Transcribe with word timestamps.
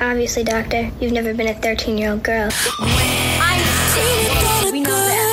Obviously, 0.00 0.44
Doctor, 0.44 0.90
you've 1.00 1.12
never 1.12 1.34
been 1.34 1.48
a 1.48 1.54
13 1.54 1.98
year 1.98 2.12
old 2.12 2.22
girl. 2.22 2.48
We 4.72 4.80
know 4.80 4.90
that. 4.90 5.24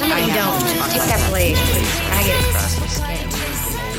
I 0.00 0.20
don't. 0.34 0.62
Take 0.90 1.06
that 1.08 1.30
blade, 1.30 1.56
please. 1.56 1.92
I 2.10 2.22
get 2.24 2.40
across 2.48 2.74
the 2.78 2.88
skin. 2.88 3.28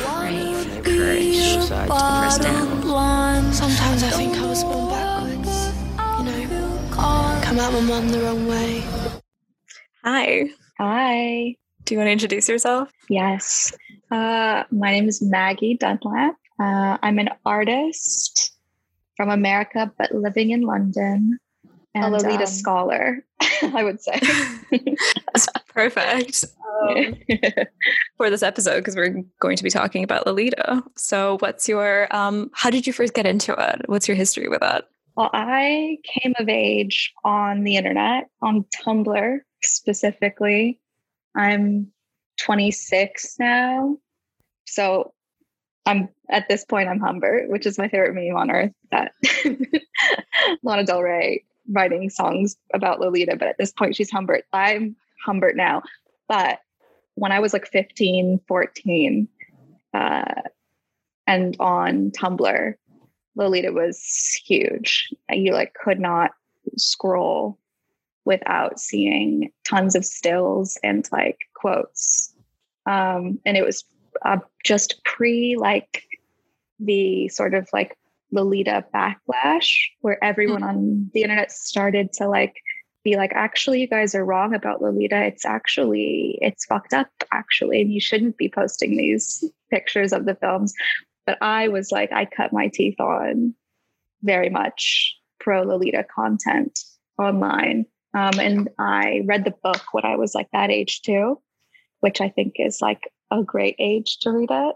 Right. 0.04 0.84
Courage. 0.84 1.68
So 1.68 1.76
I 1.76 1.86
press 1.88 2.38
down. 2.40 3.54
Sometimes 3.54 4.04
I 4.04 4.10
think 4.10 4.36
I 4.36 4.46
was 4.48 4.64
born 4.64 4.90
backwards. 4.90 5.72
You 6.18 6.24
know, 6.26 7.40
come 7.44 7.60
at 7.60 7.72
my 7.72 7.80
mum 7.82 8.10
the 8.10 8.20
wrong 8.20 8.48
way. 8.48 8.84
Hi. 10.04 10.50
Hi. 10.80 11.56
Do 11.86 11.94
you 11.94 12.00
want 12.00 12.08
to 12.08 12.12
introduce 12.12 12.50
yourself? 12.50 12.92
Yes. 13.10 13.74
Uh, 14.10 14.64
my 14.72 14.92
name 14.92 15.08
is 15.08 15.22
Maggie 15.22 15.76
Dunlap. 15.76 16.36
Uh, 16.64 16.98
I'm 17.04 17.20
an 17.20 17.30
artist 17.46 18.54
from 19.18 19.30
America, 19.30 19.92
but 19.98 20.14
living 20.14 20.52
in 20.52 20.62
London. 20.62 21.38
And, 21.94 22.06
a 22.06 22.10
Lolita 22.10 22.44
um, 22.44 22.48
scholar, 22.48 23.26
I 23.62 23.84
would 23.84 24.02
say. 24.02 24.20
That's 24.72 25.48
perfect 25.68 26.46
um, 26.82 27.16
for 28.18 28.30
this 28.30 28.42
episode 28.42 28.78
because 28.78 28.96
we're 28.96 29.24
going 29.40 29.58
to 29.58 29.64
be 29.64 29.70
talking 29.70 30.04
about 30.04 30.26
Lolita. 30.26 30.82
So, 30.96 31.38
what's 31.40 31.68
your, 31.68 32.08
um, 32.16 32.50
how 32.54 32.70
did 32.70 32.88
you 32.88 32.94
first 32.94 33.14
get 33.14 33.28
into 33.28 33.54
it? 33.54 33.82
What's 33.88 34.08
your 34.08 34.16
history 34.16 34.48
with 34.48 34.62
that? 34.62 34.86
Well, 35.16 35.30
I 35.34 35.98
came 36.06 36.34
of 36.40 36.48
age 36.48 37.14
on 37.26 37.64
the 37.64 37.76
internet, 37.76 38.30
on 38.42 38.66
Tumblr 38.74 39.40
specifically. 39.62 40.80
I'm 41.36 41.92
26 42.40 43.36
now. 43.38 43.98
So 44.66 45.14
I'm 45.86 46.10
at 46.30 46.48
this 46.48 46.64
point, 46.64 46.90
I'm 46.90 47.00
Humbert, 47.00 47.50
which 47.50 47.66
is 47.66 47.78
my 47.78 47.88
favorite 47.88 48.14
meme 48.14 48.36
on 48.36 48.52
earth. 48.52 48.72
That 48.92 49.14
Lana 50.64 50.86
Del 50.86 51.02
Rey 51.02 51.44
writing 51.70 52.10
songs 52.10 52.56
about 52.74 53.00
Lolita, 53.00 53.36
but 53.38 53.48
at 53.48 53.58
this 53.58 53.72
point, 53.72 53.96
she's 53.96 54.12
Humbert. 54.12 54.46
I'm 54.54 54.96
Humbert 55.26 55.56
now. 55.56 55.84
But 56.28 56.60
when 57.16 57.32
I 57.32 57.40
was 57.40 57.54
like 57.54 57.68
15, 57.68 58.40
14, 58.48 59.28
uh, 59.94 60.24
and 61.28 61.56
on 61.60 62.12
Tumblr, 62.12 62.74
Lolita 63.36 63.72
was 63.72 64.42
huge. 64.46 65.10
You 65.30 65.54
like 65.54 65.74
could 65.74 66.00
not 66.00 66.32
scroll 66.78 67.58
without 68.26 68.80
seeing 68.80 69.52
tons 69.66 69.96
of 69.96 70.06
stills 70.06 70.78
and 70.84 71.08
like 71.12 71.40
quotes. 71.54 72.34
Um, 72.86 73.40
and 73.46 73.58
it 73.58 73.66
was 73.66 73.84
uh, 74.24 74.38
just 74.64 75.04
pre 75.04 75.56
like 75.58 76.04
the 76.80 77.28
sort 77.30 77.54
of 77.54 77.68
like 77.74 77.98
Lolita 78.32 78.86
backlash 78.94 79.76
where 80.02 80.24
everyone 80.24 80.62
mm-hmm. 80.62 80.70
on 80.70 81.12
the 81.14 81.22
internet 81.22 81.52
started 81.52 82.12
to 82.14 82.28
like 82.28 82.56
be 83.04 83.16
like, 83.18 83.34
actually, 83.34 83.82
you 83.82 83.88
guys 83.88 84.16
are 84.16 84.26
wrong 84.26 84.54
about 84.54 84.82
Lolita. 84.82 85.24
It's 85.26 85.46
actually, 85.46 86.38
it's 86.42 86.66
fucked 86.66 86.94
up, 86.94 87.10
actually. 87.32 87.82
And 87.82 87.92
you 87.92 88.00
shouldn't 88.00 88.38
be 88.38 88.50
posting 88.50 88.96
these 88.96 89.44
pictures 89.70 90.14
of 90.14 90.26
the 90.26 90.36
films. 90.36 90.74
But 91.26 91.38
I 91.42 91.68
was 91.68 91.92
like, 91.92 92.12
I 92.12 92.26
cut 92.26 92.54
my 92.54 92.70
teeth 92.70 93.00
on 93.00 93.54
very 94.24 94.50
much 94.50 95.16
pro 95.40 95.64
Lolita 95.64 96.06
content 96.16 96.80
online. 97.20 97.86
Um, 98.14 98.40
and 98.40 98.70
I 98.80 99.22
read 99.26 99.44
the 99.44 99.56
book 99.64 99.82
when 99.92 100.06
I 100.06 100.16
was 100.16 100.34
like 100.34 100.48
that 100.54 100.72
age 100.72 101.02
too, 101.02 101.42
which 102.04 102.20
I 102.20 102.28
think 102.28 102.56
is 102.58 102.82
like 102.82 103.10
a 103.32 103.42
great 103.42 103.78
age 103.80 104.20
to 104.20 104.32
read 104.32 104.52
it. 104.52 104.76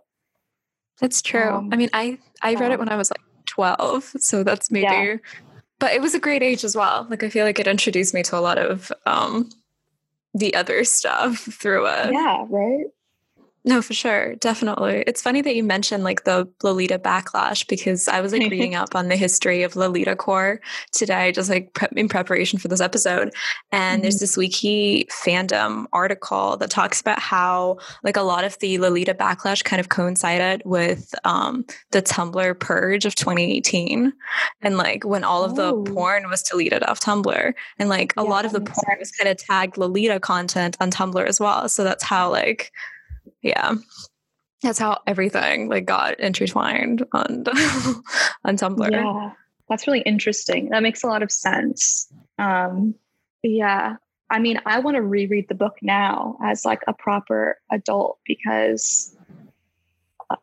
That's 1.02 1.22
true. 1.22 1.52
Um, 1.52 1.70
I 1.74 1.76
mean, 1.76 1.90
I 1.92 2.18
I 2.42 2.56
read 2.56 2.72
it 2.72 2.80
when 2.80 2.90
I 2.90 2.96
was 2.96 3.12
like 3.12 3.22
12, 3.50 4.14
so 4.20 4.44
that's 4.44 4.72
maybe 4.72 4.86
yeah. 4.86 5.16
but 5.78 5.92
it 5.92 6.02
was 6.02 6.16
a 6.16 6.20
great 6.20 6.42
age 6.42 6.64
as 6.64 6.76
well. 6.76 7.06
Like 7.10 7.22
I 7.24 7.30
feel 7.30 7.46
like 7.46 7.60
it 7.60 7.68
introduced 7.68 8.14
me 8.14 8.24
to 8.24 8.38
a 8.38 8.40
lot 8.40 8.58
of 8.58 8.92
um 9.06 9.50
the 10.34 10.56
other 10.56 10.86
stuff 10.86 11.38
through 11.38 11.88
it. 11.88 12.14
Yeah, 12.14 12.46
right. 12.50 12.86
No, 13.68 13.82
for 13.82 13.94
sure. 13.94 14.36
Definitely. 14.36 15.04
It's 15.08 15.22
funny 15.22 15.42
that 15.42 15.54
you 15.54 15.62
mentioned 15.62 16.06
like 16.06 16.24
the 16.24 16.48
Lolita 16.64 16.98
backlash 16.98 17.68
because 17.68 18.08
I 18.08 18.22
was 18.22 18.32
like 18.32 18.50
reading 18.50 18.76
up 18.82 18.96
on 18.96 19.10
the 19.10 19.18
history 19.18 19.62
of 19.64 19.76
Lolita 19.76 20.16
core 20.16 20.62
today, 20.94 21.34
just 21.34 21.50
like 21.50 21.74
pre- 21.74 21.90
in 21.98 22.08
preparation 22.08 22.60
for 22.60 22.70
this 22.70 22.80
episode. 22.80 23.34
And 23.74 23.98
mm-hmm. 23.98 24.02
there's 24.04 24.20
this 24.22 24.38
wiki 24.38 25.06
fandom 25.12 25.86
article 25.92 26.56
that 26.56 26.70
talks 26.70 27.02
about 27.02 27.20
how 27.20 27.80
like 28.06 28.16
a 28.16 28.22
lot 28.22 28.46
of 28.46 28.58
the 28.60 28.78
Lolita 28.78 29.14
backlash 29.14 29.66
kind 29.66 29.82
of 29.82 29.90
coincided 29.90 30.62
with 30.64 31.14
um, 31.26 31.66
the 31.92 32.02
Tumblr 32.02 32.60
purge 32.62 33.04
of 33.04 33.16
2018. 33.16 34.14
And 34.62 34.78
like 34.78 35.04
when 35.04 35.26
all 35.26 35.44
of 35.44 35.58
the 35.58 35.74
oh. 35.74 35.84
porn 35.84 36.30
was 36.30 36.42
deleted 36.42 36.84
off 36.84 37.02
Tumblr. 37.02 37.54
And 37.80 37.90
like 37.90 38.14
a 38.16 38.24
yeah, 38.24 38.30
lot 38.30 38.46
of 38.46 38.54
the 38.54 38.62
porn 38.62 38.98
was 38.98 39.12
kind 39.12 39.30
of 39.30 39.36
tagged 39.36 39.78
Lolita 39.78 40.22
content 40.22 40.78
on 40.80 40.90
Tumblr 40.90 41.28
as 41.28 41.42
well. 41.42 41.68
So 41.68 41.84
that's 41.84 42.06
how 42.06 42.32
like 42.32 42.72
yeah. 43.42 43.76
That's 44.64 44.80
how 44.80 45.00
everything 45.06 45.70
like 45.70 45.86
got 45.86 46.20
intertwined 46.20 47.06
on 47.14 47.44
on 48.46 48.58
tumblr. 48.58 48.92
Yeah. 48.92 49.32
That's 49.70 49.86
really 49.86 50.02
interesting. 50.02 50.70
That 50.70 50.84
makes 50.84 51.04
a 51.04 51.08
lot 51.08 51.24
of 51.24 51.32
sense. 51.32 52.12
Um 52.40 52.96
yeah. 53.44 53.98
I 54.30 54.40
mean 54.40 54.60
i 54.66 54.80
want 54.80 54.96
to 54.96 55.02
reread 55.02 55.48
the 55.48 55.56
book 55.56 55.78
now 55.82 56.38
as 56.44 56.66
like 56.66 56.82
a 56.88 56.94
proper 56.94 57.60
adult 57.72 58.20
because 58.26 59.16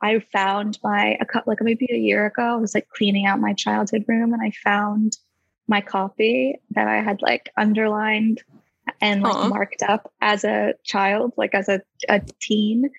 i 0.01 0.19
found 0.33 0.79
my 0.83 1.19
a 1.21 1.27
couple 1.27 1.51
like 1.51 1.61
maybe 1.61 1.87
a 1.91 1.99
year 1.99 2.25
ago 2.25 2.43
i 2.43 2.57
was 2.57 2.75
like 2.75 2.89
cleaning 2.89 3.27
out 3.27 3.41
my 3.41 3.53
childhood 3.53 4.03
room 4.09 4.33
and 4.33 4.43
i 4.43 4.51
found 4.51 5.19
my 5.69 5.83
copy 5.83 6.57
that 6.71 6.89
i 6.89 7.03
had 7.03 7.21
like 7.21 7.51
underlined 7.59 8.43
and 9.05 9.23
like 9.23 9.35
Aww. 9.35 9.51
marked 9.51 9.83
up 9.83 10.11
as 10.23 10.45
a 10.45 10.73
child, 10.83 11.35
like 11.37 11.55
as 11.55 11.69
a, 11.69 11.83
a 12.09 12.23
teen. 12.41 12.91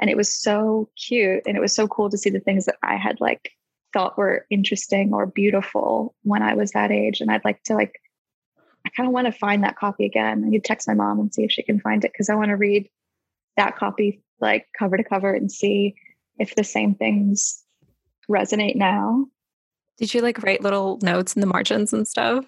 And 0.00 0.10
it 0.10 0.16
was 0.16 0.28
so 0.28 0.90
cute. 0.96 1.44
And 1.46 1.56
it 1.56 1.60
was 1.60 1.72
so 1.72 1.86
cool 1.86 2.10
to 2.10 2.18
see 2.18 2.30
the 2.30 2.40
things 2.40 2.66
that 2.66 2.74
I 2.82 2.96
had 2.96 3.20
like 3.20 3.52
thought 3.92 4.18
were 4.18 4.44
interesting 4.50 5.14
or 5.14 5.24
beautiful 5.26 6.16
when 6.24 6.42
I 6.42 6.54
was 6.54 6.72
that 6.72 6.90
age. 6.90 7.20
And 7.20 7.30
I'd 7.30 7.44
like 7.44 7.62
to 7.64 7.74
like, 7.74 8.00
I 8.84 8.90
kind 8.96 9.06
of 9.06 9.12
want 9.12 9.26
to 9.26 9.32
find 9.32 9.62
that 9.62 9.76
copy 9.76 10.04
again. 10.04 10.42
I 10.44 10.48
need 10.48 10.64
to 10.64 10.66
text 10.66 10.88
my 10.88 10.94
mom 10.94 11.20
and 11.20 11.32
see 11.32 11.44
if 11.44 11.52
she 11.52 11.62
can 11.62 11.78
find 11.78 12.04
it 12.04 12.10
because 12.12 12.28
I 12.28 12.34
want 12.34 12.48
to 12.48 12.56
read 12.56 12.88
that 13.56 13.76
copy 13.76 14.20
like 14.40 14.66
cover 14.76 14.96
to 14.96 15.04
cover 15.04 15.32
and 15.32 15.52
see 15.52 15.94
if 16.40 16.56
the 16.56 16.64
same 16.64 16.96
things 16.96 17.62
resonate 18.28 18.74
now. 18.74 19.26
Did 19.96 20.12
you 20.12 20.22
like 20.22 20.42
write 20.42 20.62
little 20.62 20.98
notes 21.02 21.34
in 21.34 21.40
the 21.40 21.46
margins 21.46 21.92
and 21.92 22.08
stuff? 22.08 22.44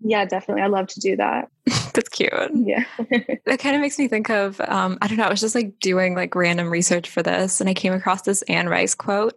Yeah, 0.00 0.24
definitely. 0.24 0.62
I 0.62 0.68
love 0.68 0.86
to 0.88 1.00
do 1.00 1.16
that. 1.16 1.50
That's 1.66 2.08
cute. 2.08 2.32
Yeah. 2.54 2.84
it 3.10 3.58
kind 3.58 3.74
of 3.74 3.82
makes 3.82 3.98
me 3.98 4.06
think 4.06 4.30
of, 4.30 4.60
um, 4.62 4.96
I 5.02 5.08
don't 5.08 5.16
know, 5.16 5.24
I 5.24 5.30
was 5.30 5.40
just 5.40 5.54
like 5.54 5.80
doing 5.80 6.14
like 6.14 6.34
random 6.34 6.70
research 6.70 7.08
for 7.08 7.22
this 7.22 7.60
and 7.60 7.68
I 7.68 7.74
came 7.74 7.92
across 7.92 8.22
this 8.22 8.42
Anne 8.42 8.68
Rice 8.68 8.94
quote. 8.94 9.34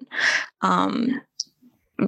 Um, 0.61 1.21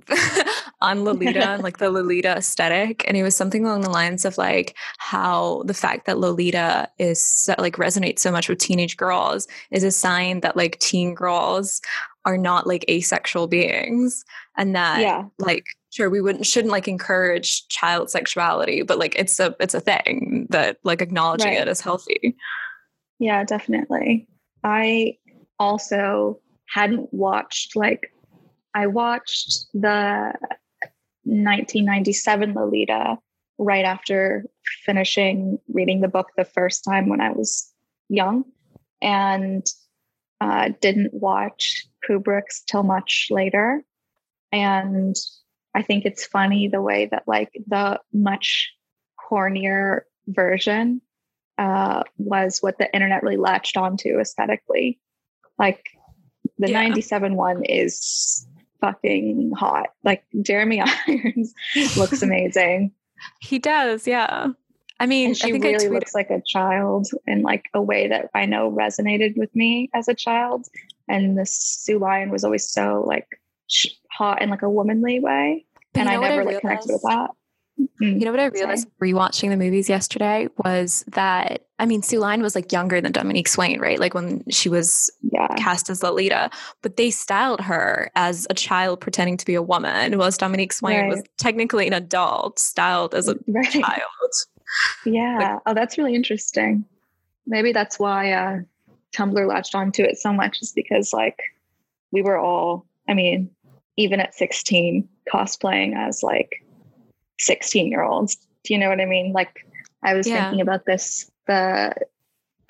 on 0.81 1.03
Lolita 1.03 1.49
and 1.49 1.63
like 1.63 1.77
the 1.77 1.89
Lolita 1.89 2.29
aesthetic. 2.37 3.03
And 3.07 3.15
it 3.15 3.23
was 3.23 3.35
something 3.35 3.65
along 3.65 3.81
the 3.81 3.89
lines 3.89 4.25
of 4.25 4.37
like 4.37 4.75
how 4.97 5.63
the 5.65 5.73
fact 5.73 6.05
that 6.05 6.17
Lolita 6.17 6.89
is 6.97 7.23
so, 7.23 7.55
like 7.57 7.75
resonates 7.75 8.19
so 8.19 8.31
much 8.31 8.49
with 8.49 8.57
teenage 8.57 8.97
girls 8.97 9.47
is 9.71 9.83
a 9.83 9.91
sign 9.91 10.39
that 10.41 10.57
like 10.57 10.79
teen 10.79 11.13
girls 11.13 11.81
are 12.25 12.37
not 12.37 12.65
like 12.65 12.85
asexual 12.89 13.47
beings 13.47 14.23
and 14.57 14.75
that 14.75 15.01
yeah. 15.01 15.25
like 15.39 15.65
sure 15.91 16.09
we 16.09 16.21
wouldn't 16.21 16.45
shouldn't 16.45 16.71
like 16.71 16.87
encourage 16.87 17.67
child 17.67 18.09
sexuality 18.09 18.81
but 18.81 18.99
like 18.99 19.15
it's 19.15 19.39
a 19.39 19.55
it's 19.59 19.73
a 19.73 19.79
thing 19.79 20.47
that 20.49 20.77
like 20.83 21.01
acknowledging 21.01 21.49
right. 21.49 21.61
it 21.61 21.67
is 21.67 21.81
healthy 21.81 22.35
yeah 23.19 23.43
definitely 23.43 24.27
i 24.63 25.15
also 25.59 26.39
hadn't 26.69 27.13
watched 27.13 27.75
like 27.75 28.11
i 28.73 28.87
watched 28.87 29.65
the 29.73 30.33
1997 31.25 32.53
lolita 32.53 33.17
right 33.57 33.85
after 33.85 34.45
finishing 34.83 35.59
reading 35.67 36.01
the 36.01 36.07
book 36.07 36.27
the 36.37 36.45
first 36.45 36.83
time 36.83 37.07
when 37.07 37.21
i 37.21 37.31
was 37.31 37.71
young 38.09 38.43
and 39.01 39.67
uh, 40.41 40.69
didn't 40.81 41.13
watch 41.13 41.85
kubrick's 42.07 42.63
till 42.63 42.83
much 42.83 43.27
later 43.29 43.83
and 44.53 45.15
I 45.75 45.81
think 45.81 46.05
it's 46.05 46.25
funny 46.25 46.67
the 46.67 46.81
way 46.81 47.07
that 47.11 47.23
like 47.27 47.49
the 47.67 47.99
much 48.13 48.71
cornier 49.19 50.01
version 50.27 51.01
uh, 51.57 52.03
was 52.17 52.59
what 52.61 52.77
the 52.77 52.93
internet 52.93 53.23
really 53.23 53.37
latched 53.37 53.75
onto 53.75 54.19
aesthetically. 54.19 54.99
Like 55.57 55.83
the 56.59 56.69
yeah. 56.69 56.83
97 56.83 57.35
one 57.35 57.63
is 57.65 58.47
fucking 58.79 59.53
hot. 59.57 59.87
Like 60.03 60.23
Jeremy 60.41 60.83
Irons 61.07 61.53
looks 61.97 62.21
amazing. 62.21 62.91
he 63.39 63.57
does, 63.57 64.05
yeah. 64.05 64.49
I 64.99 65.07
mean, 65.07 65.29
and 65.29 65.37
she 65.37 65.51
really 65.53 65.89
looks 65.89 66.13
like 66.13 66.29
a 66.29 66.41
child 66.45 67.07
in 67.25 67.41
like 67.41 67.65
a 67.73 67.81
way 67.81 68.07
that 68.07 68.29
I 68.35 68.45
know 68.45 68.71
resonated 68.71 69.35
with 69.35 69.53
me 69.55 69.89
as 69.95 70.07
a 70.07 70.13
child. 70.13 70.67
And 71.09 71.37
the 71.37 71.45
Sue 71.47 71.97
Lyon 71.97 72.29
was 72.29 72.43
always 72.43 72.69
so 72.69 73.03
like 73.05 73.27
hot 74.17 74.41
in 74.41 74.49
like 74.49 74.61
a 74.61 74.69
womanly 74.69 75.19
way. 75.19 75.65
But 75.93 76.01
and 76.01 76.09
you 76.09 76.15
I 76.15 76.19
know 76.19 76.23
I 76.25 76.29
never 76.29 76.43
like 76.45 76.61
connected 76.61 76.91
with 76.93 77.01
that. 77.03 77.29
Mm. 78.01 78.19
You 78.19 78.25
know 78.25 78.31
what 78.31 78.39
I 78.39 78.49
Sorry. 78.49 78.59
realized 78.59 78.87
rewatching 79.01 79.49
the 79.49 79.57
movies 79.57 79.89
yesterday 79.89 80.47
was 80.63 81.03
that 81.07 81.65
I 81.79 81.87
mean 81.87 82.03
Sue 82.03 82.19
Lyon 82.19 82.41
was 82.43 82.53
like 82.53 82.71
younger 82.71 83.01
than 83.01 83.11
Dominique 83.11 83.47
Swain, 83.47 83.79
right? 83.79 83.99
Like 83.99 84.13
when 84.13 84.43
she 84.49 84.69
was 84.69 85.09
Yeah. 85.31 85.47
cast 85.57 85.89
as 85.89 86.03
Lolita, 86.03 86.51
but 86.83 86.97
they 86.97 87.09
styled 87.09 87.61
her 87.61 88.11
as 88.15 88.45
a 88.51 88.53
child 88.53 89.01
pretending 89.01 89.37
to 89.37 89.45
be 89.45 89.55
a 89.55 89.61
woman, 89.61 90.17
whilst 90.19 90.39
Dominique 90.39 90.71
Swain 90.73 91.07
was 91.07 91.23
technically 91.37 91.87
an 91.87 91.93
adult 91.93 92.59
styled 92.59 93.15
as 93.15 93.27
a 93.27 93.35
Right. 93.47 93.65
child. 93.71 94.31
Yeah. 95.05 95.59
oh, 95.65 95.73
that's 95.73 95.97
really 95.97 96.15
interesting. 96.15 96.85
Maybe 97.47 97.71
that's 97.73 97.99
why 97.99 98.31
uh, 98.31 98.59
Tumblr 99.15 99.47
latched 99.47 99.75
onto 99.75 100.03
it 100.03 100.17
so 100.17 100.31
much, 100.31 100.61
is 100.61 100.71
because 100.73 101.11
like 101.11 101.39
we 102.11 102.21
were 102.21 102.37
all, 102.37 102.85
I 103.09 103.13
mean, 103.13 103.49
even 103.97 104.19
at 104.19 104.33
16, 104.33 105.07
cosplaying 105.31 105.95
as 105.95 106.23
like 106.23 106.63
16 107.39 107.89
year 107.89 108.03
olds. 108.03 108.35
Do 108.63 108.73
you 108.73 108.79
know 108.79 108.89
what 108.89 109.01
I 109.01 109.05
mean? 109.05 109.33
Like 109.33 109.65
I 110.03 110.13
was 110.13 110.27
Yeah. 110.27 110.45
thinking 110.45 110.61
about 110.61 110.85
this, 110.85 111.29
the, 111.47 111.93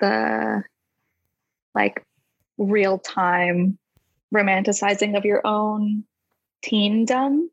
the 0.00 0.64
like 1.74 2.02
real 2.58 2.98
time 2.98 3.78
romanticizing 4.34 5.16
of 5.16 5.24
your 5.24 5.46
own 5.46 6.04
teendom 6.64 7.48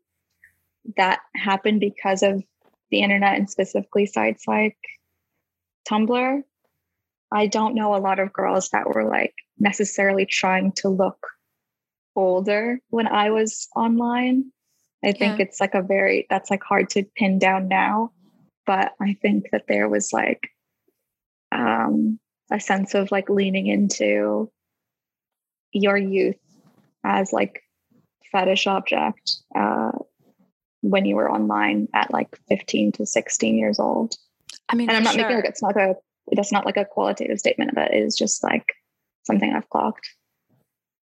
that 0.97 1.19
happened 1.35 1.79
because 1.79 2.23
of 2.23 2.43
the 2.89 3.01
internet 3.01 3.37
and 3.37 3.49
specifically 3.49 4.05
sites 4.05 4.47
like 4.47 4.77
Tumblr. 5.89 6.43
I 7.31 7.47
don't 7.47 7.75
know 7.75 7.95
a 7.95 7.97
lot 7.97 8.19
of 8.19 8.33
girls 8.33 8.69
that 8.69 8.87
were 8.87 9.05
like 9.05 9.33
necessarily 9.57 10.25
trying 10.25 10.73
to 10.77 10.89
look 10.89 11.27
older 12.15 12.79
when 12.89 13.07
I 13.07 13.31
was 13.31 13.67
online. 13.75 14.51
I 15.03 15.11
think 15.13 15.39
Yeah. 15.39 15.45
it's 15.45 15.59
like 15.59 15.73
a 15.73 15.81
very 15.81 16.27
that's 16.29 16.51
like 16.51 16.63
hard 16.63 16.89
to 16.91 17.03
pin 17.15 17.39
down 17.39 17.67
now, 17.67 18.11
but 18.65 18.93
I 19.01 19.13
think 19.21 19.49
that 19.51 19.65
there 19.67 19.89
was 19.89 20.13
like 20.13 20.49
um 21.51 22.19
a 22.51 22.59
sense 22.59 22.93
of 22.93 23.11
like 23.11 23.29
leaning 23.29 23.67
into 23.67 24.51
your 25.71 25.97
youth 25.97 26.37
as 27.03 27.33
like 27.33 27.63
fetish 28.31 28.67
object 28.67 29.37
uh 29.55 29.91
when 30.81 31.05
you 31.05 31.15
were 31.15 31.31
online 31.31 31.87
at 31.93 32.11
like 32.11 32.37
15 32.49 32.91
to 32.93 33.05
16 33.05 33.57
years 33.57 33.79
old. 33.79 34.15
I 34.69 34.75
mean, 34.75 34.89
And 34.89 34.97
I'm 34.97 35.03
not 35.03 35.15
making 35.15 35.35
like 35.35 35.45
it's 35.45 35.61
not 35.61 35.77
a 35.77 35.95
that's 36.31 36.51
not 36.51 36.65
like 36.65 36.77
a 36.77 36.85
qualitative 36.85 37.39
statement 37.39 37.71
of 37.71 37.77
it. 37.77 37.91
It 37.93 38.03
is 38.03 38.15
just 38.15 38.43
like 38.43 38.65
something 39.23 39.51
I've 39.53 39.69
clocked. 39.69 40.07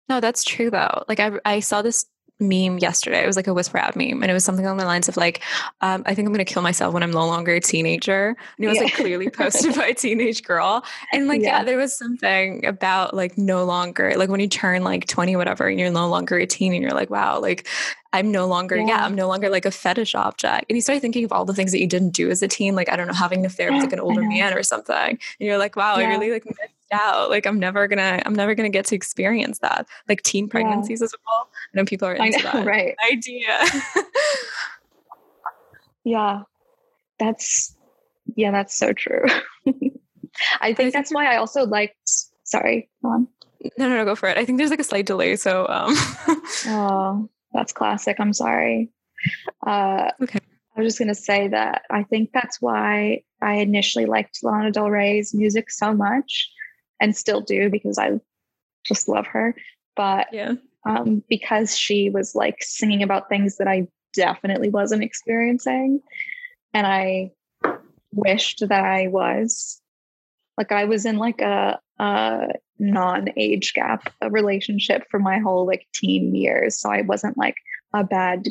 No, 0.08 0.20
that's 0.20 0.44
true 0.44 0.70
though. 0.70 1.04
Like 1.08 1.20
I, 1.20 1.32
I 1.44 1.60
saw 1.60 1.82
this 1.82 2.06
meme 2.38 2.78
yesterday. 2.78 3.22
It 3.22 3.26
was 3.26 3.36
like 3.36 3.46
a 3.46 3.54
whisper 3.54 3.78
out 3.78 3.96
meme, 3.96 4.22
and 4.22 4.30
it 4.30 4.34
was 4.34 4.44
something 4.44 4.64
along 4.64 4.78
the 4.78 4.84
lines 4.84 5.08
of 5.08 5.16
like, 5.16 5.42
um, 5.80 6.02
"I 6.06 6.14
think 6.14 6.26
I'm 6.26 6.32
going 6.32 6.44
to 6.44 6.52
kill 6.52 6.62
myself 6.62 6.92
when 6.92 7.02
I'm 7.02 7.10
no 7.10 7.26
longer 7.26 7.54
a 7.54 7.60
teenager." 7.60 8.36
And 8.56 8.64
it 8.64 8.68
was 8.68 8.78
like 8.78 8.94
clearly 8.94 9.30
posted 9.30 9.74
by 9.74 9.86
a 9.86 9.94
teenage 9.94 10.42
girl, 10.42 10.84
and 11.12 11.28
like 11.28 11.40
yeah. 11.40 11.58
Yeah. 11.58 11.64
there 11.64 11.78
was 11.78 11.96
something 11.96 12.64
about 12.66 13.14
like 13.14 13.38
no 13.38 13.64
longer 13.64 14.14
like 14.16 14.28
when 14.28 14.40
you 14.40 14.48
turn 14.48 14.84
like 14.84 15.06
20 15.06 15.36
whatever, 15.36 15.66
and 15.68 15.80
you're 15.80 15.90
no 15.90 16.08
longer 16.08 16.36
a 16.36 16.46
teen, 16.46 16.72
and 16.72 16.82
you're 16.82 16.92
like, 16.92 17.10
"Wow, 17.10 17.40
like." 17.40 17.66
I'm 18.16 18.30
no 18.30 18.46
longer, 18.46 18.76
yeah. 18.76 18.86
Yeah. 18.86 19.04
I'm 19.04 19.14
no 19.14 19.28
longer 19.28 19.48
like 19.48 19.64
a 19.64 19.70
fetish 19.70 20.14
object. 20.14 20.66
And 20.68 20.76
you 20.76 20.82
start 20.82 21.00
thinking 21.00 21.24
of 21.24 21.32
all 21.32 21.44
the 21.44 21.54
things 21.54 21.72
that 21.72 21.80
you 21.80 21.86
didn't 21.86 22.10
do 22.10 22.30
as 22.30 22.42
a 22.42 22.48
teen, 22.48 22.74
like 22.74 22.88
I 22.88 22.96
don't 22.96 23.06
know, 23.06 23.14
having 23.14 23.40
an 23.40 23.46
affair 23.46 23.72
with 23.72 23.82
like 23.82 23.92
an 23.92 24.00
older 24.06 24.22
man 24.22 24.54
or 24.54 24.62
something. 24.62 24.96
And 24.96 25.18
you're 25.38 25.58
like, 25.58 25.76
wow, 25.76 25.94
I 25.94 26.04
really 26.04 26.30
like 26.30 26.44
missed 26.44 26.60
out. 26.92 27.30
Like 27.30 27.46
I'm 27.46 27.58
never 27.58 27.86
gonna, 27.88 28.22
I'm 28.24 28.34
never 28.34 28.54
gonna 28.54 28.70
get 28.70 28.86
to 28.86 28.94
experience 28.94 29.58
that. 29.60 29.86
Like 30.08 30.22
teen 30.22 30.48
pregnancies 30.48 31.02
as 31.02 31.14
well. 31.26 31.48
I 31.74 31.78
know 31.78 31.84
people 31.84 32.08
are 32.08 32.14
into 32.14 32.38
know, 32.38 32.52
that 32.52 32.66
right? 32.66 32.94
idea. 33.10 33.58
Yeah. 36.06 36.42
That's 37.18 37.76
yeah, 38.36 38.52
that's 38.52 38.76
so 38.76 38.92
true. 38.92 39.24
I 40.60 40.68
think 40.68 40.76
think 40.76 40.92
that's 40.92 41.12
why 41.12 41.32
I 41.32 41.36
also 41.36 41.66
liked 41.66 41.96
sorry, 42.44 42.88
go 43.02 43.08
on. 43.08 43.28
no, 43.76 43.88
no, 43.88 43.96
no, 43.96 44.04
go 44.04 44.14
for 44.14 44.28
it. 44.28 44.38
I 44.38 44.44
think 44.44 44.58
there's 44.58 44.70
like 44.70 44.78
a 44.78 44.84
slight 44.84 45.06
delay, 45.06 45.34
so 45.36 45.66
um. 45.68 45.94
Oh, 46.68 47.28
that's 47.56 47.72
classic. 47.72 48.16
I'm 48.20 48.32
sorry. 48.32 48.90
Uh, 49.66 50.10
Okay. 50.22 50.38
I 50.76 50.82
was 50.82 50.92
just 50.92 50.98
going 50.98 51.08
to 51.08 51.14
say 51.14 51.48
that 51.48 51.82
I 51.90 52.02
think 52.02 52.32
that's 52.32 52.60
why 52.60 53.22
I 53.40 53.54
initially 53.54 54.04
liked 54.04 54.40
Lana 54.42 54.70
Del 54.70 54.90
Rey's 54.90 55.32
music 55.34 55.70
so 55.70 55.94
much 55.94 56.50
and 57.00 57.16
still 57.16 57.40
do 57.40 57.70
because 57.70 57.98
I 57.98 58.20
just 58.84 59.08
love 59.08 59.26
her. 59.28 59.54
But 59.96 60.26
yeah, 60.32 60.52
um, 60.84 61.22
because 61.30 61.76
she 61.76 62.10
was 62.10 62.34
like 62.34 62.58
singing 62.60 63.02
about 63.02 63.30
things 63.30 63.56
that 63.56 63.66
I 63.68 63.88
definitely 64.12 64.68
wasn't 64.68 65.02
experiencing. 65.02 66.02
And 66.74 66.86
I 66.86 67.32
wished 68.12 68.60
that 68.68 68.84
I 68.84 69.08
was. 69.08 69.80
Like 70.58 70.72
I 70.72 70.84
was 70.84 71.06
in 71.06 71.16
like 71.16 71.40
a, 71.40 71.78
a 71.98 72.48
non-age 72.78 73.74
gap 73.74 74.12
a 74.20 74.30
relationship 74.30 75.04
for 75.10 75.18
my 75.18 75.38
whole 75.38 75.66
like 75.66 75.86
teen 75.92 76.34
years. 76.34 76.78
So 76.78 76.90
I 76.90 77.02
wasn't 77.02 77.38
like 77.38 77.56
a 77.92 78.04
bad 78.04 78.48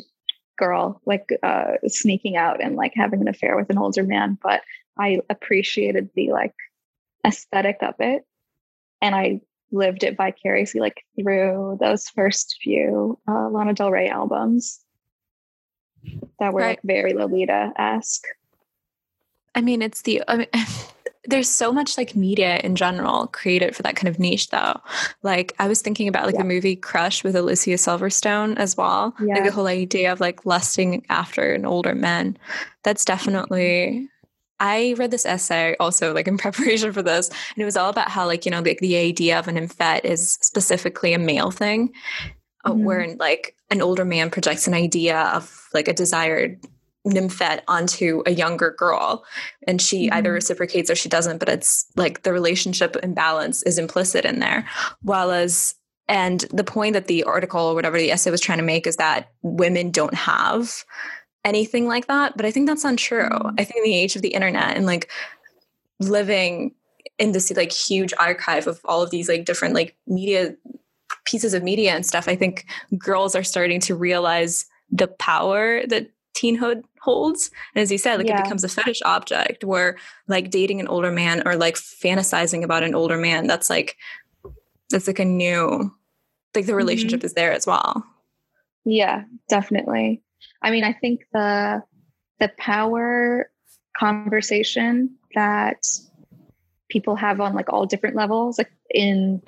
girl, 0.58 1.00
like 1.06 1.30
uh, 1.42 1.72
sneaking 1.86 2.36
out 2.36 2.62
and 2.62 2.76
like 2.76 2.92
having 2.94 3.20
an 3.20 3.28
affair 3.28 3.56
with 3.56 3.70
an 3.70 3.78
older 3.78 4.02
man. 4.02 4.38
But 4.42 4.62
I 4.98 5.20
appreciated 5.30 6.10
the 6.14 6.32
like 6.32 6.54
aesthetic 7.26 7.78
of 7.82 7.94
it. 7.98 8.24
And 9.02 9.14
I 9.14 9.40
lived 9.72 10.04
it 10.04 10.16
vicariously 10.16 10.80
like 10.80 11.04
through 11.20 11.76
those 11.80 12.08
first 12.08 12.56
few 12.62 13.18
uh, 13.28 13.48
Lana 13.48 13.74
Del 13.74 13.90
Rey 13.90 14.08
albums 14.08 14.80
that 16.38 16.52
were 16.52 16.60
Right. 16.60 16.68
like 16.68 16.82
very 16.82 17.12
Lolita-esque. 17.12 18.24
I 19.54 19.60
mean, 19.60 19.82
it's 19.82 20.02
the. 20.02 20.22
I 20.28 20.36
mean, 20.36 20.46
there's 21.28 21.48
so 21.48 21.72
much 21.72 21.96
like 21.98 22.14
media 22.16 22.58
in 22.62 22.76
general 22.76 23.26
created 23.28 23.74
for 23.76 23.82
that 23.82 23.96
kind 23.96 24.08
of 24.08 24.18
niche, 24.18 24.50
though. 24.50 24.80
Like 25.22 25.52
I 25.58 25.68
was 25.68 25.82
thinking 25.82 26.08
about 26.08 26.26
like 26.26 26.34
Yeah. 26.34 26.42
the 26.42 26.48
movie 26.48 26.76
Crush 26.76 27.22
with 27.24 27.36
Alicia 27.36 27.70
Silverstone 27.74 28.56
as 28.56 28.76
well. 28.76 29.14
Like 29.20 29.38
Yeah. 29.38 29.44
the 29.44 29.52
whole 29.52 29.66
idea 29.66 30.12
of 30.12 30.20
like 30.20 30.46
lusting 30.46 31.04
after 31.08 31.52
an 31.54 31.64
older 31.66 31.94
man. 31.94 32.36
That's 32.84 33.04
definitely. 33.04 34.08
I 34.58 34.94
read 34.96 35.10
this 35.10 35.26
essay 35.26 35.76
also 35.78 36.14
like 36.14 36.26
in 36.28 36.38
preparation 36.46 36.92
for 36.92 37.02
this, 37.02 37.28
and 37.28 37.58
it 37.62 37.64
was 37.66 37.76
all 37.76 37.90
about 37.90 38.08
how 38.08 38.26
like 38.26 38.44
you 38.46 38.50
know 38.50 38.62
the, 38.62 38.76
the 38.80 38.96
idea 38.96 39.38
of 39.38 39.48
an 39.48 39.56
nymphet 39.56 40.04
is 40.04 40.38
specifically 40.40 41.12
a 41.12 41.18
male 41.18 41.50
thing, 41.50 41.92
uh, 42.64 42.70
Mhm. 42.72 42.84
where 42.84 43.14
like 43.16 43.54
an 43.70 43.82
older 43.82 44.04
man 44.04 44.30
projects 44.30 44.66
an 44.66 44.74
idea 44.74 45.18
of 45.34 45.68
like 45.74 45.88
a 45.88 45.92
desired 45.92 46.58
nymphet 47.06 47.62
onto 47.68 48.22
a 48.26 48.32
younger 48.32 48.74
girl 48.76 49.24
and 49.66 49.80
she 49.80 50.10
either 50.10 50.30
Mhm. 50.30 50.34
reciprocates 50.34 50.90
or 50.90 50.94
she 50.96 51.08
doesn't 51.08 51.38
but 51.38 51.48
it's 51.48 51.86
like 51.96 52.22
the 52.24 52.32
relationship 52.32 52.96
imbalance 53.02 53.62
is 53.62 53.78
implicit 53.78 54.24
in 54.24 54.40
there 54.40 54.68
while 55.02 55.30
as 55.30 55.74
and 56.08 56.40
the 56.52 56.64
point 56.64 56.92
that 56.94 57.06
the 57.06 57.22
article 57.24 57.60
or 57.60 57.74
whatever 57.74 57.98
the 57.98 58.10
essay 58.10 58.30
was 58.30 58.40
trying 58.40 58.58
to 58.58 58.64
make 58.64 58.86
is 58.86 58.96
that 58.96 59.28
women 59.42 59.90
don't 59.90 60.14
have 60.14 60.84
anything 61.44 61.86
like 61.86 62.06
that 62.08 62.36
but 62.36 62.44
i 62.44 62.50
think 62.50 62.66
that's 62.66 62.84
untrue 62.84 63.28
Mhm. 63.28 63.54
i 63.58 63.62
think 63.64 63.76
in 63.76 63.84
the 63.84 63.94
age 63.96 64.16
of 64.16 64.22
the 64.22 64.34
internet 64.34 64.76
and 64.76 64.84
like 64.86 65.08
living 66.00 66.74
in 67.18 67.32
this 67.32 67.50
like 67.56 67.72
huge 67.72 68.12
archive 68.18 68.66
of 68.66 68.80
all 68.84 69.02
of 69.02 69.10
these 69.10 69.28
like 69.28 69.44
different 69.44 69.74
like 69.74 69.96
media 70.06 70.54
pieces 71.24 71.54
of 71.54 71.62
media 71.62 71.92
and 71.92 72.04
stuff 72.04 72.28
i 72.28 72.34
think 72.36 72.66
girls 72.98 73.34
are 73.34 73.44
starting 73.44 73.80
to 73.80 73.94
realize 73.94 74.66
the 74.90 75.06
power 75.06 75.86
that 75.86 76.08
teenhood 76.36 76.82
holds 77.06 77.50
and 77.74 77.82
as 77.82 77.90
you 77.92 77.98
said 77.98 78.18
like 78.18 78.26
Yeah. 78.26 78.40
it 78.40 78.44
becomes 78.44 78.64
a 78.64 78.68
fetish 78.68 79.00
object 79.04 79.62
where 79.64 79.96
like 80.26 80.50
dating 80.50 80.80
an 80.80 80.88
older 80.88 81.12
man 81.12 81.42
or 81.46 81.54
like 81.56 81.76
fantasizing 81.76 82.62
about 82.64 82.82
an 82.82 82.94
older 82.94 83.16
man 83.16 83.46
that's 83.46 83.70
like 83.70 83.96
that's 84.90 85.06
like 85.06 85.20
a 85.20 85.24
new 85.24 85.90
like 86.54 86.66
the 86.66 86.74
relationship 86.74 87.22
is 87.24 87.34
there 87.34 87.52
as 87.52 87.66
well 87.66 88.04
Yeah, 88.84 89.24
definitely. 89.48 90.22
I 90.62 90.70
mean, 90.70 90.84
I 90.84 90.92
think 90.92 91.26
the 91.32 91.82
the 92.38 92.50
power 92.56 93.50
conversation 93.98 95.16
that 95.34 95.82
people 96.88 97.16
have 97.16 97.40
on 97.40 97.54
like 97.54 97.68
all 97.72 97.84
different 97.86 98.14
levels, 98.16 98.58
like 98.58 98.70
in 98.94 99.42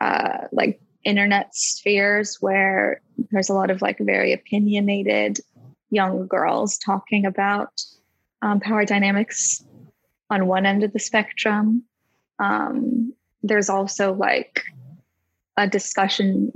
uh 0.00 0.48
like 0.52 0.80
internet 1.04 1.54
spheres 1.54 2.36
where 2.42 3.00
there's 3.30 3.48
a 3.48 3.54
lot 3.54 3.70
of 3.70 3.80
like 3.80 3.98
very 3.98 4.32
opinionated 4.34 5.40
young 5.90 6.26
girls 6.26 6.78
talking 6.78 7.26
about 7.26 7.82
um, 8.42 8.60
power 8.60 8.84
dynamics 8.84 9.64
on 10.30 10.46
one 10.46 10.66
end 10.66 10.82
of 10.82 10.92
the 10.92 10.98
spectrum. 10.98 11.84
Um, 12.38 13.12
there's 13.42 13.68
also 13.68 14.12
like 14.12 14.62
a 15.56 15.66
discussion 15.68 16.50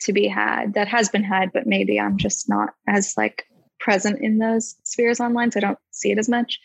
to 0.00 0.12
be 0.12 0.26
had 0.26 0.74
that 0.74 0.88
has 0.88 1.08
been 1.08 1.24
had, 1.24 1.52
but 1.52 1.66
maybe 1.66 1.98
I'm 1.98 2.18
just 2.18 2.48
not 2.48 2.74
as 2.86 3.16
like 3.16 3.46
present 3.80 4.20
in 4.20 4.38
those 4.38 4.76
spheres 4.84 5.20
online, 5.20 5.50
so 5.50 5.58
I 5.58 5.62
don't 5.62 5.78
see 5.90 6.12
it 6.12 6.18
as 6.18 6.28
much. 6.28 6.58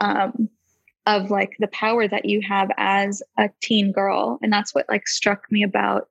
Um, 0.00 0.48
of 1.06 1.30
like 1.30 1.56
the 1.60 1.68
power 1.68 2.08
that 2.08 2.24
you 2.24 2.40
have 2.42 2.68
as 2.76 3.22
a 3.38 3.48
teen 3.62 3.92
girl, 3.92 4.38
and 4.42 4.52
that's 4.52 4.74
what 4.74 4.88
like 4.88 5.06
struck 5.06 5.50
me 5.50 5.62
about 5.62 6.08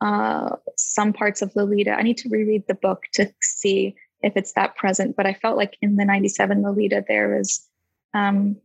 uh, 0.00 0.56
some 0.76 1.12
parts 1.12 1.42
of 1.42 1.54
Lolita. 1.54 1.92
I 1.92 2.02
need 2.02 2.16
to 2.18 2.28
reread 2.28 2.66
the 2.66 2.74
book 2.74 3.04
to 3.12 3.30
see 3.42 3.94
if 4.22 4.36
it's 4.36 4.52
that 4.52 4.76
present, 4.76 5.16
but 5.16 5.26
I 5.26 5.34
felt 5.34 5.56
like 5.56 5.76
in 5.82 5.96
the 5.96 6.04
97 6.04 6.62
Lolita, 6.62 7.04
there 7.06 7.36
was 7.36 7.66
um, 8.14 8.56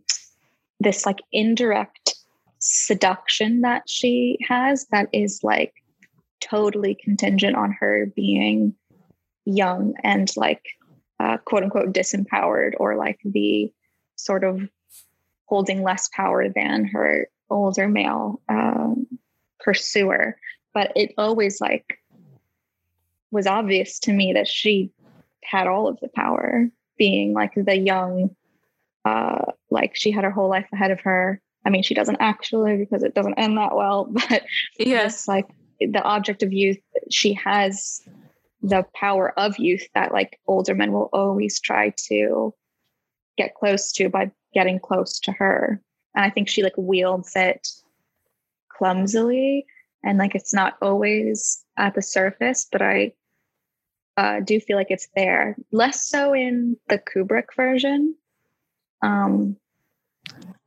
this 0.80 1.06
like 1.06 1.20
indirect 1.32 2.16
seduction 2.60 3.62
that 3.62 3.84
she 3.88 4.38
has 4.48 4.86
that 4.92 5.08
is 5.14 5.42
like 5.44 5.74
totally 6.40 6.96
contingent 6.96 7.56
on 7.56 7.76
her 7.80 8.12
being 8.16 8.76
young 9.46 9.94
and 10.04 10.32
like 10.36 10.64
uh, 11.20 11.38
quote 11.38 11.64
unquote 11.64 11.94
disempowered 11.94 12.74
or 12.78 12.96
like 12.96 13.20
the 13.24 13.72
sort 14.16 14.44
of 14.44 14.62
holding 15.46 15.82
less 15.82 16.10
power 16.14 16.50
than 16.50 16.86
her 16.86 17.28
older 17.50 17.88
male 17.88 18.42
um, 18.50 19.08
pursuer. 19.60 20.38
But 20.74 20.92
it 20.96 21.14
always 21.18 21.60
like 21.62 22.00
was 23.32 23.48
obvious 23.48 24.00
to 24.00 24.14
me 24.14 24.34
that 24.34 24.48
she 24.48 24.92
had 25.50 25.68
all 25.68 25.88
of 25.88 26.00
the 26.02 26.10
power, 26.10 26.70
being 26.98 27.34
like 27.34 27.54
the 27.56 27.78
young, 27.78 28.36
uh, 29.06 29.52
like 29.70 29.96
she 29.96 30.12
had 30.12 30.24
her 30.24 30.32
whole 30.32 30.50
life 30.50 30.68
ahead 30.74 30.92
of 30.92 31.00
her. 31.02 31.42
I 31.66 31.70
mean, 31.70 31.84
she 31.84 31.94
doesn't 31.94 32.18
actually 32.20 32.78
because 32.78 33.04
it 33.04 33.14
doesn't 33.14 33.40
end 33.40 33.58
that 33.58 33.76
well, 33.76 34.06
but 34.30 34.44
yes, 34.78 35.28
like 35.28 35.48
the 35.80 36.02
object 36.04 36.44
of 36.44 36.54
youth, 36.54 36.78
she 37.12 37.34
has 37.34 38.02
the 38.62 38.86
power 38.96 39.38
of 39.38 39.58
youth 39.58 39.88
that 39.94 40.12
like 40.12 40.40
older 40.48 40.76
men 40.76 40.92
will 40.92 41.10
always 41.14 41.60
try 41.60 41.94
to 42.08 42.54
get 43.38 43.54
close 43.56 43.92
to 43.94 44.10
by 44.10 44.32
getting 44.54 44.80
close 44.80 45.20
to 45.20 45.32
her. 45.32 45.82
And 46.16 46.26
I 46.26 46.30
think 46.30 46.50
she 46.50 46.64
like 46.64 46.74
wields 46.76 47.34
it 47.36 47.68
clumsily 48.70 49.66
and 50.04 50.18
like 50.18 50.36
it's 50.36 50.54
not 50.54 50.78
always 50.82 51.64
at 51.78 51.94
the 51.94 52.02
surface, 52.02 52.68
but 52.72 52.82
I 52.82 53.14
uh, 54.18 54.40
do 54.40 54.60
feel 54.60 54.76
like 54.76 54.90
it's 54.90 55.08
there. 55.16 55.56
Less 55.72 56.08
so 56.08 56.34
in 56.34 56.76
the 56.90 56.98
Kubrick 56.98 57.56
version. 57.56 58.16
Um, 59.02 59.58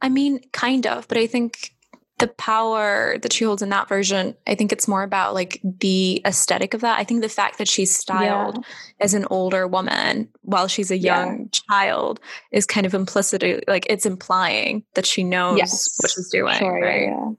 I 0.00 0.09
mean, 0.09 0.40
kind 0.52 0.87
of, 0.87 1.09
but 1.09 1.19
I 1.19 1.26
think 1.26 1.73
the 2.21 2.28
power 2.28 3.16
that 3.23 3.33
she 3.33 3.45
holds 3.45 3.62
in 3.62 3.71
that 3.71 3.88
version, 3.88 4.37
I 4.47 4.54
think 4.54 4.73
it's 4.73 4.87
more 4.87 5.02
about 5.02 5.35
like 5.35 5.61
the 5.64 6.23
aesthetic 6.25 6.75
of 6.75 6.83
that. 6.83 6.99
I 6.99 7.04
think 7.04 7.23
the 7.23 7.28
fact 7.28 7.59
that 7.59 7.66
she's 7.66 7.95
styled 7.95 8.57
yeah. 8.57 8.62
as 9.00 9.14
an 9.14 9.26
older 9.30 9.66
woman 9.66 10.28
while 10.42 10.69
she's 10.69 10.90
a 10.90 10.99
young 10.99 11.40
yeah. 11.40 11.61
child 11.69 12.21
is 12.52 12.66
kind 12.66 12.87
of 12.87 12.95
implicitly 12.95 13.62
like 13.66 13.87
it's 13.88 14.07
implying 14.07 14.85
that 14.95 15.07
she 15.07 15.25
knows 15.25 15.59
yes. 15.59 15.97
what 15.99 16.11
she's 16.11 16.28
doing. 16.28 16.59
Sure, 16.59 16.80
right? 16.80 17.09
Yeah, 17.09 17.30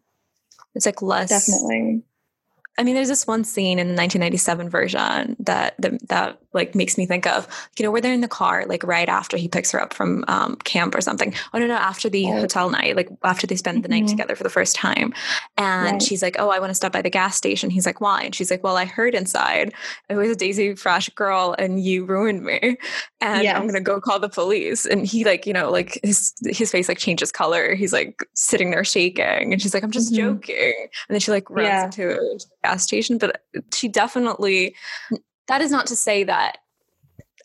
it's 0.73 0.87
like 0.87 1.01
less 1.01 1.29
definitely. 1.29 2.03
I 2.77 2.83
mean, 2.83 2.95
there's 2.95 3.09
this 3.09 3.27
one 3.27 3.43
scene 3.43 3.79
in 3.79 3.87
the 3.87 3.93
1997 3.93 4.69
version 4.69 5.35
that, 5.39 5.75
that, 5.79 6.07
that 6.07 6.40
like 6.53 6.75
makes 6.75 6.97
me 6.97 7.05
think 7.05 7.25
of, 7.27 7.47
you 7.77 7.83
know, 7.83 7.91
where 7.91 8.01
they're 8.01 8.13
in 8.13 8.21
the 8.21 8.27
car, 8.27 8.65
like 8.67 8.83
right 8.83 9.07
after 9.07 9.37
he 9.37 9.47
picks 9.47 9.71
her 9.71 9.81
up 9.81 9.93
from 9.93 10.25
um, 10.27 10.55
camp 10.57 10.95
or 10.95 11.01
something. 11.01 11.33
Oh 11.53 11.59
no, 11.59 11.67
no, 11.67 11.75
after 11.75 12.09
the 12.09 12.25
right. 12.25 12.39
hotel 12.39 12.69
night, 12.69 12.95
like 12.95 13.09
after 13.23 13.47
they 13.47 13.55
spend 13.55 13.83
the 13.83 13.89
mm-hmm. 13.89 14.01
night 14.01 14.09
together 14.09 14.35
for 14.35 14.43
the 14.43 14.49
first 14.49 14.75
time, 14.75 15.13
and 15.57 15.93
right. 15.93 16.01
she's 16.01 16.21
like, 16.21 16.35
"Oh, 16.39 16.49
I 16.49 16.59
want 16.59 16.69
to 16.69 16.75
stop 16.75 16.91
by 16.91 17.01
the 17.01 17.09
gas 17.09 17.35
station." 17.35 17.69
He's 17.69 17.85
like, 17.85 18.01
"Why?" 18.01 18.23
And 18.23 18.35
she's 18.35 18.51
like, 18.51 18.63
"Well, 18.63 18.77
I 18.77 18.85
heard 18.85 19.15
inside 19.15 19.73
it 20.09 20.15
was 20.15 20.29
a 20.29 20.35
Daisy 20.35 20.75
Fresh 20.75 21.09
girl, 21.09 21.55
and 21.57 21.83
you 21.83 22.05
ruined 22.05 22.43
me, 22.43 22.77
and 23.21 23.43
yes. 23.43 23.55
I'm 23.55 23.65
gonna 23.65 23.81
go 23.81 24.01
call 24.01 24.19
the 24.19 24.29
police." 24.29 24.85
And 24.85 25.05
he 25.05 25.23
like, 25.23 25.45
you 25.45 25.53
know, 25.53 25.71
like 25.71 25.99
his 26.03 26.33
his 26.45 26.71
face 26.71 26.89
like 26.89 26.97
changes 26.97 27.31
color. 27.31 27.75
He's 27.75 27.93
like 27.93 28.25
sitting 28.33 28.71
there 28.71 28.83
shaking, 28.83 29.53
and 29.53 29.61
she's 29.61 29.73
like, 29.73 29.83
"I'm 29.83 29.91
just 29.91 30.13
mm-hmm. 30.13 30.35
joking," 30.35 30.87
and 31.07 31.15
then 31.15 31.19
she 31.19 31.31
like 31.31 31.49
runs 31.49 31.67
yeah. 31.67 31.85
into 31.85 32.11
a 32.11 32.39
gas 32.63 32.83
station, 32.83 33.17
but 33.17 33.43
she 33.73 33.87
definitely 33.87 34.75
that 35.47 35.61
is 35.61 35.71
not 35.71 35.87
to 35.87 35.95
say 35.95 36.23
that 36.23 36.57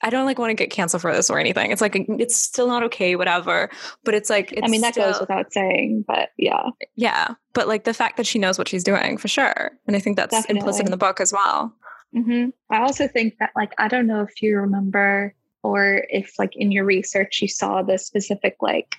I 0.02 0.10
don't 0.10 0.26
like 0.26 0.38
want 0.38 0.50
to 0.50 0.54
get 0.54 0.70
canceled 0.70 1.02
for 1.02 1.12
this 1.12 1.30
or 1.30 1.38
anything. 1.38 1.70
It's 1.70 1.80
like 1.80 1.96
it's 1.96 2.36
still 2.36 2.66
not 2.66 2.82
okay, 2.84 3.16
whatever. 3.16 3.70
But 4.04 4.14
it's 4.14 4.30
like 4.30 4.52
it's 4.52 4.62
I 4.62 4.68
mean 4.68 4.80
that 4.82 4.94
still, 4.94 5.12
goes 5.12 5.20
without 5.20 5.52
saying, 5.52 6.04
but 6.06 6.30
yeah, 6.36 6.64
yeah. 6.94 7.34
But 7.52 7.68
like 7.68 7.84
the 7.84 7.94
fact 7.94 8.16
that 8.16 8.26
she 8.26 8.38
knows 8.38 8.58
what 8.58 8.68
she's 8.68 8.84
doing 8.84 9.16
for 9.16 9.28
sure, 9.28 9.72
and 9.86 9.96
I 9.96 9.98
think 9.98 10.16
that's 10.16 10.32
Definitely. 10.32 10.58
implicit 10.58 10.86
in 10.86 10.90
the 10.90 10.96
book 10.96 11.20
as 11.20 11.32
well. 11.32 11.74
Mm-hmm. 12.14 12.50
I 12.70 12.80
also 12.80 13.08
think 13.08 13.36
that 13.40 13.50
like 13.56 13.72
I 13.78 13.88
don't 13.88 14.06
know 14.06 14.22
if 14.22 14.42
you 14.42 14.58
remember 14.58 15.34
or 15.62 16.04
if 16.08 16.38
like 16.38 16.54
in 16.54 16.70
your 16.72 16.84
research 16.84 17.40
you 17.42 17.48
saw 17.48 17.82
the 17.82 17.98
specific 17.98 18.56
like 18.60 18.96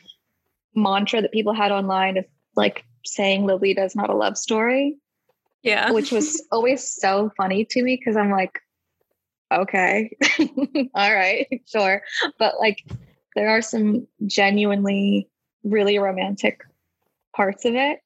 mantra 0.75 1.21
that 1.21 1.31
people 1.31 1.53
had 1.53 1.71
online 1.71 2.17
of 2.17 2.25
like 2.55 2.83
saying 3.05 3.45
Lolita 3.45 3.83
is 3.83 3.95
not 3.95 4.09
a 4.09 4.15
love 4.15 4.37
story. 4.37 4.97
Yeah, 5.63 5.91
which 5.91 6.11
was 6.11 6.45
always 6.51 6.89
so 6.89 7.31
funny 7.37 7.65
to 7.65 7.83
me 7.83 7.97
because 7.97 8.17
I'm 8.17 8.31
like 8.31 8.59
okay, 9.51 10.15
all 10.95 11.13
right, 11.13 11.47
sure. 11.65 12.01
But 12.39 12.59
like, 12.59 12.83
there 13.35 13.49
are 13.49 13.61
some 13.61 14.07
genuinely 14.25 15.29
really 15.63 15.99
romantic 15.99 16.61
parts 17.35 17.65
of 17.65 17.75
it. 17.75 17.99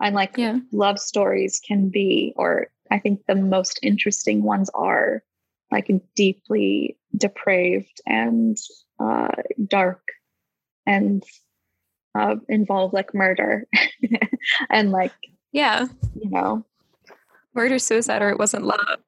And 0.00 0.14
like, 0.14 0.36
yeah. 0.36 0.58
love 0.72 1.00
stories 1.00 1.60
can 1.66 1.88
be, 1.88 2.32
or 2.36 2.68
I 2.90 2.98
think 2.98 3.26
the 3.26 3.34
most 3.34 3.80
interesting 3.82 4.42
ones 4.42 4.70
are 4.74 5.22
like 5.70 5.90
deeply 6.14 6.96
depraved 7.16 8.00
and 8.06 8.56
uh, 9.00 9.28
dark 9.66 10.00
and 10.86 11.24
uh, 12.14 12.36
involve 12.48 12.92
like 12.92 13.14
murder 13.14 13.66
and 14.70 14.92
like, 14.92 15.12
yeah, 15.52 15.86
you 16.14 16.30
know, 16.30 16.64
murder, 17.58 17.78
suicide, 17.80 18.22
or 18.22 18.30
it 18.30 18.38
wasn't 18.38 18.64
love. 18.64 19.00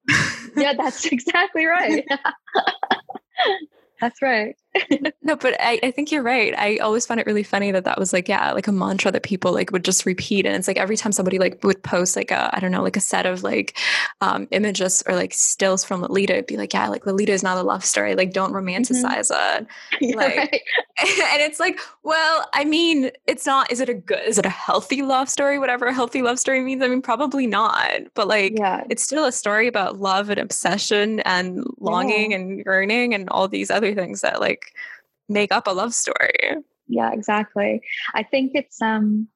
yeah, 0.56 0.74
that's 0.76 1.06
exactly 1.12 1.66
right. 1.66 2.04
that's 4.00 4.20
right. 4.20 4.56
no, 5.22 5.36
but 5.36 5.56
I, 5.60 5.80
I 5.82 5.90
think 5.90 6.12
you're 6.12 6.22
right. 6.22 6.54
I 6.56 6.76
always 6.76 7.04
found 7.04 7.18
it 7.18 7.26
really 7.26 7.42
funny 7.42 7.72
that 7.72 7.84
that 7.84 7.98
was 7.98 8.12
like, 8.12 8.28
yeah, 8.28 8.52
like 8.52 8.68
a 8.68 8.72
mantra 8.72 9.10
that 9.10 9.22
people 9.22 9.52
like 9.52 9.72
would 9.72 9.84
just 9.84 10.06
repeat. 10.06 10.46
And 10.46 10.54
it's 10.54 10.68
like 10.68 10.76
every 10.76 10.96
time 10.96 11.12
somebody 11.12 11.38
like 11.38 11.62
would 11.64 11.82
post 11.82 12.14
like 12.16 12.30
a, 12.30 12.54
I 12.54 12.60
don't 12.60 12.70
know, 12.70 12.82
like 12.82 12.96
a 12.96 13.00
set 13.00 13.26
of 13.26 13.42
like 13.42 13.76
um, 14.20 14.46
images 14.52 15.02
or 15.06 15.14
like 15.16 15.34
stills 15.34 15.84
from 15.84 16.02
Lolita, 16.02 16.34
it'd 16.34 16.46
be 16.46 16.56
like, 16.56 16.72
yeah, 16.72 16.88
like 16.88 17.04
Lolita 17.04 17.32
is 17.32 17.42
not 17.42 17.58
a 17.58 17.62
love 17.62 17.84
story. 17.84 18.14
Like 18.14 18.32
don't 18.32 18.52
mm-hmm. 18.52 18.68
romanticize 18.68 19.30
mm-hmm. 19.30 19.64
it. 19.64 19.68
Like, 20.20 20.36
right. 20.36 20.52
and 21.00 21.40
it's 21.40 21.60
like, 21.60 21.78
well, 22.02 22.48
I 22.52 22.64
mean, 22.64 23.10
it's 23.26 23.46
not, 23.46 23.70
is 23.70 23.80
it 23.80 23.88
a 23.88 23.94
good, 23.94 24.20
is 24.26 24.38
it 24.38 24.46
a 24.46 24.50
healthy 24.50 25.02
love 25.02 25.28
story? 25.28 25.58
Whatever 25.58 25.86
a 25.86 25.94
healthy 25.94 26.20
love 26.20 26.38
story 26.38 26.60
means. 26.60 26.82
I 26.82 26.88
mean, 26.88 27.00
probably 27.00 27.46
not, 27.46 28.00
but 28.14 28.28
like, 28.28 28.58
yeah. 28.58 28.84
it's 28.90 29.02
still 29.02 29.24
a 29.24 29.32
story 29.32 29.68
about 29.68 30.00
love 30.00 30.30
and 30.30 30.38
obsession 30.38 31.20
and 31.20 31.64
longing 31.78 32.32
yeah. 32.32 32.38
and 32.38 32.62
yearning 32.64 33.14
and 33.14 33.28
all 33.30 33.48
these 33.48 33.70
other 33.70 33.94
things 33.94 34.20
that 34.20 34.40
like, 34.40 34.59
make 35.28 35.52
up 35.52 35.66
a 35.66 35.70
love 35.70 35.94
story. 35.94 36.56
Yeah, 36.86 37.12
exactly. 37.12 37.82
I 38.14 38.24
think 38.24 38.52
it's 38.54 38.82
um 38.82 39.28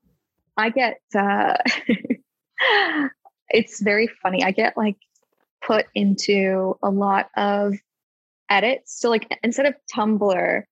I 0.57 0.71
get 0.71 1.01
uh 1.15 1.57
it's 3.49 3.81
very 3.81 4.09
funny. 4.23 4.43
I 4.43 4.51
get 4.51 4.77
like 4.77 4.97
put 5.65 5.87
into 5.95 6.77
a 6.83 6.91
lot 6.91 7.31
of 7.37 7.75
edits. 8.51 8.99
So 9.01 9.09
like 9.09 9.39
instead 9.43 9.67
of 9.67 9.75
Tumblr, 9.95 10.63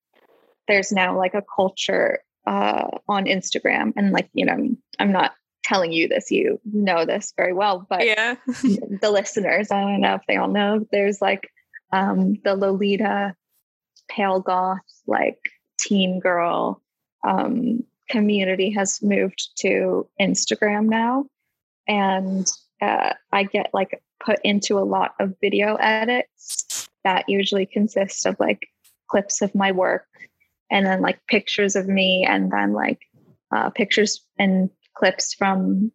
there's 0.68 0.92
now 0.92 1.16
like 1.16 1.34
a 1.34 1.44
culture 1.56 2.18
uh 2.46 2.88
on 3.08 3.26
Instagram 3.26 3.92
and 3.96 4.10
like, 4.10 4.28
you 4.34 4.44
know, 4.44 4.68
I'm 4.98 5.12
not 5.12 5.32
telling 5.62 5.92
you 5.92 6.08
this, 6.08 6.32
you 6.32 6.60
know 6.64 7.06
this 7.06 7.32
very 7.36 7.52
well, 7.52 7.86
but 7.88 8.04
yeah. 8.04 8.34
the 8.46 9.10
listeners, 9.12 9.70
I 9.70 9.82
don't 9.82 10.00
know 10.00 10.16
if 10.16 10.22
they 10.26 10.36
all 10.36 10.48
know, 10.48 10.84
there's 10.90 11.22
like 11.22 11.48
um 11.92 12.34
the 12.42 12.56
Lolita 12.56 13.36
pale 14.14 14.40
goth 14.40 14.78
like 15.06 15.38
teen 15.78 16.20
girl 16.20 16.80
um, 17.26 17.82
community 18.08 18.70
has 18.70 19.00
moved 19.02 19.50
to 19.56 20.06
Instagram 20.20 20.86
now, 20.86 21.26
and 21.88 22.50
uh, 22.80 23.14
I 23.32 23.44
get 23.44 23.70
like 23.72 24.02
put 24.24 24.38
into 24.44 24.78
a 24.78 24.80
lot 24.80 25.14
of 25.18 25.34
video 25.40 25.76
edits 25.76 26.88
that 27.04 27.28
usually 27.28 27.66
consist 27.66 28.26
of 28.26 28.36
like 28.38 28.68
clips 29.08 29.42
of 29.42 29.54
my 29.54 29.72
work 29.72 30.06
and 30.70 30.86
then 30.86 31.00
like 31.02 31.18
pictures 31.26 31.76
of 31.76 31.88
me 31.88 32.24
and 32.28 32.50
then 32.52 32.72
like 32.72 33.00
uh, 33.54 33.70
pictures 33.70 34.24
and 34.38 34.70
clips 34.94 35.34
from 35.34 35.92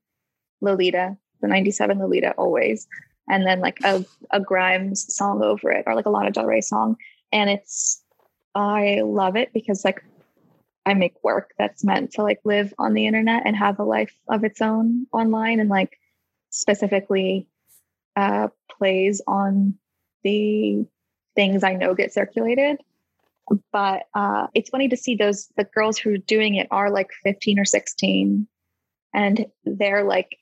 Lolita, 0.62 1.18
the 1.42 1.48
97 1.48 1.98
Lolita 2.00 2.32
always. 2.38 2.88
And 3.30 3.46
then 3.46 3.60
like 3.60 3.78
a, 3.84 4.06
a 4.32 4.40
Grimes 4.40 5.14
song 5.14 5.42
over 5.44 5.72
it 5.72 5.84
or 5.88 5.96
like 5.96 6.06
a 6.06 6.10
Lana 6.10 6.32
Del 6.32 6.46
Rey 6.46 6.62
song. 6.62 6.96
And 7.32 7.50
it's 7.50 8.02
I 8.58 9.02
love 9.02 9.36
it 9.36 9.54
because 9.54 9.86
like 9.86 10.04
I 10.84 10.96
make 10.96 11.14
work 11.24 11.52
that's 11.60 11.84
meant 11.84 12.14
to 12.14 12.24
like 12.24 12.40
live 12.44 12.74
on 12.80 12.96
the 12.96 13.06
internet 13.06 13.44
and 13.46 13.56
have 13.56 13.78
a 13.78 13.84
life 13.84 14.18
of 14.28 14.44
its 14.44 14.62
own 14.62 15.06
online 15.14 15.60
and 15.60 15.70
like 15.70 16.00
specifically 16.50 17.48
uh, 18.16 18.48
plays 18.76 19.22
on 19.28 19.76
the 20.24 20.88
things 21.36 21.64
I 21.64 21.76
know 21.76 21.94
get 21.94 22.12
circulated. 22.12 22.82
But 23.72 24.08
uh, 24.16 24.48
it's 24.56 24.72
funny 24.72 24.90
to 24.90 24.98
see 24.98 25.16
those 25.16 25.50
the 25.56 25.64
girls 25.64 26.00
who 26.00 26.16
are 26.16 26.18
doing 26.18 26.56
it 26.56 26.68
are 26.72 26.90
like 26.90 27.12
15 27.24 27.60
or 27.60 27.66
16 27.66 28.48
and 29.14 29.46
they're 29.66 30.04
like 30.04 30.40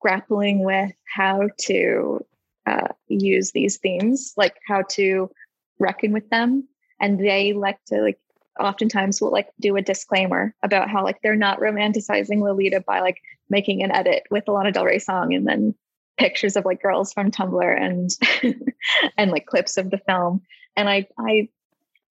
grappling 0.00 0.64
with 0.64 0.90
how 1.04 1.50
to 1.66 2.24
uh, 2.64 2.88
use 3.08 3.52
these 3.52 3.76
themes, 3.76 4.32
like 4.38 4.56
how 4.66 4.82
to 4.90 5.30
reckon 5.78 6.12
with 6.12 6.30
them. 6.30 6.66
And 7.00 7.18
they 7.18 7.52
like 7.52 7.82
to 7.86 8.00
like 8.02 8.18
oftentimes 8.58 9.20
will 9.20 9.30
like 9.30 9.48
do 9.60 9.76
a 9.76 9.82
disclaimer 9.82 10.54
about 10.62 10.88
how 10.88 11.04
like 11.04 11.20
they're 11.22 11.36
not 11.36 11.60
romanticizing 11.60 12.40
Lolita 12.40 12.82
by 12.86 13.00
like 13.00 13.20
making 13.50 13.82
an 13.82 13.92
edit 13.92 14.24
with 14.30 14.48
a 14.48 14.52
Lana 14.52 14.72
Del 14.72 14.84
Rey 14.84 14.98
song 14.98 15.34
and 15.34 15.46
then 15.46 15.74
pictures 16.16 16.56
of 16.56 16.64
like 16.64 16.82
girls 16.82 17.12
from 17.12 17.30
Tumblr 17.30 17.80
and 17.80 18.10
and 19.18 19.30
like 19.30 19.46
clips 19.46 19.76
of 19.76 19.90
the 19.90 19.98
film. 19.98 20.42
And 20.76 20.88
I 20.88 21.06
I 21.18 21.48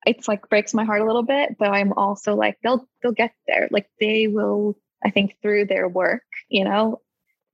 it's 0.06 0.28
like 0.28 0.48
breaks 0.50 0.74
my 0.74 0.84
heart 0.84 1.02
a 1.02 1.06
little 1.06 1.24
bit, 1.24 1.58
but 1.58 1.70
I'm 1.70 1.94
also 1.94 2.36
like 2.36 2.58
they'll 2.64 2.88
they'll 3.02 3.12
get 3.12 3.34
there. 3.48 3.68
Like 3.72 3.90
they 4.00 4.28
will, 4.28 4.78
I 5.04 5.10
think, 5.10 5.38
through 5.42 5.66
their 5.66 5.88
work, 5.88 6.24
you 6.50 6.64
know, 6.64 7.02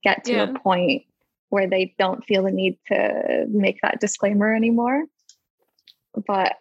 get 0.04 0.24
to 0.24 0.32
yeah. 0.32 0.42
a 0.42 0.58
point 0.58 1.04
where 1.48 1.68
they 1.68 1.94
don't 1.98 2.24
feel 2.24 2.44
the 2.44 2.50
need 2.50 2.78
to 2.88 3.46
make 3.48 3.78
that 3.82 4.00
disclaimer 4.00 4.54
anymore. 4.54 5.04
But 6.26 6.56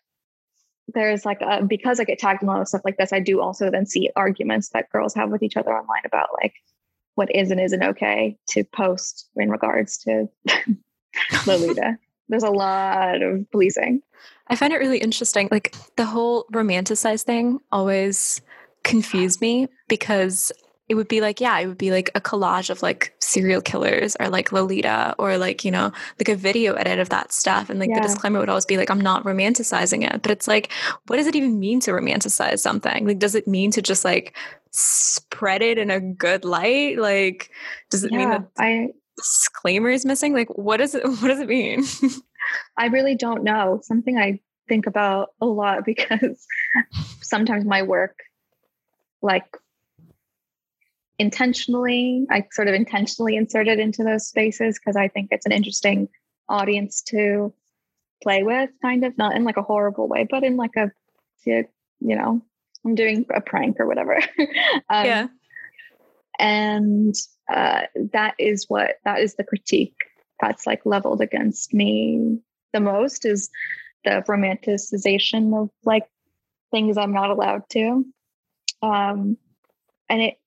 there's 0.93 1.25
like 1.25 1.41
a, 1.41 1.63
because 1.63 1.99
I 1.99 2.03
get 2.03 2.19
tagged 2.19 2.41
in 2.41 2.49
a 2.49 2.51
lot 2.51 2.61
of 2.61 2.67
stuff 2.67 2.81
like 2.83 2.97
this, 2.97 3.13
I 3.13 3.19
do 3.19 3.41
also 3.41 3.69
then 3.69 3.85
see 3.85 4.09
arguments 4.15 4.69
that 4.69 4.89
girls 4.91 5.13
have 5.15 5.29
with 5.29 5.43
each 5.43 5.57
other 5.57 5.71
online 5.71 6.03
about 6.05 6.29
like 6.41 6.53
what 7.15 7.33
is 7.35 7.51
and 7.51 7.59
isn't 7.59 7.83
okay 7.83 8.37
to 8.49 8.63
post 8.63 9.27
in 9.35 9.49
regards 9.49 9.97
to 9.99 10.29
Lolita. 11.47 11.97
There's 12.29 12.43
a 12.43 12.49
lot 12.49 13.21
of 13.21 13.49
policing. 13.51 14.01
I 14.47 14.55
find 14.55 14.71
it 14.71 14.77
really 14.77 14.99
interesting. 14.99 15.49
Like 15.51 15.75
the 15.97 16.05
whole 16.05 16.45
romanticized 16.53 17.23
thing 17.23 17.59
always 17.71 18.41
confused 18.83 19.41
me 19.41 19.67
because 19.87 20.51
it 20.87 20.95
would 20.95 21.07
be 21.07 21.21
like, 21.21 21.39
yeah, 21.39 21.59
it 21.59 21.67
would 21.67 21.77
be 21.77 21.91
like 21.91 22.09
a 22.15 22.21
collage 22.21 22.69
of 22.69 22.81
like 22.81 23.13
serial 23.31 23.61
killers 23.61 24.15
or 24.19 24.29
like 24.29 24.51
Lolita 24.51 25.15
or 25.17 25.37
like, 25.37 25.63
you 25.63 25.71
know, 25.71 25.91
like 26.19 26.29
a 26.29 26.35
video 26.35 26.73
edit 26.73 26.99
of 26.99 27.09
that 27.09 27.31
stuff. 27.31 27.69
And 27.69 27.79
like 27.79 27.89
yeah. 27.89 27.95
the 27.95 28.07
disclaimer 28.07 28.39
would 28.39 28.49
always 28.49 28.65
be 28.65 28.77
like, 28.77 28.89
I'm 28.89 29.01
not 29.01 29.23
romanticizing 29.23 30.03
it. 30.03 30.21
But 30.21 30.31
it's 30.31 30.47
like, 30.47 30.71
what 31.07 31.17
does 31.17 31.27
it 31.27 31.35
even 31.35 31.59
mean 31.59 31.79
to 31.81 31.91
romanticize 31.91 32.59
something? 32.59 33.07
Like, 33.07 33.19
does 33.19 33.35
it 33.35 33.47
mean 33.47 33.71
to 33.71 33.81
just 33.81 34.03
like 34.03 34.35
spread 34.71 35.61
it 35.61 35.77
in 35.77 35.89
a 35.89 35.99
good 35.99 36.43
light? 36.43 36.99
Like, 36.99 37.51
does 37.89 38.03
it 38.03 38.11
yeah, 38.11 38.17
mean 38.17 38.29
that 38.29 38.47
I 38.57 38.89
disclaimer 39.15 39.89
is 39.89 40.05
missing? 40.05 40.33
Like, 40.33 40.49
what 40.57 40.77
does 40.77 40.93
it 40.93 41.03
what 41.21 41.27
does 41.27 41.39
it 41.39 41.47
mean? 41.47 41.85
I 42.77 42.87
really 42.87 43.15
don't 43.15 43.43
know. 43.43 43.79
Something 43.83 44.17
I 44.17 44.41
think 44.67 44.87
about 44.87 45.29
a 45.39 45.45
lot 45.45 45.85
because 45.85 46.45
sometimes 47.21 47.65
my 47.65 47.83
work 47.83 48.19
like 49.21 49.45
intentionally 51.21 52.25
i 52.31 52.43
sort 52.51 52.67
of 52.67 52.73
intentionally 52.73 53.35
inserted 53.35 53.79
into 53.79 54.03
those 54.03 54.27
spaces 54.27 54.79
because 54.79 54.95
i 54.95 55.07
think 55.07 55.27
it's 55.31 55.45
an 55.45 55.51
interesting 55.51 56.09
audience 56.49 57.03
to 57.03 57.53
play 58.23 58.41
with 58.41 58.71
kind 58.81 59.05
of 59.05 59.15
not 59.19 59.35
in 59.35 59.43
like 59.43 59.57
a 59.57 59.61
horrible 59.61 60.07
way 60.07 60.27
but 60.27 60.43
in 60.43 60.57
like 60.57 60.75
a 60.75 60.91
you 61.45 61.65
know 61.99 62.41
i'm 62.83 62.95
doing 62.95 63.25
a 63.33 63.41
prank 63.41 63.79
or 63.79 63.87
whatever. 63.87 64.19
Um, 64.89 65.05
yeah. 65.05 65.27
and 66.39 67.15
uh, 67.53 67.81
that 68.13 68.33
is 68.39 68.65
what 68.67 68.95
that 69.05 69.19
is 69.19 69.35
the 69.35 69.43
critique 69.43 69.95
that's 70.41 70.65
like 70.65 70.81
leveled 70.85 71.21
against 71.21 71.73
me 71.73 72.39
the 72.73 72.79
most 72.79 73.25
is 73.25 73.49
the 74.03 74.23
romanticization 74.27 75.55
of 75.61 75.69
like 75.85 76.07
things 76.71 76.97
i'm 76.97 77.13
not 77.13 77.29
allowed 77.29 77.63
to. 77.69 78.05
Um 78.81 79.37
and 80.09 80.21
it 80.21 80.37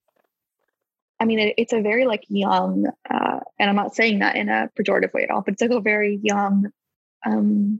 I 1.19 1.25
mean, 1.25 1.39
it, 1.39 1.55
it's 1.57 1.73
a 1.73 1.81
very 1.81 2.05
like 2.05 2.23
young, 2.27 2.87
uh, 3.09 3.39
and 3.59 3.69
I'm 3.69 3.75
not 3.75 3.95
saying 3.95 4.19
that 4.19 4.35
in 4.35 4.49
a 4.49 4.69
pejorative 4.77 5.13
way 5.13 5.23
at 5.23 5.31
all, 5.31 5.41
but 5.41 5.53
it's 5.53 5.61
like 5.61 5.71
a 5.71 5.79
very 5.79 6.19
young 6.21 6.71
um, 7.25 7.79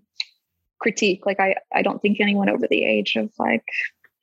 critique. 0.80 1.26
Like, 1.26 1.40
I, 1.40 1.56
I 1.74 1.82
don't 1.82 2.02
think 2.02 2.20
anyone 2.20 2.50
over 2.50 2.68
the 2.68 2.86
age 2.86 3.16
of 3.16 3.32
like 3.38 3.66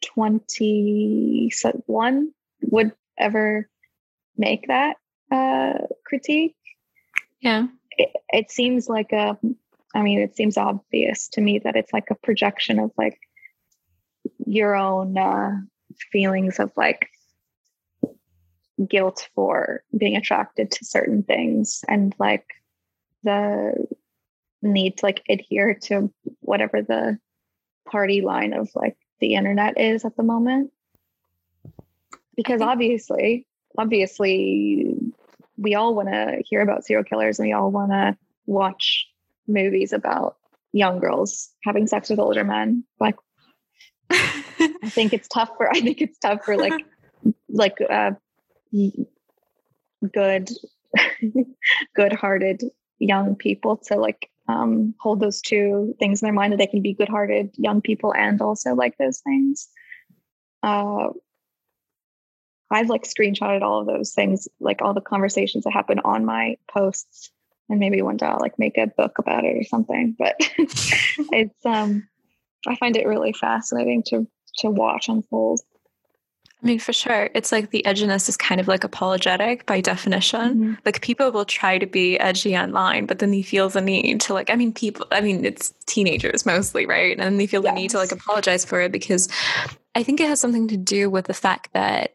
21 0.03 2.33
would 2.63 2.93
ever 3.19 3.69
make 4.37 4.69
that 4.69 4.97
uh, 5.31 5.75
critique. 6.05 6.57
Yeah. 7.41 7.67
It, 7.93 8.11
it 8.31 8.51
seems 8.51 8.89
like 8.89 9.13
a, 9.13 9.39
I 9.95 10.03
mean, 10.03 10.21
it 10.21 10.37
seems 10.37 10.57
obvious 10.57 11.29
to 11.31 11.41
me 11.41 11.59
that 11.61 11.77
it's 11.77 11.93
like 11.93 12.11
a 12.11 12.15
projection 12.15 12.79
of 12.79 12.93
like 12.97 13.19
your 14.47 14.75
own 14.75 15.19
uh, 15.19 15.53
feelings 16.11 16.59
of 16.59 16.73
like 16.77 17.09
guilt 18.89 19.29
for 19.35 19.83
being 19.97 20.17
attracted 20.17 20.71
to 20.71 20.85
certain 20.85 21.23
things 21.23 21.85
and 21.89 22.15
like 22.19 22.47
the 23.23 23.87
need 24.63 24.99
to 24.99 25.07
like 25.07 25.23
adhere 25.29 25.75
to 25.75 26.13
whatever 26.41 26.83
the 26.83 27.19
party 27.89 28.21
line 28.21 28.53
of 28.53 28.71
like 28.75 28.97
the 29.21 29.35
internet 29.35 29.79
is 29.79 30.05
at 30.05 30.17
the 30.17 30.23
moment. 30.23 30.73
Because 32.37 32.61
obviously 32.61 33.47
obviously 33.77 34.95
we 35.57 35.75
all 35.75 35.95
want 35.95 36.09
to 36.09 36.43
hear 36.45 36.61
about 36.61 36.85
serial 36.85 37.05
killers 37.05 37.39
and 37.39 37.49
we 37.49 37.53
all 37.53 37.71
want 37.71 37.93
to 37.93 38.17
watch 38.47 39.07
movies 39.47 39.93
about 39.93 40.37
young 40.73 40.99
girls 40.99 41.51
having 41.65 41.87
sex 41.87 42.09
with 42.09 42.19
older 42.19 42.45
men. 42.45 42.85
Like 42.99 43.17
i 44.13 44.89
think 44.89 45.13
it's 45.13 45.29
tough 45.29 45.51
for 45.57 45.71
i 45.71 45.81
think 45.81 46.01
it's 46.01 46.19
tough 46.19 46.45
for 46.45 46.57
like 46.57 46.85
like 47.49 47.79
uh 47.89 48.11
good 50.13 50.51
good-hearted 51.95 52.63
young 52.99 53.35
people 53.37 53.77
to 53.77 53.97
like 53.97 54.31
um, 54.49 54.95
hold 55.01 55.21
those 55.21 55.41
two 55.41 55.95
things 55.99 56.21
in 56.21 56.27
their 56.27 56.33
mind 56.33 56.53
that 56.53 56.59
they 56.59 56.67
can 56.67 56.83
be 56.83 56.93
good-hearted 56.95 57.51
young 57.57 57.81
people 57.81 58.13
and 58.15 58.41
also 58.43 58.75
like 58.75 58.97
those 58.99 59.21
things. 59.21 59.69
Uh, 60.63 61.09
i've 62.73 62.89
like 62.89 63.05
screenshotted 63.05 63.63
all 63.63 63.81
of 63.81 63.87
those 63.87 64.13
things 64.13 64.49
like 64.59 64.83
all 64.83 64.95
the 64.95 65.01
conversations 65.01 65.65
that 65.65 65.73
happen 65.73 66.01
on 66.05 66.25
my 66.25 66.57
posts 66.69 67.31
and 67.69 67.79
maybe 67.79 68.03
one 68.03 68.17
day 68.17 68.27
i'll 68.27 68.41
like 68.41 68.59
make 68.59 68.79
a 68.79 68.87
book 68.87 69.19
about 69.19 69.45
it 69.45 69.57
or 69.57 69.63
something 69.63 70.17
but 70.19 70.35
it's 70.59 71.67
um 71.67 72.09
i 72.67 72.75
find 72.77 72.97
it 72.97 73.07
really 73.07 73.33
fascinating 73.33 74.03
to 74.03 74.27
to 74.57 74.71
watch 74.71 75.09
unfold 75.09 75.61
I 76.63 76.67
mean, 76.67 76.79
for 76.79 76.93
sure. 76.93 77.29
It's 77.35 77.51
like 77.51 77.71
the 77.71 77.83
edginess 77.85 78.29
is 78.29 78.37
kind 78.37 78.61
of 78.61 78.69
like 78.69 78.85
apologetic 78.85 79.67
by 79.67 79.81
definition. 79.81 80.41
Mm-hmm. 80.41 80.75
Like 80.85 81.03
people 81.03 81.33
will 81.33 81.45
try 81.45 81.79
to 81.79 81.87
be 81.87 82.19
edgy 82.21 82.57
online, 82.57 83.07
but 83.07 83.19
then 83.19 83.33
they 83.33 83.43
feel 83.43 83.69
the 83.69 83.81
need 83.81 84.21
to 84.23 84.35
like, 84.35 84.49
I 84.49 84.55
mean, 84.55 84.73
people, 84.73 85.07
I 85.11 85.21
mean, 85.21 85.45
it's 85.45 85.75
teenagers 85.87 86.47
mostly, 86.47 86.87
right? 86.87 87.19
And 87.19 87.41
they 87.41 87.49
feel 87.49 87.65
yes. 87.65 87.73
the 87.73 87.81
need 87.81 87.91
to 87.91 87.99
like 87.99 88.13
apologize 88.13 88.65
for 88.65 88.81
it 88.81 88.93
because 88.93 89.29
I 89.97 90.05
think 90.05 90.21
it 90.21 90.29
has 90.29 90.41
something 90.41 90.69
to 90.69 90.77
do 90.77 91.11
with 91.11 91.27
the 91.27 91.35
fact 91.35 91.73
that 91.73 92.15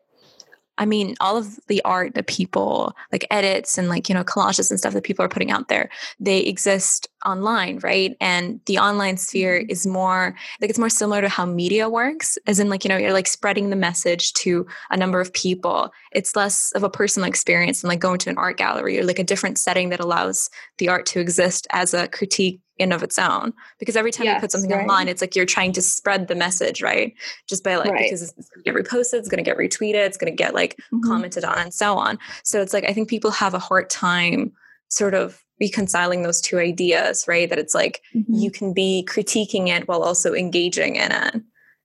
I 0.77 0.85
mean, 0.85 1.15
all 1.19 1.37
of 1.37 1.59
the 1.67 1.81
art 1.83 2.13
that 2.15 2.27
people 2.27 2.95
like 3.11 3.25
edits 3.31 3.77
and 3.77 3.89
like, 3.89 4.09
you 4.09 4.15
know, 4.15 4.23
collages 4.23 4.69
and 4.69 4.79
stuff 4.79 4.93
that 4.93 5.03
people 5.03 5.25
are 5.25 5.29
putting 5.29 5.51
out 5.51 5.67
there, 5.67 5.89
they 6.19 6.39
exist 6.39 7.07
online, 7.25 7.79
right? 7.79 8.15
And 8.21 8.59
the 8.65 8.77
online 8.77 9.17
sphere 9.17 9.59
mm-hmm. 9.59 9.71
is 9.71 9.87
more 9.87 10.35
like 10.61 10.69
it's 10.69 10.79
more 10.79 10.89
similar 10.89 11.21
to 11.21 11.29
how 11.29 11.45
media 11.45 11.89
works, 11.89 12.37
as 12.47 12.59
in 12.59 12.69
like, 12.69 12.83
you 12.83 12.89
know, 12.89 12.97
you're 12.97 13.13
like 13.13 13.27
spreading 13.27 13.69
the 13.69 13.75
message 13.75 14.33
to 14.33 14.65
a 14.91 14.97
number 14.97 15.19
of 15.19 15.33
people. 15.33 15.91
It's 16.11 16.35
less 16.35 16.71
of 16.73 16.83
a 16.83 16.89
personal 16.89 17.27
experience 17.27 17.81
than 17.81 17.89
like 17.89 17.99
going 17.99 18.19
to 18.19 18.29
an 18.29 18.37
art 18.37 18.57
gallery 18.57 18.99
or 18.99 19.03
like 19.03 19.19
a 19.19 19.23
different 19.23 19.57
setting 19.57 19.89
that 19.89 19.99
allows 19.99 20.49
the 20.77 20.89
art 20.89 21.05
to 21.07 21.19
exist 21.19 21.67
as 21.71 21.93
a 21.93 22.07
critique 22.07 22.61
in 22.79 22.91
of 22.91 23.03
its 23.03 23.17
own 23.17 23.53
because 23.79 23.95
every 23.95 24.11
time 24.11 24.25
yes, 24.25 24.35
you 24.35 24.41
put 24.41 24.51
something 24.51 24.71
right. 24.71 24.81
online 24.81 25.07
it's 25.07 25.21
like 25.21 25.35
you're 25.35 25.45
trying 25.45 25.71
to 25.71 25.81
spread 25.81 26.27
the 26.27 26.35
message 26.35 26.81
right 26.81 27.13
just 27.47 27.63
by 27.63 27.75
like 27.75 27.89
right. 27.91 28.03
because 28.03 28.21
it's 28.21 28.49
going 28.49 28.63
to 28.63 28.71
get 28.71 28.75
reposted 28.75 29.13
it's 29.15 29.29
going 29.29 29.43
to 29.43 29.49
get 29.49 29.57
retweeted 29.57 30.05
it's 30.05 30.17
going 30.17 30.31
to 30.31 30.35
get 30.35 30.53
like 30.53 30.75
mm-hmm. 30.75 31.01
commented 31.01 31.43
on 31.43 31.57
and 31.57 31.73
so 31.73 31.97
on 31.97 32.17
so 32.43 32.61
it's 32.61 32.73
like 32.73 32.83
i 32.85 32.93
think 32.93 33.09
people 33.09 33.31
have 33.31 33.53
a 33.53 33.59
hard 33.59 33.89
time 33.89 34.51
sort 34.89 35.13
of 35.13 35.43
reconciling 35.59 36.21
those 36.21 36.39
two 36.39 36.59
ideas 36.59 37.25
right 37.27 37.49
that 37.49 37.59
it's 37.59 37.73
like 37.73 38.01
mm-hmm. 38.15 38.33
you 38.33 38.51
can 38.51 38.73
be 38.73 39.05
critiquing 39.09 39.67
it 39.67 39.87
while 39.87 40.03
also 40.03 40.33
engaging 40.33 40.95
in 40.95 41.11
it 41.11 41.41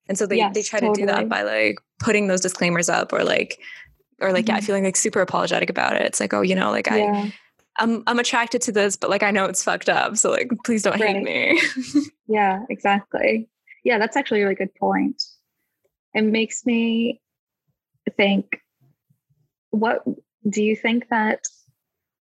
and 0.08 0.18
so 0.18 0.26
they, 0.26 0.36
yes, 0.36 0.52
they 0.54 0.62
try 0.62 0.80
totally. 0.80 0.96
to 0.96 1.00
do 1.02 1.06
that 1.06 1.28
by 1.28 1.42
like 1.42 1.78
putting 1.98 2.26
those 2.26 2.40
disclaimers 2.40 2.88
up 2.88 3.12
or 3.12 3.24
like 3.24 3.58
or 4.20 4.32
like 4.32 4.44
mm-hmm. 4.44 4.56
yeah 4.56 4.60
feeling 4.60 4.84
like 4.84 4.96
super 4.96 5.20
apologetic 5.20 5.70
about 5.70 5.96
it 5.96 6.02
it's 6.02 6.20
like 6.20 6.34
oh 6.34 6.42
you 6.42 6.54
know 6.54 6.70
like 6.70 6.86
yeah. 6.86 6.94
i 6.94 7.32
I'm 7.78 8.02
I'm 8.06 8.18
attracted 8.18 8.62
to 8.62 8.72
this, 8.72 8.96
but 8.96 9.10
like 9.10 9.22
I 9.22 9.30
know 9.30 9.46
it's 9.46 9.64
fucked 9.64 9.88
up. 9.88 10.16
So 10.16 10.30
like 10.30 10.50
please 10.64 10.82
don't 10.82 11.00
right. 11.00 11.16
hate 11.16 11.22
me. 11.22 11.60
yeah, 12.28 12.60
exactly. 12.68 13.48
Yeah, 13.84 13.98
that's 13.98 14.16
actually 14.16 14.42
a 14.42 14.44
really 14.44 14.54
good 14.54 14.74
point. 14.74 15.22
It 16.14 16.22
makes 16.22 16.66
me 16.66 17.20
think 18.16 18.60
what 19.70 20.04
do 20.48 20.62
you 20.62 20.76
think 20.76 21.08
that 21.08 21.40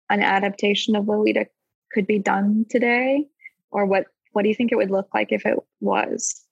an 0.10 0.22
adaptation 0.22 0.96
of 0.96 1.08
Lolita 1.08 1.48
could 1.92 2.06
be 2.06 2.20
done 2.20 2.66
today? 2.70 3.26
Or 3.72 3.86
what 3.86 4.06
what 4.34 4.44
do 4.44 4.50
you 4.50 4.56
think 4.56 4.72
it 4.72 4.78
would 4.78 4.92
look 4.92 5.10
like 5.14 5.32
if 5.32 5.46
it 5.46 5.58
was? 5.82 6.46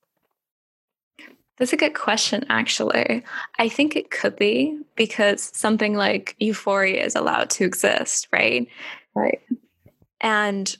That's 1.57 1.73
a 1.73 1.77
good 1.77 1.95
question, 1.95 2.45
actually. 2.49 3.23
I 3.57 3.67
think 3.67 3.95
it 3.95 4.11
could 4.11 4.35
be 4.35 4.79
because 4.95 5.51
something 5.55 5.95
like 5.95 6.35
euphoria 6.39 7.03
is 7.03 7.15
allowed 7.15 7.49
to 7.51 7.65
exist, 7.65 8.27
right? 8.31 8.67
Right. 9.15 9.41
And 10.21 10.75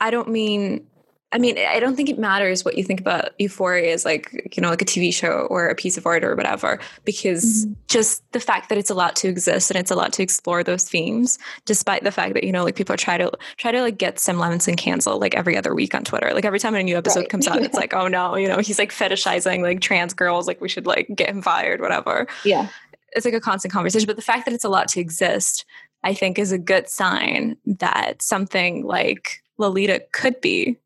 I 0.00 0.10
don't 0.10 0.28
mean 0.28 0.86
I 1.32 1.38
mean, 1.38 1.56
I 1.58 1.80
don't 1.80 1.96
think 1.96 2.10
it 2.10 2.18
matters 2.18 2.62
what 2.62 2.76
you 2.76 2.84
think 2.84 3.00
about 3.00 3.30
Euphoria 3.38 3.94
as 3.94 4.04
like, 4.04 4.50
you 4.54 4.60
know, 4.60 4.68
like 4.68 4.82
a 4.82 4.84
TV 4.84 5.14
show 5.14 5.46
or 5.48 5.66
a 5.66 5.74
piece 5.74 5.96
of 5.96 6.04
art 6.04 6.24
or 6.24 6.36
whatever, 6.36 6.78
because 7.04 7.64
mm-hmm. 7.64 7.72
just 7.88 8.22
the 8.32 8.40
fact 8.40 8.68
that 8.68 8.76
it's 8.76 8.90
allowed 8.90 9.16
to 9.16 9.28
exist 9.28 9.70
and 9.70 9.80
it's 9.80 9.90
allowed 9.90 10.12
to 10.12 10.22
explore 10.22 10.62
those 10.62 10.84
themes, 10.84 11.38
despite 11.64 12.04
the 12.04 12.12
fact 12.12 12.34
that, 12.34 12.44
you 12.44 12.52
know, 12.52 12.62
like 12.62 12.76
people 12.76 12.94
try 12.98 13.16
to 13.16 13.32
try 13.56 13.72
to 13.72 13.80
like 13.80 13.96
get 13.96 14.18
Sam 14.18 14.36
Levinson 14.36 14.76
canceled 14.76 15.22
like 15.22 15.34
every 15.34 15.56
other 15.56 15.74
week 15.74 15.94
on 15.94 16.04
Twitter. 16.04 16.34
Like 16.34 16.44
every 16.44 16.58
time 16.58 16.74
a 16.74 16.82
new 16.82 16.98
episode 16.98 17.20
right. 17.20 17.28
comes 17.30 17.48
out, 17.48 17.62
it's 17.62 17.74
like, 17.82 17.94
oh 17.94 18.08
no, 18.08 18.36
you 18.36 18.46
know, 18.46 18.58
he's 18.58 18.78
like 18.78 18.92
fetishizing 18.92 19.62
like 19.62 19.80
trans 19.80 20.12
girls, 20.12 20.46
like 20.46 20.60
we 20.60 20.68
should 20.68 20.86
like 20.86 21.08
get 21.16 21.30
him 21.30 21.40
fired, 21.40 21.80
whatever. 21.80 22.26
Yeah. 22.44 22.68
It's 23.14 23.24
like 23.24 23.34
a 23.34 23.40
constant 23.40 23.72
conversation. 23.72 24.06
But 24.06 24.16
the 24.16 24.22
fact 24.22 24.44
that 24.44 24.52
it's 24.52 24.64
allowed 24.64 24.88
to 24.88 25.00
exist, 25.00 25.64
I 26.04 26.12
think 26.12 26.38
is 26.38 26.52
a 26.52 26.58
good 26.58 26.90
sign 26.90 27.56
that 27.64 28.20
something 28.20 28.84
like 28.84 29.42
Lolita 29.58 30.02
could 30.12 30.40
be 30.40 30.78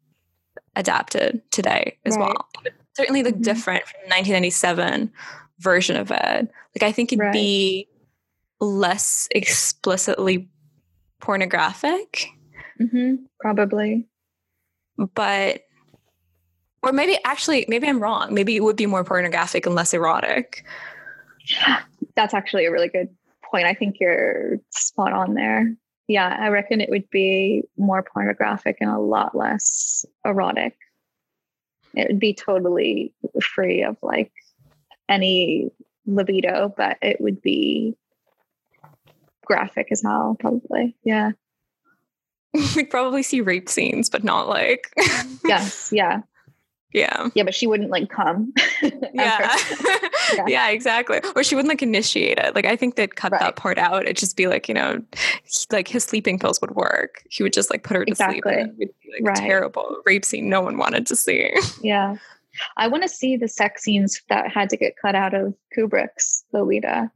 adapted 0.77 1.43
today 1.51 1.99
as 2.05 2.17
right. 2.17 2.29
well. 2.29 2.49
certainly 2.95 3.23
look 3.23 3.35
mm-hmm. 3.35 3.43
different 3.43 3.85
from 3.85 4.01
the 4.05 4.15
1997 4.15 5.11
version 5.59 5.97
of 5.97 6.11
it. 6.11 6.51
Like 6.75 6.83
I 6.83 6.93
think 6.93 7.13
it'd 7.13 7.21
right. 7.21 7.33
be 7.33 7.89
less 8.61 9.27
explicitly 9.31 10.49
pornographic. 11.21 12.29
Mm-hmm. 12.81 13.25
Probably. 13.41 14.07
But 15.15 15.63
or 16.83 16.93
maybe 16.93 17.19
actually 17.25 17.65
maybe 17.69 17.89
I'm 17.89 18.01
wrong. 18.01 18.33
Maybe 18.33 18.55
it 18.55 18.63
would 18.63 18.77
be 18.77 18.87
more 18.87 19.03
pornographic 19.03 19.67
and 19.67 19.75
less 19.75 19.93
erotic. 19.93 20.65
That's 22.15 22.35
actually 22.35 22.67
a 22.67 22.71
really 22.71 22.89
good 22.89 23.09
point. 23.43 23.67
I 23.67 23.75
think 23.75 23.97
you're 23.99 24.59
spot 24.71 25.13
on 25.13 25.35
there 25.35 25.75
yeah, 26.09 26.37
I 26.39 26.49
reckon 26.49 26.81
it 26.81 26.91
would 26.91 27.09
be 27.11 27.63
more 27.77 28.03
pornographic 28.03 28.79
and 28.81 28.91
a 28.91 28.99
lot 28.99 29.37
less 29.37 30.05
erotic. 30.25 30.77
It 31.95 32.09
would 32.09 32.21
be 32.21 32.35
totally 32.35 33.13
free 33.43 33.83
of 33.83 33.97
like 34.03 34.33
any 35.09 35.71
libido, 36.07 36.73
but 36.77 36.99
it 37.03 37.21
would 37.21 37.43
be 37.43 37.97
graphic 39.45 39.89
as 39.91 40.03
hell, 40.03 40.37
probably. 40.39 40.97
Yeah. 41.03 41.33
We'd 42.77 42.91
probably 42.91 43.23
see 43.23 43.41
rape 43.41 43.69
scenes, 43.69 44.09
but 44.09 44.25
not 44.25 44.49
like. 44.49 44.93
yes. 45.45 45.91
Yeah. 45.93 46.21
Yeah. 46.97 47.29
Yeah, 47.35 47.43
but 47.43 47.55
she 47.55 47.67
wouldn't 47.67 47.91
like 47.91 48.09
come. 48.09 48.55
yeah. 48.83 48.91
yeah. 50.35 50.45
yeah. 50.47 50.69
exactly. 50.71 51.21
Or 51.37 51.45
she 51.45 51.55
wouldn't 51.55 51.69
like 51.69 51.83
initiate 51.83 52.39
it. 52.39 52.55
Like 52.55 52.65
I 52.65 52.75
think 52.75 52.97
they'd 52.97 53.15
cut 53.15 53.33
right. 53.33 53.41
that 53.43 53.57
part 53.57 53.77
out. 53.77 54.05
It'd 54.05 54.17
just 54.17 54.35
be 54.35 54.47
like, 54.47 54.67
you 54.67 54.75
know, 54.75 55.03
like 55.71 55.89
his 55.89 56.05
sleeping 56.05 56.39
pills 56.39 56.59
would 56.63 56.71
work. 56.71 57.23
He 57.29 57.43
would 57.43 57.53
just 57.53 57.71
like 57.71 57.83
put 57.83 57.99
her 57.99 58.05
to 58.07 58.11
exactly. 58.11 58.41
sleep. 58.41 58.57
And 58.57 58.71
it 58.71 58.79
would 58.79 59.01
be 59.03 59.13
like 59.13 59.29
right. 59.29 59.37
terrible 59.37 59.99
rape 60.07 60.25
scene 60.25 60.49
no 60.49 60.63
one 60.63 60.79
wanted 60.79 61.07
to 61.07 61.17
see. 61.17 61.55
Yeah. 61.83 62.17
I 62.79 62.89
want 62.89 63.03
to 63.03 63.09
see 63.09 63.37
the 63.37 63.49
sex 63.49 63.83
scenes 63.83 64.23
that 64.31 64.51
had 64.51 64.71
to 64.71 64.79
get 64.79 64.95
cut 64.97 65.15
out 65.15 65.35
of 65.35 65.55
Kubrick's 65.77 66.43
Lolita. 66.53 67.11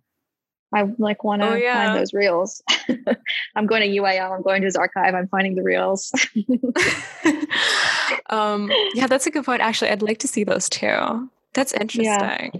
I 0.72 0.88
like 0.98 1.24
want 1.24 1.42
to 1.42 1.50
oh, 1.50 1.54
yeah. 1.54 1.86
find 1.86 2.00
those 2.00 2.14
reels. 2.14 2.62
I'm 3.56 3.66
going 3.66 3.82
to 3.82 4.00
UAL. 4.00 4.30
I'm 4.30 4.42
going 4.42 4.62
to 4.62 4.66
his 4.66 4.76
archive. 4.76 5.14
I'm 5.14 5.28
finding 5.28 5.56
the 5.56 5.62
reels. 5.62 6.12
um, 8.30 8.70
yeah, 8.94 9.06
that's 9.06 9.26
a 9.26 9.30
good 9.30 9.44
point. 9.44 9.62
Actually, 9.62 9.90
I'd 9.90 10.02
like 10.02 10.18
to 10.18 10.28
see 10.28 10.44
those 10.44 10.68
too. 10.68 11.28
That's 11.54 11.72
interesting. 11.72 12.04
Yeah. 12.04 12.50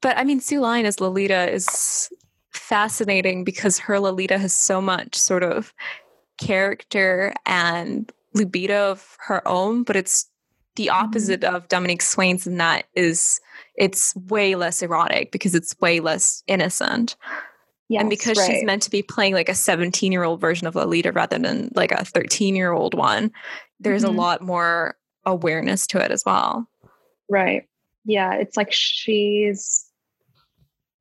But 0.00 0.16
I 0.16 0.24
mean, 0.24 0.40
Sue 0.40 0.60
Lyon 0.60 0.86
as 0.86 1.00
Lolita 1.00 1.52
is 1.52 2.10
fascinating 2.50 3.44
because 3.44 3.78
her 3.78 4.00
Lolita 4.00 4.38
has 4.38 4.52
so 4.52 4.80
much 4.80 5.14
sort 5.14 5.42
of 5.42 5.72
character 6.38 7.34
and 7.46 8.10
libido 8.34 8.90
of 8.90 9.16
her 9.20 9.46
own, 9.46 9.82
but 9.82 9.96
it's 9.96 10.26
the 10.76 10.86
mm-hmm. 10.86 11.04
opposite 11.04 11.40
mm-hmm. 11.40 11.54
of 11.54 11.68
Dominique 11.68 12.02
Swain's 12.02 12.46
in 12.46 12.58
that 12.58 12.86
is 12.94 13.40
it's 13.76 14.14
way 14.16 14.54
less 14.54 14.82
erotic 14.82 15.32
because 15.32 15.54
it's 15.54 15.78
way 15.80 16.00
less 16.00 16.42
innocent. 16.46 17.16
Yes, 17.88 18.00
and 18.00 18.10
because 18.10 18.38
right. 18.38 18.50
she's 18.50 18.64
meant 18.64 18.82
to 18.82 18.90
be 18.90 19.02
playing 19.02 19.34
like 19.34 19.48
a 19.48 19.54
17 19.54 20.12
year 20.12 20.24
old 20.24 20.40
version 20.40 20.66
of 20.66 20.74
Lolita 20.74 21.12
rather 21.12 21.38
than 21.38 21.70
like 21.74 21.92
a 21.92 22.04
13 22.04 22.56
year 22.56 22.72
old 22.72 22.94
one, 22.94 23.30
there's 23.80 24.04
mm-hmm. 24.04 24.16
a 24.16 24.20
lot 24.20 24.40
more 24.40 24.96
awareness 25.26 25.86
to 25.88 26.02
it 26.02 26.10
as 26.10 26.24
well. 26.24 26.66
Right. 27.28 27.68
Yeah. 28.04 28.34
It's 28.34 28.56
like 28.56 28.72
she's 28.72 29.86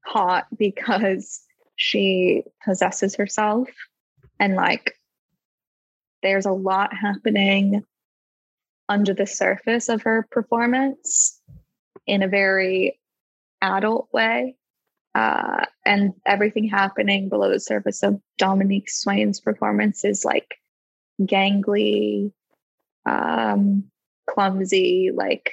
hot 0.05 0.47
because 0.57 1.41
she 1.75 2.43
possesses 2.65 3.15
herself 3.15 3.69
and 4.39 4.55
like 4.55 4.95
there's 6.21 6.45
a 6.45 6.51
lot 6.51 6.93
happening 6.93 7.83
under 8.91 9.13
the 9.13 9.25
surface 9.25 9.87
of 9.87 10.01
her 10.01 10.27
performance 10.31 11.39
in 12.05 12.23
a 12.23 12.27
very 12.27 12.99
adult 13.61 14.09
way. 14.11 14.57
Uh, 15.15 15.65
and 15.85 16.11
everything 16.25 16.67
happening 16.67 17.29
below 17.29 17.49
the 17.49 17.59
surface 17.59 18.03
of 18.03 18.19
Dominique 18.37 18.89
Swain's 18.89 19.39
performance 19.39 20.03
is 20.03 20.25
like 20.25 20.55
gangly, 21.21 22.33
um, 23.05 23.85
clumsy, 24.29 25.11
like 25.13 25.51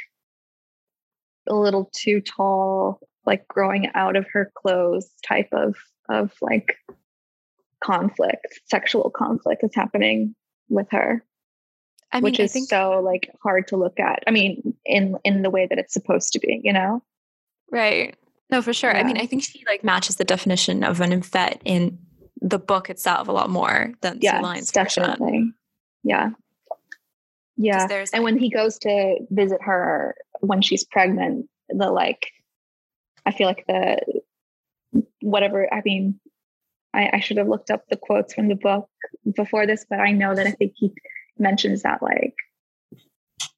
a 1.48 1.54
little 1.54 1.90
too 1.94 2.20
tall, 2.20 2.98
like 3.24 3.46
growing 3.46 3.88
out 3.94 4.16
of 4.16 4.26
her 4.32 4.50
clothes 4.56 5.08
type 5.24 5.48
of 5.52 5.76
of 6.08 6.32
like 6.40 6.76
conflict, 7.84 8.60
sexual 8.64 9.10
conflict 9.10 9.62
is 9.62 9.74
happening 9.74 10.34
with 10.68 10.88
her. 10.90 11.24
I 12.12 12.18
mean, 12.18 12.24
which 12.24 12.40
is 12.40 12.52
think, 12.52 12.68
so 12.68 13.00
like 13.04 13.30
hard 13.42 13.68
to 13.68 13.76
look 13.76 14.00
at. 14.00 14.22
I 14.26 14.30
mean, 14.30 14.74
in 14.84 15.16
in 15.24 15.42
the 15.42 15.50
way 15.50 15.66
that 15.66 15.78
it's 15.78 15.92
supposed 15.92 16.32
to 16.32 16.38
be, 16.38 16.60
you 16.64 16.72
know? 16.72 17.02
Right. 17.70 18.16
No, 18.50 18.62
for 18.62 18.72
sure. 18.72 18.92
Yeah. 18.92 19.00
I 19.00 19.04
mean, 19.04 19.18
I 19.18 19.26
think 19.26 19.42
she 19.42 19.62
like 19.66 19.84
matches 19.84 20.16
the 20.16 20.24
definition 20.24 20.82
of 20.82 21.00
an 21.00 21.10
nymphet 21.10 21.60
in 21.64 21.98
the 22.40 22.58
book 22.58 22.88
itself 22.88 23.28
a 23.28 23.32
lot 23.32 23.50
more 23.50 23.92
than 24.00 24.18
yeah, 24.22 24.40
Lyon's 24.40 24.70
definitely. 24.70 25.52
Yeah. 26.02 26.30
Yeah. 27.56 27.86
There's, 27.86 28.10
and 28.10 28.24
when 28.24 28.38
he 28.38 28.48
goes 28.48 28.78
to 28.78 29.18
visit 29.30 29.60
her 29.62 30.14
when 30.40 30.62
she's 30.62 30.84
pregnant, 30.84 31.46
the 31.68 31.90
like 31.90 32.28
I 33.26 33.32
feel 33.32 33.46
like 33.46 33.66
the 33.66 34.22
whatever 35.20 35.72
I 35.72 35.82
mean, 35.84 36.18
I, 36.94 37.10
I 37.14 37.20
should 37.20 37.36
have 37.36 37.48
looked 37.48 37.70
up 37.70 37.86
the 37.88 37.96
quotes 37.96 38.32
from 38.32 38.48
the 38.48 38.54
book 38.54 38.88
before 39.36 39.66
this, 39.66 39.84
but 39.88 40.00
I 40.00 40.12
know 40.12 40.34
that 40.34 40.46
I 40.46 40.52
think 40.52 40.72
he 40.76 40.92
mentions 41.38 41.82
that 41.82 42.02
like 42.02 42.34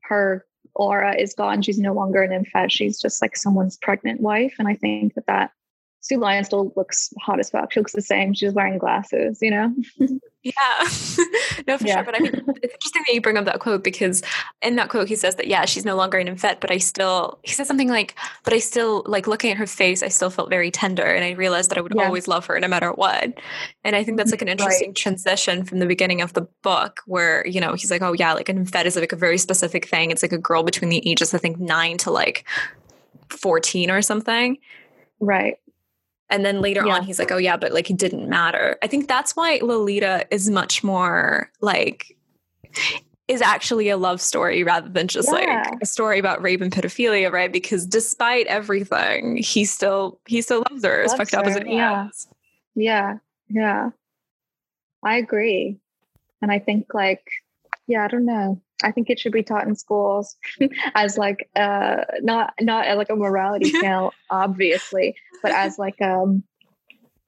her 0.02 0.44
aura 0.74 1.16
is 1.16 1.34
gone. 1.34 1.62
She's 1.62 1.78
no 1.78 1.92
longer 1.92 2.22
an 2.22 2.30
nymphet. 2.30 2.70
She's 2.70 3.00
just 3.00 3.22
like 3.22 3.36
someone's 3.36 3.76
pregnant 3.76 4.20
wife. 4.20 4.54
And 4.58 4.68
I 4.68 4.74
think 4.74 5.14
that 5.14 5.26
that 5.26 5.52
Sue 6.00 6.18
Lyon 6.18 6.44
still 6.44 6.72
looks 6.76 7.12
hot 7.20 7.38
as 7.38 7.50
fuck. 7.50 7.72
She 7.72 7.80
looks 7.80 7.92
the 7.92 8.02
same. 8.02 8.34
She's 8.34 8.52
wearing 8.52 8.78
glasses, 8.78 9.38
you 9.42 9.50
know? 9.50 9.74
yeah. 10.42 10.52
no, 11.66 11.76
for 11.76 11.86
yeah. 11.86 11.96
sure. 11.96 12.04
But 12.04 12.16
I 12.16 12.20
mean, 12.20 12.34
it's 12.62 12.74
interesting 12.74 13.04
that 13.06 13.14
you 13.14 13.20
bring 13.20 13.36
up 13.36 13.44
that 13.44 13.60
quote 13.60 13.84
because 13.84 14.22
in 14.62 14.76
that 14.76 14.88
quote, 14.88 15.08
he 15.08 15.14
says 15.14 15.36
that, 15.36 15.46
yeah, 15.46 15.64
she's 15.66 15.84
no 15.84 15.96
longer 15.96 16.18
an 16.18 16.26
nymphet, 16.26 16.60
but 16.60 16.70
I 16.70 16.78
still, 16.78 17.38
he 17.42 17.52
says 17.52 17.66
something 17.66 17.88
like, 17.88 18.14
but 18.44 18.54
I 18.54 18.58
still, 18.58 19.02
like 19.06 19.26
looking 19.26 19.50
at 19.50 19.58
her 19.58 19.66
face, 19.66 20.02
I 20.02 20.08
still 20.08 20.30
felt 20.30 20.48
very 20.48 20.70
tender. 20.70 21.04
And 21.04 21.24
I 21.24 21.32
realized 21.32 21.70
that 21.70 21.78
I 21.78 21.82
would 21.82 21.92
yeah. 21.94 22.04
always 22.04 22.26
love 22.26 22.46
her 22.46 22.58
no 22.58 22.68
matter 22.68 22.90
what. 22.92 23.38
And 23.84 23.94
I 23.94 24.02
think 24.02 24.16
that's 24.16 24.28
mm-hmm. 24.28 24.34
like 24.34 24.42
an 24.42 24.48
interesting 24.48 24.88
right. 24.90 24.96
transition 24.96 25.64
from 25.64 25.78
the 25.78 25.86
beginning 25.86 26.22
of 26.22 26.32
the 26.32 26.42
book 26.62 27.00
where, 27.06 27.46
you 27.46 27.60
know, 27.60 27.74
he's 27.74 27.90
like, 27.90 28.02
oh, 28.02 28.12
yeah, 28.12 28.32
like 28.32 28.48
an 28.48 28.64
nymphet 28.64 28.86
is 28.86 28.96
like 28.96 29.12
a 29.12 29.16
very 29.16 29.38
specific 29.38 29.86
thing. 29.86 30.10
It's 30.10 30.22
like 30.22 30.32
a 30.32 30.38
girl 30.38 30.62
between 30.62 30.88
the 30.88 31.06
ages, 31.08 31.34
I 31.34 31.38
think, 31.38 31.58
nine 31.58 31.98
to 31.98 32.10
like 32.10 32.46
14 33.28 33.90
or 33.90 34.00
something. 34.00 34.56
Right. 35.20 35.58
And 36.30 36.44
then 36.44 36.60
later 36.60 36.86
yeah. 36.86 36.94
on, 36.94 37.02
he's 37.02 37.18
like, 37.18 37.32
oh, 37.32 37.36
yeah, 37.36 37.56
but 37.56 37.72
like 37.72 37.90
it 37.90 37.96
didn't 37.96 38.28
matter. 38.28 38.78
I 38.82 38.86
think 38.86 39.08
that's 39.08 39.34
why 39.34 39.58
Lolita 39.62 40.26
is 40.30 40.48
much 40.48 40.84
more 40.84 41.50
like, 41.60 42.16
is 43.30 43.40
actually 43.40 43.88
a 43.88 43.96
love 43.96 44.20
story 44.20 44.64
rather 44.64 44.88
than 44.88 45.06
just 45.06 45.28
yeah. 45.32 45.62
like 45.68 45.82
a 45.82 45.86
story 45.86 46.18
about 46.18 46.42
rape 46.42 46.60
and 46.60 46.72
pedophilia, 46.72 47.30
right? 47.30 47.52
Because 47.52 47.86
despite 47.86 48.46
everything, 48.48 49.36
he 49.36 49.64
still 49.64 50.18
he 50.26 50.42
still 50.42 50.64
loves 50.68 50.84
her, 50.84 51.02
loves 51.02 51.12
as 51.12 51.16
fucked 51.16 51.34
her. 51.34 51.38
up 51.38 51.46
as 51.46 51.56
it 51.56 51.68
yeah. 51.68 52.08
is. 52.08 52.26
Yeah, 52.74 53.18
yeah, 53.48 53.90
I 55.04 55.16
agree, 55.18 55.78
and 56.42 56.50
I 56.50 56.58
think 56.58 56.92
like, 56.92 57.22
yeah, 57.86 58.04
I 58.04 58.08
don't 58.08 58.26
know. 58.26 58.60
I 58.82 58.90
think 58.90 59.10
it 59.10 59.20
should 59.20 59.32
be 59.32 59.42
taught 59.44 59.66
in 59.66 59.76
schools 59.76 60.36
as 60.94 61.16
like 61.16 61.48
uh 61.54 62.04
not 62.22 62.54
not 62.60 62.96
like 62.96 63.10
a 63.10 63.16
morality 63.16 63.70
tale, 63.80 64.12
obviously, 64.30 65.14
but 65.42 65.52
as 65.52 65.78
like 65.78 66.00
um 66.00 66.42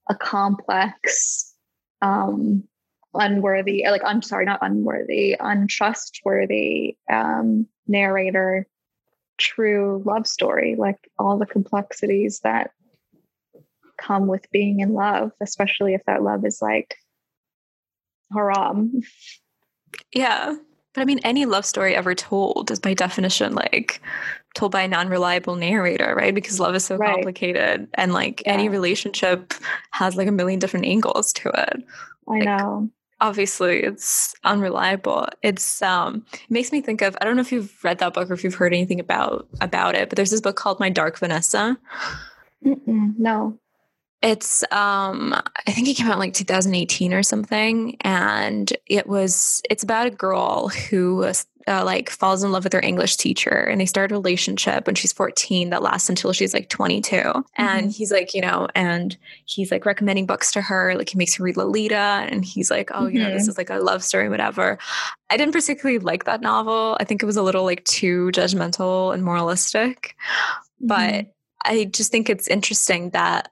a 0.08 0.14
complex 0.14 1.54
um 2.00 2.64
unworthy 3.14 3.84
like 3.88 4.02
I'm 4.04 4.22
sorry, 4.22 4.44
not 4.44 4.60
unworthy, 4.62 5.36
untrustworthy 5.38 6.96
um 7.10 7.66
narrator 7.86 8.66
true 9.38 10.02
love 10.06 10.26
story, 10.26 10.76
like 10.78 11.10
all 11.18 11.38
the 11.38 11.46
complexities 11.46 12.40
that 12.44 12.70
come 13.98 14.26
with 14.26 14.50
being 14.50 14.80
in 14.80 14.94
love, 14.94 15.32
especially 15.40 15.94
if 15.94 16.02
that 16.06 16.22
love 16.22 16.44
is 16.44 16.60
like 16.60 16.96
haram. 18.32 19.02
Yeah. 20.12 20.56
But 20.94 21.00
I 21.00 21.04
mean, 21.04 21.20
any 21.20 21.46
love 21.46 21.64
story 21.64 21.94
ever 21.94 22.14
told 22.14 22.70
is 22.70 22.78
by 22.78 22.94
definition 22.94 23.54
like 23.54 24.00
told 24.54 24.72
by 24.72 24.82
a 24.82 24.88
non 24.88 25.08
reliable 25.08 25.56
narrator, 25.56 26.14
right? 26.14 26.34
Because 26.34 26.60
love 26.60 26.74
is 26.74 26.84
so 26.84 26.96
Right. 26.96 27.14
complicated 27.14 27.88
and 27.94 28.12
like 28.12 28.42
any 28.46 28.68
relationship 28.68 29.54
has 29.92 30.16
like 30.16 30.28
a 30.28 30.32
million 30.32 30.58
different 30.58 30.86
angles 30.86 31.32
to 31.34 31.48
it. 31.50 31.84
I 32.28 32.38
Like, 32.38 32.44
know. 32.44 32.90
Obviously, 33.20 33.84
it's 33.84 34.34
unreliable. 34.42 35.28
It's 35.42 35.80
um 35.80 36.26
it 36.32 36.50
makes 36.50 36.72
me 36.72 36.80
think 36.80 37.02
of 37.02 37.16
I 37.20 37.24
don't 37.24 37.36
know 37.36 37.42
if 37.42 37.52
you've 37.52 37.72
read 37.84 37.98
that 37.98 38.14
book 38.14 38.28
or 38.28 38.34
if 38.34 38.42
you've 38.42 38.56
heard 38.56 38.72
anything 38.74 38.98
about 38.98 39.48
about 39.60 39.94
it, 39.94 40.08
but 40.08 40.16
there's 40.16 40.30
this 40.32 40.40
book 40.40 40.56
called 40.56 40.80
My 40.80 40.90
Dark 40.90 41.18
Vanessa. 41.18 41.78
Mm-mm, 42.64 43.14
no. 43.18 43.58
It's 44.22 44.62
um 44.70 45.34
I 45.66 45.72
think 45.72 45.88
it 45.88 45.94
came 45.94 46.06
out 46.06 46.14
in 46.14 46.18
like 46.20 46.34
2018 46.34 47.12
or 47.12 47.22
something 47.22 47.96
and 48.02 48.72
it 48.86 49.06
was 49.06 49.62
it's 49.68 49.82
about 49.82 50.06
a 50.06 50.10
girl 50.10 50.68
who 50.68 51.24
uh, 51.68 51.84
like 51.84 52.10
falls 52.10 52.42
in 52.42 52.50
love 52.50 52.64
with 52.64 52.72
her 52.72 52.80
English 52.82 53.16
teacher 53.16 53.50
and 53.50 53.80
they 53.80 53.86
start 53.86 54.10
a 54.10 54.14
relationship 54.14 54.84
when 54.86 54.96
she's 54.96 55.12
14 55.12 55.70
that 55.70 55.80
lasts 55.82 56.08
until 56.08 56.32
she's 56.32 56.52
like 56.52 56.68
22 56.68 57.44
and 57.56 57.92
he's 57.92 58.10
like 58.10 58.34
you 58.34 58.40
know 58.40 58.66
and 58.74 59.16
he's 59.44 59.70
like 59.70 59.86
recommending 59.86 60.26
books 60.26 60.50
to 60.52 60.60
her 60.60 60.94
like 60.96 61.08
he 61.08 61.18
makes 61.18 61.34
her 61.36 61.44
read 61.44 61.56
Lolita 61.56 61.94
and 62.28 62.44
he's 62.44 62.68
like 62.70 62.90
oh 62.94 63.06
you 63.06 63.20
know 63.20 63.30
this 63.30 63.46
Mhm. 63.46 63.50
is 63.50 63.58
like 63.58 63.70
a 63.70 63.76
love 63.76 64.02
story 64.02 64.28
whatever. 64.28 64.76
I 65.30 65.36
didn't 65.36 65.52
particularly 65.52 65.98
like 66.00 66.24
that 66.24 66.40
novel. 66.42 66.96
I 67.00 67.04
think 67.04 67.22
it 67.22 67.26
was 67.26 67.36
a 67.36 67.42
little 67.42 67.64
like 67.64 67.84
too 67.84 68.30
judgmental 68.32 69.14
and 69.14 69.22
moralistic. 69.24 70.16
But 70.80 71.14
Mhm. 71.14 71.30
I 71.64 71.84
just 71.84 72.10
think 72.10 72.28
it's 72.28 72.48
interesting 72.48 73.10
that 73.10 73.50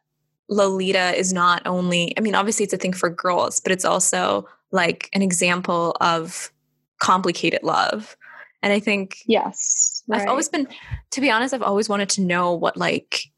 Lolita 0.50 1.16
is 1.16 1.32
not 1.32 1.62
only, 1.64 2.12
I 2.18 2.20
mean, 2.20 2.34
obviously 2.34 2.64
it's 2.64 2.74
a 2.74 2.76
thing 2.76 2.92
for 2.92 3.08
girls, 3.08 3.60
but 3.60 3.72
it's 3.72 3.84
also 3.84 4.46
like 4.72 5.08
an 5.14 5.22
example 5.22 5.96
of 6.00 6.52
complicated 6.98 7.62
love. 7.62 8.16
And 8.62 8.72
I 8.72 8.80
think 8.80 9.22
yes. 9.26 10.02
I've 10.10 10.28
always 10.28 10.48
been, 10.48 10.68
to 11.12 11.20
be 11.20 11.30
honest, 11.30 11.54
I've 11.54 11.62
always 11.62 11.88
wanted 11.88 12.10
to 12.10 12.20
know 12.20 12.52
what 12.52 12.76
like 12.76 13.30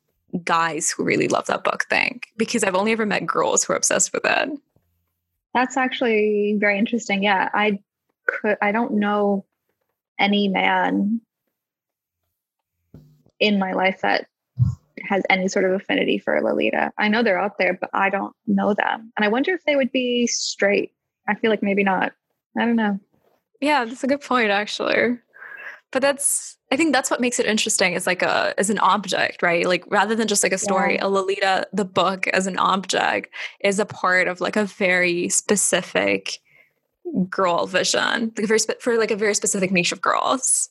guys 0.42 0.90
who 0.90 1.04
really 1.04 1.28
love 1.28 1.46
that 1.46 1.62
book 1.62 1.84
think 1.90 2.28
because 2.36 2.64
I've 2.64 2.74
only 2.74 2.92
ever 2.92 3.06
met 3.06 3.26
girls 3.26 3.62
who 3.62 3.74
are 3.74 3.76
obsessed 3.76 4.12
with 4.12 4.24
it. 4.24 4.58
That's 5.54 5.76
actually 5.76 6.56
very 6.58 6.78
interesting. 6.78 7.22
Yeah, 7.22 7.50
I 7.52 7.80
could. 8.26 8.56
I 8.62 8.72
don't 8.72 8.94
know 8.94 9.44
any 10.18 10.48
man 10.48 11.20
in 13.38 13.58
my 13.58 13.74
life 13.74 14.00
that 14.00 14.26
has 15.08 15.22
any 15.30 15.48
sort 15.48 15.64
of 15.64 15.72
affinity 15.72 16.18
for 16.18 16.40
Lolita. 16.42 16.92
I 16.98 17.08
know 17.08 17.22
they're 17.22 17.40
out 17.40 17.58
there, 17.58 17.76
but 17.80 17.90
I 17.92 18.10
don't 18.10 18.34
know 18.46 18.74
them, 18.74 19.12
and 19.16 19.24
I 19.24 19.28
wonder 19.28 19.52
if 19.54 19.64
they 19.64 19.76
would 19.76 19.92
be 19.92 20.26
straight. 20.26 20.92
I 21.28 21.34
feel 21.34 21.50
like 21.50 21.62
maybe 21.62 21.84
not. 21.84 22.12
I 22.58 22.64
don't 22.64 22.76
know. 22.76 22.98
Yeah, 23.60 23.84
that's 23.84 24.02
a 24.04 24.08
good 24.08 24.20
point, 24.20 24.50
actually. 24.50 25.18
But 25.92 26.00
that's 26.02 26.56
I 26.70 26.76
think 26.76 26.92
that's 26.94 27.10
what 27.10 27.20
makes 27.20 27.38
it 27.38 27.44
interesting. 27.46 27.92
It's 27.92 28.06
like 28.06 28.22
a 28.22 28.54
as 28.58 28.70
an 28.70 28.78
object, 28.78 29.42
right? 29.42 29.66
Like 29.66 29.84
rather 29.88 30.14
than 30.14 30.26
just 30.26 30.42
like 30.42 30.52
a 30.52 30.58
story, 30.58 30.94
Yeah. 30.94 31.06
a 31.06 31.08
Lolita, 31.08 31.66
the 31.72 31.84
book 31.84 32.26
as 32.28 32.46
an 32.46 32.58
object 32.58 33.28
is 33.60 33.78
a 33.78 33.84
part 33.84 34.26
of 34.26 34.40
like 34.40 34.56
a 34.56 34.64
very 34.64 35.28
specific 35.28 36.38
girl 37.28 37.66
vision, 37.66 38.32
like 38.36 38.44
a 38.44 38.46
very 38.46 38.58
spe- 38.58 38.80
for 38.80 38.96
like 38.96 39.10
a 39.10 39.16
very 39.16 39.34
specific 39.34 39.70
niche 39.70 39.92
of 39.92 40.00
girls. 40.00 40.70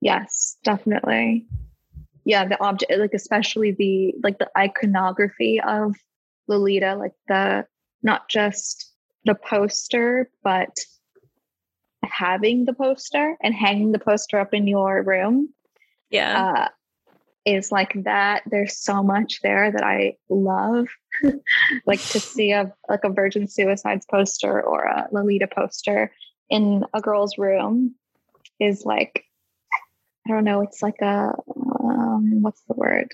Yes, 0.00 0.56
definitely. 0.64 1.44
Yeah, 2.24 2.46
the 2.46 2.62
object, 2.62 2.92
like 2.98 3.14
especially 3.14 3.72
the 3.72 4.14
like 4.22 4.38
the 4.38 4.50
iconography 4.56 5.60
of 5.60 5.94
Lolita, 6.46 6.94
like 6.94 7.14
the 7.28 7.66
not 8.02 8.28
just 8.28 8.92
the 9.24 9.34
poster, 9.34 10.30
but 10.42 10.76
having 12.04 12.64
the 12.64 12.72
poster 12.72 13.36
and 13.42 13.54
hanging 13.54 13.92
the 13.92 13.98
poster 13.98 14.38
up 14.38 14.52
in 14.52 14.66
your 14.66 15.02
room 15.02 15.48
Yeah. 16.10 16.52
uh, 16.54 16.68
is 17.44 17.72
like 17.72 18.04
that. 18.04 18.42
There's 18.46 18.76
so 18.76 19.02
much 19.02 19.40
there 19.42 19.70
that 19.70 19.82
I 19.82 20.16
love, 20.28 20.88
like 21.86 22.00
to 22.00 22.20
see 22.20 22.52
a 22.52 22.72
like 22.88 23.04
a 23.04 23.10
Virgin 23.10 23.48
Suicides 23.48 24.06
poster 24.08 24.62
or 24.62 24.84
a 24.84 25.08
Lolita 25.12 25.48
poster 25.48 26.12
in 26.50 26.84
a 26.94 27.00
girl's 27.00 27.38
room 27.38 27.94
is 28.60 28.84
like 28.84 29.24
I 30.26 30.30
don't 30.30 30.44
know. 30.44 30.60
It's 30.60 30.82
like 30.82 31.00
a 31.00 31.32
um, 32.12 32.42
what's 32.42 32.62
the 32.62 32.74
word? 32.74 33.08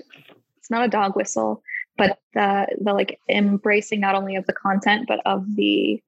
It's 0.59 0.71
not 0.71 0.85
a 0.85 0.89
dog 0.89 1.17
whistle, 1.17 1.63
but 1.97 2.19
the 2.35 2.67
the 2.81 2.93
like 2.93 3.19
embracing 3.29 4.01
not 4.01 4.15
only 4.15 4.37
of 4.37 4.47
the 4.47 4.53
content 4.53 5.07
but 5.09 5.21
of 5.27 5.45
the 5.57 6.03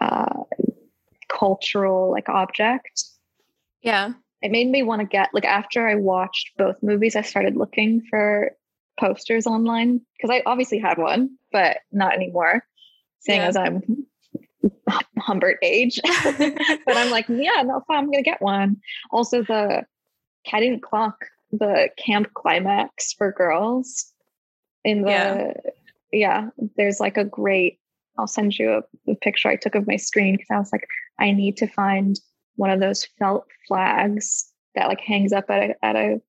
uh, 0.00 0.44
cultural 1.28 2.10
like 2.10 2.28
object 2.28 3.04
yeah. 3.82 4.12
it 4.42 4.50
made 4.50 4.68
me 4.68 4.82
want 4.82 5.00
to 5.00 5.06
get 5.06 5.30
like 5.32 5.44
after 5.44 5.86
I 5.88 5.94
watched 5.94 6.50
both 6.56 6.82
movies, 6.82 7.16
I 7.16 7.22
started 7.22 7.56
looking 7.56 8.02
for 8.08 8.52
posters 8.98 9.46
online 9.46 10.00
because 10.16 10.34
I 10.34 10.42
obviously 10.46 10.78
had 10.78 10.98
one, 10.98 11.36
but 11.52 11.78
not 11.92 12.14
anymore, 12.14 12.64
seeing 13.20 13.40
Yeah. 13.40 13.48
as 13.48 13.56
I'm 13.56 14.06
Humbert 15.18 15.58
age. 15.62 16.00
but 16.04 16.96
I'm 16.96 17.10
like, 17.10 17.28
yeah, 17.28 17.62
no, 17.62 17.82
I'm 17.88 18.10
gonna 18.10 18.22
get 18.22 18.42
one. 18.42 18.80
Also, 19.10 19.42
the 19.42 19.84
and 20.52 20.82
Clock, 20.82 21.26
the 21.52 21.90
camp 22.04 22.32
climax 22.34 23.12
for 23.12 23.32
girls 23.32 24.12
in 24.84 25.02
the 25.02 25.10
Yeah. 25.10 25.52
yeah, 26.12 26.48
there's 26.76 27.00
like 27.00 27.16
a 27.16 27.24
great. 27.24 27.78
I'll 28.18 28.26
send 28.26 28.58
you 28.58 28.72
a, 28.72 29.10
a 29.10 29.14
picture 29.16 29.48
I 29.48 29.56
took 29.56 29.74
of 29.74 29.86
my 29.86 29.96
screen 29.96 30.34
because 30.36 30.48
I 30.50 30.58
was 30.58 30.72
like, 30.72 30.86
I 31.18 31.30
need 31.30 31.56
to 31.58 31.66
find 31.66 32.18
one 32.56 32.70
of 32.70 32.80
those 32.80 33.06
felt 33.18 33.46
flags 33.66 34.52
that 34.74 34.88
like 34.88 35.00
hangs 35.00 35.32
up 35.32 35.46
at 35.48 35.70
a, 35.70 35.84
at 35.84 35.96
a 35.96 36.20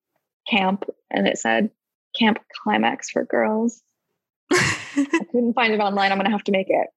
camp 0.49 0.85
and 1.09 1.27
it 1.27 1.37
said 1.37 1.69
camp 2.17 2.39
climax 2.63 3.09
for 3.09 3.25
girls 3.25 3.81
i 4.51 5.25
couldn't 5.31 5.53
find 5.53 5.71
it 5.71 5.79
online 5.79 6.11
i'm 6.11 6.17
gonna 6.17 6.31
have 6.31 6.43
to 6.43 6.51
make 6.51 6.69
it 6.69 6.87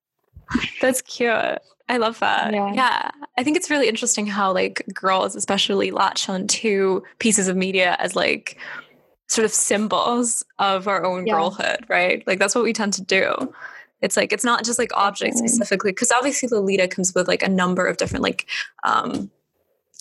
That's 0.80 1.02
cute. 1.02 1.58
I 1.88 1.98
love 1.98 2.18
that. 2.20 2.52
Yeah. 2.52 2.72
Yeah. 2.72 3.10
I 3.36 3.42
think 3.44 3.56
it's 3.56 3.70
really 3.70 3.88
interesting 3.88 4.26
how 4.26 4.52
like 4.52 4.82
girls 4.94 5.36
especially 5.36 5.90
latch 5.90 6.28
on 6.28 6.46
to 6.48 7.02
pieces 7.18 7.46
of 7.48 7.56
media 7.56 7.96
as 7.98 8.16
like 8.16 8.58
sort 9.28 9.44
of 9.44 9.52
symbols 9.52 10.44
of 10.58 10.88
our 10.88 11.04
own 11.04 11.26
Yeah. 11.26 11.34
girlhood, 11.34 11.84
right? 11.88 12.26
Like 12.26 12.38
that's 12.38 12.54
what 12.54 12.64
we 12.64 12.72
tend 12.72 12.94
to 12.94 13.02
do. 13.02 13.52
It's 14.00 14.16
like 14.16 14.32
it's 14.32 14.44
not 14.44 14.64
just 14.64 14.78
like 14.78 14.90
objects 14.94 15.40
specifically 15.40 15.92
because 15.92 16.10
obviously 16.12 16.48
Lolita 16.50 16.88
comes 16.88 17.14
with 17.14 17.26
like 17.28 17.42
a 17.42 17.48
number 17.48 17.86
of 17.86 17.96
different 17.96 18.22
like 18.22 18.46
um 18.84 19.30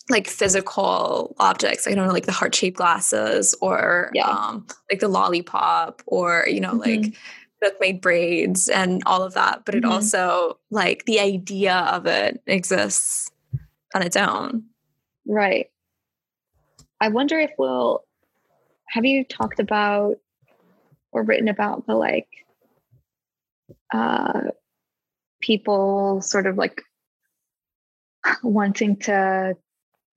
like 0.10 0.28
physical 0.28 1.34
objects. 1.40 1.88
I 1.88 1.96
don't 1.96 2.06
know, 2.08 2.12
like 2.14 2.26
the 2.26 2.34
heart-shaped 2.34 2.76
glasses 2.78 3.56
or 3.62 4.12
Yeah. 4.14 4.28
um 4.28 4.68
like 4.92 5.00
the 5.00 5.08
lollipop 5.08 6.02
or 6.06 6.46
you 6.50 6.60
know, 6.60 6.74
like 6.74 7.14
Milkmaid 7.64 8.02
braids 8.02 8.68
and 8.68 9.02
all 9.06 9.24
of 9.24 9.34
that. 9.34 9.64
But 9.66 9.76
it 9.76 9.84
Mhm. 9.84 9.90
also 9.92 10.60
like 10.70 11.06
the 11.06 11.20
idea 11.20 11.76
of 11.76 12.06
it 12.06 12.42
exists 12.46 13.32
on 13.96 14.02
its 14.04 14.18
own. 14.18 14.66
right 15.26 15.68
i 17.00 17.08
wonder 17.08 17.40
if 17.40 17.52
we'll 17.58 18.04
have 18.90 19.06
you 19.06 19.24
talked 19.24 19.60
about 19.62 20.16
or 21.14 21.24
written 21.24 21.48
about 21.48 21.88
the 21.88 21.96
like 21.96 22.28
uh 23.94 24.42
people 25.42 26.20
sort 26.22 26.46
of 26.46 26.58
like 26.58 26.82
wanting 28.44 28.98
to 28.98 29.56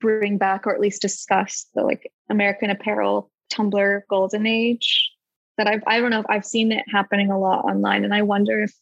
bring 0.01 0.39
back 0.39 0.67
or 0.67 0.75
at 0.75 0.81
least 0.81 1.03
discuss 1.03 1.67
the 1.75 1.83
like 1.83 2.11
American 2.31 2.71
Apparel 2.71 3.31
Tumblr 3.53 4.03
golden 4.11 4.47
age 4.47 5.13
that 5.59 5.67
I've 5.67 5.83
I 5.87 6.01
don't 6.01 6.11
know 6.11 6.21
if 6.21 6.27
I've 6.29 6.45
seen 6.45 6.73
it 6.73 6.85
happening 6.89 7.31
a 7.31 7.39
lot 7.39 7.65
online 7.65 8.05
and 8.05 8.15
I 8.15 8.23
wonder 8.23 8.63
if 8.63 8.73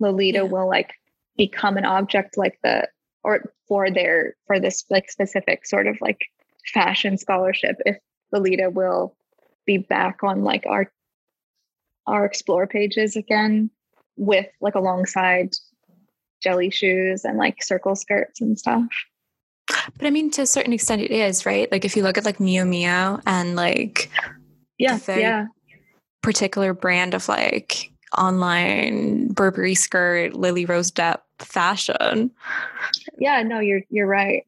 Lolita 0.00 0.38
Yeah. 0.38 0.42
will 0.42 0.68
like 0.68 0.94
become 1.36 1.76
an 1.76 1.84
object 1.84 2.36
like 2.36 2.58
the 2.62 2.88
or 3.24 3.52
for 3.68 3.90
their 3.90 4.34
for 4.46 4.58
this 4.60 4.84
like 4.90 5.10
specific 5.10 5.66
sort 5.66 5.86
of 5.86 6.00
like 6.00 6.26
fashion 6.72 7.16
scholarship 7.18 7.76
if 7.86 7.96
Lolita 8.32 8.70
will 8.70 9.16
be 9.66 9.78
back 9.78 10.22
on 10.22 10.42
like 10.44 10.64
our 10.66 10.90
our 12.06 12.24
explore 12.24 12.66
pages 12.66 13.16
again 13.16 13.70
with 14.16 14.46
like 14.60 14.74
alongside 14.74 15.52
jelly 16.42 16.70
shoes 16.70 17.24
and 17.24 17.36
like 17.36 17.62
circle 17.62 17.94
skirts 17.94 18.40
and 18.40 18.58
stuff. 18.58 18.86
But 19.66 20.06
I 20.06 20.10
mean, 20.10 20.30
to 20.32 20.42
a 20.42 20.46
certain 20.46 20.72
extent, 20.72 21.02
it 21.02 21.10
is 21.10 21.44
right. 21.44 21.70
Like 21.70 21.84
if 21.84 21.96
you 21.96 22.02
look 22.02 22.16
at 22.16 22.24
like 22.24 22.38
Miu 22.38 22.62
Miu 22.62 23.20
and 23.26 23.54
like 23.56 24.10
Yeah, 24.78 24.96
very 24.98 25.20
yeah, 25.22 25.46
particular 26.22 26.74
brand 26.74 27.14
of 27.14 27.28
like 27.28 27.90
online 28.16 29.28
Burberry 29.28 29.74
skirt, 29.74 30.34
Lily 30.34 30.64
Rose 30.64 30.90
Depp 30.90 31.18
fashion. 31.38 32.30
yeah. 33.18 33.42
No, 33.42 33.60
you're 33.60 33.82
you're 33.90 34.06
right. 34.06 34.44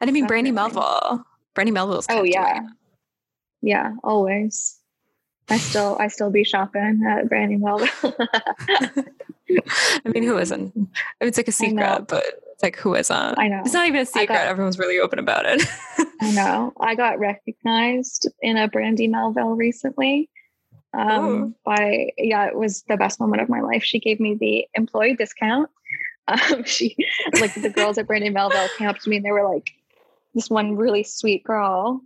And 0.00 0.10
I 0.10 0.12
mean, 0.12 0.26
Brandy 0.26 0.50
Melville. 0.50 1.24
Brandy 1.54 1.70
Melville's. 1.72 2.06
Oh, 2.10 2.24
yeah. 2.24 2.60
yeah, 3.62 3.92
always. 4.02 4.78
I 5.48 5.58
still 5.58 5.96
I 6.00 6.08
still 6.08 6.30
be 6.30 6.42
shopping 6.44 7.02
at 7.08 7.28
Brandy 7.28 7.56
Melville. 7.56 7.88
I 10.04 10.08
mean, 10.08 10.22
who 10.24 10.38
isn't? 10.38 10.88
It's 11.20 11.36
like 11.36 11.48
a 11.48 11.52
secret, 11.62 12.06
but 12.08 12.24
it's 12.52 12.62
like 12.62 12.76
who 12.76 12.94
isn't? 12.94 13.38
I 13.38 13.48
know. 13.48 13.60
It's 13.64 13.72
not 13.74 13.86
even 13.86 14.00
a 14.00 14.06
secret. 14.06 14.28
got- 14.28 14.46
Everyone's 14.46 14.78
really 14.78 14.98
open 14.98 15.18
about 15.18 15.44
it. 15.46 15.62
I 16.20 16.30
know. 16.32 16.72
I 16.80 16.94
got 16.94 17.18
recognized 17.18 18.28
in 18.42 18.56
a 18.56 18.68
Brandy 18.68 19.06
Melville 19.08 19.54
recently. 19.54 20.28
Um, 20.96 21.54
by 21.64 22.10
yeah, 22.16 22.46
it 22.46 22.56
was 22.56 22.82
the 22.88 22.96
best 22.96 23.20
moment 23.20 23.42
of 23.42 23.48
my 23.48 23.60
life. 23.60 23.82
She 23.82 23.98
gave 23.98 24.20
me 24.20 24.34
the 24.34 24.66
employee 24.74 25.14
discount. 25.14 25.70
Um, 26.26 26.64
she 26.64 26.96
like 27.38 27.52
the 27.52 27.68
girls 27.68 27.98
at 27.98 28.06
Brandy 28.06 28.30
Melville 28.30 28.70
came 28.78 28.88
up 28.88 28.96
to 29.00 29.10
me 29.10 29.16
and 29.16 29.24
they 29.26 29.30
were 29.30 29.46
like, 29.46 29.72
this 30.34 30.48
one 30.48 30.74
really 30.74 31.02
sweet 31.02 31.44
girl 31.44 32.00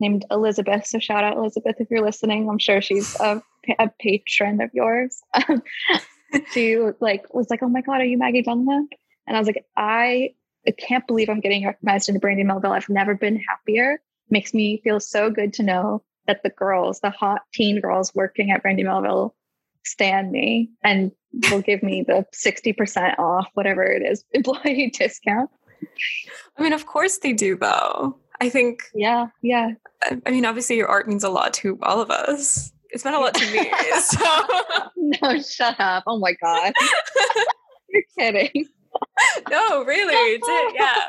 named 0.00 0.24
Elizabeth. 0.32 0.84
So 0.84 0.98
shout 0.98 1.22
out 1.22 1.36
Elizabeth 1.36 1.76
if 1.78 1.92
you're 1.92 2.04
listening. 2.04 2.48
I'm 2.48 2.58
sure 2.58 2.80
she's 2.80 3.14
a, 3.20 3.40
a 3.78 3.88
patron 4.00 4.60
of 4.60 4.70
yours. 4.74 5.22
She 6.52 6.78
like 7.00 7.32
was 7.32 7.48
like, 7.50 7.62
"Oh 7.62 7.68
my 7.68 7.80
god, 7.80 8.00
are 8.00 8.04
you 8.04 8.18
Maggie 8.18 8.42
Dunlap?" 8.42 8.84
And 9.26 9.36
I 9.36 9.40
was 9.40 9.46
like, 9.46 9.64
"I, 9.76 10.34
I 10.66 10.72
can't 10.72 11.06
believe 11.06 11.28
I'm 11.28 11.40
getting 11.40 11.64
recognized 11.64 12.08
in 12.08 12.18
Brandy 12.18 12.44
Melville. 12.44 12.72
I've 12.72 12.88
never 12.88 13.14
been 13.14 13.36
happier. 13.36 14.00
Makes 14.30 14.52
me 14.52 14.80
feel 14.84 15.00
so 15.00 15.30
good 15.30 15.54
to 15.54 15.62
know 15.62 16.02
that 16.28 16.44
the 16.44 16.50
girls, 16.50 17.00
the 17.00 17.10
hot 17.10 17.40
teen 17.52 17.80
girls 17.80 18.14
working 18.14 18.52
at 18.52 18.62
Brandy 18.62 18.84
Melville, 18.84 19.34
stand 19.84 20.30
me 20.30 20.70
and 20.84 21.10
will 21.50 21.62
give 21.62 21.82
me 21.82 22.04
the 22.06 22.24
sixty 22.32 22.72
percent 22.72 23.18
off, 23.18 23.48
whatever 23.54 23.82
it 23.82 24.02
is, 24.02 24.24
employee 24.32 24.92
discount." 24.96 25.50
I 26.56 26.62
mean, 26.62 26.72
of 26.72 26.86
course 26.86 27.18
they 27.18 27.32
do, 27.32 27.56
though. 27.56 28.18
I 28.40 28.48
think, 28.48 28.82
Yeah, 28.94 29.26
yeah. 29.42 29.70
I 30.26 30.30
mean, 30.30 30.44
obviously 30.44 30.76
your 30.76 30.86
art 30.88 31.08
means 31.08 31.24
a 31.24 31.28
lot 31.28 31.52
to 31.54 31.78
all 31.82 32.00
of 32.00 32.10
us. 32.10 32.72
It's 32.90 33.04
meant 33.04 33.16
a 33.16 33.20
lot 33.20 33.34
to 33.34 33.52
me. 33.52 33.70
So, 34.00 34.46
No, 34.96 35.40
shut 35.42 35.76
up. 35.80 36.04
Oh 36.06 36.18
my 36.18 36.32
god. 36.32 36.72
You're 37.88 38.02
kidding. 38.16 38.66
no, 39.50 39.84
really, 39.84 40.14
it 40.14 40.42
did. 40.44 40.74
Yeah. 40.80 41.08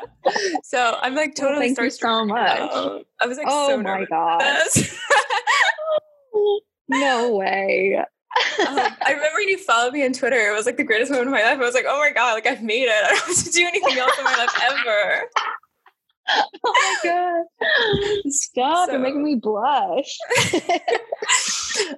So 0.64 0.96
I'm 1.00 1.14
like 1.14 1.34
Well, 1.38 1.48
totally 1.48 1.74
thank 1.74 1.80
you 1.86 1.90
so 1.90 2.24
much. 2.24 2.58
now. 2.58 3.00
I 3.20 3.26
was 3.26 3.38
like, 3.38 3.46
oh 3.48 3.68
so 3.70 3.82
my 3.82 4.04
god. 4.06 4.42
No 6.88 7.36
way. 7.36 7.96
Um, 7.98 8.04
I 8.68 9.10
remember 9.12 9.34
when 9.38 9.48
you 9.48 9.58
followed 9.58 9.92
me 9.92 10.04
on 10.04 10.12
Twitter. 10.12 10.36
It 10.36 10.54
was 10.56 10.66
like 10.66 10.76
the 10.76 10.82
greatest 10.84 11.10
moment 11.10 11.28
of 11.28 11.32
my 11.32 11.42
life. 11.42 11.58
I 11.58 11.64
was 11.64 11.74
like, 11.74 11.84
oh 11.88 11.98
my 12.00 12.10
God, 12.12 12.34
like 12.34 12.46
I've 12.48 12.62
made 12.64 12.84
it. 12.84 12.90
I 12.90 13.08
don't 13.10 13.18
have 13.26 13.44
to 13.44 13.50
do 13.50 13.64
anything 13.66 13.96
else 13.98 14.16
in 14.18 14.24
my 14.24 14.36
life 14.36 14.72
ever. 14.72 15.22
oh 16.64 16.98
my 17.04 17.04
god. 17.04 17.44
Stop. 18.32 18.86
So- 18.86 18.92
You're 18.92 19.00
making 19.00 19.22
me 19.22 19.36
blush. 19.36 20.16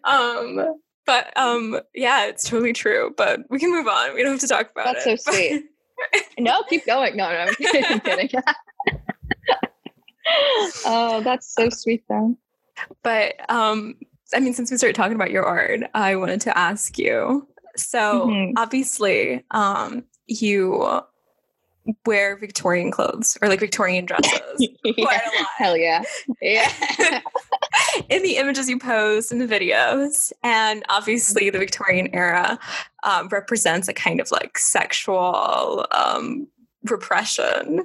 um, 0.04 0.74
but 1.06 1.36
um, 1.38 1.80
yeah, 1.94 2.26
it's 2.26 2.48
totally 2.48 2.72
true. 2.72 3.12
But 3.16 3.40
we 3.50 3.58
can 3.58 3.70
move 3.70 3.88
on. 3.88 4.14
We 4.14 4.22
don't 4.22 4.32
have 4.32 4.40
to 4.40 4.48
talk 4.48 4.70
about 4.72 4.94
That's 4.94 5.06
it. 5.06 5.20
so 5.22 5.32
sweet. 5.32 5.64
no, 6.38 6.62
keep 6.68 6.86
going. 6.86 7.16
No, 7.16 7.28
no, 7.30 7.36
I'm 7.36 7.54
kidding. 7.54 7.84
I'm 7.90 8.00
kidding. 8.00 8.30
oh, 10.84 11.20
that's 11.22 11.52
so 11.54 11.68
sweet 11.70 12.04
though. 12.08 12.36
But 13.02 13.34
um, 13.50 13.96
I 14.34 14.40
mean, 14.40 14.54
since 14.54 14.70
we 14.70 14.76
started 14.76 14.96
talking 14.96 15.14
about 15.14 15.30
your 15.30 15.44
art, 15.44 15.80
I 15.94 16.16
wanted 16.16 16.40
to 16.42 16.56
ask 16.56 16.98
you. 16.98 17.46
So 17.76 18.26
Mhm. 18.28 18.52
obviously, 18.56 19.44
um, 19.50 20.04
you 20.26 21.00
wear 22.06 22.36
Victorian 22.36 22.90
clothes 22.90 23.36
or 23.42 23.48
like 23.48 23.60
Victorian 23.60 24.04
dresses. 24.06 24.32
Quite 24.82 24.98
a 24.98 25.38
lot. 25.38 25.48
Hell 25.58 25.76
yeah. 25.76 26.02
Yeah. 26.40 26.70
in 28.08 28.22
the 28.22 28.36
images 28.36 28.68
you 28.68 28.78
post 28.78 29.32
in 29.32 29.38
the 29.38 29.46
videos 29.46 30.32
and 30.42 30.84
obviously 30.88 31.50
the 31.50 31.58
victorian 31.58 32.08
era 32.14 32.58
um, 33.02 33.28
represents 33.28 33.88
a 33.88 33.92
kind 33.92 34.20
of 34.20 34.30
like 34.30 34.58
sexual 34.58 35.86
um, 35.92 36.46
repression 36.84 37.84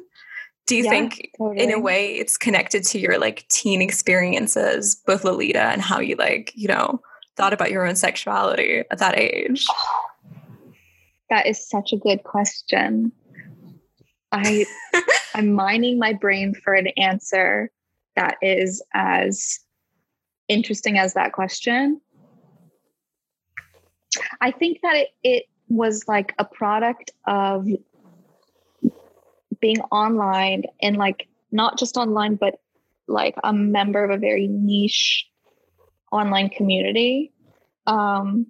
do 0.66 0.76
you 0.76 0.84
Yeah, 0.84 0.90
think 0.90 1.32
in 1.56 1.72
a 1.72 1.80
way 1.80 2.16
it's 2.16 2.38
connected 2.38 2.84
to 2.86 3.00
your 3.00 3.18
like 3.18 3.48
teen 3.50 3.82
experiences 3.82 4.96
both 5.06 5.24
lolita 5.24 5.64
and 5.64 5.82
how 5.82 6.00
you 6.00 6.16
like 6.16 6.52
you 6.56 6.68
know 6.68 7.02
thought 7.36 7.54
about 7.54 7.72
your 7.72 7.86
own 7.86 7.96
sexuality 7.96 8.84
at 8.90 9.00
that 9.00 9.18
age 9.18 9.66
That 11.30 11.46
is 11.46 11.68
such 11.68 11.92
a 11.92 11.98
good 11.98 12.24
question. 12.24 13.12
I 14.32 14.66
I'm 15.36 15.54
mining 15.54 16.00
my 16.00 16.14
brain 16.14 16.54
for 16.54 16.74
an 16.74 16.88
answer 16.98 17.72
that 18.16 18.38
is 18.42 18.84
as 18.94 19.60
interesting 20.48 20.98
as 20.98 21.14
that 21.14 21.34
question. 21.34 22.02
I 24.42 24.52
think 24.52 24.80
that 24.82 24.96
it, 24.96 25.10
it 25.24 25.44
was 25.70 26.06
like 26.08 26.34
a 26.40 26.46
product 26.46 27.12
of 27.28 27.68
being 29.60 29.80
online 29.92 30.64
and 30.82 30.98
like 30.98 31.28
not 31.52 31.78
just 31.78 31.98
online, 31.98 32.36
but 32.36 32.56
like 33.08 33.36
a 33.44 33.54
member 33.54 34.04
of 34.04 34.12
a 34.12 34.18
very 34.18 34.48
niche 34.48 35.28
online 36.12 36.50
community. 36.50 37.32
Um, 37.86 38.48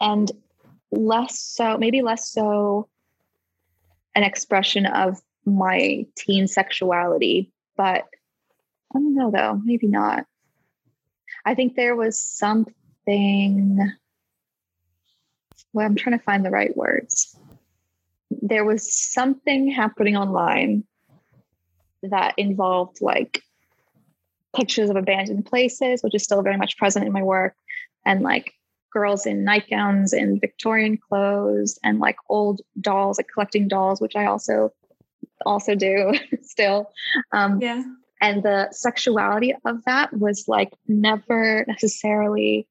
and 0.00 0.30
less 0.90 1.38
so, 1.40 1.76
maybe 1.78 2.02
less 2.02 2.30
so 2.30 2.88
an 4.14 4.22
expression 4.22 4.86
of 4.86 5.20
my 5.44 6.06
teen 6.16 6.46
sexuality, 6.46 7.52
but 7.76 8.04
I 8.94 8.98
don't 8.98 9.14
know 9.14 9.30
though, 9.30 9.60
maybe 9.64 9.86
not. 9.86 10.26
I 11.44 11.54
think 11.54 11.74
there 11.74 11.96
was 11.96 12.18
something. 12.18 13.78
Well, 15.72 15.86
I'm 15.86 15.94
trying 15.94 16.18
to 16.18 16.24
find 16.24 16.44
the 16.44 16.50
right 16.50 16.76
words. 16.76 17.36
There 18.30 18.64
was 18.64 18.92
something 18.92 19.70
happening 19.70 20.16
online 20.16 20.84
that 22.02 22.34
involved 22.36 23.00
like 23.00 23.42
pictures 24.54 24.90
of 24.90 24.96
abandoned 24.96 25.46
places, 25.46 26.02
which 26.02 26.14
is 26.14 26.24
still 26.24 26.42
very 26.42 26.56
much 26.56 26.76
present 26.76 27.06
in 27.06 27.12
my 27.12 27.22
work, 27.22 27.54
and 28.04 28.22
like 28.22 28.52
girls 28.92 29.26
in 29.26 29.44
nightgowns 29.44 30.12
and 30.12 30.40
Victorian 30.40 30.98
clothes 30.98 31.78
and 31.82 31.98
like 31.98 32.16
old 32.28 32.60
dolls, 32.80 33.18
like 33.18 33.28
collecting 33.32 33.68
dolls, 33.68 34.00
which 34.00 34.16
I 34.16 34.26
also 34.26 34.72
also 35.46 35.74
do 35.74 36.12
still. 36.42 36.90
Um, 37.32 37.60
yeah 37.60 37.82
and 38.20 38.42
the 38.42 38.68
sexuality 38.70 39.54
of 39.64 39.82
that 39.86 40.12
was 40.12 40.44
like 40.46 40.72
never 40.86 41.64
necessarily 41.66 42.68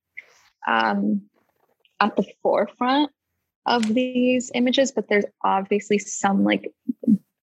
um, 0.67 1.23
at 1.99 2.15
the 2.15 2.25
forefront 2.43 3.11
of 3.65 3.93
these 3.93 4.51
images, 4.53 4.91
but 4.91 5.09
there's 5.09 5.25
obviously 5.43 5.97
some 5.97 6.43
like 6.43 6.71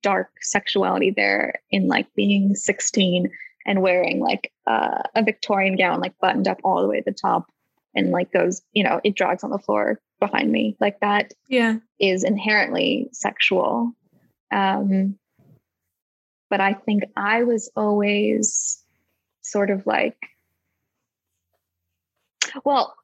dark 0.02 0.30
sexuality 0.40 1.12
there 1.14 1.62
in 1.70 1.86
like 1.86 2.06
being 2.14 2.54
16 2.54 3.30
and 3.64 3.82
wearing 3.82 4.18
like 4.18 4.52
uh, 4.66 5.02
a 5.14 5.22
Victorian 5.22 5.76
gown, 5.76 6.00
like 6.00 6.18
buttoned 6.20 6.48
up 6.48 6.58
all 6.64 6.82
the 6.82 6.88
way 6.88 6.98
to 6.98 7.04
the 7.06 7.12
top 7.12 7.51
and 7.94 8.10
like 8.10 8.32
goes, 8.32 8.62
you 8.72 8.84
know, 8.84 9.00
it 9.04 9.14
drags 9.14 9.44
on 9.44 9.50
the 9.50 9.58
floor 9.58 10.00
behind 10.20 10.50
me. 10.50 10.76
Like 10.80 11.00
that 11.00 11.32
yeah 11.48 11.76
is 12.00 12.24
inherently 12.24 13.08
sexual. 13.12 13.92
Um, 14.50 15.18
but 16.50 16.60
I 16.60 16.74
think 16.74 17.04
I 17.16 17.44
was 17.44 17.70
always 17.74 18.82
sort 19.40 19.70
of 19.70 19.86
like, 19.86 20.16
well, 22.64 22.94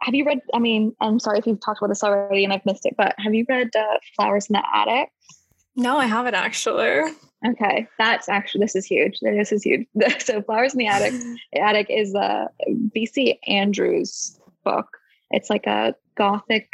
have 0.00 0.14
you 0.14 0.24
read? 0.24 0.40
I 0.52 0.58
mean, 0.58 0.94
I'm 1.00 1.20
sorry 1.20 1.38
if 1.38 1.46
you've 1.46 1.60
talked 1.60 1.80
about 1.80 1.88
this 1.88 2.02
already 2.02 2.44
and 2.44 2.52
I've 2.52 2.64
missed 2.64 2.86
it, 2.86 2.94
but 2.96 3.14
have 3.18 3.34
you 3.34 3.44
read 3.48 3.70
uh, 3.76 3.98
Flowers 4.16 4.46
in 4.48 4.54
the 4.54 4.62
Attic? 4.74 5.10
no 5.76 5.96
i 5.98 6.06
haven't 6.06 6.34
actually 6.34 7.02
Okay, 7.46 7.86
that's 7.98 8.28
actually 8.28 8.62
this 8.62 8.74
is 8.74 8.86
huge. 8.86 9.18
This 9.20 9.52
is 9.52 9.62
huge. 9.62 9.86
So, 10.18 10.42
Flowers 10.42 10.72
in 10.72 10.78
the 10.78 10.86
Attic. 10.86 11.12
The 11.52 11.60
Attic 11.60 11.86
is 11.90 12.14
a 12.14 12.48
V.C. 12.94 13.38
Andrews 13.46 14.40
book. 14.64 14.86
It's 15.30 15.50
like 15.50 15.66
a 15.66 15.94
gothic 16.16 16.72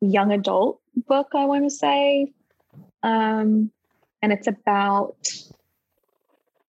young 0.00 0.32
adult 0.32 0.80
book. 1.06 1.28
I 1.34 1.44
want 1.44 1.64
to 1.64 1.70
say, 1.70 2.32
um, 3.02 3.70
and 4.22 4.32
it's 4.32 4.46
about. 4.46 5.16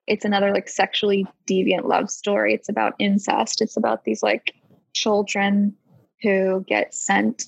It's 0.08 0.26
another 0.26 0.52
like 0.52 0.68
sexually 0.68 1.26
deviant 1.48 1.88
love 1.88 2.10
story. 2.10 2.54
It's 2.54 2.70
about 2.70 2.96
incest. 3.00 3.62
It's 3.62 3.78
about 3.78 4.04
these 4.04 4.22
like 4.22 4.54
children 4.94 5.76
who 6.22 6.66
get 6.68 6.94
sent 6.94 7.46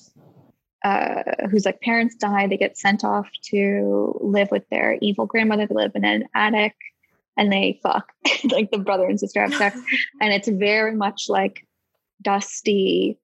uh, 0.84 1.24
whose 1.50 1.66
like 1.66 1.82
parents 1.82 2.16
die, 2.16 2.48
they 2.48 2.58
get 2.58 2.78
sent 2.78 3.04
off 3.04 3.30
to 3.42 4.18
live 4.22 4.52
with 4.52 4.68
their 4.70 4.98
evil 5.02 5.26
grandmother. 5.26 5.66
They 5.66 5.76
live 5.76 5.96
in 5.96 6.06
an 6.06 6.28
attic 6.36 6.76
and 7.38 7.52
they 7.52 7.80
fuck. 7.82 8.12
like 8.52 8.72
the 8.72 8.80
brother 8.80 9.06
and 9.06 9.20
sister 9.20 9.42
have 9.42 9.54
sex. 9.54 9.78
and 10.22 10.34
it's 10.34 10.48
very 10.48 10.94
much 10.94 11.30
like 11.30 11.66
dusty 12.22 13.18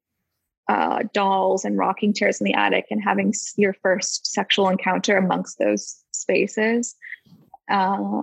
uh, 0.67 1.03
dolls 1.13 1.65
and 1.65 1.77
rocking 1.77 2.13
chairs 2.13 2.39
in 2.39 2.45
the 2.45 2.53
attic 2.53 2.85
and 2.91 3.03
having 3.03 3.29
s- 3.29 3.53
your 3.57 3.73
first 3.73 4.27
sexual 4.27 4.69
encounter 4.69 5.17
amongst 5.17 5.57
those 5.57 6.03
spaces. 6.11 6.95
Uh, 7.69 8.21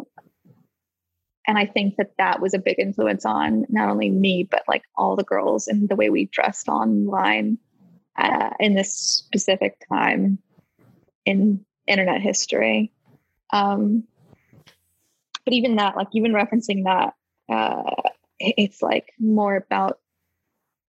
and 1.47 1.57
and 1.57 1.59
I 1.59 1.67
think 1.67 1.97
that 1.97 2.13
that 2.19 2.41
was 2.41 2.55
a 2.55 2.59
big 2.59 2.79
influence 2.79 3.25
on 3.25 3.67
not 3.69 3.89
only 3.89 4.11
me, 4.11 4.45
but 4.51 4.63
like 4.67 4.83
all 4.97 5.15
the 5.17 5.25
girls 5.25 5.69
and 5.69 5.89
the 5.89 5.97
way 5.97 6.11
we 6.11 6.27
dressed 6.27 6.69
online 6.69 7.59
uh, 8.19 8.51
in 8.61 8.75
this 8.75 8.95
specific 8.95 9.85
time 9.89 10.39
in 11.25 11.65
internet 11.87 12.21
history. 12.21 12.93
Um, 13.53 14.05
but 15.45 15.55
even 15.55 15.77
that, 15.77 15.97
like 15.97 16.09
even 16.13 16.33
referencing 16.33 16.85
that, 16.85 17.15
uh, 17.49 18.11
it's 18.39 18.83
like 18.83 19.13
more 19.19 19.57
about 19.57 19.99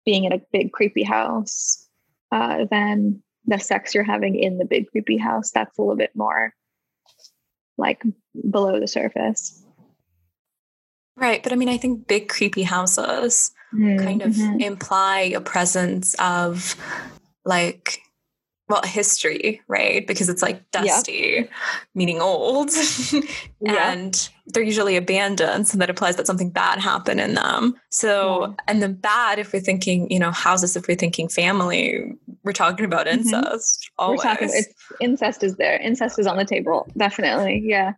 being 0.05 0.25
in 0.25 0.33
a 0.33 0.41
big 0.51 0.71
creepy 0.71 1.03
house 1.03 1.87
uh, 2.31 2.65
than 2.69 3.21
the 3.45 3.57
sex 3.57 3.93
you're 3.93 4.03
having 4.03 4.35
in 4.35 4.57
the 4.57 4.65
big 4.65 4.87
creepy 4.87 5.17
house. 5.17 5.51
That's 5.51 5.77
a 5.77 5.81
little 5.81 5.95
bit 5.95 6.15
more 6.15 6.53
like 7.77 8.03
below 8.49 8.79
the 8.79 8.87
surface. 8.87 9.63
Right. 11.15 11.43
But 11.43 11.53
I 11.53 11.55
mean, 11.55 11.69
I 11.69 11.77
think 11.77 12.07
big 12.07 12.27
creepy 12.27 12.63
houses 12.63 13.51
mm-hmm. 13.73 14.03
kind 14.03 14.21
of 14.21 14.33
mm-hmm. 14.33 14.61
imply 14.61 15.19
a 15.35 15.41
presence 15.41 16.15
of 16.15 16.75
like 17.45 17.99
well 18.69 18.81
history 18.83 19.61
right 19.67 20.07
because 20.07 20.29
it's 20.29 20.41
like 20.41 20.71
dusty 20.71 21.35
yep. 21.35 21.49
meaning 21.93 22.21
old 22.21 22.69
and 23.67 24.29
they're 24.47 24.63
usually 24.63 24.95
abandoned 24.95 25.67
so 25.67 25.77
that 25.77 25.89
implies 25.89 26.15
that 26.15 26.25
something 26.25 26.49
bad 26.49 26.79
happened 26.79 27.19
in 27.19 27.33
them 27.33 27.75
so 27.91 28.45
yeah. 28.45 28.53
and 28.67 28.81
the 28.81 28.87
bad 28.87 29.37
if 29.37 29.51
we're 29.51 29.59
thinking 29.59 30.09
you 30.09 30.17
know 30.17 30.31
houses 30.31 30.77
if 30.77 30.87
we're 30.87 30.95
thinking 30.95 31.27
family 31.27 32.13
we're 32.43 32.53
talking 32.53 32.85
about 32.85 33.05
mm-hmm. 33.05 33.19
incest 33.19 33.83
mm-hmm. 33.83 34.03
always. 34.03 34.23
We're 34.23 34.35
talking, 34.35 34.63
incest 35.01 35.43
is 35.43 35.57
there 35.57 35.77
incest 35.79 36.17
is 36.17 36.25
on 36.25 36.37
the 36.37 36.45
table 36.45 36.87
definitely 36.95 37.61
yeah 37.65 37.93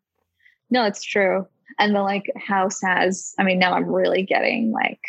no 0.71 0.83
it's 0.83 1.03
true 1.03 1.47
and 1.79 1.95
the 1.95 2.01
like 2.01 2.31
house 2.37 2.79
has 2.81 3.33
i 3.39 3.43
mean 3.43 3.59
now 3.59 3.73
i'm 3.73 3.85
really 3.85 4.23
getting 4.23 4.71
like 4.71 4.99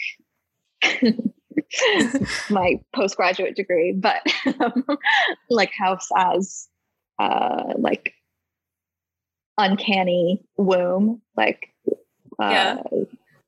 my 2.50 2.80
postgraduate 2.94 3.56
degree, 3.56 3.92
but 3.92 4.22
um, 4.60 4.84
like 5.50 5.72
house 5.72 6.08
as 6.16 6.68
uh, 7.18 7.74
like 7.76 8.14
uncanny 9.58 10.44
womb, 10.56 11.22
like 11.36 11.72
uh, 12.40 12.50
yeah. 12.50 12.82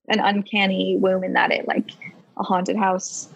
an 0.08 0.20
uncanny 0.20 0.96
womb 0.98 1.24
in 1.24 1.34
that 1.34 1.52
it 1.52 1.68
like 1.68 1.90
a 2.36 2.42
haunted 2.42 2.76
house, 2.76 3.28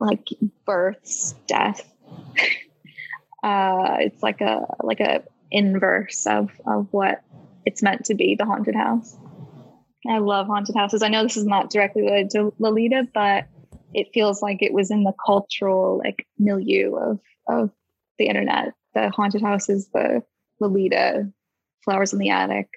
like 0.00 0.28
births 0.64 1.34
death. 1.46 1.88
uh, 3.42 3.96
it's 4.00 4.22
like 4.22 4.40
a 4.40 4.66
like 4.82 5.00
a 5.00 5.22
inverse 5.50 6.26
of 6.26 6.50
of 6.66 6.88
what 6.90 7.22
it's 7.64 7.82
meant 7.82 8.04
to 8.06 8.14
be, 8.14 8.34
the 8.34 8.44
haunted 8.44 8.74
house. 8.74 9.16
I 10.08 10.18
love 10.18 10.46
haunted 10.46 10.76
houses. 10.76 11.02
I 11.02 11.08
know 11.08 11.22
this 11.22 11.36
is 11.36 11.46
not 11.46 11.70
directly 11.70 12.02
related 12.02 12.30
to 12.30 12.54
Lolita, 12.58 13.06
but 13.14 13.46
it 13.94 14.12
feels 14.12 14.42
like 14.42 14.62
it 14.62 14.72
was 14.72 14.90
in 14.90 15.04
the 15.04 15.12
cultural 15.24 16.00
like 16.04 16.26
milieu 16.38 16.94
of 16.96 17.20
of 17.48 17.70
the 18.18 18.26
internet. 18.26 18.74
The 18.94 19.10
haunted 19.10 19.42
houses, 19.42 19.88
the 19.92 20.22
Lolita, 20.60 21.30
Flowers 21.84 22.12
in 22.12 22.18
the 22.18 22.30
Attic. 22.30 22.68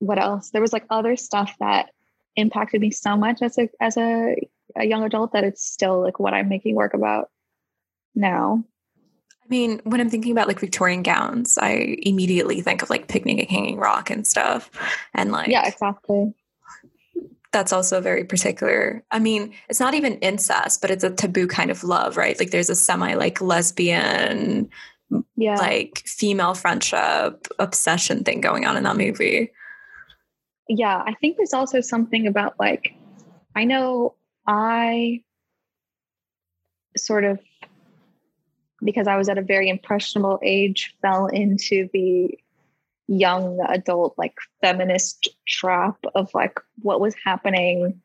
What 0.00 0.18
else? 0.18 0.50
There 0.50 0.62
was 0.62 0.72
like 0.72 0.84
other 0.90 1.16
stuff 1.16 1.54
that 1.60 1.90
impacted 2.36 2.80
me 2.80 2.90
so 2.90 3.16
much 3.16 3.42
as 3.42 3.58
a 3.58 3.68
as 3.80 3.96
a, 3.96 4.36
a 4.76 4.86
young 4.86 5.04
adult 5.04 5.32
that 5.32 5.44
it's 5.44 5.64
still 5.64 6.02
like 6.02 6.18
what 6.18 6.34
I'm 6.34 6.48
making 6.48 6.74
work 6.74 6.94
about 6.94 7.30
now. 8.14 8.64
I 9.48 9.50
mean, 9.50 9.80
when 9.84 10.00
I'm 10.00 10.10
thinking 10.10 10.32
about 10.32 10.46
like 10.46 10.60
Victorian 10.60 11.02
gowns, 11.02 11.56
I 11.56 11.96
immediately 12.02 12.60
think 12.60 12.82
of 12.82 12.90
like 12.90 13.08
picnic 13.08 13.40
at 13.40 13.48
Hanging 13.48 13.78
Rock 13.78 14.10
and 14.10 14.26
stuff. 14.26 14.70
And 15.14 15.32
like 15.32 15.48
Yeah, 15.48 15.66
exactly 15.66 16.34
that's 17.52 17.72
also 17.72 18.00
very 18.00 18.24
particular. 18.24 19.02
I 19.10 19.18
mean, 19.18 19.54
it's 19.68 19.80
not 19.80 19.94
even 19.94 20.18
incest, 20.18 20.80
but 20.80 20.90
it's 20.90 21.04
a 21.04 21.10
taboo 21.10 21.46
kind 21.46 21.70
of 21.70 21.82
love, 21.82 22.16
right? 22.16 22.38
Like 22.38 22.50
there's 22.50 22.70
a 22.70 22.74
semi 22.74 23.14
like 23.14 23.40
lesbian, 23.40 24.68
yeah, 25.36 25.54
like 25.54 26.02
female 26.06 26.54
friendship 26.54 27.48
obsession 27.58 28.24
thing 28.24 28.40
going 28.40 28.66
on 28.66 28.76
in 28.76 28.84
that 28.84 28.96
movie. 28.96 29.50
Yeah, 30.68 31.02
I 31.06 31.14
think 31.14 31.36
there's 31.38 31.54
also 31.54 31.80
something 31.80 32.26
about 32.26 32.54
like, 32.58 32.94
I 33.56 33.64
know 33.64 34.14
I 34.46 35.22
sort 36.96 37.24
of, 37.24 37.40
because 38.84 39.06
I 39.06 39.16
was 39.16 39.28
at 39.28 39.38
a 39.38 39.42
very 39.42 39.68
impressionable 39.68 40.38
age, 40.42 40.94
fell 41.02 41.26
into 41.26 41.88
the 41.92 42.38
young 43.08 43.58
adult 43.68 44.14
like 44.18 44.34
feminist 44.60 45.28
trap 45.46 45.96
of 46.14 46.32
like 46.34 46.60
what 46.80 47.00
was 47.00 47.14
happening 47.24 48.00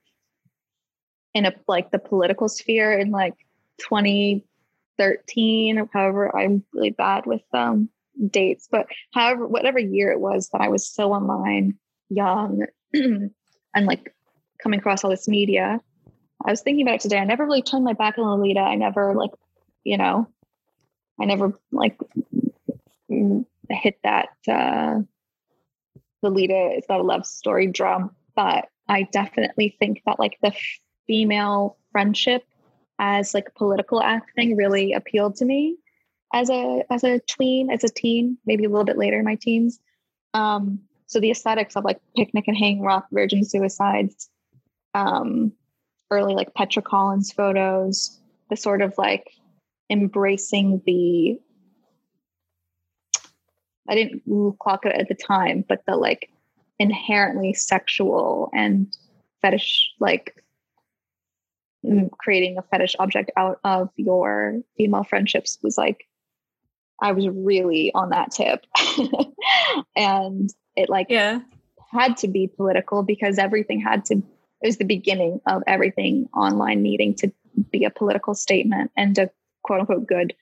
in 1.34 1.46
a 1.46 1.54
like 1.68 1.92
the 1.92 2.00
political 2.00 2.48
sphere 2.48 2.98
in 2.98 3.12
like 3.12 3.36
2013 3.80 5.78
or 5.78 5.90
however 5.92 6.34
i'm 6.36 6.64
really 6.74 6.92
bad 6.92 7.26
with 7.26 7.42
um 7.54 7.90
dates 8.30 8.70
but 8.72 8.88
however 9.14 9.46
whatever 9.46 9.78
year 9.78 10.10
it 10.10 10.22
was 10.22 10.48
that 10.50 10.62
i 10.62 10.70
was 10.70 10.88
so 10.88 11.12
online 11.12 11.78
young 12.10 12.66
and 12.94 13.32
like 13.76 14.16
coming 14.62 14.80
across 14.80 15.04
all 15.04 15.10
this 15.10 15.28
media 15.28 15.82
i 16.46 16.50
was 16.50 16.62
thinking 16.62 16.88
about 16.88 16.96
it 16.96 17.02
today. 17.02 17.18
I 17.18 17.26
never 17.26 17.46
really 17.46 17.62
turned 17.62 17.84
my 17.84 17.94
back 17.94 18.18
on 18.18 18.24
lolita. 18.24 18.62
I 18.62 18.76
never 18.76 19.14
like 19.16 19.32
you 19.84 19.98
know 19.98 20.30
i 21.20 21.26
never 21.26 21.60
like 21.72 21.98
hit 23.70 23.98
that 24.04 24.30
uh 24.48 25.00
Lolita 26.24 26.72
is 26.78 26.86
not 26.90 27.02
a 27.02 27.04
love 27.04 27.26
story 27.26 27.68
drum, 27.68 28.16
but 28.36 28.70
I 28.88 29.04
definitely 29.12 29.76
think 29.78 30.02
that 30.06 30.20
like 30.20 30.38
the 30.42 30.54
female 31.06 31.78
friendship 31.92 32.44
as 32.98 33.34
like 33.34 33.54
political 33.56 34.02
acting 34.02 34.56
really 34.56 34.94
appealed 34.94 35.36
to 35.36 35.46
me 35.46 35.78
as 36.34 36.50
a 36.50 36.84
as 36.90 37.04
a 37.04 37.20
tween, 37.20 37.70
as 37.70 37.84
a 37.84 37.90
teen, 37.90 38.38
maybe 38.46 38.64
a 38.64 38.70
little 38.70 38.86
bit 38.86 38.98
later 38.98 39.20
in 39.20 39.26
my 39.26 39.36
teens. 39.36 39.80
Um, 40.34 40.80
so 41.06 41.20
the 41.20 41.30
aesthetics 41.30 41.76
of 41.76 41.84
like 41.84 42.00
picnic 42.16 42.48
at 42.48 42.56
Hanging 42.56 42.82
Rock, 42.82 43.08
virgin 43.12 43.44
suicides, 43.44 44.30
um, 44.96 45.52
early 46.10 46.34
like 46.34 46.54
Petra 46.56 46.82
Collins 46.82 47.32
photos, 47.32 48.20
the 48.50 48.56
sort 48.56 48.82
of 48.82 48.96
like 48.98 49.30
embracing 49.90 50.82
the 50.86 51.40
I 53.88 53.96
didn't 53.96 54.24
clock 54.60 54.86
it 54.86 54.94
at 54.94 55.10
the 55.10 55.16
time, 55.16 55.66
but 55.68 55.84
the 55.86 55.96
like 55.96 56.30
inherently 56.80 57.54
sexual 57.54 58.50
and 58.54 58.96
fetish, 59.42 59.92
like 60.00 60.36
mm, 61.86 62.10
creating 62.12 62.58
a 62.58 62.62
fetish 62.62 62.96
object 63.00 63.32
out 63.36 63.60
of 63.64 63.90
your 63.98 64.62
female 64.78 65.04
friendships 65.04 65.58
was 65.62 65.78
like, 65.78 66.08
I 67.02 67.12
was 67.12 67.28
really 67.28 67.92
on 67.94 68.10
that 68.10 68.32
tip. 68.32 68.66
and 69.96 70.50
it 70.76 70.90
like 70.90 71.08
yeah. 71.10 71.42
had 71.92 72.18
to 72.18 72.28
be 72.28 72.48
political 72.48 73.04
because 73.04 73.38
everything 73.38 73.82
had 73.82 74.06
to, 74.06 74.16
it 74.16 74.68
was 74.68 74.78
the 74.78 74.86
beginning 74.86 75.42
of 75.46 75.62
everything 75.68 76.30
online 76.34 76.82
needing 76.82 77.16
to 77.16 77.32
be 77.70 77.84
a 77.84 77.90
political 77.90 78.34
statement 78.34 78.92
and 78.96 79.18
a 79.18 79.30
quote 79.64 79.82
unquote 79.82 80.08
good, 80.08 80.34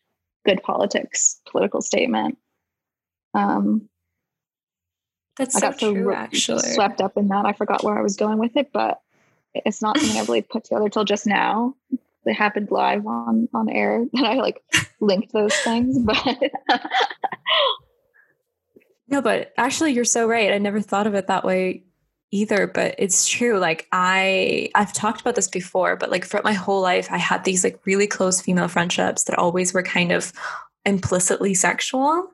good 0.46 0.62
politics 0.64 1.40
political 1.50 1.82
statement. 1.82 2.38
Um, 3.34 3.90
That's 5.38 5.58
so 5.60 5.72
true, 5.72 6.06
so 6.06 6.14
actually. 6.14 6.74
Swept 6.74 7.02
up 7.02 7.18
in 7.18 7.30
that, 7.30 7.46
I 7.46 7.54
forgot 7.54 7.84
where 7.84 7.98
I 7.98 8.02
was 8.02 8.16
going 8.16 8.40
with 8.40 8.56
it, 8.58 8.72
but 8.74 9.02
it's 9.54 9.82
not 9.82 9.98
something 9.98 10.18
I 10.18 10.26
really 10.26 10.42
put 10.42 10.66
together 10.66 10.90
till 10.90 11.06
just 11.06 11.26
now. 11.28 11.76
It 12.26 12.34
happened 12.34 12.70
live 12.72 13.08
on 13.08 13.50
on 13.54 13.70
air, 13.70 14.06
that 14.14 14.26
I 14.26 14.36
like 14.36 14.62
linked 15.00 15.34
those 15.34 15.56
things, 15.56 15.98
but. 16.00 16.52
no, 19.08 19.22
but 19.22 19.54
actually, 19.58 19.94
you're 19.94 20.06
so 20.06 20.28
right. 20.28 20.52
I 20.52 20.58
never 20.58 20.82
thought 20.82 21.08
of 21.08 21.16
it 21.16 21.28
that 21.28 21.44
way 21.44 21.84
either 22.32 22.66
but 22.68 22.96
it's 22.98 23.28
true 23.28 23.60
like 23.60 23.88
i 23.92 24.70
i've 24.76 24.94
talked 24.94 25.22
about 25.22 25.36
this 25.36 25.50
before 25.50 25.96
but 25.96 26.10
like 26.10 26.26
for 26.26 26.42
my 26.44 26.54
whole 26.54 26.82
life 26.82 27.08
i 27.12 27.18
had 27.18 27.44
these 27.44 27.64
like 27.64 27.80
really 27.86 28.08
close 28.08 28.42
female 28.42 28.68
friendships 28.68 29.26
that 29.26 29.38
always 29.38 29.74
were 29.74 29.84
kind 29.84 30.12
of 30.12 30.32
implicitly 30.86 31.54
sexual 31.54 32.32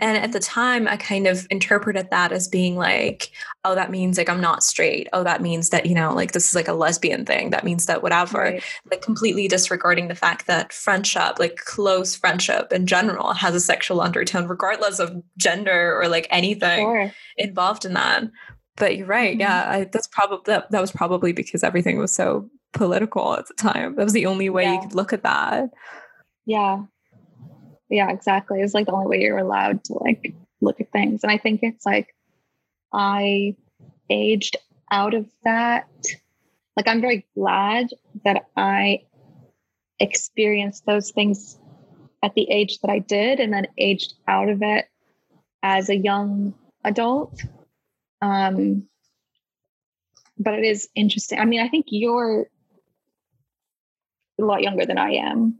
and 0.00 0.16
at 0.16 0.32
the 0.32 0.38
mm-hmm. 0.38 0.52
time, 0.52 0.88
I 0.88 0.96
kind 0.96 1.26
of 1.26 1.46
interpreted 1.50 2.10
that 2.10 2.32
as 2.32 2.48
being 2.48 2.76
like, 2.76 3.30
oh, 3.64 3.74
that 3.74 3.90
means 3.90 4.18
like 4.18 4.28
I'm 4.28 4.40
not 4.40 4.62
straight. 4.62 5.08
Oh, 5.12 5.24
that 5.24 5.42
means 5.42 5.70
that, 5.70 5.86
you 5.86 5.94
know, 5.94 6.12
like 6.12 6.32
this 6.32 6.48
is 6.48 6.54
like 6.54 6.68
a 6.68 6.72
lesbian 6.72 7.24
thing. 7.24 7.50
That 7.50 7.64
means 7.64 7.86
that 7.86 8.02
whatever, 8.02 8.38
right. 8.38 8.62
like 8.90 9.02
completely 9.02 9.48
disregarding 9.48 10.08
the 10.08 10.14
fact 10.14 10.46
that 10.46 10.72
friendship, 10.72 11.38
like 11.38 11.56
close 11.56 12.14
friendship 12.14 12.72
in 12.72 12.86
general, 12.86 13.32
has 13.32 13.54
a 13.54 13.60
sexual 13.60 14.00
undertone, 14.00 14.48
regardless 14.48 14.98
of 14.98 15.22
gender 15.38 15.98
or 15.98 16.08
like 16.08 16.26
anything 16.30 16.86
sure. 16.86 17.12
involved 17.36 17.84
in 17.84 17.94
that. 17.94 18.24
But 18.76 18.96
you're 18.96 19.06
right. 19.06 19.32
Mm-hmm. 19.32 19.40
Yeah. 19.40 19.70
I, 19.70 19.84
that's 19.84 20.06
probably, 20.06 20.42
that, 20.46 20.70
that 20.70 20.80
was 20.80 20.92
probably 20.92 21.32
because 21.32 21.64
everything 21.64 21.98
was 21.98 22.12
so 22.12 22.48
political 22.72 23.34
at 23.34 23.48
the 23.48 23.54
time. 23.54 23.96
That 23.96 24.04
was 24.04 24.12
the 24.12 24.26
only 24.26 24.50
way 24.50 24.64
yeah. 24.64 24.74
you 24.74 24.80
could 24.80 24.94
look 24.94 25.12
at 25.12 25.22
that. 25.22 25.70
Yeah 26.44 26.84
yeah 27.88 28.10
exactly 28.10 28.60
it's 28.60 28.74
like 28.74 28.86
the 28.86 28.90
only 28.90 29.06
way 29.06 29.22
you're 29.22 29.38
allowed 29.38 29.84
to 29.84 29.92
like 30.00 30.34
look 30.60 30.80
at 30.80 30.90
things 30.90 31.22
and 31.22 31.30
i 31.30 31.38
think 31.38 31.60
it's 31.62 31.86
like 31.86 32.16
I 32.92 33.56
aged 34.10 34.56
out 34.90 35.14
of 35.14 35.26
that. 35.44 35.88
Like, 36.76 36.88
I'm 36.88 37.00
very 37.00 37.26
glad 37.34 37.90
that 38.24 38.46
I 38.56 39.02
experienced 39.98 40.86
those 40.86 41.10
things 41.10 41.58
at 42.22 42.34
the 42.34 42.50
age 42.50 42.78
that 42.80 42.90
I 42.90 42.98
did 42.98 43.40
and 43.40 43.52
then 43.52 43.66
aged 43.78 44.14
out 44.28 44.48
of 44.48 44.62
it 44.62 44.86
as 45.62 45.88
a 45.88 45.96
young 45.96 46.54
adult. 46.84 47.42
Um, 48.22 48.88
but 50.38 50.54
it 50.54 50.64
is 50.64 50.88
interesting. 50.94 51.38
I 51.38 51.44
mean, 51.44 51.60
I 51.60 51.68
think 51.68 51.86
you're 51.88 52.46
a 54.38 54.44
lot 54.44 54.62
younger 54.62 54.84
than 54.84 54.98
I 54.98 55.12
am, 55.12 55.58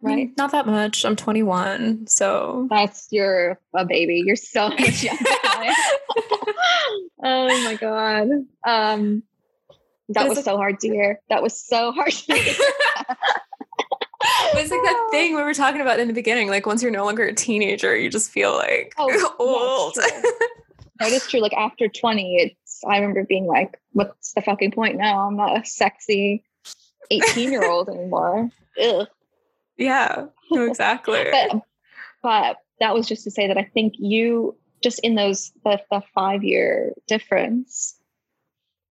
right? 0.00 0.30
Not 0.36 0.52
that 0.52 0.66
much. 0.66 1.04
I'm 1.04 1.16
21, 1.16 2.06
so 2.06 2.68
That's 2.70 3.08
you're 3.10 3.58
a 3.74 3.84
baby. 3.84 4.22
You're 4.24 4.36
so 4.36 4.68
much 4.68 5.02
younger. 5.02 5.24
I 5.24 5.74
oh 7.24 7.64
my 7.64 7.74
god. 7.80 8.28
Um, 8.66 9.22
that 10.10 10.28
was 10.28 10.38
it's 10.38 10.44
so 10.44 10.56
hard 10.56 10.80
to 10.80 10.88
hear. 10.88 11.20
That 11.28 11.42
was 11.42 11.60
so 11.60 11.92
hard 11.92 12.12
to 12.12 12.34
hear. 12.34 12.54
It's 14.54 14.70
like 14.70 14.82
that 14.82 15.08
thing 15.10 15.34
we 15.34 15.42
were 15.42 15.54
talking 15.54 15.80
about 15.80 15.98
in 15.98 16.08
the 16.08 16.14
beginning. 16.14 16.48
Like 16.48 16.66
once 16.66 16.82
you're 16.82 16.92
no 16.92 17.04
longer 17.04 17.24
a 17.24 17.34
teenager, 17.34 17.96
you 17.96 18.08
just 18.10 18.30
feel 18.30 18.52
like 18.52 18.94
Oh, 18.98 19.34
old. 19.38 19.98
That 21.02 21.12
is 21.12 21.26
true. 21.26 21.40
Like 21.40 21.54
after 21.54 21.88
20, 21.88 22.36
it's 22.36 22.80
I 22.88 22.96
remember 22.98 23.24
being 23.24 23.46
like, 23.46 23.80
what's 23.92 24.34
the 24.34 24.42
fucking 24.42 24.70
point 24.70 24.96
now? 24.96 25.26
I'm 25.26 25.36
not 25.36 25.60
a 25.60 25.64
sexy 25.64 26.44
18 27.10 27.50
year 27.50 27.68
old 27.68 27.88
anymore. 27.88 28.50
Ugh. 28.80 29.08
yeah, 29.76 30.26
exactly. 30.52 31.24
But 31.30 31.62
but 32.22 32.56
that 32.78 32.94
was 32.94 33.08
just 33.08 33.24
to 33.24 33.30
say 33.32 33.48
that 33.48 33.58
I 33.58 33.64
think 33.74 33.94
you 33.98 34.56
just 34.80 35.00
in 35.00 35.16
those 35.16 35.52
the, 35.64 35.80
the 35.90 36.02
five 36.14 36.44
year 36.44 36.92
difference, 37.08 37.98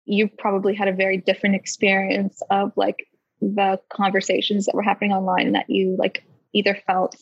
you 0.04 0.28
probably 0.28 0.76
had 0.76 0.90
a 0.90 0.94
very 0.94 1.18
different 1.18 1.56
experience 1.56 2.42
of 2.50 2.74
like 2.76 3.08
the 3.40 3.80
conversations 3.92 4.66
that 4.66 4.76
were 4.76 4.84
happening 4.84 5.14
online 5.14 5.48
and 5.48 5.56
that 5.56 5.70
you 5.70 5.96
like 5.98 6.26
either 6.54 6.78
felt 6.86 7.16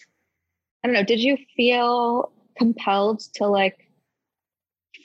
I 0.84 0.88
don't 0.88 0.96
know, 0.96 1.04
did 1.04 1.20
you 1.20 1.38
feel 1.56 2.32
compelled 2.58 3.20
to 3.36 3.46
like 3.46 3.89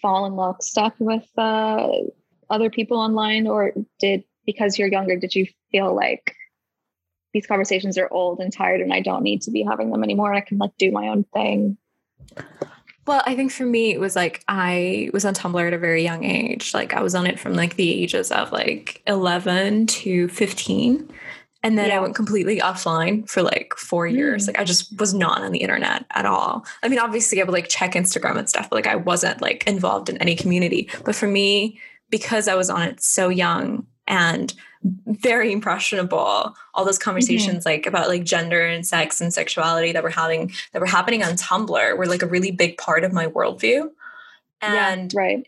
fall 0.05 0.27
in 0.27 0.35
love, 0.35 0.57
lockstep 0.57 0.93
with 0.99 1.27
uh, 1.39 1.89
other 2.51 2.69
people 2.69 2.99
online, 2.99 3.47
or 3.47 3.73
did 3.99 4.23
because 4.45 4.79
you're 4.79 4.89
younger, 4.89 5.17
did 5.17 5.35
you 5.35 5.47
feel 5.73 5.97
like 5.97 6.37
these 7.33 7.47
conversations 7.47 7.97
are 7.97 8.09
old 8.11 8.39
and 8.39 8.53
tired, 8.53 8.83
and 8.83 8.93
I 8.93 9.01
don't 9.01 9.23
need 9.23 9.41
to 9.43 9.51
be 9.51 9.63
having 9.63 9.91
them 9.91 10.05
anymore? 10.05 10.35
I 10.35 10.43
can 10.43 10.59
like 10.59 10.77
do 10.79 10.93
my 10.93 11.09
own 11.09 11.25
thing. 11.33 11.79
Well, 13.07 13.23
I 13.25 13.35
think 13.35 13.51
for 13.51 13.65
me, 13.65 13.93
it 13.93 14.01
was 14.01 14.15
like 14.15 14.45
I 14.47 15.09
was 15.15 15.25
on 15.25 15.33
Tumblr 15.33 15.67
at 15.67 15.73
a 15.73 15.79
very 15.79 16.03
young 16.03 16.23
age. 16.23 16.75
Like 16.75 16.93
I 16.93 17.01
was 17.01 17.15
on 17.15 17.27
it 17.27 17.41
from 17.41 17.55
like 17.55 17.77
the 17.77 17.91
ages 17.91 18.31
of 18.31 18.53
like 18.53 19.03
11 19.07 19.87
to 19.87 20.29
15. 20.29 21.11
And 21.65 21.79
then 21.79 21.91
I 21.91 21.99
went 21.99 22.15
completely 22.15 22.61
offline 22.61 23.27
for 23.27 23.43
like 23.43 23.73
four 23.75 24.07
years. 24.07 24.45
Mm. 24.45 24.49
Like 24.49 24.59
I 24.59 24.65
just 24.65 24.99
was 25.01 25.15
not 25.15 25.41
on 25.41 25.51
the 25.51 25.61
internet 25.61 26.05
at 26.11 26.27
all. 26.27 26.67
I 26.83 26.89
mean, 26.89 26.99
obviously, 26.99 27.41
I 27.41 27.45
would 27.45 27.55
like 27.55 27.69
check 27.69 27.93
Instagram 27.93 28.37
and 28.37 28.47
stuff, 28.47 28.69
but 28.69 28.77
like 28.77 28.87
I 28.87 28.97
wasn't 28.97 29.41
like 29.41 29.67
involved 29.67 30.11
in 30.11 30.19
any 30.19 30.37
community. 30.37 30.91
But 31.07 31.17
for 31.17 31.27
me, 31.27 31.81
because 32.11 32.49
I 32.49 32.55
was 32.55 32.69
on 32.69 32.83
it 32.83 33.01
so 33.03 33.31
young 33.31 33.87
and 34.07 34.53
very 35.07 35.53
impressionable, 35.53 36.55
all 36.75 36.85
those 36.85 36.99
conversations 36.99 37.65
like 37.65 37.87
about 37.87 38.09
like 38.09 38.25
gender 38.25 38.67
and 38.67 38.87
sex 38.87 39.23
and 39.23 39.33
sexuality 39.33 39.93
that 39.93 40.03
were 40.03 40.11
having 40.11 40.53
that 40.73 40.81
were 40.81 40.87
happening 40.87 41.23
on 41.23 41.33
Tumblr 41.33 41.97
were 41.97 42.07
like 42.07 42.23
a 42.23 42.27
really 42.27 42.51
big 42.51 42.77
part 42.77 43.05
of 43.05 43.12
my 43.15 43.27
worldview. 43.27 43.89
And 44.61 45.15
yeah, 45.15 45.19
right. 45.19 45.47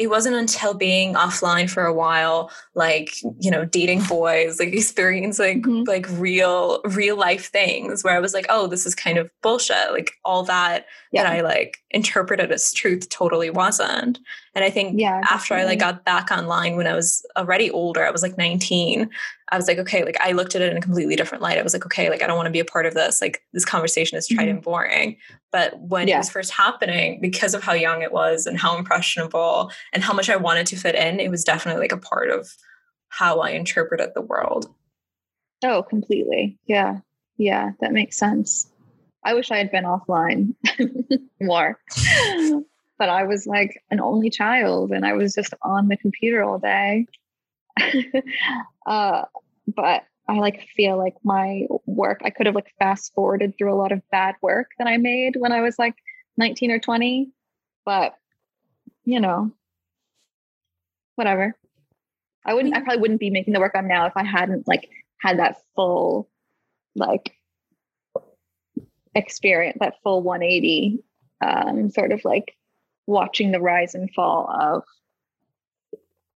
It 0.00 0.08
wasn't 0.08 0.34
until 0.34 0.72
being 0.72 1.12
offline 1.14 1.68
for 1.68 1.84
a 1.84 1.92
while 1.92 2.50
like 2.74 3.10
you 3.38 3.50
know 3.50 3.66
dating 3.66 4.02
boys 4.04 4.58
like 4.58 4.72
experiencing 4.80 5.62
Mhm. 5.62 5.86
like 5.86 6.06
real 6.12 6.80
real 6.84 7.16
life 7.16 7.50
things 7.50 8.02
where 8.02 8.16
i 8.16 8.18
was 8.18 8.32
like 8.32 8.46
oh 8.48 8.66
this 8.66 8.86
is 8.86 8.94
kind 8.94 9.18
of 9.18 9.30
bullshit 9.42 9.92
like 9.92 10.12
all 10.24 10.42
that 10.44 10.86
Yeah. 11.12 11.24
that 11.24 11.32
i 11.34 11.40
like 11.42 11.76
interpreted 11.90 12.50
as 12.50 12.72
truth 12.72 13.08
totally 13.10 13.50
wasn't 13.50 14.18
and 14.54 14.64
i 14.64 14.70
think 14.70 14.98
Yeah, 14.98 15.20
after 15.30 15.52
i 15.54 15.64
like 15.64 15.78
got 15.80 16.04
back 16.04 16.30
online 16.30 16.76
when 16.76 16.86
i 16.86 16.94
was 16.94 17.24
already 17.36 17.70
older 17.70 18.02
i 18.06 18.10
was 18.10 18.22
like 18.22 18.38
19 18.38 19.10
i 19.50 19.56
was 19.56 19.66
like 19.68 19.78
okay 19.78 20.04
like 20.04 20.16
i 20.20 20.32
looked 20.32 20.54
at 20.54 20.62
it 20.62 20.70
in 20.70 20.76
a 20.76 20.80
completely 20.80 21.16
different 21.16 21.42
light 21.42 21.58
i 21.58 21.62
was 21.62 21.72
like 21.72 21.84
okay 21.86 22.08
like 22.10 22.22
i 22.22 22.26
don't 22.26 22.36
want 22.36 22.46
to 22.46 22.52
be 22.52 22.60
a 22.60 22.64
part 22.64 22.86
of 22.86 22.94
this 22.94 23.20
like 23.20 23.42
this 23.52 23.64
conversation 23.64 24.16
is 24.18 24.26
tried 24.28 24.46
Mhm. 24.46 24.50
and 24.50 24.62
boring 24.62 25.16
but 25.52 25.78
when 25.80 26.06
Yeah. 26.08 26.16
it 26.16 26.18
was 26.18 26.30
first 26.30 26.52
happening 26.52 27.20
because 27.20 27.54
of 27.54 27.62
how 27.62 27.72
young 27.72 28.02
it 28.02 28.12
was 28.12 28.46
and 28.46 28.58
how 28.58 28.76
impressionable 28.78 29.70
and 29.92 30.02
how 30.02 30.12
much 30.14 30.30
I 30.30 30.36
wanted 30.36 30.66
to 30.68 30.76
fit 30.76 30.94
in, 30.94 31.18
it 31.18 31.28
was 31.28 31.42
definitely 31.42 31.80
like 31.82 31.90
a 31.90 31.96
part 31.96 32.30
of 32.30 32.48
how 33.08 33.40
I 33.40 33.50
interpreted 33.50 34.10
the 34.14 34.20
world. 34.20 34.72
Oh, 35.64 35.82
completely. 35.82 36.56
Yeah. 36.66 36.98
Yeah, 37.36 37.70
that 37.80 37.92
makes 37.92 38.16
sense. 38.16 38.70
I 39.24 39.34
wish 39.34 39.50
I 39.50 39.56
had 39.58 39.72
been 39.72 39.82
offline 39.82 40.54
more. 41.40 41.76
but 42.96 43.08
I 43.08 43.24
was 43.24 43.44
like 43.48 43.82
an 43.90 43.98
only 43.98 44.30
child 44.30 44.92
and 44.92 45.04
I 45.04 45.14
was 45.14 45.34
just 45.34 45.52
on 45.62 45.88
the 45.88 45.96
computer 45.96 46.44
all 46.44 46.60
day. 46.60 47.06
uh, 48.90 49.24
but 49.68 50.02
I 50.28 50.38
like 50.38 50.66
feel 50.76 50.98
like 50.98 51.14
my 51.22 51.66
work, 51.86 52.22
I 52.24 52.30
could 52.30 52.46
have 52.46 52.56
like 52.56 52.74
fast 52.80 53.14
forwarded 53.14 53.56
through 53.56 53.72
a 53.72 53.78
lot 53.78 53.92
of 53.92 54.02
bad 54.10 54.34
work 54.42 54.72
that 54.78 54.88
I 54.88 54.96
made 54.96 55.36
when 55.36 55.52
I 55.52 55.60
was 55.60 55.78
like 55.78 55.94
19 56.36 56.72
or 56.72 56.80
20. 56.80 57.30
But, 57.86 58.14
you 59.04 59.20
know, 59.20 59.52
whatever. 61.14 61.54
I 62.44 62.54
wouldn't, 62.54 62.76
I 62.76 62.80
probably 62.80 63.00
wouldn't 63.00 63.20
be 63.20 63.30
making 63.30 63.54
the 63.54 63.60
work 63.60 63.72
I'm 63.76 63.86
now 63.86 64.06
if 64.06 64.16
I 64.16 64.24
hadn't 64.24 64.66
like 64.66 64.90
had 65.20 65.38
that 65.38 65.58
full 65.76 66.28
like 66.96 67.32
experience, 69.14 69.78
that 69.80 70.02
full 70.02 70.20
180, 70.22 70.98
um, 71.40 71.90
sort 71.90 72.10
of 72.10 72.24
like 72.24 72.56
watching 73.06 73.52
the 73.52 73.60
rise 73.60 73.94
and 73.94 74.12
fall 74.12 74.50
of 74.50 74.82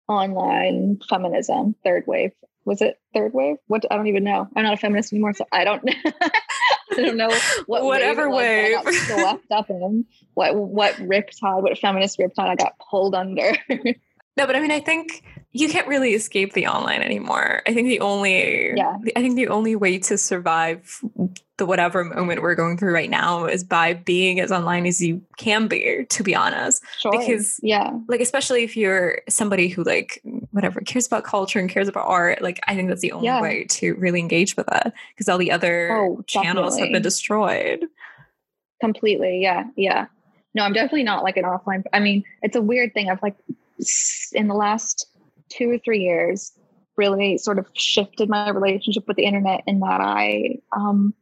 online 0.07 0.99
feminism, 1.07 1.75
third 1.83 2.05
wave. 2.07 2.31
Was 2.65 2.81
it 2.81 2.97
third 3.13 3.33
wave? 3.33 3.57
What 3.67 3.85
I 3.91 3.97
don't 3.97 4.07
even 4.07 4.23
know. 4.23 4.47
I'm 4.55 4.63
not 4.63 4.73
a 4.73 4.77
feminist 4.77 5.11
anymore, 5.11 5.33
so 5.33 5.45
I 5.51 5.63
don't. 5.65 5.83
I 6.91 6.95
don't 6.95 7.17
know 7.17 7.31
what 7.65 7.83
Whatever 7.83 8.29
wave, 8.29 8.77
was 8.85 8.95
I 8.95 9.07
got 9.07 9.19
swept 9.19 9.51
up 9.51 9.69
in. 9.69 10.05
What 10.33 10.55
what 10.55 10.93
riptide? 10.95 11.61
What 11.61 11.77
feminist 11.77 12.19
riptide 12.19 12.49
I 12.49 12.55
got 12.55 12.73
pulled 12.89 13.15
under? 13.15 13.57
No, 14.35 14.47
but 14.47 14.55
I 14.55 14.59
mean, 14.59 14.71
I 14.71 14.79
think 14.79 15.23
you 15.55 15.69
can't 15.69 15.87
really 15.87 16.13
escape 16.15 16.53
the 16.53 16.65
online 16.65 17.01
anymore. 17.03 17.61
I 17.67 17.73
think 17.73 17.87
the 17.87 17.99
only, 17.99 18.73
Yeah. 18.75 18.97
I 19.15 19.21
think 19.21 19.35
the 19.35 19.47
only 19.49 19.75
way 19.75 19.99
to 19.99 20.17
survive 20.17 20.99
the 21.57 21.67
whatever 21.67 22.03
moment 22.03 22.41
we're 22.41 22.55
going 22.55 22.75
through 22.77 22.91
right 22.91 23.09
now 23.09 23.45
is 23.45 23.63
by 23.63 23.93
being 23.93 24.39
as 24.39 24.51
online 24.51 24.87
as 24.87 24.99
you 24.99 25.21
can 25.37 25.67
be. 25.67 26.05
To 26.09 26.23
be 26.23 26.33
honest, 26.35 26.83
sure. 26.99 27.11
Because- 27.11 27.59
yeah, 27.61 27.91
like 28.07 28.19
especially 28.19 28.63
if 28.63 28.75
you're 28.75 29.21
somebody 29.29 29.67
who 29.67 29.83
like 29.83 30.19
whatever 30.49 30.81
cares 30.81 31.05
about 31.05 31.23
culture 31.23 31.59
and 31.59 31.69
cares 31.69 31.87
about 31.87 32.07
art 32.07 32.41
like 32.41 32.59
i 32.67 32.75
think 32.75 32.87
that's 32.89 33.01
the 33.01 33.11
only 33.11 33.25
Yeah. 33.25 33.41
way 33.41 33.63
to 33.69 33.93
really 33.95 34.19
engage 34.19 34.55
with 34.55 34.67
it 34.71 34.93
because 35.13 35.27
all 35.29 35.37
the 35.39 35.51
other 35.51 35.91
Oh, 35.95 36.23
channels 36.27 36.77
have 36.79 36.91
been 36.91 37.01
destroyed 37.01 37.85
completely. 38.81 39.39
Yeah, 39.41 39.65
yeah. 39.75 40.07
No, 40.55 40.63
I'm 40.63 40.73
definitely 40.73 41.03
not 41.03 41.23
like 41.23 41.37
an 41.37 41.45
offline. 41.45 41.83
I 41.93 41.99
mean, 41.99 42.23
it's 42.41 42.55
a 42.55 42.61
weird 42.61 42.93
thing. 42.93 43.09
I've 43.09 43.21
like 43.23 43.35
in 44.33 44.47
the 44.47 44.53
last 44.53 45.07
two 45.55 45.69
or 45.69 45.77
three 45.77 45.99
years 45.99 46.51
really 46.97 47.37
sort 47.37 47.59
of 47.59 47.67
shifted 47.73 48.29
my 48.29 48.49
relationship 48.49 49.07
with 49.07 49.17
the 49.17 49.25
internet 49.25 49.63
in 49.65 49.79
that 49.79 49.99
I 50.01 50.59
um, 50.75 51.13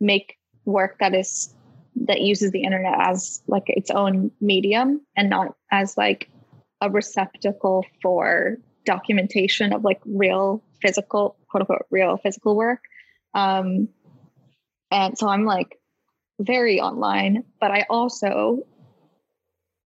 make 0.00 0.36
work 0.64 0.98
that 1.00 1.14
is 1.14 1.54
that 1.96 2.20
uses 2.20 2.52
the 2.52 2.62
internet 2.62 2.94
as 2.98 3.42
like 3.46 3.64
its 3.66 3.90
own 3.90 4.30
medium 4.40 5.00
and 5.16 5.28
not 5.28 5.54
as 5.70 5.96
like 5.96 6.30
a 6.80 6.90
receptacle 6.90 7.84
for 8.00 8.56
documentation 8.86 9.72
of 9.72 9.84
like 9.84 10.00
real 10.06 10.62
physical 10.80 11.36
quote 11.50 11.62
unquote 11.62 11.86
real 11.90 12.16
physical 12.16 12.56
work. 12.56 12.80
Um 13.34 13.88
and 14.90 15.16
so 15.16 15.28
i'm 15.28 15.44
like 15.44 15.78
very 16.40 16.80
online 16.80 17.44
but 17.60 17.70
i 17.70 17.86
also 17.90 18.66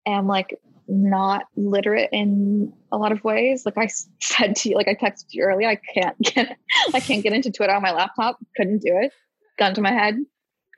am 0.06 0.26
like 0.26 0.58
not 0.88 1.46
literate 1.56 2.10
in 2.12 2.72
a 2.92 2.98
lot 2.98 3.12
of 3.12 3.24
ways. 3.24 3.64
Like 3.64 3.78
I 3.78 3.88
said 4.20 4.56
to 4.56 4.68
you 4.70 4.76
like 4.76 4.88
i 4.88 4.94
texted 4.94 5.26
you 5.30 5.42
earlier 5.42 5.68
i 5.68 5.76
can't 5.76 6.18
get 6.20 6.56
i 6.92 7.00
can't 7.00 7.22
get 7.22 7.32
into 7.32 7.50
twitter 7.50 7.72
on 7.72 7.82
my 7.82 7.92
laptop. 7.92 8.38
Couldn't 8.56 8.82
do 8.82 8.98
it. 9.00 9.12
Gun 9.58 9.74
to 9.74 9.80
my 9.80 9.92
head. 9.92 10.16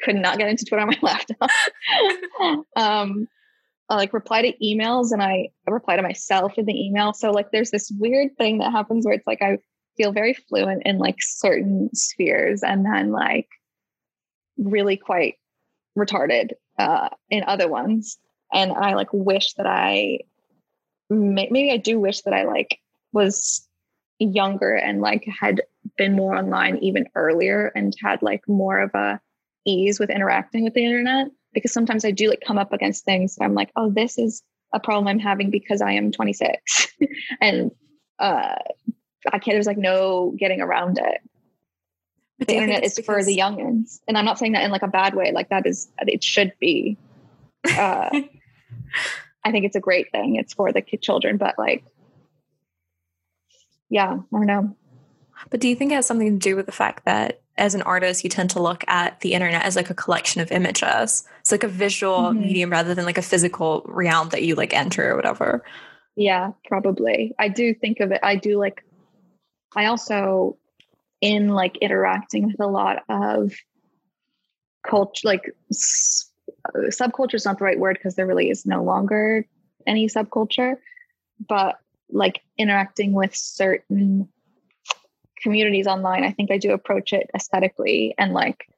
Could 0.02 0.16
not 0.16 0.38
get 0.38 0.48
into 0.48 0.64
twitter 0.64 0.82
on 0.82 0.88
my 0.88 0.98
laptop. 1.02 1.50
Um 2.76 3.28
I 3.88 3.94
like 3.94 4.12
reply 4.12 4.42
to 4.42 4.52
emails 4.64 5.12
and 5.12 5.22
I 5.22 5.50
reply 5.68 5.94
to 5.94 6.02
myself 6.02 6.59
in 6.59 6.66
the 6.66 6.74
email. 6.74 7.12
So 7.12 7.30
like 7.30 7.52
there's 7.52 7.70
this 7.70 7.92
weird 7.98 8.36
thing 8.36 8.59
that 8.59 8.72
happens 8.72 9.07
where 9.07 9.14
it's 9.14 9.26
like 9.26 9.42
I 9.42 9.59
feel 9.96 10.12
very 10.12 10.34
fluent 10.34 10.82
in 10.84 10.98
like 10.98 11.16
certain 11.20 11.90
spheres 11.94 12.62
and 12.64 12.84
then 12.84 13.12
like 13.12 13.48
really 14.59 14.96
quite 14.96 15.34
retarded 15.96 16.50
uh 16.78 17.09
in 17.30 17.44
other 17.46 17.68
ones. 17.68 18.18
And 18.53 18.72
I 18.72 18.94
like 18.94 19.12
wish 19.12 19.55
that 19.55 19.66
I 19.66 20.20
maybe 21.09 21.70
I 21.70 21.76
do 21.76 22.01
wish 22.01 22.22
that 22.22 22.34
I 22.34 22.44
like 22.44 22.80
was 23.12 23.66
younger 24.18 24.74
and 24.74 25.01
like 25.01 25.26
had 25.26 25.62
been 25.97 26.14
more 26.14 26.34
online 26.34 26.78
even 26.78 27.07
earlier 27.14 27.70
and 27.74 27.94
had 28.03 28.22
like 28.22 28.49
more 28.49 28.80
of 28.80 28.94
a 28.94 29.20
ease 29.66 30.01
with 30.01 30.11
interacting 30.11 30.64
with 30.64 30.74
the 30.74 30.84
internet 30.84 31.28
because 31.53 31.72
sometimes 31.72 32.05
I 32.05 32.11
do 32.11 32.28
like 32.28 32.42
come 32.47 32.59
up 32.59 32.72
against 32.72 33.05
things 33.05 33.36
I'm 33.40 33.55
like, 33.55 33.70
oh, 33.76 33.90
this 33.90 34.18
is 34.18 34.42
a 34.72 34.80
problem 34.80 35.09
I'm 35.09 35.18
having 35.18 35.51
because 35.51 35.80
I 35.80 35.92
am 35.92 36.12
26 36.12 36.88
and 37.40 37.70
uh 38.18 38.57
I 39.32 39.38
can't 39.38 39.55
there's 39.55 39.66
like 39.66 39.78
no 39.78 40.34
getting 40.38 40.61
around 40.61 40.99
it. 40.99 41.20
But 42.38 42.49
the 42.49 42.55
internet 42.55 42.84
is 42.84 42.94
because... 42.94 43.07
for 43.07 43.24
the 43.24 43.36
youngins. 43.36 44.01
And 44.07 44.16
I'm 44.16 44.24
not 44.24 44.38
saying 44.38 44.53
that 44.53 44.64
in 44.64 44.70
like 44.70 44.82
a 44.82 44.88
bad 44.88 45.14
way. 45.14 45.32
Like 45.32 45.49
that 45.49 45.66
is 45.66 45.88
it 46.01 46.22
should 46.22 46.53
be. 46.61 46.97
Uh 47.70 48.10
I 49.44 49.52
think 49.52 49.64
it's 49.64 49.76
a 49.76 49.80
great 49.80 50.10
thing. 50.10 50.36
It's 50.36 50.54
for 50.54 50.72
the 50.72 50.82
children, 50.82 51.36
but 51.36 51.58
like 51.58 51.84
yeah, 53.88 54.12
I 54.12 54.36
don't 54.36 54.46
know. 54.46 54.76
But 55.50 55.60
do 55.60 55.68
you 55.68 55.76
think 55.76 55.92
it 55.92 55.96
has 55.96 56.06
something 56.06 56.38
to 56.38 56.48
do 56.48 56.56
with 56.56 56.66
the 56.66 56.72
fact 56.72 57.04
that 57.04 57.40
as 57.58 57.74
an 57.74 57.82
artist, 57.82 58.24
you 58.24 58.30
tend 58.30 58.50
to 58.50 58.62
look 58.62 58.84
at 58.88 59.20
the 59.20 59.32
internet 59.32 59.64
as 59.64 59.76
like 59.76 59.90
a 59.90 59.94
collection 59.94 60.40
of 60.40 60.50
images? 60.50 61.24
It's 61.40 61.52
like 61.52 61.64
a 61.64 61.68
visual 61.68 62.18
mm-hmm. 62.18 62.40
medium 62.40 62.70
rather 62.70 62.94
than 62.94 63.04
like 63.04 63.18
a 63.18 63.22
physical 63.22 63.82
realm 63.86 64.30
that 64.30 64.42
you 64.42 64.54
like 64.54 64.74
enter 64.74 65.12
or 65.12 65.16
whatever. 65.16 65.64
Yeah, 66.16 66.52
probably. 66.66 67.34
I 67.38 67.48
do 67.48 67.74
think 67.74 68.00
of 68.00 68.10
it. 68.10 68.20
I 68.22 68.36
do 68.36 68.58
like, 68.58 68.84
I 69.74 69.86
also, 69.86 70.56
in 71.20 71.48
like 71.48 71.76
interacting 71.78 72.46
with 72.46 72.60
a 72.60 72.66
lot 72.66 73.02
of 73.08 73.54
culture, 74.86 75.28
like 75.28 75.50
s- 75.70 76.30
subculture 76.88 77.34
is 77.34 77.44
not 77.44 77.58
the 77.58 77.64
right 77.64 77.78
word 77.78 77.96
because 77.98 78.14
there 78.14 78.26
really 78.26 78.50
is 78.50 78.66
no 78.66 78.82
longer 78.82 79.46
any 79.86 80.08
subculture, 80.08 80.76
but 81.48 81.76
like 82.10 82.42
interacting 82.58 83.12
with 83.12 83.34
certain 83.34 84.28
communities 85.42 85.86
online, 85.86 86.24
I 86.24 86.32
think 86.32 86.50
I 86.50 86.58
do 86.58 86.72
approach 86.72 87.12
it 87.12 87.30
aesthetically 87.34 88.14
and 88.18 88.32
like 88.32 88.68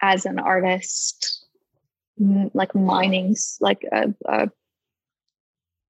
as 0.00 0.26
an 0.26 0.38
artist, 0.38 1.44
like 2.18 2.74
mining 2.74 3.36
like 3.60 3.84
a, 3.92 4.14
a 4.26 4.50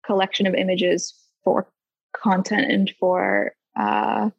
collection 0.04 0.46
of 0.46 0.54
images 0.54 1.14
for 1.44 1.68
content 2.12 2.70
and 2.70 2.92
for 2.98 3.52
uh, 3.78 4.30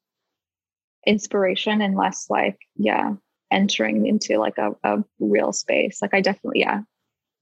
inspiration 1.05 1.82
and 1.82 1.95
less 1.95 2.30
like 2.30 2.58
yeah 2.76 3.14
entering 3.49 4.08
into 4.08 4.38
like 4.38 4.58
a, 4.58 4.72
a 4.84 5.03
real 5.20 5.53
space. 5.53 6.01
Like 6.01 6.14
i 6.14 6.22
definitely 6.22 6.62
yeah 6.62 6.82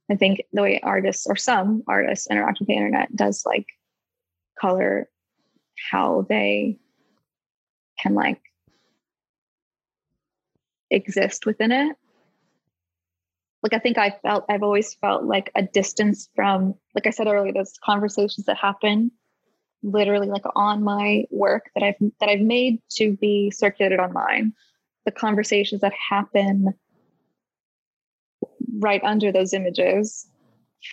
i 0.09 0.15
think 0.15 0.41
the 0.53 0.61
way 0.61 0.79
artists 0.81 1.27
or 1.27 1.35
some 1.35 1.83
artists 1.87 2.27
interact 2.29 2.59
with 2.59 2.67
the 2.67 2.75
internet 2.75 3.15
does 3.15 3.43
like 3.45 3.65
color 4.59 5.09
how 5.91 6.25
they 6.29 6.77
can 7.99 8.13
like 8.13 8.41
exist 10.91 11.45
within 11.45 11.71
it. 11.71 11.95
Like 13.63 13.73
i 13.73 13.79
think 13.79 13.97
i 13.97 14.11
felt 14.21 14.45
i've 14.47 14.61
always 14.61 14.93
felt 14.93 15.23
like 15.23 15.51
a 15.55 15.63
distance 15.63 16.29
from 16.35 16.75
like 16.93 17.07
i 17.07 17.09
said 17.09 17.25
earlier 17.25 17.51
those 17.51 17.73
conversations 17.83 18.45
that 18.45 18.57
happen 18.57 19.11
literally 19.81 20.27
like 20.27 20.43
on 20.55 20.83
my 20.83 21.25
work 21.31 21.71
that 21.73 21.83
i've 21.83 21.95
that 22.19 22.29
i've 22.29 22.41
made 22.41 22.79
to 22.91 23.15
be 23.17 23.51
circulated 23.51 23.99
online. 23.99 24.53
The 25.05 25.11
conversations 25.11 25.81
that 25.81 25.93
happen 25.93 26.73
right 28.79 29.03
under 29.03 29.31
those 29.31 29.53
images 29.53 30.27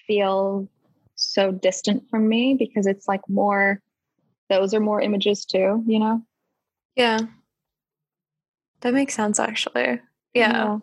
feel 0.06 0.68
so 1.14 1.52
distant 1.52 2.08
from 2.10 2.28
me 2.28 2.54
because 2.58 2.86
it's 2.86 3.06
like 3.06 3.20
more 3.28 3.80
those 4.48 4.74
are 4.74 4.80
more 4.80 5.00
images 5.00 5.44
too, 5.44 5.82
you 5.86 5.98
know? 5.98 6.22
Yeah. 6.94 7.20
That 8.80 8.92
makes 8.92 9.14
sense 9.14 9.40
actually. 9.40 10.00
Yeah. 10.34 10.52
yeah. 10.52 10.78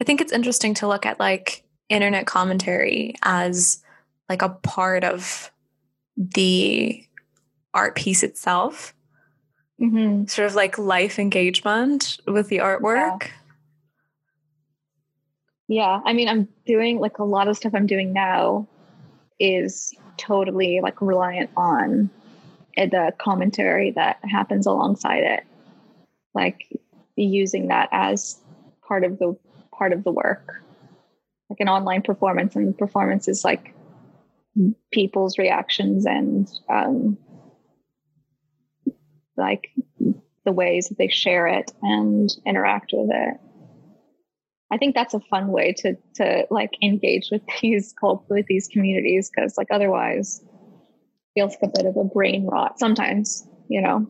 I 0.00 0.04
think 0.04 0.20
it's 0.20 0.32
interesting 0.32 0.74
to 0.74 0.88
look 0.88 1.04
at 1.04 1.20
like 1.20 1.64
internet 1.88 2.26
commentary 2.26 3.14
as 3.22 3.82
like 4.28 4.42
a 4.42 4.48
part 4.48 5.04
of 5.04 5.50
the 6.16 7.06
art 7.74 7.96
piece 7.96 8.22
itself. 8.22 8.94
Mm-hmm. 9.80 10.26
Sort 10.26 10.46
of 10.46 10.54
like 10.54 10.78
life 10.78 11.18
engagement 11.18 12.18
with 12.26 12.48
the 12.48 12.58
artwork. 12.58 13.24
Yeah. 13.24 13.28
Yeah. 15.68 16.00
I 16.04 16.12
mean, 16.12 16.28
I'm 16.28 16.48
doing 16.66 16.98
like 16.98 17.18
a 17.18 17.24
lot 17.24 17.48
of 17.48 17.56
stuff 17.56 17.74
I'm 17.74 17.86
doing 17.86 18.12
now 18.12 18.68
is 19.40 19.94
totally 20.16 20.80
like 20.82 21.00
reliant 21.00 21.50
on 21.56 22.10
the 22.76 23.12
commentary 23.18 23.90
that 23.90 24.18
happens 24.24 24.66
alongside 24.66 25.22
it 25.22 25.44
like 26.34 26.66
using 27.16 27.68
that 27.68 27.88
as 27.92 28.40
part 28.86 29.04
of 29.04 29.18
the 29.18 29.36
part 29.72 29.92
of 29.92 30.04
the 30.04 30.10
work 30.10 30.62
like 31.50 31.60
an 31.60 31.68
online 31.68 32.00
performance 32.00 32.56
and 32.56 32.76
performance 32.78 33.28
is 33.28 33.44
like 33.44 33.74
people's 34.90 35.38
reactions 35.38 36.06
and 36.06 36.50
um, 36.70 37.18
like 39.36 39.70
the 40.44 40.52
ways 40.52 40.88
that 40.88 40.98
they 40.98 41.08
share 41.08 41.46
it 41.46 41.70
and 41.82 42.30
interact 42.46 42.92
with 42.94 43.10
it 43.12 43.36
i 44.72 44.76
think 44.76 44.94
that's 44.94 45.14
a 45.14 45.20
fun 45.20 45.48
way 45.48 45.72
to 45.72 45.96
to 46.14 46.46
like 46.50 46.72
engage 46.82 47.28
with 47.30 47.42
these 47.62 47.94
with 48.28 48.46
these 48.46 48.66
communities 48.68 49.30
because 49.30 49.56
like 49.56 49.68
otherwise 49.70 50.42
feels 51.34 51.56
like 51.62 51.70
a 51.70 51.78
bit 51.78 51.86
of 51.86 51.96
a 51.96 52.04
brain 52.04 52.46
rot 52.46 52.78
sometimes, 52.78 53.46
you 53.68 53.80
know? 53.80 54.06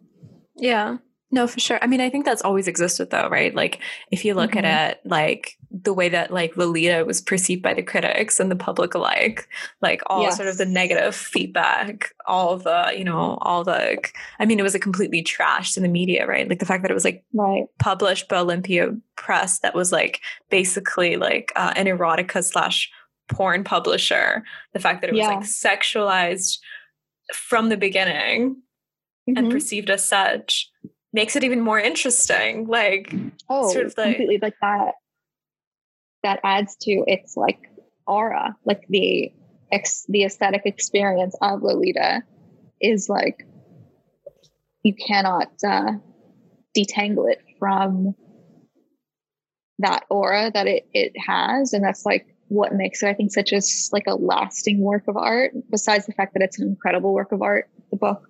Yeah. 0.57 0.99
No, 1.35 1.47
for 1.47 1.61
sure. 1.61 1.79
I 1.81 1.87
mean, 1.87 2.03
I 2.03 2.11
think 2.11 2.27
that's 2.27 2.43
always 2.43 2.69
existed 2.69 3.09
though, 3.09 3.27
right? 3.31 3.55
Like 3.55 3.81
if 4.11 4.23
you 4.23 4.35
look 4.35 4.51
mm-hmm. 4.51 4.67
at 4.67 4.91
it 4.91 5.01
like 5.07 5.57
the 5.71 5.95
way 5.95 6.11
that 6.11 6.31
like 6.31 6.59
Lolita 6.59 7.07
was 7.07 7.23
perceived 7.23 7.63
by 7.63 7.73
the 7.73 7.83
critics 7.83 8.39
and 8.39 8.51
the 8.51 8.57
public 8.57 8.93
alike, 8.93 9.49
like 9.81 10.03
all 10.09 10.21
yes. 10.21 10.37
sort 10.37 10.51
of 10.51 10.59
the 10.59 10.67
negative 10.67 11.17
feedback, 11.17 12.13
all 12.27 12.59
the, 12.59 12.93
you 12.95 13.03
know, 13.03 13.39
all 13.41 13.65
the 13.65 13.99
I 14.39 14.45
mean, 14.45 14.61
it 14.61 14.63
was 14.63 14.75
a 14.75 14.79
completely 14.79 15.25
trashed 15.25 15.79
in 15.79 15.83
the 15.83 15.89
media, 15.89 16.27
right? 16.27 16.47
Like 16.47 16.59
the 16.59 16.67
fact 16.67 16.83
that 16.83 16.91
it 16.91 16.95
was 16.95 17.05
like 17.05 17.25
right. 17.33 17.65
published 17.79 18.29
by 18.29 18.37
Olympia 18.37 18.95
Press 19.17 19.61
that 19.61 19.75
was 19.75 19.91
like 19.91 20.21
basically 20.51 21.17
like 21.17 21.51
uh, 21.57 21.73
an 21.77 21.87
erotica 21.87 22.45
slash 22.45 22.91
porn 23.31 23.65
publisher. 23.65 24.45
The 24.75 24.81
fact 24.81 25.01
that 25.01 25.09
it 25.09 25.15
was 25.15 25.21
yeah. 25.21 25.29
like 25.29 25.45
sexualized 25.45 26.59
from 27.33 27.71
the 27.71 27.79
beginning 27.79 28.57
mm-hmm. 29.29 29.37
and 29.39 29.51
perceived 29.51 29.89
as 29.89 30.07
such 30.07 30.69
makes 31.13 31.37
it 31.37 31.45
even 31.45 31.61
more 31.61 31.79
interesting. 31.79 32.67
Like, 32.67 33.15
oh, 33.49 33.73
sort 33.73 33.87
of 33.87 33.95
like, 33.97 34.17
completely 34.17 34.39
like 34.41 34.55
that. 34.61 34.95
That 36.23 36.41
adds 36.45 36.77
to 36.83 37.05
its 37.07 37.37
like 37.37 37.59
aura, 38.07 38.57
like 38.65 38.83
the 38.89 39.33
ex, 39.71 40.05
the 40.09 40.25
aesthetic 40.25 40.63
experience 40.65 41.37
of 41.41 41.63
Lolita 41.63 42.23
is 42.81 43.09
like 43.09 43.47
you 44.83 44.95
cannot 44.95 45.49
uh, 45.67 45.93
detangle 46.77 47.31
it 47.31 47.41
from 47.59 48.15
that 49.79 50.05
aura 50.11 50.51
that 50.53 50.67
it 50.67 50.87
it 50.93 51.13
has, 51.27 51.73
and 51.73 51.85
that's 51.85 52.05
like 52.05 52.27
what 52.49 52.75
makes 52.75 53.03
it, 53.03 53.09
I 53.09 53.15
think, 53.15 53.33
such 53.33 53.53
a 53.53 53.61
like 53.93 54.07
a 54.07 54.15
lasting 54.15 54.81
work 54.81 55.05
of 55.09 55.17
art. 55.17 55.53
Besides 55.71 56.07
the 56.07 56.13
fact 56.13 56.35
that 56.35 56.43
it's 56.43 56.59
an 56.59 56.69
incredible 56.69 57.13
work 57.13 57.33
of 57.33 57.43
art, 57.43 57.69
the 57.91 57.97
book, 57.97 58.29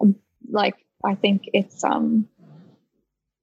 um, 0.00 0.16
like 0.50 0.74
I 1.04 1.14
think 1.14 1.48
it's 1.52 1.82
um, 1.84 2.28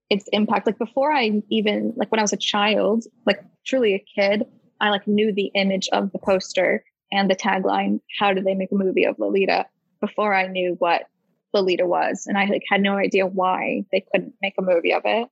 its 0.09 0.25
impact. 0.31 0.65
Like 0.65 0.77
before 0.77 1.11
I 1.11 1.41
even 1.49 1.93
like 1.95 2.11
when 2.11 2.19
I 2.19 2.23
was 2.23 2.33
a 2.33 2.37
child, 2.37 3.05
like 3.25 3.43
truly 3.65 3.93
a 3.93 4.05
kid, 4.15 4.45
I 4.79 4.89
like 4.89 5.07
knew 5.07 5.33
the 5.33 5.51
image 5.55 5.89
of 5.91 6.11
the 6.11 6.19
poster 6.19 6.83
and 7.11 7.29
the 7.29 7.35
tagline. 7.35 7.99
How 8.19 8.33
did 8.33 8.45
they 8.45 8.55
make 8.55 8.71
a 8.71 8.75
movie 8.75 9.05
of 9.05 9.17
Lolita? 9.19 9.65
Before 10.01 10.33
I 10.33 10.47
knew 10.47 10.75
what 10.79 11.07
Lolita 11.53 11.85
was, 11.85 12.25
and 12.25 12.37
I 12.37 12.45
like 12.45 12.63
had 12.69 12.81
no 12.81 12.95
idea 12.95 13.25
why 13.27 13.83
they 13.91 14.05
couldn't 14.11 14.33
make 14.41 14.53
a 14.57 14.61
movie 14.61 14.93
of 14.93 15.01
it. 15.05 15.27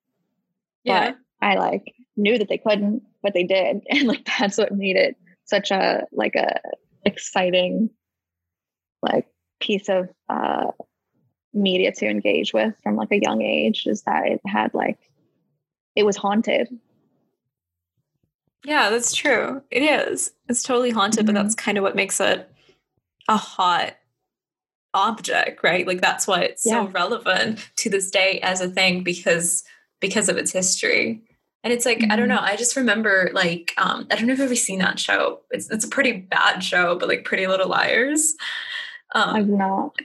Yeah. 0.84 1.12
But 1.12 1.18
I 1.42 1.56
like 1.56 1.94
knew 2.16 2.38
that 2.38 2.50
they 2.50 2.58
couldn't, 2.58 3.04
but 3.24 3.34
they 3.34 3.44
did. 3.44 3.82
And 3.90 4.08
like 4.08 4.28
that's 4.40 4.58
what 4.58 4.74
made 4.74 4.98
it 4.98 5.16
such 5.46 5.72
a 5.72 6.06
like 6.12 6.36
a 6.36 6.60
exciting 7.06 7.90
like 9.02 9.28
piece 9.62 9.88
of 9.88 10.10
uh 10.28 10.72
media 11.58 11.92
to 11.92 12.08
engage 12.08 12.54
with 12.54 12.76
from 12.84 12.96
like 12.96 13.12
a 13.12 13.22
young 13.22 13.42
age 13.42 13.86
is 13.86 14.04
that 14.04 14.28
it 14.28 14.42
had 14.46 14.74
like 14.74 14.98
it 15.96 16.06
was 16.06 16.18
haunted. 16.18 16.70
Yeah, 18.64 18.90
that's 18.90 19.14
true. 19.14 19.62
It 19.72 19.82
is. 19.82 20.32
It's 20.50 20.64
totally 20.64 20.92
haunted, 20.92 21.26
mm-hmm. 21.26 21.34
but 21.34 21.42
that's 21.42 21.56
kind 21.56 21.78
of 21.78 21.84
what 21.84 21.96
makes 21.96 22.20
it 22.20 22.50
a 23.28 23.38
hot 23.38 23.96
object, 24.94 25.64
right? 25.64 25.86
Like 25.86 26.02
that's 26.02 26.28
why 26.28 26.42
it's 26.42 26.66
yeah. 26.66 26.86
so 26.86 26.90
relevant 26.90 27.70
to 27.78 27.90
this 27.90 28.10
day 28.10 28.40
as 28.42 28.62
a 28.62 28.70
thing 28.70 29.04
because 29.04 29.64
because 30.00 30.30
of 30.30 30.38
its 30.38 30.52
history. 30.52 31.22
And 31.64 31.74
it's 31.74 31.86
like, 31.86 32.00
mm-hmm. 32.00 32.12
I 32.12 32.16
don't 32.16 32.28
know. 32.28 32.38
Mm-hmm. 32.38 32.46
I 32.46 32.56
just 32.56 32.76
remember 32.76 33.30
like, 33.34 33.74
um, 33.78 34.08
I 34.12 34.16
don't 34.16 34.28
know 34.28 34.34
if 34.34 34.40
you've 34.40 34.46
ever 34.46 34.56
seen 34.56 34.80
that 34.80 35.00
show. 35.00 35.42
It's 35.52 35.70
it's 35.70 35.86
a 35.86 35.90
pretty 35.90 36.14
bad 36.14 36.64
show, 36.64 36.98
but 36.98 37.10
like 37.10 37.26
Pretty 37.26 37.48
Little 37.48 37.70
Liars. 37.70 38.36
Um, 39.16 39.36
I've 39.36 39.50
not. 39.50 39.96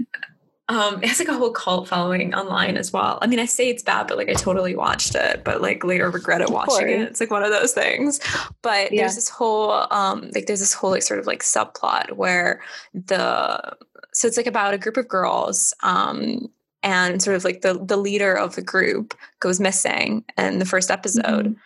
Um, 0.68 1.02
it 1.02 1.08
has 1.08 1.18
like 1.18 1.28
a 1.28 1.34
whole 1.34 1.50
cult 1.50 1.88
following 1.88 2.34
online 2.34 2.76
as 2.76 2.92
well. 2.92 3.18
I 3.20 3.26
mean, 3.26 3.38
I 3.40 3.46
say 3.46 3.68
it's 3.68 3.82
bad, 3.82 4.06
but 4.06 4.16
like 4.16 4.28
I 4.28 4.34
totally 4.34 4.74
watched 4.76 5.14
it, 5.14 5.42
but 5.44 5.60
like 5.60 5.84
later 5.84 6.08
regretted 6.10 6.50
watching 6.50 6.88
it. 6.88 7.00
It's 7.02 7.20
like 7.20 7.30
one 7.30 7.42
of 7.42 7.50
those 7.50 7.72
things. 7.72 8.20
But 8.62 8.92
Yeah. 8.92 9.02
there's 9.02 9.16
this 9.16 9.28
whole 9.28 9.72
um 9.92 10.30
like 10.34 10.46
there's 10.46 10.60
this 10.60 10.72
whole 10.74 10.90
like 10.90 11.02
sort 11.02 11.20
of 11.20 11.26
like 11.26 11.42
subplot 11.42 12.12
where 12.12 12.62
the 12.94 13.74
so 14.12 14.28
it's 14.28 14.36
like 14.36 14.46
about 14.46 14.74
a 14.74 14.78
group 14.78 14.96
of 14.96 15.08
girls 15.08 15.74
um 15.82 16.48
and 16.84 17.22
sort 17.22 17.36
of 17.36 17.44
like 17.44 17.60
the 17.62 17.74
the 17.84 17.96
leader 17.96 18.34
of 18.34 18.54
the 18.54 18.62
group 18.62 19.14
goes 19.40 19.58
missing 19.60 20.24
in 20.38 20.58
the 20.58 20.64
first 20.64 20.90
episode 20.90 21.46
Mhm. 21.46 21.56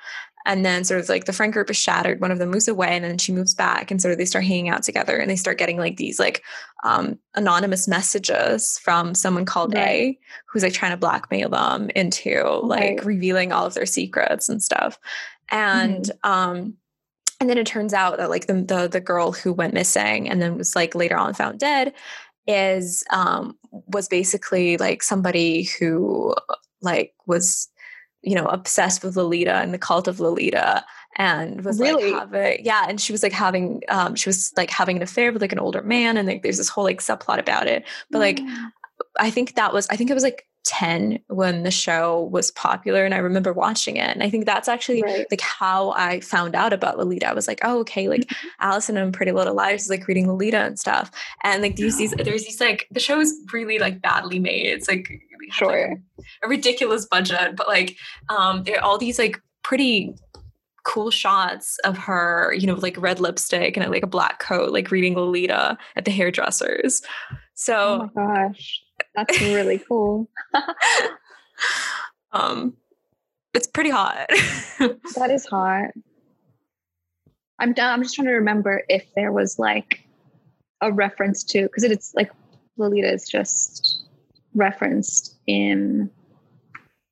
And 0.47 0.65
then 0.65 0.85
sort 0.85 1.01
of 1.01 1.09
like 1.09 1.25
the 1.27 1.33
friend 1.33 1.53
group 1.53 1.69
is 1.69 1.77
shattered 1.77 2.21
one 2.21 2.31
of 2.31 2.39
them 2.39 2.51
moves 2.51 2.69
away 2.69 2.89
and 2.89 3.05
then 3.05 3.19
she 3.19 3.33
moves 3.33 3.55
back 3.55 3.91
and 3.91 4.01
sort 4.01 4.13
of 4.13 4.19
they 4.19 4.25
start 4.25 4.45
hanging 4.45 4.69
out 4.71 4.83
together 4.83 5.19
and 5.19 5.31
they 5.31 5.37
start 5.37 5.59
getting 5.59 5.77
like 5.77 5.97
these 5.97 6.19
like 6.19 6.43
um 6.85 7.19
anonymous 7.35 7.87
messages 7.87 8.79
from 8.79 9.15
someone 9.15 9.45
called 9.45 9.75
Right. 9.75 9.85
a 9.85 10.19
who's 10.47 10.63
like 10.63 10.73
trying 10.73 10.93
to 10.93 10.97
blackmail 10.97 11.51
them 11.51 11.91
into 11.91 12.43
like 12.63 12.81
Right. 12.99 13.05
revealing 13.05 13.53
all 13.53 13.67
of 13.67 13.75
their 13.75 13.87
secrets 13.87 14.49
and 14.49 14.63
stuff 14.63 14.99
and 15.51 16.11
um 16.23 16.75
and 17.39 17.51
then 17.51 17.59
it 17.59 17.67
turns 17.67 17.93
out 17.93 18.17
that 18.17 18.31
like 18.31 18.47
the, 18.47 18.55
the 18.55 18.89
the 18.89 19.01
girl 19.01 19.33
who 19.33 19.53
went 19.53 19.75
missing 19.75 20.29
and 20.31 20.41
then 20.41 20.57
was 20.57 20.75
like 20.75 20.95
later 20.95 21.19
on 21.19 21.35
found 21.35 21.59
dead 21.59 21.93
is 22.47 23.05
um 23.11 23.59
was 23.89 24.09
basically 24.09 24.77
like 24.77 25.03
somebody 25.03 25.65
who 25.65 26.35
like 26.81 27.13
was 27.27 27.69
you 28.27 28.35
know 28.35 28.47
obsessed 28.47 29.03
with 29.03 29.17
Lolita 29.17 29.55
and 29.55 29.73
the 29.73 29.79
cult 29.79 30.09
of 30.09 30.21
Lolita 30.21 30.85
and 31.17 31.65
was 31.65 31.81
Really? 31.81 32.13
like 32.13 32.21
having 32.21 32.65
yeah 32.65 32.85
and 32.89 33.01
she 33.01 33.13
was 33.13 33.23
like 33.23 33.33
having 33.33 33.83
um 33.89 34.15
she 34.15 34.29
was 34.29 34.53
like 34.57 34.71
having 34.71 34.97
an 34.97 35.03
affair 35.03 35.33
with 35.33 35.41
like 35.41 35.53
an 35.53 35.59
older 35.59 35.83
man 35.83 36.17
and 36.17 36.29
like 36.29 36.43
there's 36.43 36.59
this 36.59 36.69
whole 36.69 36.85
like 36.85 37.01
subplot 37.01 37.39
about 37.39 37.67
it 37.67 37.85
but 38.11 38.19
like 38.19 38.41
I 39.19 39.31
think 39.31 39.55
that 39.55 39.73
was 39.73 39.87
I 39.89 39.97
think 39.97 40.11
it 40.11 40.15
was 40.15 40.23
like 40.23 40.47
10 40.67 41.21
when 41.29 41.63
the 41.63 41.71
show 41.71 42.25
was 42.33 42.51
popular 42.51 43.05
and 43.05 43.15
I 43.15 43.19
remember 43.19 43.53
watching 43.53 43.97
it 43.97 44.09
and 44.15 44.23
I 44.23 44.29
think 44.31 44.45
that's 44.47 44.69
actually 44.69 45.03
Right. 45.03 45.27
like 45.31 45.41
how 45.41 45.91
I 45.93 46.21
found 46.21 46.55
out 46.55 46.73
about 46.73 46.99
Lolita 46.99 47.29
I 47.29 47.33
was 47.35 47.47
like 47.49 47.61
oh 47.63 47.79
okay 47.81 48.09
like 48.09 48.31
Alison 48.61 48.97
and 48.97 49.15
Pretty 49.15 49.33
Little 49.33 49.55
Liars 49.55 49.85
is 49.85 49.91
like 49.91 50.07
reading 50.09 50.27
Lolita 50.27 50.59
and 50.59 50.79
stuff 50.79 51.11
and 51.45 51.63
like 51.63 51.77
these 51.77 51.97
these 51.99 52.13
there's 52.13 52.45
these 52.45 52.61
like 52.61 52.87
the 52.91 53.01
show 53.01 53.21
is 53.21 53.33
really 53.53 53.79
like 53.79 54.03
badly 54.03 54.39
made 54.39 54.67
it's 54.67 54.89
like 54.89 55.09
has, 55.09 55.19
like, 55.41 55.53
Sure. 55.53 55.95
a 56.43 56.49
ridiculous 56.49 57.07
budget 57.07 57.55
but 57.57 57.69
like 57.69 57.97
um 58.29 58.65
there 58.65 58.77
are 58.79 58.83
all 58.85 58.99
these 58.99 59.19
like 59.19 59.41
pretty 59.63 60.15
cool 60.85 61.11
shots 61.11 61.79
of 61.85 61.97
her 61.99 62.53
you 62.59 62.67
know 62.67 62.75
like 62.75 62.97
red 63.01 63.19
lipstick 63.21 63.77
and 63.77 63.91
like 63.91 64.03
a 64.03 64.07
black 64.09 64.39
coat 64.41 64.73
like 64.73 64.91
reading 64.91 65.15
Lolita 65.15 65.77
at 65.97 66.05
the 66.05 66.11
hairdressers 66.11 67.03
so 67.55 68.09
Oh 68.15 68.23
my 68.25 68.49
gosh. 68.49 68.81
That's 69.17 69.41
really 69.41 69.79
cool. 69.79 70.29
um 72.33 72.75
it's 73.55 73.67
pretty 73.67 73.91
hot 73.91 74.27
That 74.79 75.31
is 75.31 75.47
hot. 75.47 75.93
I'm 77.59 77.73
down. 77.73 77.95
I'm 77.95 78.03
just 78.03 78.15
trying 78.15 78.27
to 78.27 78.35
remember 78.35 78.83
if 78.89 79.07
there 79.15 79.33
was 79.33 79.59
like 79.59 80.07
a 80.83 80.93
reference 80.93 81.43
to 81.45 81.63
because 81.63 81.85
it's 81.85 82.15
like 82.15 82.31
Lolita 82.77 83.11
is 83.11 83.27
just 83.27 84.05
referenced 84.55 85.37
in 85.47 86.11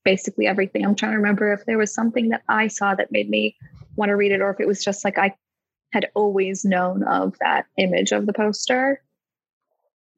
basically 0.05 0.47
everything. 0.47 0.85
I'm 0.85 0.95
trying 0.95 1.13
to 1.13 1.17
remember 1.17 1.53
if 1.53 1.65
there 1.65 1.79
was 1.79 1.95
something 1.95 2.29
that 2.29 2.43
I 2.49 2.67
saw 2.67 2.95
that 2.95 3.11
made 3.11 3.31
me 3.31 3.57
want 3.97 4.11
to 4.11 4.17
read 4.17 4.33
it, 4.33 4.43
or 4.43 4.51
if 4.51 4.61
it 4.61 4.67
was 4.67 4.85
just 4.85 5.05
like 5.05 5.17
I 5.17 5.35
had 5.93 6.11
always 6.15 6.65
known 6.65 7.05
of 7.05 7.35
that 7.41 7.67
image 7.79 8.13
of 8.13 8.27
the 8.27 8.33
poster. 8.35 9.01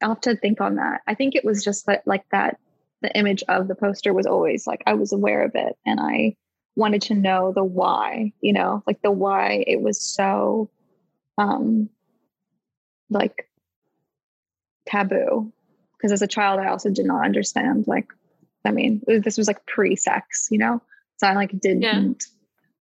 I'll 0.01 0.09
have 0.09 0.21
to 0.21 0.35
think 0.35 0.61
on 0.61 0.75
that. 0.75 1.01
I 1.07 1.15
think 1.15 1.35
it 1.35 1.45
was 1.45 1.63
just 1.63 1.85
that 1.87 2.03
like 2.05 2.25
that 2.31 2.59
the 3.01 3.15
image 3.17 3.43
of 3.47 3.67
the 3.67 3.75
poster 3.75 4.13
was 4.13 4.25
always 4.25 4.67
like 4.67 4.83
I 4.85 4.93
was 4.93 5.11
aware 5.13 5.43
of 5.43 5.51
it 5.55 5.77
and 5.85 5.99
I 5.99 6.35
wanted 6.75 7.01
to 7.03 7.15
know 7.15 7.51
the 7.53 7.63
why, 7.63 8.33
you 8.41 8.53
know, 8.53 8.83
like 8.85 9.01
the 9.01 9.11
why 9.11 9.63
it 9.67 9.81
was 9.81 10.01
so 10.01 10.69
um 11.37 11.89
like 13.09 13.49
taboo. 14.87 15.51
Because 15.97 16.11
as 16.11 16.21
a 16.21 16.27
child 16.27 16.59
I 16.59 16.67
also 16.67 16.89
did 16.89 17.05
not 17.05 17.25
understand 17.25 17.87
like 17.87 18.07
I 18.65 18.71
mean, 18.71 19.01
this 19.07 19.37
was 19.37 19.47
like 19.47 19.65
pre-sex, 19.65 20.47
you 20.51 20.57
know? 20.57 20.81
So 21.17 21.27
I 21.27 21.33
like 21.33 21.57
didn't 21.59 22.25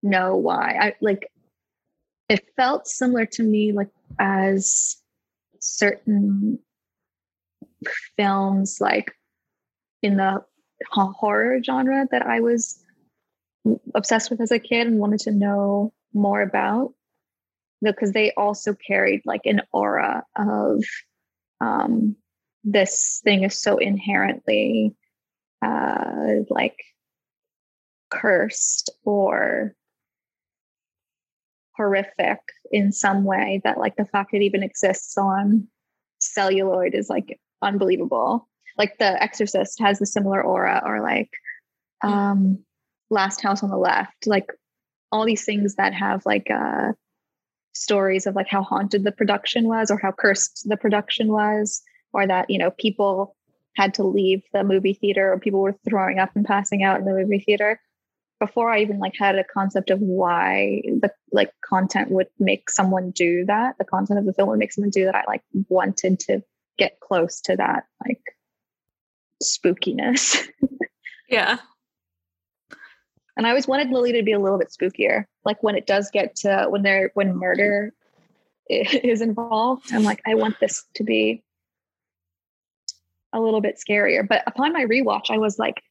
know 0.04 0.36
why. 0.36 0.78
I 0.80 0.96
like 1.02 1.32
it 2.30 2.46
felt 2.56 2.88
similar 2.88 3.26
to 3.26 3.44
me 3.44 3.74
like 3.74 3.90
as 4.20 4.98
certain 5.60 6.60
films 8.16 8.78
like 8.80 9.12
in 10.02 10.18
the 10.18 10.44
horror 10.90 11.62
genre 11.64 12.08
that 12.12 12.26
I 12.26 12.40
was 12.40 12.84
obsessed 13.94 14.30
with 14.30 14.42
as 14.42 14.52
a 14.52 14.60
kid 14.60 14.88
and 14.88 14.98
wanted 14.98 15.20
to 15.22 15.32
know 15.32 15.94
more 16.14 16.42
about 16.42 16.94
because 17.82 18.12
they 18.12 18.32
also 18.32 18.76
carried 18.76 19.22
like 19.26 19.42
an 19.46 19.62
aura 19.72 20.24
of 20.36 20.84
um, 21.60 22.16
this 22.64 23.22
thing 23.24 23.44
is 23.44 23.60
so 23.60 23.78
inherently 23.78 24.96
uh, 25.62 26.42
like 26.50 26.78
cursed 28.10 28.92
or 29.04 29.76
horrific 31.76 32.40
in 32.72 32.92
some 32.92 33.24
way 33.24 33.62
that 33.64 33.78
like 33.78 33.96
the 33.96 34.06
fact 34.06 34.34
it 34.34 34.42
even 34.42 34.64
exists 34.64 35.18
on 35.18 35.68
celluloid 36.20 36.94
is 36.94 37.10
like 37.10 37.40
unbelievable. 37.62 38.48
Like 38.78 38.98
the 38.98 39.22
exorcist 39.22 39.80
has 39.80 40.02
a 40.02 40.06
similar 40.06 40.42
aura 40.42 40.82
or 40.86 41.02
like 41.02 41.30
um 42.04 42.60
last 43.10 43.42
house 43.42 43.64
on 43.64 43.70
the 43.70 43.78
left. 43.78 44.28
Like 44.28 44.52
all 45.12 45.26
these 45.26 45.44
things 45.44 45.76
that 45.76 45.94
have 45.94 46.26
like 46.26 46.50
uh 46.50 46.94
stories 47.74 48.28
of 48.28 48.36
like 48.36 48.48
how 48.48 48.64
haunted 48.64 49.04
the 49.04 49.12
production 49.12 49.68
was 49.68 49.92
or 49.92 49.98
how 49.98 50.12
cursed 50.12 50.66
the 50.68 50.78
production 50.78 51.32
was 51.32 51.82
or 52.14 52.28
that 52.28 52.50
you 52.50 52.58
know 52.58 52.72
people 52.72 53.36
had 53.78 53.94
to 53.94 54.04
leave 54.04 54.42
the 54.54 54.64
movie 54.64 54.94
theater 54.94 55.32
or 55.32 55.40
people 55.40 55.62
were 55.62 55.76
throwing 55.88 56.20
up 56.20 56.30
and 56.36 56.46
passing 56.46 56.84
out 56.84 57.00
in 57.00 57.06
the 57.06 57.14
movie 57.14 57.40
theater. 57.40 57.80
Before 58.40 58.72
i 58.72 58.80
even 58.80 58.98
like 58.98 59.14
had 59.16 59.38
a 59.38 59.44
concept 59.44 59.92
of 59.92 60.00
why 60.00 60.82
the 60.86 61.12
like 61.32 61.52
content 61.64 62.10
would 62.10 62.26
make 62.40 62.72
someone 62.72 63.12
do 63.12 63.46
that 63.46 63.76
the 63.78 63.86
content 63.86 64.18
of 64.18 64.26
the 64.26 64.34
film 64.34 64.50
would 64.50 64.58
make 64.58 64.74
someone 64.74 64.90
do 64.90 65.06
that 65.06 65.14
i 65.14 65.24
like 65.28 65.44
wanted 65.70 66.20
to 66.22 66.42
get 66.78 67.00
close 67.00 67.42
to 67.42 67.56
that 67.56 67.86
like 68.06 68.22
spookiness. 69.44 70.38
Yeah. 71.32 71.60
And 73.38 73.48
i 73.48 73.50
always 73.50 73.68
wanted 73.68 73.90
Lily 73.90 74.12
to 74.12 74.22
be 74.22 74.34
a 74.34 74.40
little 74.40 74.60
bit 74.60 74.68
spookier. 74.70 75.26
Like 75.46 75.64
when 75.64 75.76
it 75.76 75.88
does 75.88 76.12
get 76.12 76.36
to 76.38 76.68
when 76.70 76.84
they're 76.84 77.10
when 77.14 77.38
murder 77.38 77.94
is 78.70 79.22
involved 79.22 79.92
i'm 79.94 80.04
like 80.04 80.22
i 80.28 80.36
want 80.36 80.60
this 80.60 80.86
to 80.96 81.04
be 81.04 81.44
a 83.34 83.40
little 83.40 83.62
bit 83.62 83.80
scarier. 83.80 84.28
But 84.28 84.44
upon 84.46 84.74
my 84.74 84.86
rewatch 84.86 85.32
i 85.32 85.38
was 85.38 85.58
like 85.58 85.82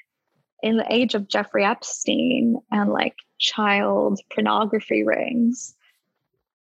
in 0.62 0.76
the 0.76 0.93
age 0.93 1.14
of 1.14 1.26
jeffrey 1.26 1.64
epstein 1.64 2.57
and 2.70 2.91
like 2.91 3.16
child 3.39 4.20
pornography 4.33 5.03
rings 5.03 5.74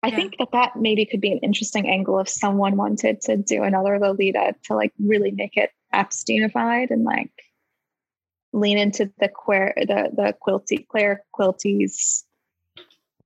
i 0.02 0.08
Yeah. 0.08 0.16
think 0.16 0.36
that 0.38 0.52
that 0.52 0.76
maybe 0.76 1.04
could 1.06 1.20
be 1.20 1.32
an 1.32 1.38
interesting 1.38 1.88
angle 1.88 2.18
if 2.20 2.28
someone 2.28 2.76
wanted 2.76 3.20
to 3.22 3.36
do 3.36 3.62
another 3.62 3.98
lolita 3.98 4.54
to 4.64 4.74
like 4.74 4.92
really 4.98 5.30
make 5.30 5.56
it 5.56 5.70
epsteinified 5.94 6.90
and 6.90 7.04
like 7.04 7.30
lean 8.52 8.78
into 8.78 9.12
the 9.20 9.28
queer 9.28 9.72
the 9.76 10.10
the 10.14 10.34
quilty 10.44 10.86
Clare 10.88 11.22
quilty's 11.38 12.24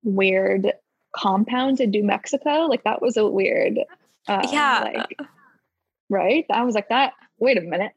weird 0.03 0.73
compound 1.17 1.81
in 1.81 1.91
new 1.91 2.05
mexico 2.05 2.67
like 2.67 2.85
that 2.85 3.01
was 3.01 3.17
a 3.17 3.27
weird 3.27 3.79
uh, 4.29 4.49
Yeah. 4.53 4.91
like 4.95 5.19
right 6.11 6.45
i 6.51 6.63
was 6.65 6.75
like 6.75 6.89
that 6.91 7.13
wait 7.39 7.59
a 7.59 7.61
minute 7.61 7.93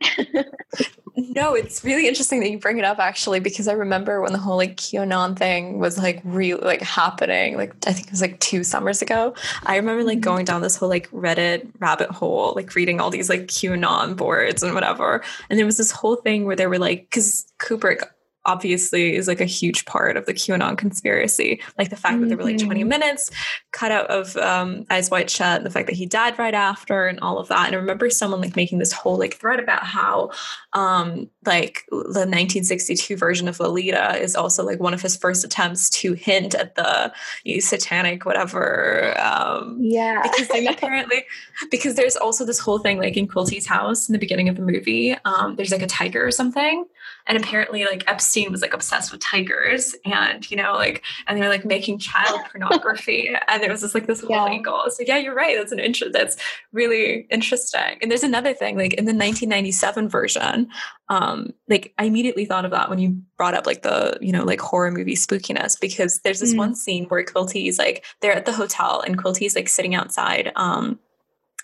No, 1.20 1.56
it's 1.56 1.84
really 1.84 2.08
interesting 2.08 2.42
that 2.42 2.52
you 2.52 2.60
bring 2.60 2.78
it 2.78 2.86
up 2.86 3.00
actually, 3.00 3.40
because 3.40 3.68
I 3.68 3.74
remember 3.74 4.22
when 4.22 4.34
the 4.34 4.38
whole 4.38 4.56
like 4.56 4.76
QAnon 4.78 5.36
thing 5.36 5.80
was 5.80 5.98
like 5.98 6.22
real 6.24 6.60
like 6.62 6.82
happening, 6.82 7.58
like 7.58 7.74
I 7.88 7.92
think 7.94 8.06
it 8.08 8.12
was 8.12 8.22
like 8.22 8.40
two 8.40 8.64
summers 8.64 9.02
ago. 9.02 9.34
I 9.66 9.78
remember 9.78 10.04
like 10.04 10.20
Mhm. 10.20 10.22
going 10.22 10.46
down 10.46 10.62
this 10.62 10.76
whole 10.76 10.90
like 10.90 11.10
Reddit 11.10 11.68
rabbit 11.80 12.12
hole, 12.12 12.54
like 12.56 12.76
reading 12.76 13.02
all 13.02 13.10
these 13.10 13.30
like 13.30 13.48
QAnon 13.48 14.16
boards 14.16 14.62
and 14.62 14.76
whatever. 14.76 15.24
And 15.50 15.58
there 15.58 15.66
was 15.66 15.78
this 15.78 15.90
whole 15.92 16.18
thing 16.18 16.46
where 16.46 16.56
they 16.56 16.68
were 16.68 16.78
like, 16.78 17.08
because 17.10 17.48
Kubrick 17.60 18.04
obviously 18.48 19.16
is 19.16 19.28
like 19.28 19.40
a 19.42 19.46
huge 19.46 19.86
part 19.86 20.18
of 20.18 20.26
the 20.26 20.34
QAnon 20.34 20.78
conspiracy. 20.78 21.62
Like 21.78 21.90
the 21.92 21.96
fact 21.96 22.20
that 22.22 22.28
there 22.30 22.38
were 22.38 22.44
like 22.44 22.58
20 22.58 22.84
Mhm. 22.84 22.88
minutes 22.88 23.30
cut 23.72 23.92
out 23.92 24.08
of 24.08 24.36
um, 24.38 24.86
Eyes 24.90 25.12
Wide 25.12 25.30
Shut, 25.30 25.58
and 25.58 25.66
the 25.66 25.70
fact 25.70 25.86
that 25.88 25.96
he 25.96 26.06
died 26.08 26.40
right 26.40 26.54
after, 26.56 27.06
and 27.08 27.20
all 27.20 27.38
of 27.38 27.48
that. 27.50 27.68
And 27.68 27.76
I 27.76 27.80
remember 27.80 28.10
someone 28.10 28.42
like 28.42 28.56
making 28.56 28.80
this 28.80 28.92
whole 28.92 29.18
like 29.20 29.36
thread 29.36 29.60
about 29.60 29.84
how 29.84 30.32
um, 30.74 31.30
like 31.46 31.84
the 31.92 32.26
1962 32.26 33.16
version 33.16 33.48
of 33.48 33.60
Lolita 33.60 34.18
is 34.20 34.36
also 34.36 34.64
like 34.64 34.80
one 34.80 34.94
of 34.94 35.02
his 35.02 35.16
first 35.16 35.44
attempts 35.44 35.90
to 35.92 36.14
hint 36.14 36.56
at 36.56 36.76
the 36.76 37.12
satanic 37.60 38.26
whatever 38.26 39.14
um, 39.20 39.78
Yeah. 39.80 40.22
because 40.24 40.48
apparently 40.70 41.26
because 41.72 41.96
there's 41.96 42.16
also 42.16 42.46
this 42.46 42.60
whole 42.60 42.80
thing 42.80 42.98
like 43.00 43.18
in 43.18 43.28
Quilty's 43.28 43.66
house 43.66 44.08
in 44.08 44.14
the 44.14 44.20
beginning 44.20 44.50
of 44.50 44.56
the 44.56 44.62
movie 44.62 45.16
um 45.26 45.56
there's 45.56 45.72
like 45.72 45.82
a 45.82 45.88
tiger 45.88 46.26
or 46.26 46.32
something 46.32 46.86
and 47.28 47.38
apparently 47.38 47.86
like 47.86 48.04
Epstein 48.08 48.52
was 48.52 48.62
like 48.62 48.74
obsessed 48.74 49.12
with 49.12 49.22
tigers 49.22 49.96
and 50.06 50.50
you 50.50 50.58
know 50.58 50.74
like 50.74 51.04
and 51.28 51.38
they 51.38 51.42
were 51.42 51.50
like 51.50 51.66
making 51.66 52.00
child 52.00 52.40
pornography 52.52 53.30
and 53.48 53.62
there 53.62 53.70
was 53.72 53.82
just 53.82 53.94
like 53.96 54.08
this 54.08 54.22
whole 54.22 54.32
Yeah. 54.36 54.46
angle 54.46 54.84
so 54.90 55.04
yeah 55.06 55.18
you're 55.18 55.36
right 55.36 55.58
that's 55.58 55.72
an 55.72 55.80
interest 55.80 56.14
that's 56.14 56.38
really 56.72 57.28
interesting 57.30 57.98
and 58.02 58.10
there's 58.12 58.24
another 58.24 58.54
thing 58.54 58.78
like 58.78 58.94
in 58.94 59.06
the 59.06 59.14
1997 59.14 60.10
version 60.10 60.70
um 61.10 61.52
like 61.70 61.94
I 61.98 62.06
immediately 62.06 62.46
thought 62.46 62.66
of 62.66 62.72
that 62.72 62.90
when 62.90 63.00
you 63.00 63.22
brought 63.38 63.54
up 63.54 63.66
like 63.66 63.82
the 63.84 64.18
you 64.22 64.32
know 64.32 64.44
like 64.44 64.60
horror 64.60 64.92
movie 64.92 65.16
spookiness 65.16 65.80
because 65.80 66.20
there's 66.24 66.40
this 66.40 66.54
Mm. 66.54 66.58
one 66.58 66.76
scene 66.76 67.06
where 67.06 67.24
Quilty's 67.26 67.78
like 67.78 68.06
they're 68.22 68.34
at 68.34 68.46
the 68.46 68.54
hotel 68.54 69.02
and 69.06 69.18
Quilty's 69.18 69.56
like 69.56 69.68
sitting 69.70 69.96
outside 69.96 70.52
um 70.56 71.00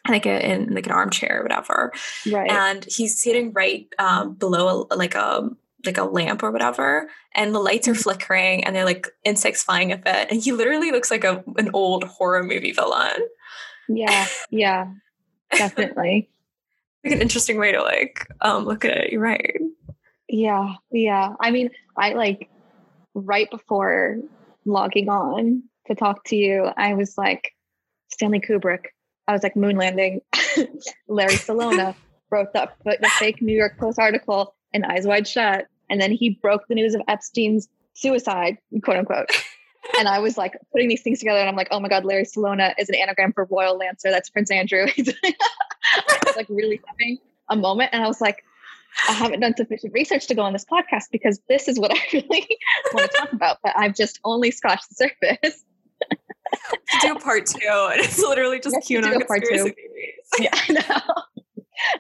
like 0.08 0.26
a, 0.26 0.52
in 0.52 0.74
like 0.74 0.86
an 0.86 0.92
armchair 0.92 1.40
or 1.40 1.44
whatever 1.44 1.92
right. 2.32 2.50
and 2.50 2.86
he's 2.86 3.22
sitting 3.22 3.54
right 3.54 3.88
um, 4.00 4.34
below 4.34 4.88
a, 4.92 4.96
like 4.96 5.16
a 5.16 5.50
like 5.86 5.98
a 5.98 6.04
lamp 6.04 6.44
or 6.44 6.52
whatever 6.52 7.10
and 7.36 7.54
the 7.54 7.60
lights 7.60 7.88
are 7.88 7.96
flickering 7.96 8.64
and 8.64 8.76
they're 8.76 8.86
like 8.86 9.08
insects 9.26 9.64
flying 9.64 9.92
at 9.92 10.00
it 10.06 10.32
and 10.32 10.42
he 10.42 10.52
literally 10.52 10.92
looks 10.92 11.12
like 11.12 11.24
a 11.24 11.44
an 11.58 11.70
old 11.74 12.04
horror 12.06 12.44
movie 12.44 12.72
villain 12.72 13.20
yeah. 13.90 14.28
Yeah. 14.50 14.92
Definitely. 15.52 16.30
like 17.04 17.14
an 17.14 17.22
interesting 17.22 17.58
way 17.60 17.74
to 17.74 17.82
like 17.82 18.28
um 18.42 18.66
look 18.66 18.86
at 18.86 18.98
it 18.98 19.12
you're 19.12 19.22
right 19.22 19.60
Yeah, 20.30 20.76
yeah. 20.92 21.34
I 21.40 21.52
mean, 21.52 21.70
I 21.96 22.14
like 22.14 22.50
right 23.14 23.50
before 23.52 24.18
logging 24.66 25.08
on 25.08 25.64
to 25.86 25.94
talk 25.96 26.24
to 26.26 26.36
you, 26.36 26.72
I 26.76 26.96
was 26.96 27.18
like, 27.20 27.52
Stanley 28.12 28.40
Kubrick. 28.40 28.86
I 29.28 29.34
was 29.34 29.44
like, 29.44 29.56
moon 29.56 29.78
landing. 29.78 30.22
Larry 31.08 31.36
Celona 31.36 31.96
wrote 32.30 32.54
the, 32.54 32.70
the 32.84 33.10
fake 33.20 33.42
New 33.42 33.56
York 33.56 33.78
Post 33.78 34.00
article 34.00 34.56
in 34.74 34.84
Eyes 34.84 35.06
Wide 35.06 35.28
Shut. 35.28 35.68
And 35.90 36.02
then 36.02 36.12
he 36.12 36.32
broke 36.42 36.68
the 36.68 36.76
news 36.76 36.96
of 36.96 37.02
Epstein's 37.08 37.68
suicide, 37.94 38.58
quote 38.84 38.98
unquote. 38.98 39.30
and 40.00 40.08
I 40.08 40.20
was 40.20 40.38
like 40.38 40.58
putting 40.72 40.90
these 40.90 41.02
things 41.02 41.20
together, 41.20 41.40
and 41.40 41.50
I'm 41.50 41.56
like, 41.56 41.68
oh 41.72 41.80
my 41.80 41.90
God, 41.90 42.06
Larry 42.06 42.24
Celona 42.24 42.74
is 42.78 42.90
an 42.90 42.96
anagram 42.96 43.34
for 43.34 43.48
Royal 43.50 43.78
Lancer. 43.78 44.10
That's 44.10 44.30
Prince 44.30 44.52
Andrew. 44.52 44.88
I 44.98 45.34
was 46.26 46.36
like 46.36 46.48
really 46.50 46.82
having 46.86 47.20
a 47.50 47.56
moment, 47.56 47.92
and 47.94 48.04
I 48.04 48.08
was 48.08 48.22
like, 48.22 48.44
I 49.08 49.12
haven't 49.12 49.40
done 49.40 49.56
sufficient 49.56 49.94
research 49.94 50.28
to 50.28 50.36
go 50.36 50.44
on 50.44 50.54
this 50.54 50.66
podcast 50.66 51.06
because 51.12 51.40
this 51.50 51.68
is 51.68 51.80
what 51.80 51.92
I 51.92 52.00
really 52.14 52.48
want 52.94 53.12
to 53.12 53.18
talk 53.18 53.34
about, 53.34 53.58
but 53.64 53.74
I've 53.76 53.96
just 53.96 54.20
only 54.24 54.52
scratched 54.52 54.90
the 54.90 54.96
surface. 54.96 55.64
Do 57.02 57.14
a 57.16 57.20
part 57.20 57.46
two 57.46 57.60
and 57.64 58.00
it's 58.02 58.20
literally 58.20 58.60
just 58.60 58.76
do 58.88 59.02
part 59.26 59.44
two. 59.44 59.50
conspiracy. 59.50 59.76
Yeah, 60.40 60.50
I 60.54 60.72
know. 60.74 61.14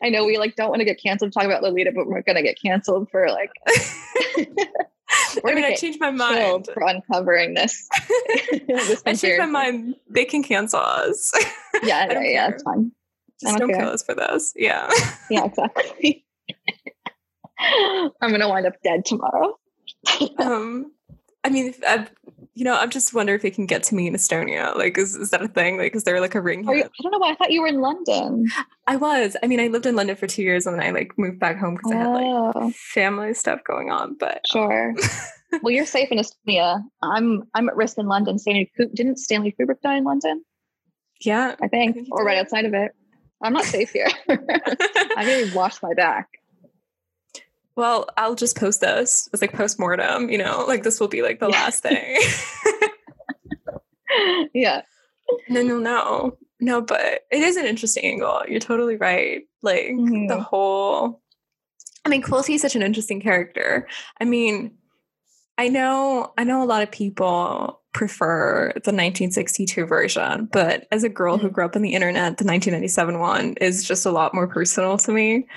I 0.01 0.09
know 0.09 0.25
we 0.25 0.37
like 0.37 0.55
don't 0.55 0.69
want 0.69 0.79
to 0.79 0.85
get 0.85 0.99
canceled 1.01 1.31
to 1.31 1.39
talk 1.39 1.45
about 1.45 1.61
Lolita, 1.61 1.91
but 1.93 2.07
we're 2.07 2.21
gonna 2.23 2.41
get 2.41 2.59
canceled 2.59 3.09
for 3.11 3.29
like 3.29 3.51
I 3.67 5.39
gonna 5.43 5.55
mean, 5.55 5.65
I 5.65 5.75
changed 5.75 5.99
my 5.99 6.09
mind. 6.09 6.67
for 6.73 6.83
uncovering 6.83 7.53
this. 7.53 7.87
this 8.67 9.03
I 9.05 9.13
changed 9.13 9.39
my 9.39 9.45
mind. 9.45 9.95
They 10.09 10.25
can 10.25 10.41
cancel 10.43 10.79
us. 10.79 11.31
Yeah, 11.83 12.07
I 12.09 12.13
yeah, 12.13 12.47
care. 12.47 12.53
it's 12.53 12.63
fine. 12.63 12.91
Just 13.41 13.55
I 13.55 13.59
don't 13.59 13.69
don't 13.69 13.79
kill 13.79 13.89
us 13.89 14.03
for 14.03 14.15
this. 14.15 14.53
Yeah. 14.55 14.89
Yeah, 15.29 15.45
exactly. 15.45 16.25
I'm 17.59 18.31
gonna 18.31 18.49
wind 18.49 18.65
up 18.65 18.73
dead 18.83 19.05
tomorrow. 19.05 19.57
um 20.37 20.91
i 21.45 21.49
mean 21.49 21.67
if 21.67 21.79
I, 21.85 22.07
you 22.55 22.63
know 22.63 22.75
i'm 22.75 22.89
just 22.89 23.13
wondering 23.13 23.35
if 23.35 23.41
they 23.41 23.49
can 23.51 23.65
get 23.65 23.81
to 23.83 23.95
me 23.95 24.07
in 24.07 24.13
estonia 24.13 24.75
like 24.75 24.97
is, 24.97 25.15
is 25.15 25.29
that 25.31 25.41
a 25.41 25.47
thing 25.47 25.77
like 25.77 25.95
is 25.95 26.03
there 26.03 26.19
like 26.21 26.35
a 26.35 26.41
ring 26.41 26.67
Are 26.67 26.75
you, 26.75 26.83
I 26.83 26.87
don't 27.01 27.11
know 27.11 27.17
why 27.17 27.31
I 27.31 27.35
thought 27.35 27.51
you 27.51 27.61
were 27.61 27.67
in 27.67 27.81
London. 27.81 28.47
i 28.87 28.95
was 28.95 29.35
i 29.43 29.47
mean 29.47 29.59
i 29.59 29.67
lived 29.67 29.85
in 29.85 29.95
london 29.95 30.15
for 30.15 30.27
two 30.27 30.43
years 30.43 30.65
and 30.67 30.77
then 30.77 30.85
i 30.85 30.91
like 30.91 31.17
moved 31.17 31.39
back 31.39 31.57
home 31.57 31.75
because 31.75 31.91
i 31.91 31.95
had 31.95 32.07
like 32.07 32.53
Oh, 32.55 32.71
family 32.75 33.33
stuff 33.33 33.61
going 33.65 33.89
on 33.89 34.15
but 34.19 34.41
sure. 34.51 34.93
well, 35.61 35.71
you're 35.73 35.85
safe 35.85 36.09
in 36.11 36.17
Estonia. 36.19 36.81
I'm 37.01 37.43
I'm 37.53 37.69
at 37.69 37.75
risk 37.75 37.97
in 37.99 38.07
London. 38.07 38.37
Stanley 38.39 38.71
didn't 38.93 39.17
Stanley 39.17 39.55
Kubrick 39.59 39.81
die 39.81 39.97
in 39.97 40.03
London? 40.03 40.43
yeah 41.21 41.55
I 41.61 41.67
think, 41.67 41.93
think 41.95 42.05
he 42.07 42.11
or 42.11 42.25
right 42.25 42.37
outside 42.37 42.65
of 42.65 42.73
it. 42.73 42.91
I'm 43.41 43.53
not 43.53 43.65
safe 43.65 43.91
here. 43.91 44.07
I 44.29 45.23
didn't 45.25 45.53
wash 45.53 45.81
my 45.83 45.93
back. 45.93 46.27
Well 47.75 48.07
i'll 48.17 48.35
just 48.35 48.57
post 48.57 48.81
this 48.81 49.27
it's 49.33 49.41
like 49.41 49.53
post-mortem 49.53 50.29
you 50.29 50.37
know 50.37 50.65
like 50.67 50.83
this 50.83 50.99
will 50.99 51.07
be 51.07 51.21
like 51.21 51.39
the 51.39 51.47
Yeah. 51.49 51.61
last 51.61 51.83
thing 51.83 52.19
yeah. 54.53 54.81
and 55.47 55.55
then 55.57 55.67
you'll 55.67 55.79
know 55.79 56.37
no 56.59 56.81
but 56.81 57.21
it 57.31 57.41
is 57.41 57.57
an 57.57 57.65
interesting 57.65 58.05
angle 58.05 58.43
you're 58.47 58.59
totally 58.59 58.97
right 58.97 59.43
like 59.61 59.85
Mhm. 59.87 60.27
the 60.27 60.39
whole 60.39 61.21
i 62.05 62.09
mean 62.09 62.21
quilty 62.21 62.55
is 62.55 62.61
such 62.61 62.75
an 62.75 62.81
interesting 62.83 63.21
character 63.21 63.87
i 64.21 64.25
mean 64.25 64.71
i 65.57 65.67
know 65.67 66.31
i 66.37 66.43
know 66.43 66.63
a 66.63 66.65
lot 66.65 66.83
of 66.83 66.91
people 66.91 67.81
prefer 67.93 68.71
the 68.75 68.91
1962 68.91 69.85
version 69.85 70.47
but 70.51 70.87
as 70.91 71.03
a 71.03 71.09
girl 71.09 71.37
who 71.37 71.49
Mhm. 71.49 71.53
grew 71.53 71.65
up 71.65 71.75
on 71.75 71.81
the 71.81 71.93
internet 71.93 72.37
the 72.37 72.45
1997 72.45 73.19
one 73.19 73.55
is 73.61 73.83
just 73.83 74.05
a 74.05 74.11
lot 74.11 74.33
more 74.33 74.47
personal 74.47 74.97
to 74.99 75.11
me 75.11 75.47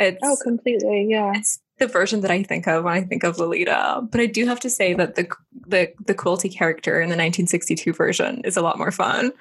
it's 0.00 0.18
Oh, 0.22 0.36
completely. 0.42 1.06
Yeah. 1.08 1.32
it's 1.36 1.60
the 1.78 1.86
version 1.86 2.20
that 2.22 2.30
I 2.30 2.42
think 2.42 2.66
of 2.66 2.84
when 2.84 2.92
I 2.94 3.02
think 3.02 3.22
of 3.24 3.38
Lolita. 3.38 4.02
But 4.10 4.20
I 4.20 4.26
do 4.26 4.46
have 4.46 4.60
to 4.60 4.70
say 4.70 4.94
that 4.94 5.14
the 5.14 5.28
the 5.66 5.92
the 6.04 6.14
Quilty 6.14 6.52
character 6.52 6.96
in 7.00 7.08
the 7.08 7.16
1962 7.16 7.92
version 7.92 8.42
is 8.44 8.56
a 8.56 8.62
lot 8.62 8.76
more 8.78 8.90
fun. 8.90 9.32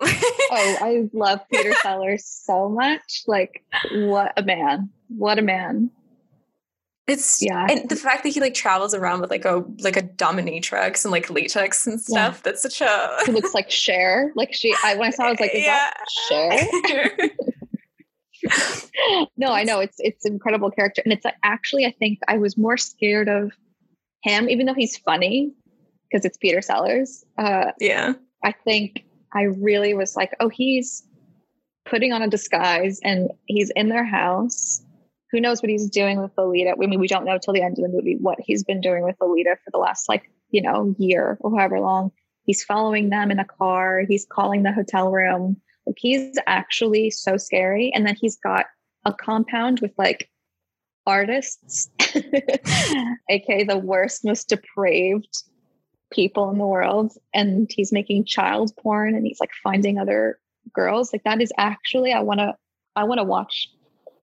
Oh, 0.00 0.06
I 0.80 1.08
love 1.12 1.40
Peter 1.52 1.72
Sellers 1.82 2.24
so 2.24 2.68
much. 2.68 3.22
Like, 3.26 3.64
what 3.92 4.32
a 4.36 4.42
man! 4.42 4.90
What 5.08 5.38
a 5.38 5.42
man! 5.42 5.90
it's 7.06 7.40
Yeah. 7.42 7.66
and 7.70 7.88
the 7.88 7.96
fact 7.96 8.22
that 8.22 8.28
he 8.34 8.40
like 8.40 8.52
travels 8.52 8.92
around 8.92 9.22
with 9.22 9.30
like 9.30 9.46
a 9.46 9.64
like 9.80 9.96
a 9.96 10.02
dominatrix 10.02 11.04
and 11.06 11.10
like 11.12 11.30
latex 11.30 11.86
and 11.86 11.94
Yeah. 12.06 12.30
stuff. 12.32 12.42
That's 12.42 12.60
such 12.60 12.80
a 12.82 13.16
He 13.24 13.32
looks 13.32 13.54
like 13.54 13.70
Cher. 13.70 14.30
Like 14.36 14.52
she, 14.52 14.74
I 14.84 14.94
when 14.96 15.08
I 15.08 15.10
saw, 15.10 15.24
it, 15.24 15.26
I 15.28 15.30
was 15.30 15.40
like, 15.40 15.54
is 15.54 15.64
that 15.64 15.94
Cher? 16.28 17.10
no, 19.36 19.52
I 19.52 19.64
know 19.64 19.80
it's 19.80 19.96
it's 19.98 20.26
incredible 20.26 20.70
character, 20.70 21.02
and 21.04 21.12
it's 21.12 21.26
actually 21.42 21.86
I 21.86 21.92
think 21.98 22.18
I 22.28 22.38
was 22.38 22.56
more 22.56 22.76
scared 22.76 23.28
of 23.28 23.52
him, 24.22 24.48
even 24.48 24.66
though 24.66 24.74
he's 24.74 24.96
funny 24.96 25.52
because 26.10 26.24
it's 26.24 26.36
Peter 26.36 26.62
Sellers. 26.62 27.24
Uh, 27.36 27.72
yeah. 27.80 28.14
I 28.44 28.52
think 28.52 29.04
I 29.32 29.42
really 29.42 29.94
was 29.94 30.16
like, 30.16 30.34
oh, 30.40 30.48
he's 30.48 31.06
putting 31.84 32.12
on 32.12 32.22
a 32.22 32.28
disguise 32.28 33.00
and 33.02 33.30
he's 33.46 33.70
in 33.70 33.88
their 33.88 34.04
house. 34.04 34.82
Who 35.30 35.40
knows 35.40 35.62
what 35.62 35.70
he's 35.70 35.90
doing 35.90 36.20
with 36.20 36.32
Lolita? 36.38 36.70
I 36.70 36.86
mean, 36.86 37.00
we 37.00 37.08
don't 37.08 37.24
know 37.24 37.38
till 37.38 37.52
the 37.52 37.62
end 37.62 37.78
of 37.78 37.82
the 37.82 37.94
movie 37.94 38.16
what 38.18 38.38
he's 38.40 38.64
been 38.64 38.80
doing 38.80 39.04
with 39.04 39.16
Lolita 39.20 39.56
for 39.64 39.70
the 39.70 39.78
last 39.78 40.08
like 40.08 40.30
you 40.50 40.62
know 40.62 40.94
year 40.98 41.36
or 41.40 41.50
however 41.50 41.80
long. 41.80 42.10
He's 42.44 42.64
following 42.64 43.10
them 43.10 43.30
in 43.30 43.38
a 43.38 43.44
car. 43.44 44.04
He's 44.08 44.26
calling 44.30 44.62
the 44.62 44.72
hotel 44.72 45.10
room. 45.10 45.60
Like 45.88 45.96
he's 45.98 46.36
actually 46.46 47.10
so 47.10 47.38
scary. 47.38 47.90
And 47.94 48.06
then 48.06 48.14
he's 48.14 48.36
got 48.36 48.66
a 49.06 49.12
compound 49.12 49.80
with 49.80 49.92
like 49.96 50.30
artists, 51.06 51.88
aka 53.30 53.64
the 53.64 53.80
worst, 53.82 54.22
most 54.22 54.50
depraved 54.50 55.44
people 56.12 56.50
in 56.50 56.58
the 56.58 56.66
world. 56.66 57.14
And 57.32 57.70
he's 57.74 57.90
making 57.90 58.26
child 58.26 58.70
porn 58.78 59.14
and 59.14 59.26
he's 59.26 59.40
like 59.40 59.50
finding 59.62 59.98
other 59.98 60.38
girls. 60.74 61.10
Like 61.10 61.24
that 61.24 61.40
is 61.40 61.52
actually 61.56 62.12
I 62.12 62.20
wanna 62.20 62.54
I 62.94 63.04
wanna 63.04 63.24
watch 63.24 63.70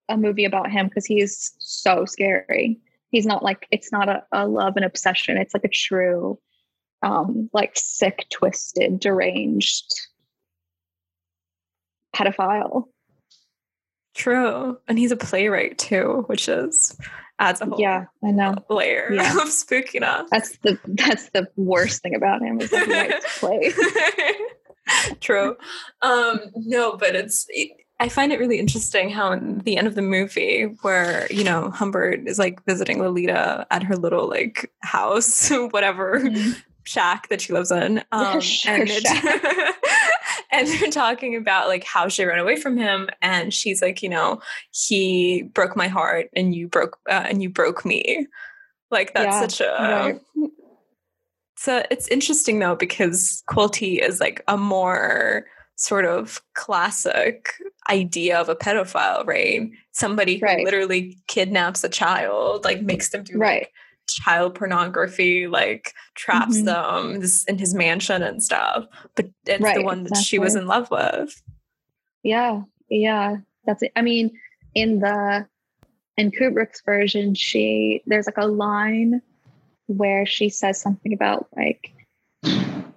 a 0.08 0.18
movie 0.18 0.46
about 0.46 0.70
him 0.70 0.88
because 0.88 1.08
he 1.08 1.20
is 1.20 1.52
so 1.58 2.06
scary. 2.06 2.80
He's 3.10 3.26
not 3.26 3.42
like 3.42 3.68
it's 3.72 3.92
not 3.92 4.08
a, 4.08 4.24
a 4.32 4.48
love 4.48 4.74
and 4.76 4.86
obsession. 4.86 5.38
It's 5.38 5.56
like 5.56 5.66
a 5.66 5.70
true 5.70 6.38
um 7.02 7.50
like 7.54 7.72
sick, 7.76 8.28
twisted, 8.30 9.00
deranged 9.00 9.92
pedophile. 12.16 12.86
True. 14.16 14.78
And 14.88 14.98
he's 14.98 15.12
a 15.12 15.18
playwright 15.18 15.78
too, 15.78 16.24
which 16.28 16.48
is 16.48 16.98
adds 17.38 17.60
a 17.60 17.66
whole 17.66 17.80
Yeah, 17.80 18.06
I 18.24 18.32
know. 18.32 18.56
layer 18.70 19.12
Yeah. 19.12 19.34
of 19.34 19.50
spookiness. 19.50 20.28
That's 20.30 20.58
the 20.60 20.80
that's 20.86 21.30
the 21.32 21.48
worst 21.58 22.02
thing 22.02 22.16
about 22.16 22.42
him 22.42 22.62
is 22.62 22.70
that 22.72 22.88
he 22.88 22.94
likes 22.94 23.34
to 23.34 23.40
play. 23.40 23.74
True. 25.20 25.58
Um, 26.02 26.40
no, 26.56 26.96
but 26.96 27.16
it's 27.16 27.48
I 28.00 28.10
find 28.10 28.32
it 28.32 28.40
really 28.40 28.60
interesting 28.60 29.10
how 29.10 29.32
in 29.32 29.60
the 29.60 29.78
end 29.78 29.88
of 29.88 29.96
the 29.96 30.02
movie 30.02 30.64
where, 30.82 31.28
you 31.32 31.44
know, 31.44 31.72
Humbert 31.72 32.28
is 32.28 32.38
like 32.38 32.64
visiting 32.66 33.00
Lolita 33.00 33.66
at 33.72 33.84
her 33.84 33.96
little 33.96 34.30
like 34.30 34.72
house, 34.82 35.50
whatever 35.72 36.20
mm-hmm. 36.20 36.52
shack 36.84 37.30
that 37.30 37.42
she 37.42 37.54
lives 37.54 37.72
in. 37.72 38.04
Um, 38.12 38.42
and, 38.68 38.90
and 40.52 40.68
they're 40.68 40.92
talking 40.92 41.36
about 41.36 41.68
like 41.68 41.84
how 41.84 42.08
she 42.08 42.26
ran 42.26 42.40
away 42.40 42.56
from 42.56 42.78
him. 42.78 43.10
And 43.22 43.54
she's 43.54 43.82
like, 43.82 44.02
you 44.04 44.10
know, 44.10 44.42
he 44.72 45.44
broke 45.54 45.76
my 45.76 45.88
heart 45.88 46.30
and 46.36 46.54
you 46.54 46.68
broke, 46.68 46.98
uh, 47.10 47.26
and 47.28 47.42
you 47.42 47.50
broke 47.50 47.86
me. 47.86 48.28
Like 48.92 49.14
that's 49.14 49.34
yeah, 49.34 49.48
such 49.48 49.62
a, 49.62 50.20
right. 50.38 50.52
so 51.58 51.84
it's 51.90 52.08
interesting 52.08 52.60
though, 52.60 52.76
because 52.76 53.44
Quilty 53.50 54.02
is 54.02 54.20
like 54.20 54.44
a 54.48 54.58
more, 54.58 55.46
sort 55.78 56.06
of 56.06 56.42
classic 56.54 57.50
idea 57.90 58.40
of 58.40 58.50
a 58.50 58.56
pedophile, 58.56 59.26
right? 59.26 59.70
Somebody 59.92 60.38
who 60.38 60.46
right. 60.46 60.64
literally 60.64 61.18
kidnaps 61.28 61.84
a 61.84 61.90
child, 61.90 62.64
like 62.64 62.82
makes 62.82 63.10
them 63.10 63.24
do 63.24 63.38
right. 63.38 63.62
like 63.62 63.74
child 64.08 64.56
pornography, 64.56 65.48
like 65.48 65.94
traps 66.16 66.58
mm-hmm. 66.58 66.66
them 66.66 67.24
in 67.48 67.58
his 67.58 67.74
mansion 67.74 68.24
and 68.24 68.44
stuff. 68.44 68.86
But 69.16 69.30
it's 69.46 69.62
right, 69.62 69.78
the 69.78 69.84
one 69.84 70.04
that 70.04 70.18
she 70.18 70.40
was 70.40 70.56
in 70.56 70.68
love 70.68 70.90
with. 70.92 71.42
Yeah, 72.24 72.62
yeah, 72.90 73.38
that's 73.66 73.84
it. 73.84 73.92
I 73.96 74.02
mean, 74.02 74.32
in 74.74 75.00
the 75.00 75.48
in 76.18 76.32
Kubrick's 76.32 76.82
version, 76.86 77.36
she 77.36 78.02
there's 78.06 78.26
like 78.26 78.38
a 78.38 78.48
line 78.48 79.22
where 79.88 80.26
she 80.26 80.50
says 80.50 80.80
something 80.80 81.14
about 81.14 81.48
like 81.56 81.92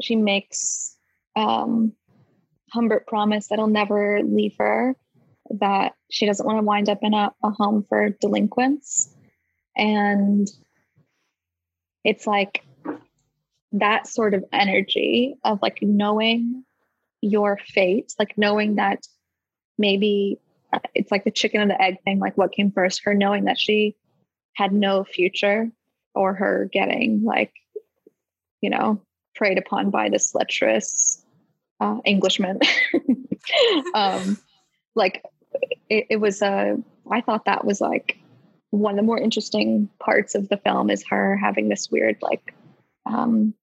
she 0.00 0.16
makes 0.16 0.96
um 1.36 1.92
Humbert 2.72 3.06
promise 3.06 3.48
that 3.48 3.58
he'll 3.58 3.66
never 3.66 4.22
leave 4.22 4.54
her, 4.58 4.94
that 5.50 5.94
she 6.10 6.26
doesn't 6.26 6.44
want 6.44 6.58
to 6.58 6.62
wind 6.62 6.88
up 6.88 6.98
in 7.02 7.14
a, 7.14 7.32
a 7.42 7.50
home 7.50 7.84
for 7.88 8.10
delinquents. 8.10 9.14
And 9.76 10.48
it's 12.04 12.26
like 12.26 12.64
that 13.72 14.06
sort 14.06 14.34
of 14.34 14.44
energy 14.52 15.36
of 15.44 15.60
like 15.62 15.78
knowing 15.82 16.64
your 17.20 17.58
fate, 17.58 18.14
like 18.18 18.36
knowing 18.38 18.76
that 18.76 19.06
maybe 19.76 20.38
uh, 20.72 20.78
it's 20.94 21.10
like 21.10 21.24
the 21.24 21.30
chicken 21.30 21.60
and 21.60 21.70
the 21.70 21.80
egg 21.80 21.96
thing, 22.04 22.18
like 22.18 22.36
what 22.36 22.52
came 22.52 22.70
first, 22.70 23.02
her 23.04 23.14
knowing 23.14 23.44
that 23.44 23.58
she 23.58 23.96
had 24.54 24.72
no 24.72 25.04
future 25.04 25.70
or 26.14 26.34
her 26.34 26.68
getting 26.72 27.22
like, 27.24 27.52
you 28.60 28.70
know, 28.70 29.00
preyed 29.34 29.58
upon 29.58 29.90
by 29.90 30.08
this 30.08 30.34
lecherous 30.34 31.24
uh, 31.80 31.98
Englishman. 32.04 32.58
um, 33.94 34.38
like 34.94 35.22
it, 35.88 36.06
it 36.10 36.16
was 36.16 36.42
a, 36.42 36.76
I 37.10 37.20
thought 37.20 37.44
that 37.44 37.64
was 37.64 37.80
like 37.80 38.18
one 38.70 38.94
of 38.94 38.96
the 38.96 39.02
more 39.02 39.18
interesting 39.18 39.88
parts 39.98 40.34
of 40.34 40.48
the 40.48 40.56
film 40.58 40.90
is 40.90 41.04
her 41.08 41.36
having 41.36 41.68
this 41.68 41.90
weird 41.90 42.16
like 42.20 42.54
um, 43.06 43.54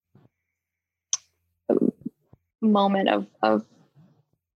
moment 2.61 3.09
of 3.09 3.27
of 3.41 3.65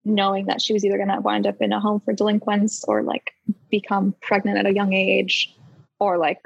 knowing 0.04 0.46
that 0.46 0.62
she 0.62 0.74
was 0.74 0.86
either 0.86 0.98
going 0.98 1.10
to 1.10 1.20
wind 1.20 1.48
up 1.48 1.62
in 1.62 1.74
a 1.74 1.80
home 1.80 2.00
for 2.00 2.14
delinquents 2.14 2.84
or 2.88 3.02
like 3.02 3.34
become 3.72 4.14
pregnant 4.22 4.58
at 4.58 4.68
a 4.68 4.74
young 4.74 4.94
age 4.94 5.56
or 6.00 6.18
like 6.20 6.40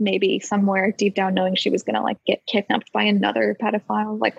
maybe 0.00 0.40
somewhere 0.40 0.92
deep 0.92 1.14
down 1.14 1.34
knowing 1.34 1.54
she 1.54 1.70
was 1.70 1.84
going 1.84 1.94
to 1.94 2.02
like 2.02 2.18
get 2.26 2.44
kidnapped 2.46 2.92
by 2.92 3.04
another 3.04 3.56
pedophile 3.60 4.20
like 4.20 4.36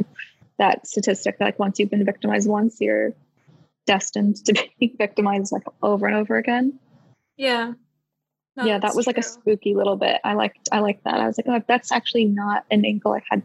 that 0.60 0.86
statistic 0.86 1.38
like 1.40 1.58
once 1.58 1.80
you've 1.80 1.90
been 1.90 2.06
victimized 2.06 2.48
once, 2.48 2.80
you're 2.80 3.14
destined 3.88 4.36
to 4.46 4.54
be 4.80 4.94
victimized 4.98 5.52
like 5.52 5.64
over 5.82 6.06
and 6.06 6.16
over 6.16 6.38
again. 6.38 6.78
Yeah. 7.36 7.74
No, 8.60 8.66
yeah, 8.66 8.78
that 8.78 8.94
was 8.94 9.06
true. 9.06 9.12
like 9.12 9.18
a 9.18 9.24
spooky 9.24 9.74
little 9.74 9.96
bit. 9.96 10.20
I 10.26 10.34
liked 10.34 10.68
I 10.72 10.80
liked 10.80 11.06
that. 11.06 11.16
I 11.16 11.28
was 11.28 11.38
like, 11.38 11.48
oh, 11.48 11.64
that's 11.68 11.92
actually 11.92 12.26
not 12.26 12.66
an 12.70 12.84
angle 12.84 13.14
I 13.14 13.24
had 13.30 13.44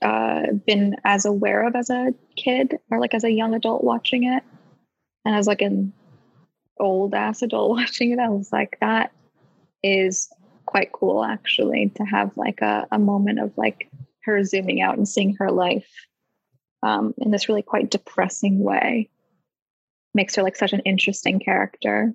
uh, 0.00 0.52
been 0.64 0.96
as 1.04 1.24
aware 1.24 1.66
of 1.66 1.74
as 1.74 1.90
a 1.90 2.14
kid 2.36 2.78
or 2.90 3.00
like 3.00 3.14
as 3.14 3.24
a 3.24 3.30
young 3.30 3.54
adult 3.54 3.82
watching 3.82 4.24
it. 4.24 4.44
And 5.24 5.34
as 5.34 5.48
like 5.48 5.60
an 5.60 5.92
old 6.78 7.14
ass 7.14 7.42
adult 7.42 7.70
watching 7.76 8.12
it, 8.12 8.20
I 8.20 8.28
was 8.28 8.52
like, 8.52 8.78
that 8.80 9.12
is 9.82 10.28
quite 10.66 10.92
cool 10.92 11.24
actually 11.24 11.92
to 11.96 12.04
have 12.04 12.36
like 12.36 12.60
a, 12.60 12.86
a 12.92 12.98
moment 12.98 13.40
of 13.40 13.52
like 13.56 13.90
her 14.24 14.44
zooming 14.44 14.80
out 14.80 14.96
and 14.96 15.08
seeing 15.08 15.34
her 15.36 15.50
life 15.50 15.90
um, 16.84 17.12
in 17.18 17.32
this 17.32 17.48
really 17.48 17.62
quite 17.62 17.90
depressing 17.90 18.60
way 18.60 19.10
makes 20.14 20.36
her 20.36 20.42
like 20.42 20.56
such 20.56 20.72
an 20.72 20.80
interesting 20.80 21.40
character. 21.40 22.14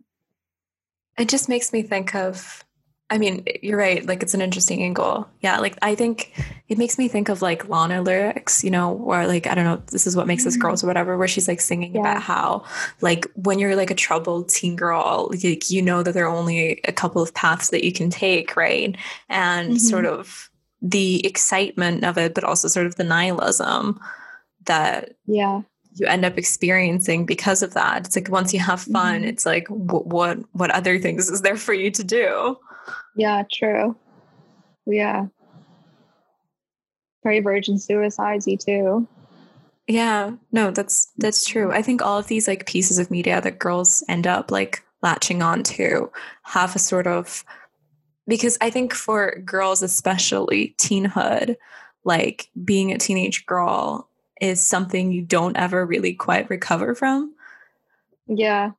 It 1.18 1.30
just 1.30 1.49
makes 1.49 1.74
me 1.74 1.82
think 1.82 2.15
of 2.15 2.63
I 3.09 3.18
mean, 3.18 3.45
you're 3.61 3.78
right. 3.78 4.05
Like, 4.05 4.22
it's 4.22 4.34
an 4.34 4.41
interesting 4.41 4.84
angle. 4.84 5.30
Yeah. 5.39 5.59
Like, 5.59 5.78
I 5.82 5.95
think 5.95 6.34
it 6.68 6.78
makes 6.78 6.97
me 6.97 7.07
think 7.07 7.30
of 7.30 7.41
like 7.41 7.70
Lana 7.70 8.01
lyrics, 8.01 8.65
you 8.65 8.70
know, 8.70 8.91
where 8.91 9.26
like, 9.26 9.47
I 9.47 9.55
don't 9.55 9.63
know, 9.63 9.82
this 9.91 10.05
is 10.05 10.15
what 10.15 10.28
makes 10.28 10.45
us 10.45 10.57
girls 10.57 10.84
or 10.84 10.88
whatever, 10.88 11.18
where 11.18 11.28
she's 11.28 11.47
like 11.47 11.61
singing 11.61 11.95
yeah. 11.95 12.01
about 12.01 12.22
how, 12.22 12.65
like, 12.99 13.26
when 13.36 13.59
you're 13.59 13.78
like 13.78 13.91
a 13.91 13.95
troubled 13.95 14.49
teen 14.49 14.76
girl, 14.76 15.30
like, 15.32 15.70
you 15.70 15.82
know 15.82 16.03
that 16.03 16.13
there 16.13 16.26
are 16.26 16.36
only 16.36 16.82
a 16.84 16.91
couple 16.91 17.22
of 17.22 17.34
paths 17.34 17.70
that 17.70 17.86
you 17.86 17.93
can 17.93 18.09
take, 18.09 18.57
right? 18.57 18.97
And 19.30 19.70
mm-hmm. 19.70 19.78
sort 19.78 20.05
of 20.05 20.49
the 20.82 21.26
excitement 21.26 22.03
of 22.03 22.18
it, 22.18 22.34
but 22.34 22.43
also 22.43 22.68
sort 22.68 22.88
of 22.88 22.95
the 22.95 23.05
nihilism 23.05 23.99
that 24.65 25.15
yeah 25.26 25.61
you 26.00 26.08
end 26.08 26.26
up 26.26 26.38
experiencing 26.38 27.26
because 27.26 27.62
of 27.62 27.74
that. 27.74 28.06
It's 28.06 28.16
like 28.16 28.30
once 28.30 28.54
you 28.54 28.60
have 28.60 28.82
fun, 28.82 29.22
mm-hmm. 29.22 29.30
it's 29.30 29.45
like 29.45 29.68
w- 29.68 30.04
what 30.04 30.39
what 30.54 30.72
other 30.72 31.00
things 31.00 31.30
is 31.30 31.41
there 31.41 31.58
for 31.58 31.74
you 31.74 31.91
to 31.91 32.04
do? 32.04 32.58
Yeah, 33.16 33.43
true. 33.52 33.95
Yeah, 34.86 35.28
very 37.24 37.41
virgin 37.41 37.76
suicidesy 37.76 38.64
too. 38.64 39.08
Yeah, 39.88 40.34
no, 40.52 40.72
that's 40.72 41.12
that's 41.18 41.45
true. 41.45 41.72
I 41.72 41.82
think 41.82 42.02
all 42.02 42.18
of 42.18 42.28
these 42.28 42.48
like 42.48 42.66
pieces 42.66 43.00
of 43.00 43.12
media 43.12 43.41
that 43.41 43.60
girls 43.60 44.04
end 44.08 44.28
up 44.28 44.52
like 44.52 44.84
latching 45.02 45.41
on 45.41 45.64
to 45.64 46.12
have 46.43 46.76
a 46.76 46.80
sort 46.80 47.08
of 47.08 47.43
because 48.28 48.58
I 48.60 48.70
think 48.70 48.93
for 48.93 49.41
girls, 49.45 49.82
especially 49.82 50.76
teenhood, 50.78 51.56
like 52.04 52.50
being 52.64 52.91
a 52.91 52.98
teenage 52.98 53.45
girl 53.45 54.07
is 54.42 54.62
something 54.62 55.12
you 55.12 55.22
don't 55.22 55.58
ever 55.58 55.86
really 55.86 56.14
quite 56.14 56.50
recover 56.50 56.96
from. 56.96 57.34
Yeah. 58.28 58.72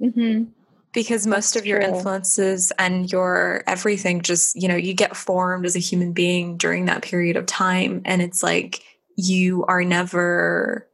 Mm-hmm. 0.00 0.44
Because 0.92 1.26
most 1.26 1.54
That's 1.54 1.62
of 1.62 1.66
your 1.66 1.80
true. 1.80 1.88
influences 1.88 2.72
and 2.78 3.10
your 3.12 3.62
everything 3.66 4.22
just, 4.22 4.60
you 4.60 4.68
know, 4.68 4.76
you 4.76 4.94
get 4.94 5.16
formed 5.16 5.66
as 5.66 5.76
a 5.76 5.80
human 5.80 6.12
being 6.12 6.56
during 6.56 6.86
that 6.86 7.02
period 7.02 7.36
of 7.36 7.44
time. 7.46 8.00
And 8.04 8.22
it's 8.22 8.42
like 8.42 8.82
you 9.16 9.64
are 9.66 9.84
never 9.84 10.88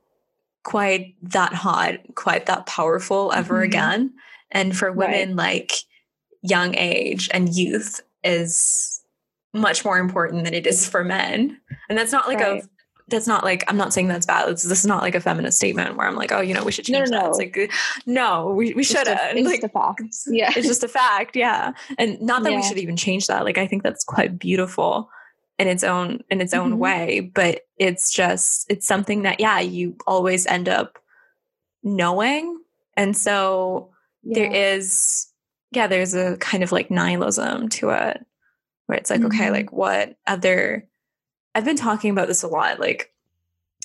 quite 0.64 1.14
that 1.22 1.52
hot, 1.52 1.94
quite 2.14 2.46
that 2.46 2.66
powerful 2.66 3.32
ever 3.32 3.56
mm-hmm. 3.56 3.64
again. 3.64 4.14
And 4.50 4.76
for 4.76 4.90
women, 4.92 5.30
right. 5.30 5.36
like 5.36 5.72
young 6.42 6.74
age 6.76 7.30
and 7.32 7.54
youth 7.54 8.00
is 8.24 9.02
much 9.54 9.84
more 9.84 9.98
important 9.98 10.44
than 10.44 10.54
it 10.54 10.66
is 10.66 10.88
for 10.88 11.04
men. 11.04 11.60
And 11.88 11.96
that's 11.98 12.12
not 12.12 12.26
like 12.26 12.40
right. 12.40 12.62
a 12.64 12.68
that's 13.12 13.26
not 13.26 13.44
like 13.44 13.64
I'm 13.68 13.76
not 13.76 13.92
saying 13.92 14.08
that's 14.08 14.26
bad. 14.26 14.48
It's, 14.48 14.64
this 14.64 14.80
is 14.80 14.86
not 14.86 15.02
like 15.02 15.14
a 15.14 15.20
feminist 15.20 15.58
statement 15.58 15.96
where 15.96 16.06
I'm 16.06 16.16
like, 16.16 16.32
oh, 16.32 16.40
you 16.40 16.54
know, 16.54 16.64
we 16.64 16.72
should 16.72 16.84
change 16.84 17.10
no, 17.10 17.18
no, 17.18 17.22
that. 17.22 17.28
It's 17.28 17.38
like, 17.38 17.72
no, 18.06 18.48
we, 18.48 18.74
we 18.74 18.82
shouldn't. 18.82 19.20
It's 19.36 19.48
like 19.48 19.62
a 19.62 19.68
fact. 19.68 20.02
Yeah, 20.26 20.52
it's 20.56 20.66
just 20.66 20.82
a 20.82 20.88
fact. 20.88 21.36
Yeah, 21.36 21.72
and 21.98 22.20
not 22.20 22.42
that 22.42 22.50
yeah. 22.52 22.56
we 22.56 22.62
should 22.64 22.78
even 22.78 22.96
change 22.96 23.28
that. 23.28 23.44
Like, 23.44 23.58
I 23.58 23.66
think 23.66 23.82
that's 23.82 24.04
quite 24.04 24.38
beautiful 24.38 25.08
in 25.58 25.68
its 25.68 25.84
own 25.84 26.24
in 26.30 26.40
its 26.40 26.54
own 26.54 26.70
mm-hmm. 26.70 26.78
way. 26.78 27.30
But 27.34 27.60
it's 27.76 28.12
just 28.12 28.66
it's 28.68 28.86
something 28.86 29.22
that 29.22 29.38
yeah, 29.40 29.60
you 29.60 29.96
always 30.06 30.46
end 30.46 30.68
up 30.68 30.98
knowing, 31.82 32.60
and 32.96 33.16
so 33.16 33.90
yeah. 34.22 34.34
there 34.34 34.76
is 34.76 35.28
yeah, 35.72 35.86
there's 35.86 36.14
a 36.14 36.36
kind 36.36 36.62
of 36.62 36.72
like 36.72 36.90
nihilism 36.90 37.68
to 37.70 37.90
it 37.90 38.24
where 38.86 38.98
it's 38.98 39.10
like, 39.10 39.20
mm-hmm. 39.20 39.28
okay, 39.28 39.50
like 39.50 39.72
what 39.72 40.16
other 40.26 40.86
I've 41.54 41.64
been 41.64 41.76
talking 41.76 42.10
about 42.10 42.28
this 42.28 42.42
a 42.42 42.48
lot, 42.48 42.80
like 42.80 43.12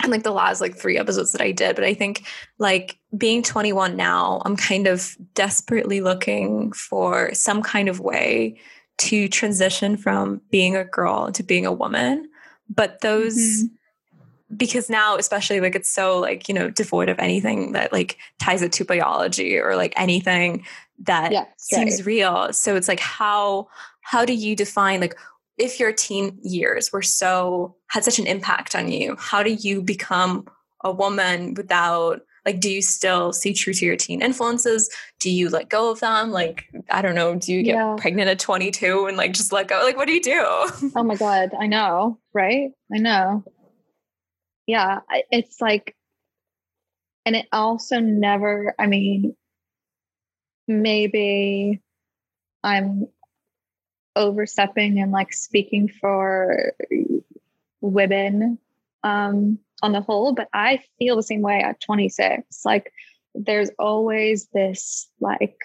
and 0.03 0.11
like 0.11 0.23
the 0.23 0.31
last 0.31 0.61
like 0.61 0.75
three 0.75 0.97
episodes 0.97 1.31
that 1.31 1.41
I 1.41 1.51
did, 1.51 1.75
but 1.75 1.83
I 1.83 1.93
think 1.93 2.27
like 2.59 2.99
being 3.17 3.41
21 3.41 3.95
now, 3.95 4.41
I'm 4.45 4.55
kind 4.55 4.85
of 4.85 5.15
desperately 5.33 6.01
looking 6.01 6.71
for 6.71 7.33
some 7.33 7.63
kind 7.63 7.89
of 7.89 7.99
way 7.99 8.59
to 8.99 9.27
transition 9.27 9.97
from 9.97 10.41
being 10.51 10.75
a 10.75 10.83
girl 10.83 11.31
to 11.31 11.43
being 11.43 11.65
a 11.65 11.71
woman. 11.71 12.29
But 12.69 13.01
those 13.01 13.35
mm-hmm. 13.35 14.55
because 14.55 14.89
now 14.89 15.15
especially 15.15 15.61
like 15.61 15.75
it's 15.75 15.89
so 15.89 16.19
like, 16.19 16.47
you 16.47 16.53
know, 16.53 16.69
devoid 16.69 17.09
of 17.09 17.17
anything 17.17 17.71
that 17.71 17.91
like 17.91 18.17
ties 18.39 18.61
it 18.61 18.71
to 18.73 18.85
biology 18.85 19.57
or 19.57 19.75
like 19.75 19.93
anything 19.95 20.63
that 20.99 21.31
yeah, 21.31 21.45
seems 21.57 21.97
right. 21.97 22.05
real. 22.05 22.53
So 22.53 22.75
it's 22.75 22.87
like 22.87 22.99
how 22.99 23.67
how 24.01 24.25
do 24.25 24.33
you 24.33 24.55
define 24.55 25.01
like 25.01 25.17
if 25.57 25.79
your 25.79 25.91
teen 25.91 26.37
years 26.43 26.91
were 26.91 27.01
so 27.01 27.75
had 27.87 28.03
such 28.03 28.19
an 28.19 28.27
impact 28.27 28.75
on 28.75 28.91
you 28.91 29.15
how 29.17 29.41
do 29.43 29.51
you 29.53 29.81
become 29.81 30.47
a 30.83 30.91
woman 30.91 31.53
without 31.55 32.21
like 32.45 32.59
do 32.59 32.69
you 32.71 32.81
still 32.81 33.33
see 33.33 33.53
true 33.53 33.73
to 33.73 33.85
your 33.85 33.95
teen 33.95 34.21
influences 34.21 34.89
do 35.19 35.29
you 35.29 35.49
let 35.49 35.67
go 35.69 35.89
of 35.91 35.99
them 35.99 36.31
like 36.31 36.65
i 36.91 37.01
don't 37.01 37.15
know 37.15 37.35
do 37.35 37.51
you 37.53 37.63
get 37.63 37.75
Yeah. 37.75 37.95
pregnant 37.97 38.29
at 38.29 38.39
22 38.39 39.07
and 39.07 39.17
like 39.17 39.33
just 39.33 39.51
let 39.51 39.67
go 39.67 39.81
like 39.83 39.97
what 39.97 40.07
do 40.07 40.13
you 40.13 40.21
do 40.21 40.43
Oh 40.95 41.03
my 41.03 41.15
god, 41.15 41.51
I 41.59 41.67
know, 41.67 42.19
right? 42.33 42.71
I 42.93 42.97
know. 42.99 43.43
Yeah, 44.65 44.99
it's 45.31 45.59
like 45.61 45.95
and 47.25 47.35
it 47.35 47.47
also 47.51 47.99
never, 47.99 48.73
I 48.79 48.85
mean 48.87 49.35
maybe 50.67 51.81
I'm 52.63 53.07
overstepping 54.17 54.99
and 54.99 55.11
like 55.11 55.33
speaking 55.33 55.87
for 55.87 56.73
women 57.81 58.57
um 59.03 59.59
on 59.83 59.91
the 59.91 60.01
whole, 60.01 60.33
but 60.33 60.49
I 60.53 60.81
feel 60.97 61.15
the 61.15 61.23
same 61.23 61.41
way 61.41 61.61
at 61.61 61.79
26. 61.81 62.65
Like 62.65 62.91
there's 63.35 63.69
always 63.77 64.47
this 64.47 65.07
like 65.21 65.57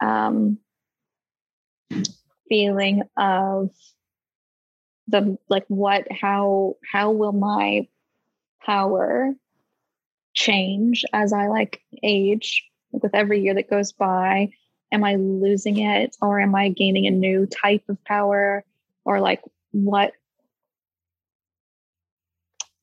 um 0.00 0.58
feeling 2.48 3.02
of 3.16 3.70
the 5.08 5.36
like 5.48 5.64
what 5.68 6.06
how 6.10 6.76
how 6.90 7.10
will 7.10 7.32
my 7.32 7.86
power 8.64 9.34
change 10.34 11.04
as 11.12 11.32
i 11.32 11.46
like 11.48 11.80
age 12.02 12.64
like 12.92 13.02
with 13.02 13.14
every 13.14 13.40
year 13.40 13.54
that 13.54 13.70
goes 13.70 13.92
by 13.92 14.48
am 14.92 15.04
i 15.04 15.14
losing 15.16 15.78
it 15.78 16.16
or 16.20 16.40
am 16.40 16.54
i 16.54 16.68
gaining 16.68 17.06
a 17.06 17.10
new 17.10 17.46
type 17.46 17.82
of 17.88 18.02
power 18.04 18.64
or 19.04 19.20
like 19.20 19.42
what? 19.72 20.12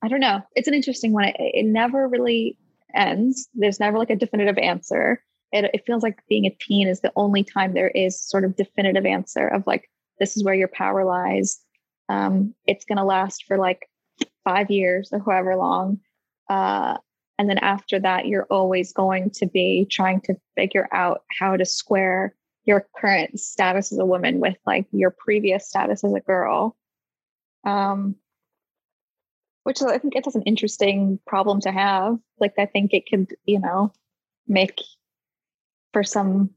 I 0.04 0.08
don't 0.08 0.20
know. 0.20 0.42
It's 0.56 0.68
an 0.68 0.74
interesting 0.74 1.14
one. 1.14 1.26
It, 1.26 1.36
it 1.38 1.66
never 1.66 2.08
really 2.08 2.58
ends. 2.94 3.48
There's 3.54 3.80
never 3.80 3.98
like 3.98 4.10
a 4.10 4.16
definitive 4.16 4.58
answer. 4.58 5.24
It, 5.52 5.70
it 5.74 5.86
feels 5.86 6.04
like 6.04 6.20
being 6.28 6.46
a 6.46 6.58
teen 6.60 6.88
is 6.88 7.02
the 7.02 7.14
only 7.16 7.44
time 7.44 7.74
there 7.74 7.90
is 7.90 8.22
sort 8.22 8.46
of 8.46 8.56
definitive 8.56 9.06
answer 9.06 9.48
of 9.48 9.66
like 9.68 9.90
this 10.20 10.38
is 10.38 10.44
where 10.44 10.56
your 10.56 10.68
power 10.68 11.06
lies. 11.06 11.60
Um, 12.10 12.54
it's 12.68 12.86
going 12.86 12.98
to 12.98 13.04
last 13.04 13.46
for 13.48 13.58
like 13.58 13.88
five 14.44 14.70
years 14.70 15.10
or 15.12 15.20
however 15.20 15.56
long. 15.56 16.00
Uh, 16.50 16.98
and 17.42 17.50
then 17.50 17.58
after 17.58 18.00
that 18.00 18.28
you're 18.28 18.46
always 18.52 18.94
going 18.94 19.32
to 19.32 19.48
be 19.48 19.88
trying 19.90 20.22
to 20.22 20.36
figure 20.56 20.88
out 20.92 21.24
how 21.40 21.58
to 21.58 21.66
square 21.66 22.36
your 22.66 22.86
current 22.96 23.40
status 23.40 23.92
as 23.92 23.98
a 23.98 24.06
woman 24.06 24.40
with 24.40 24.58
like 24.68 24.86
your 24.92 25.10
previous 25.10 25.68
status 25.68 26.04
as 26.04 26.14
a 26.14 26.20
girl. 26.20 26.78
Um, 27.64 28.16
which 29.64 29.82
i 29.82 29.98
think 29.98 30.16
it's 30.16 30.36
an 30.36 30.44
interesting 30.44 31.20
problem 31.26 31.62
to 31.62 31.72
have. 31.72 32.20
Like 32.40 32.54
i 32.60 32.68
think 32.68 32.94
it 32.94 33.10
could 33.10 33.36
you 33.46 33.60
know 33.60 33.92
make 34.48 34.80
for 35.92 36.04
some 36.04 36.52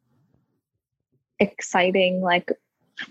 exciting 1.41 2.21
like 2.21 2.53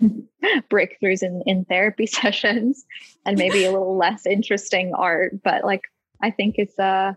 breakthroughs 0.70 1.24
in 1.24 1.42
in 1.44 1.64
therapy 1.64 2.06
sessions 2.20 2.84
and 3.26 3.36
maybe 3.36 3.64
a 3.64 3.72
little 3.72 3.96
less 3.96 4.26
interesting 4.26 4.94
art. 4.94 5.42
But 5.42 5.64
like 5.64 5.82
i 6.22 6.30
think 6.30 6.54
it's 6.58 6.78
a 6.78 7.16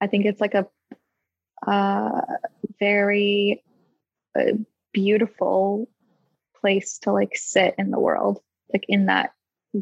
i 0.00 0.06
think 0.06 0.24
it's 0.24 0.40
like 0.40 0.54
a 0.54 0.66
uh 1.66 2.22
very 2.78 3.62
uh, 4.38 4.52
beautiful 4.92 5.88
place 6.60 6.98
to 6.98 7.12
like 7.12 7.36
sit 7.36 7.74
in 7.78 7.90
the 7.90 7.98
world 7.98 8.40
like 8.72 8.84
in 8.88 9.06
that 9.06 9.34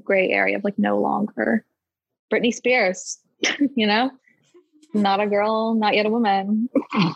gray 0.05 0.31
area 0.31 0.57
of 0.57 0.65
like 0.65 0.79
no 0.79 0.99
longer 0.99 1.65
britney 2.33 2.53
spears 2.53 3.19
you 3.77 3.87
know? 3.87 4.11
Not 4.95 5.21
a 5.21 5.27
girl 5.27 5.75
not 5.75 5.95
yet 5.95 6.07
a 6.07 6.11
woman. 6.11 6.69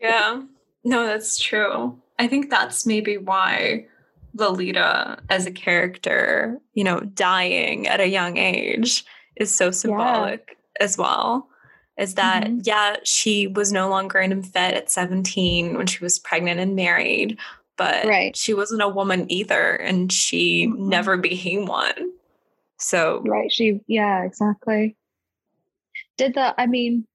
Yeah. 0.00 0.42
No 0.82 1.06
that's 1.06 1.38
true. 1.38 1.96
I 2.18 2.26
think 2.26 2.50
that's 2.50 2.86
maybe 2.86 3.18
why 3.18 3.86
lolita 4.34 5.18
as 5.28 5.46
a 5.46 5.52
character 5.52 6.58
you 6.74 6.82
know 6.82 6.98
dying 7.00 7.86
at 7.86 8.00
a 8.00 8.08
young 8.08 8.36
age 8.38 9.04
is 9.36 9.54
so 9.54 9.70
symbolic 9.70 10.56
as 10.80 10.98
well 10.98 11.48
is 12.02 12.14
that 12.14 12.44
Mhm. 12.44 12.60
yeah 12.66 12.96
she 13.04 13.46
was 13.46 13.72
no 13.72 13.88
longer 13.88 14.18
an 14.18 14.32
infant 14.32 14.74
at 14.74 14.90
17 14.90 15.76
when 15.76 15.86
she 15.86 16.02
was 16.02 16.18
pregnant 16.18 16.60
and 16.60 16.74
married 16.76 17.38
but 17.78 18.04
Right. 18.04 18.36
she 18.36 18.52
wasn't 18.54 18.82
a 18.82 18.88
woman 18.88 19.30
either 19.32 19.70
and 19.76 20.12
she 20.12 20.66
Mhm. 20.66 20.76
never 20.78 21.16
became 21.28 21.66
one 21.66 22.12
so 22.78 23.22
right 23.26 23.50
she 23.52 23.80
yeah 23.86 24.24
exactly 24.24 24.96
did 26.16 26.34
the 26.34 26.54
i 26.60 26.66
mean 26.66 27.06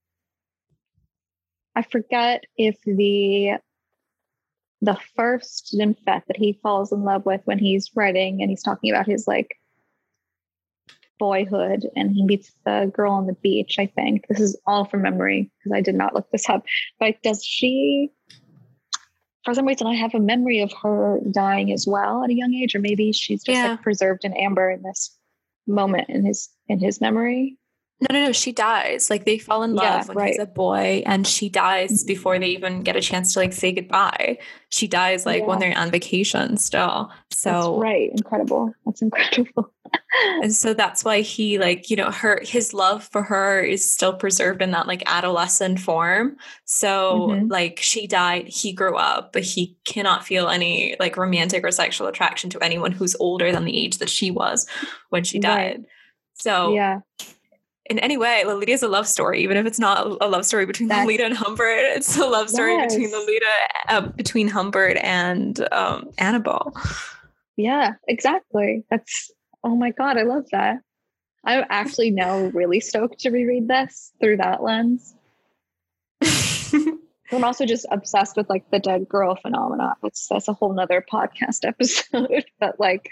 i 1.75 1.81
forget 1.81 2.43
if 2.57 2.77
the 2.85 3.57
the 4.81 4.97
first 5.15 5.73
nymphet 5.73 6.23
that 6.27 6.37
he 6.37 6.53
falls 6.61 6.91
in 6.91 7.03
love 7.03 7.25
with 7.25 7.41
when 7.45 7.57
he's 7.59 7.89
writing 7.95 8.41
and 8.41 8.49
he's 8.49 8.63
talking 8.63 8.91
about 8.91 9.07
his 9.07 9.27
like 9.27 9.57
boyhood 11.19 11.85
and 11.95 12.11
he 12.11 12.23
meets 12.23 12.51
the 12.65 12.91
girl 12.93 13.11
on 13.13 13.27
the 13.27 13.33
beach 13.33 13.77
i 13.79 13.85
think. 13.85 14.25
This 14.27 14.39
is 14.39 14.59
all 14.65 14.85
from 14.85 15.01
memory 15.01 15.51
because 15.59 15.75
i 15.75 15.81
did 15.81 15.95
not 15.95 16.13
look 16.13 16.29
this 16.31 16.49
up. 16.49 16.63
But 16.99 17.21
does 17.23 17.43
she 17.43 18.11
for 19.43 19.53
some 19.53 19.65
reason 19.65 19.87
i 19.87 19.93
have 19.95 20.13
a 20.13 20.19
memory 20.19 20.59
of 20.61 20.71
her 20.83 21.19
dying 21.31 21.71
as 21.71 21.87
well 21.87 22.23
at 22.23 22.29
a 22.29 22.33
young 22.33 22.53
age 22.53 22.75
or 22.75 22.79
maybe 22.79 23.11
she's 23.13 23.43
just 23.43 23.57
Yeah. 23.57 23.71
like 23.71 23.81
preserved 23.81 24.25
in 24.25 24.33
amber 24.33 24.69
in 24.69 24.81
this 24.83 25.15
moment 25.67 26.09
in 26.09 26.25
his 26.25 26.49
in 26.67 26.79
his 26.79 27.01
memory 27.01 27.57
No, 27.99 28.07
no, 28.13 28.25
no. 28.27 28.31
She 28.31 28.51
dies. 28.51 29.09
Like 29.09 29.25
they 29.25 29.39
fall 29.39 29.63
in 29.63 29.75
Yeah, 29.75 29.97
love 29.97 30.09
when 30.09 30.27
he's 30.27 30.37
a 30.39 30.45
boy, 30.45 31.01
and 31.05 31.25
she 31.25 31.49
dies 31.49 32.03
before 32.03 32.37
they 32.37 32.47
even 32.49 32.83
get 32.83 32.95
a 32.95 33.01
chance 33.01 33.33
to 33.33 33.39
like 33.39 33.53
say 33.53 33.71
goodbye. 33.71 34.37
She 34.69 34.87
dies 34.87 35.25
like 35.25 35.47
when 35.47 35.57
they're 35.59 35.75
on 35.77 35.89
vacation 35.89 36.57
still. 36.57 37.09
That's 37.29 37.41
So 37.41 37.79
right. 37.79 38.11
Incredible. 38.11 38.71
That's 38.85 39.01
incredible. 39.01 39.73
and 40.43 40.53
so 40.53 40.75
that's 40.75 41.03
why 41.03 41.21
he 41.21 41.57
like, 41.57 41.89
you 41.89 41.95
know, 41.95 42.11
her 42.11 42.39
his 42.43 42.71
love 42.71 43.03
for 43.11 43.23
her 43.23 43.61
is 43.61 43.91
still 43.91 44.13
preserved 44.13 44.61
in 44.61 44.71
that 44.71 44.85
like 44.85 45.01
adolescent 45.07 45.79
form. 45.79 46.37
So 46.65 47.29
Mhm. 47.31 47.49
like 47.49 47.79
she 47.81 48.05
died, 48.05 48.47
he 48.47 48.73
grew 48.73 48.95
up, 48.95 49.33
but 49.33 49.41
he 49.43 49.75
cannot 49.85 50.23
feel 50.23 50.49
any 50.49 50.95
like 50.99 51.17
romantic 51.17 51.63
or 51.63 51.71
sexual 51.71 52.05
attraction 52.07 52.51
to 52.51 52.59
anyone 52.59 52.91
who's 52.91 53.15
older 53.19 53.51
than 53.51 53.65
the 53.65 53.75
age 53.75 53.97
that 53.97 54.09
she 54.09 54.29
was 54.29 54.67
when 55.09 55.23
she 55.23 55.37
Right. 55.37 55.41
died. 55.41 55.85
So 56.35 56.73
yeah. 56.75 56.99
In 57.89 57.99
any 57.99 58.17
way, 58.17 58.43
Lolita 58.45 58.71
is 58.73 58.83
a 58.83 58.87
love 58.87 59.07
story, 59.07 59.41
even 59.41 59.55
if 59.57 59.65
it's 59.65 59.79
not 59.79 60.05
a 60.21 60.27
love 60.27 60.45
story 60.45 60.65
between 60.65 60.89
That's- 60.89 61.05
Lolita 61.05 61.25
and 61.25 61.33
Humbert. 61.37 61.79
It's 61.95 62.17
a 62.17 62.25
love 62.25 62.49
story 62.49 62.75
between 62.81 63.03
Yes. 63.09 63.13
Lolita, 63.13 63.45
uh, 63.89 64.01
between 64.09 64.47
Humbert 64.49 64.97
and 64.97 65.65
um, 65.71 66.09
Annabel. 66.17 66.73
Yeah, 67.55 67.93
exactly. 68.07 68.83
That's 68.89 69.31
oh 69.63 69.75
my 69.75 69.91
god, 69.91 70.17
I 70.17 70.23
love 70.23 70.45
that. 70.51 70.79
I'm 71.45 71.63
actually 71.69 72.11
now 72.11 72.37
really 72.53 72.79
stoked 72.81 73.19
to 73.19 73.29
reread 73.29 73.67
this 73.69 74.11
through 74.19 74.37
that 74.37 74.61
lens. 74.61 75.15
I'm 77.31 77.43
also 77.43 77.65
just 77.65 77.85
obsessed 77.91 78.35
with 78.37 78.49
like 78.49 78.69
the 78.71 78.79
dead 78.79 79.07
girl 79.07 79.35
phenomena. 79.35 79.95
That's 80.03 80.27
that's 80.27 80.47
a 80.47 80.53
whole 80.53 80.73
nother 80.73 81.03
podcast 81.11 81.59
episode. 81.63 82.45
but 82.59 82.79
like, 82.79 83.09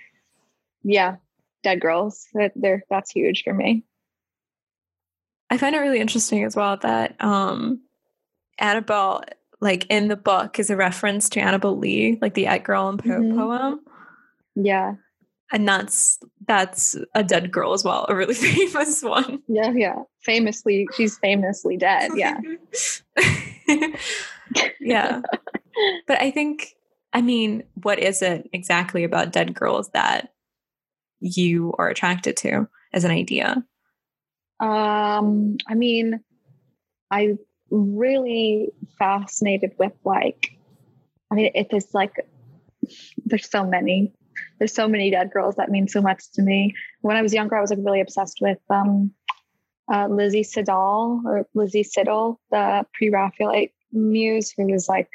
yeah, 0.84 1.16
dead 1.64 1.82
girls. 1.82 2.28
that- 2.34 2.54
They're 2.56 2.84
that's 2.90 3.12
huge 3.12 3.44
for 3.44 3.54
me. 3.54 3.84
I 5.50 5.58
find 5.58 5.76
it 5.76 5.80
really 5.80 6.00
interesting 6.00 6.44
as 6.44 6.56
well 6.56 6.78
that 6.78 7.16
um, 7.24 7.82
Annabel, 8.60 9.24
like 9.62 9.86
in 9.90 10.08
the 10.08 10.16
book, 10.16 10.60
is 10.60 10.70
a 10.70 10.76
reference 10.76 11.30
to 11.30 11.40
Annabel 11.40 11.78
Lee, 11.78 12.18
like 12.22 12.34
the 12.34 12.48
Edgar 12.48 12.74
Allan 12.74 12.98
Poe 12.98 13.10
Mhm. 13.22 13.36
poem, 13.36 13.80
Yeah. 14.56 14.96
and 15.52 15.68
that's 15.68 16.20
that's 16.48 16.96
a 17.14 17.24
dead 17.24 17.52
girl 17.52 17.74
as 17.74 17.84
well, 17.84 18.06
a 18.10 18.16
really 18.16 18.34
famous 18.36 19.02
one. 19.04 19.42
Yeah, 19.48 19.72
yeah. 19.76 19.96
Famously, 20.24 20.88
she's 20.96 21.18
famously 21.20 21.78
dead. 21.78 22.12
Yeah. 22.16 22.40
yeah. 24.80 25.22
But 26.08 26.22
I 26.22 26.32
think, 26.32 26.76
I 27.14 27.22
mean, 27.22 27.64
what 27.82 28.00
is 28.00 28.22
it 28.22 28.50
exactly 28.54 29.04
about 29.04 29.32
dead 29.32 29.54
girls 29.54 29.90
that 29.90 30.30
you 31.20 31.74
are 31.78 31.90
attracted 31.90 32.38
to 32.38 32.68
as 32.94 33.04
an 33.04 33.12
idea? 33.12 33.64
Um, 34.66 35.58
I 35.68 35.76
mean, 35.76 36.22
I 37.12 37.36
really 37.70 38.72
fascinated 38.98 39.74
with 39.78 39.94
like, 40.04 40.58
I 41.32 41.36
mean, 41.36 41.52
it 41.54 41.68
is 41.72 41.94
like, 41.94 42.14
there's 43.26 43.48
so 43.48 43.64
many, 43.64 44.12
there's 44.58 44.74
so 44.74 44.88
many 44.88 45.12
dead 45.12 45.30
girls 45.32 45.56
that 45.56 45.70
mean 45.70 45.88
so 45.88 46.02
much 46.02 46.32
to 46.34 46.42
me. 46.42 46.74
When 47.02 47.16
I 47.16 47.22
was 47.22 47.32
younger, 47.32 47.56
I 47.56 47.62
was 47.62 47.70
like 47.70 47.80
really 47.84 48.02
obsessed 48.02 48.40
with 48.42 48.58
um, 48.72 49.12
uh, 49.94 50.08
Lizzie 50.08 50.42
Siddall 50.42 51.22
or 51.26 51.48
Lizzie 51.54 51.84
Siddall, 51.84 52.40
the 52.50 52.88
pre-Raphaelite 52.96 53.72
muse 53.92 54.52
who 54.58 54.66
was 54.72 54.90
like 54.90 55.10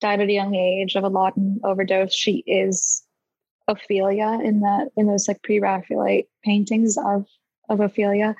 died 0.00 0.20
at 0.20 0.28
a 0.28 0.32
young 0.32 0.54
age 0.54 0.94
of 0.94 1.02
a 1.02 1.08
laudanum 1.08 1.58
overdose. 1.64 2.14
She 2.14 2.44
is 2.46 3.02
Ophelia 3.66 4.38
in 4.44 4.60
that 4.60 4.90
in 4.96 5.08
those 5.08 5.26
like 5.26 5.42
pre-Raphaelite 5.42 6.28
paintings 6.44 6.96
of 6.96 7.26
of 7.68 7.80
Ophelia. 7.80 8.36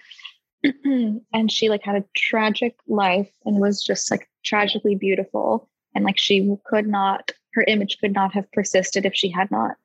and 0.84 1.50
she 1.52 1.68
like 1.68 1.82
had 1.82 1.96
a 1.96 2.04
tragic 2.16 2.76
life 2.86 3.30
and 3.44 3.60
was 3.60 3.82
just 3.82 4.10
like 4.10 4.28
tragically 4.44 4.94
beautiful. 4.94 5.68
And 5.94 6.04
like 6.04 6.18
she 6.18 6.56
could 6.64 6.86
not 6.86 7.32
her 7.54 7.64
image 7.68 7.98
could 7.98 8.12
not 8.12 8.34
have 8.34 8.50
persisted 8.52 9.06
if 9.06 9.14
she 9.14 9.28
had 9.28 9.50
not 9.50 9.76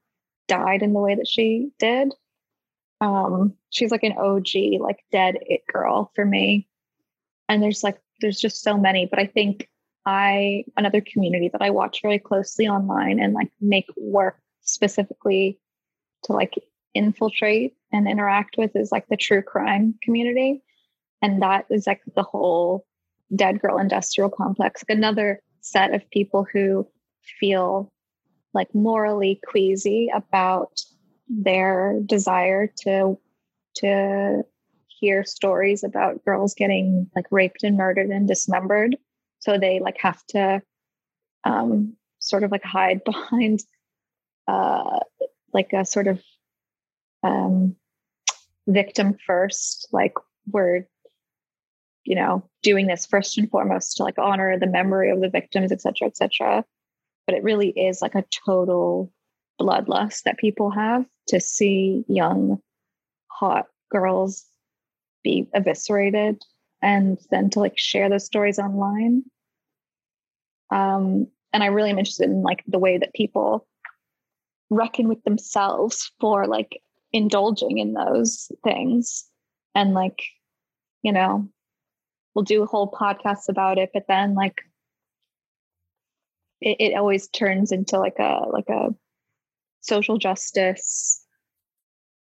died 0.48 0.82
in 0.82 0.94
the 0.94 1.00
way 1.00 1.16
that 1.16 1.28
she 1.28 1.70
did. 1.80 2.14
Um 3.02 3.54
she's 3.70 3.92
like 3.92 4.04
an 4.04 4.18
og 4.18 4.48
like 4.80 5.00
dead 5.12 5.38
it 5.42 5.62
girl 5.72 6.12
for 6.16 6.26
me. 6.26 6.68
And 7.48 7.62
there's 7.62 7.84
like 7.84 8.00
there's 8.22 8.40
just 8.40 8.62
so 8.62 8.78
many 8.78 9.06
but 9.06 9.20
i 9.20 9.26
think 9.26 9.70
i 10.06 10.64
another 10.78 11.02
community 11.02 11.50
that 11.50 11.62
i 11.62 11.70
watch 11.70 12.02
very 12.02 12.20
closely 12.20 12.68
online 12.68 13.20
and 13.20 13.34
like 13.34 13.52
make 13.62 13.88
work 13.98 14.40
specifically 14.62 15.60
to 16.24 16.34
like 16.34 16.54
infiltrate 16.94 17.74
and 17.92 18.08
interact 18.08 18.56
with 18.58 18.76
is 18.76 18.92
like 18.92 19.08
the 19.08 19.18
true 19.18 19.42
crime 19.42 19.96
community. 20.02 20.62
And 21.22 21.42
that 21.42 21.66
is 21.70 21.88
like 21.88 22.02
the 22.16 22.24
whole 22.24 22.86
dead 23.36 23.62
girl 23.62 23.78
industrial 23.78 24.30
complex. 24.30 24.84
Another 24.88 25.42
set 25.62 25.94
of 25.94 26.10
people 26.10 26.46
who 26.52 26.88
feel 27.40 27.92
like 28.54 28.74
morally 28.74 29.40
queasy 29.48 30.10
about 30.14 30.82
their 31.28 32.00
desire 32.06 32.68
to 32.82 33.18
to 33.76 34.44
hear 34.88 35.24
stories 35.24 35.84
about 35.84 36.24
girls 36.26 36.54
getting 36.56 37.10
like 37.16 37.26
raped 37.32 37.64
and 37.64 37.78
murdered 37.78 38.10
and 38.10 38.28
dismembered. 38.28 38.98
So 39.40 39.58
they 39.58 39.80
like 39.80 39.98
have 40.00 40.26
to 40.30 40.62
um 41.44 41.96
sort 42.20 42.44
of 42.44 42.52
like 42.52 42.64
hide 42.64 43.04
behind 43.06 43.64
uh 44.48 45.00
like 45.54 45.72
a 45.74 45.86
sort 45.86 46.08
of 46.08 46.22
um 47.24 47.76
victim 48.68 49.18
first 49.26 49.88
like 49.92 50.14
we're 50.52 50.86
you 52.04 52.16
know 52.16 52.44
doing 52.64 52.88
this 52.88 53.06
first 53.06 53.38
and 53.38 53.50
foremost 53.50 53.98
to 53.98 54.04
like 54.04 54.18
honor 54.18 54.58
the 54.58 54.68
memory 54.68 55.12
of 55.12 55.22
the 55.22 55.30
victims 55.30 55.72
et 55.72 55.82
cetera 55.82 56.08
et 56.08 56.18
cetera. 56.18 56.64
But 57.26 57.36
it 57.36 57.44
really 57.44 57.70
is 57.70 58.02
like 58.02 58.16
a 58.16 58.26
total 58.46 59.12
bloodlust 59.62 60.24
that 60.24 60.38
people 60.38 60.72
have 60.72 61.06
to 61.28 61.40
see 61.40 62.04
young 62.08 62.60
hot 63.28 63.66
girls 63.92 64.46
be 65.24 65.48
eviscerated 65.54 66.42
and 66.82 67.20
then 67.30 67.50
to 67.52 67.60
like 67.60 67.78
share 67.78 68.10
those 68.10 68.26
stories 68.26 68.58
online. 68.60 69.24
Um 70.72 71.28
and 71.52 71.64
i 71.64 71.68
really 71.68 71.90
am 71.90 72.00
interested 72.00 72.30
in 72.30 72.42
like 72.44 72.64
the 72.68 72.80
way 72.80 72.98
that 72.98 73.14
people 73.14 73.68
reckon 74.70 75.08
with 75.08 75.24
themselves 75.24 76.12
for 76.20 76.46
like 76.48 76.82
indulging 77.12 77.78
in 77.78 77.94
those 77.94 78.52
things. 78.64 79.26
And 79.76 79.94
like 79.94 80.22
you 81.02 81.12
know 81.12 81.48
we'll 82.34 82.44
do 82.44 82.66
whole 82.66 82.92
podcasts 82.92 83.50
about 83.50 83.78
it 83.78 83.90
but 83.94 84.06
then 84.08 84.36
like 84.36 84.62
it, 86.62 86.78
it 86.80 86.96
always 86.96 87.28
turns 87.30 87.72
into 87.72 87.98
like 87.98 88.20
a 88.20 88.46
like 88.50 88.70
a 88.70 88.94
social 89.82 90.18
justice 90.18 91.26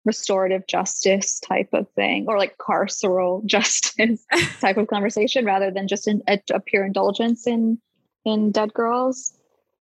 restorative 0.04 0.66
justice 0.66 1.40
type 1.40 1.68
of 1.72 1.86
thing 1.90 2.26
or 2.28 2.38
like 2.38 2.56
carceral 2.58 3.44
justice 3.46 4.24
type 4.60 4.76
of 4.76 4.86
conversation 4.86 5.44
rather 5.44 5.70
than 5.70 5.88
just 5.88 6.06
in, 6.08 6.22
a, 6.28 6.38
a 6.52 6.60
pure 6.60 6.84
indulgence 6.84 7.46
in 7.46 7.78
in 8.24 8.50
dead 8.50 8.72
girls 8.72 9.34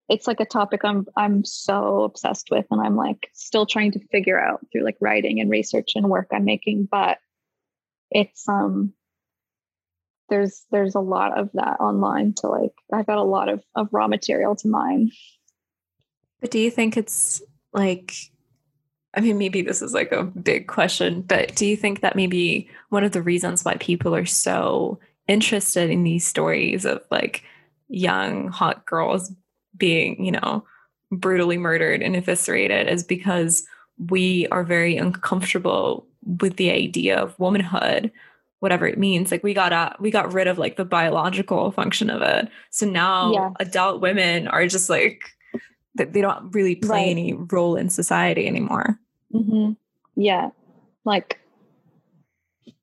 it's 0.08 0.26
like 0.26 0.40
a 0.40 0.46
topic 0.46 0.80
i'm 0.84 1.06
i'm 1.16 1.44
so 1.44 2.02
obsessed 2.02 2.48
with 2.50 2.66
and 2.70 2.80
i'm 2.80 2.96
like 2.96 3.28
still 3.32 3.66
trying 3.66 3.92
to 3.92 4.00
figure 4.08 4.38
out 4.38 4.60
through 4.70 4.84
like 4.84 4.96
writing 5.00 5.40
and 5.40 5.50
research 5.50 5.92
and 5.94 6.08
work 6.08 6.28
i'm 6.32 6.44
making 6.44 6.86
but 6.90 7.18
it's 8.10 8.48
um 8.48 8.92
there's 10.28 10.64
there's 10.70 10.94
a 10.94 11.00
lot 11.00 11.38
of 11.38 11.50
that 11.54 11.80
online 11.80 12.34
to 12.34 12.48
like 12.48 12.72
I've 12.92 13.06
got 13.06 13.18
a 13.18 13.22
lot 13.22 13.48
of 13.48 13.62
of 13.74 13.88
raw 13.92 14.08
material 14.08 14.56
to 14.56 14.68
mine. 14.68 15.10
But 16.40 16.50
do 16.50 16.58
you 16.58 16.70
think 16.70 16.96
it's 16.96 17.42
like 17.72 18.14
I 19.14 19.20
mean 19.20 19.38
maybe 19.38 19.62
this 19.62 19.82
is 19.82 19.92
like 19.92 20.12
a 20.12 20.24
big 20.24 20.66
question, 20.66 21.22
but 21.22 21.54
do 21.54 21.66
you 21.66 21.76
think 21.76 22.00
that 22.00 22.16
maybe 22.16 22.68
one 22.88 23.04
of 23.04 23.12
the 23.12 23.22
reasons 23.22 23.64
why 23.64 23.76
people 23.76 24.14
are 24.14 24.26
so 24.26 24.98
interested 25.28 25.90
in 25.90 26.04
these 26.04 26.26
stories 26.26 26.84
of 26.84 27.02
like 27.10 27.44
young 27.88 28.48
hot 28.48 28.86
girls 28.86 29.32
being, 29.76 30.24
you 30.24 30.32
know, 30.32 30.64
brutally 31.10 31.58
murdered 31.58 32.02
and 32.02 32.16
eviscerated 32.16 32.88
is 32.88 33.04
because 33.04 33.64
we 33.98 34.46
are 34.48 34.64
very 34.64 34.96
uncomfortable 34.96 36.06
with 36.22 36.56
the 36.56 36.70
idea 36.70 37.16
of 37.16 37.38
womanhood 37.38 38.10
whatever 38.64 38.86
it 38.86 38.98
means 38.98 39.30
like 39.30 39.42
we 39.42 39.52
got 39.52 39.74
out 39.74 40.00
we 40.00 40.10
got 40.10 40.32
rid 40.32 40.46
of 40.46 40.56
like 40.56 40.76
the 40.76 40.86
biological 40.86 41.70
function 41.70 42.08
of 42.08 42.22
it 42.22 42.48
so 42.70 42.86
now 42.86 43.30
yeah. 43.30 43.50
adult 43.60 44.00
women 44.00 44.48
are 44.48 44.66
just 44.66 44.88
like 44.88 45.22
they 45.94 46.22
don't 46.22 46.50
really 46.54 46.74
play 46.74 47.04
right. 47.04 47.08
any 47.08 47.34
role 47.34 47.76
in 47.76 47.90
society 47.90 48.46
anymore 48.46 48.98
mm-hmm. 49.34 49.72
yeah 50.16 50.48
like 51.04 51.38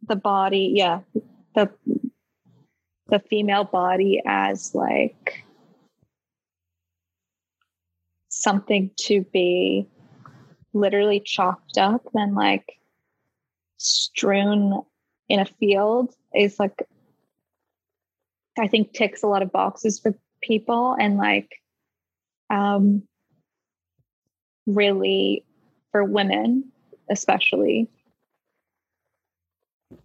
the 0.07 0.15
body 0.15 0.71
yeah 0.75 0.99
the 1.55 1.67
the 3.07 3.19
female 3.19 3.63
body 3.63 4.21
as 4.27 4.75
like 4.75 5.43
something 8.41 8.91
to 8.97 9.23
be 9.31 9.87
literally 10.73 11.19
chopped 11.19 11.77
up 11.77 12.01
and 12.13 12.35
like 12.35 12.79
strewn 13.77 14.81
in 15.27 15.39
a 15.39 15.45
field 15.45 16.13
is 16.33 16.59
like 16.59 16.83
I 18.57 18.67
think 18.67 18.93
ticks 18.93 19.23
a 19.23 19.27
lot 19.27 19.41
of 19.41 19.51
boxes 19.51 19.99
for 19.99 20.13
people 20.41 20.95
and 20.99 21.17
like 21.17 21.49
um 22.49 23.03
really 24.65 25.45
for 25.91 26.03
women 26.03 26.71
especially 27.09 27.89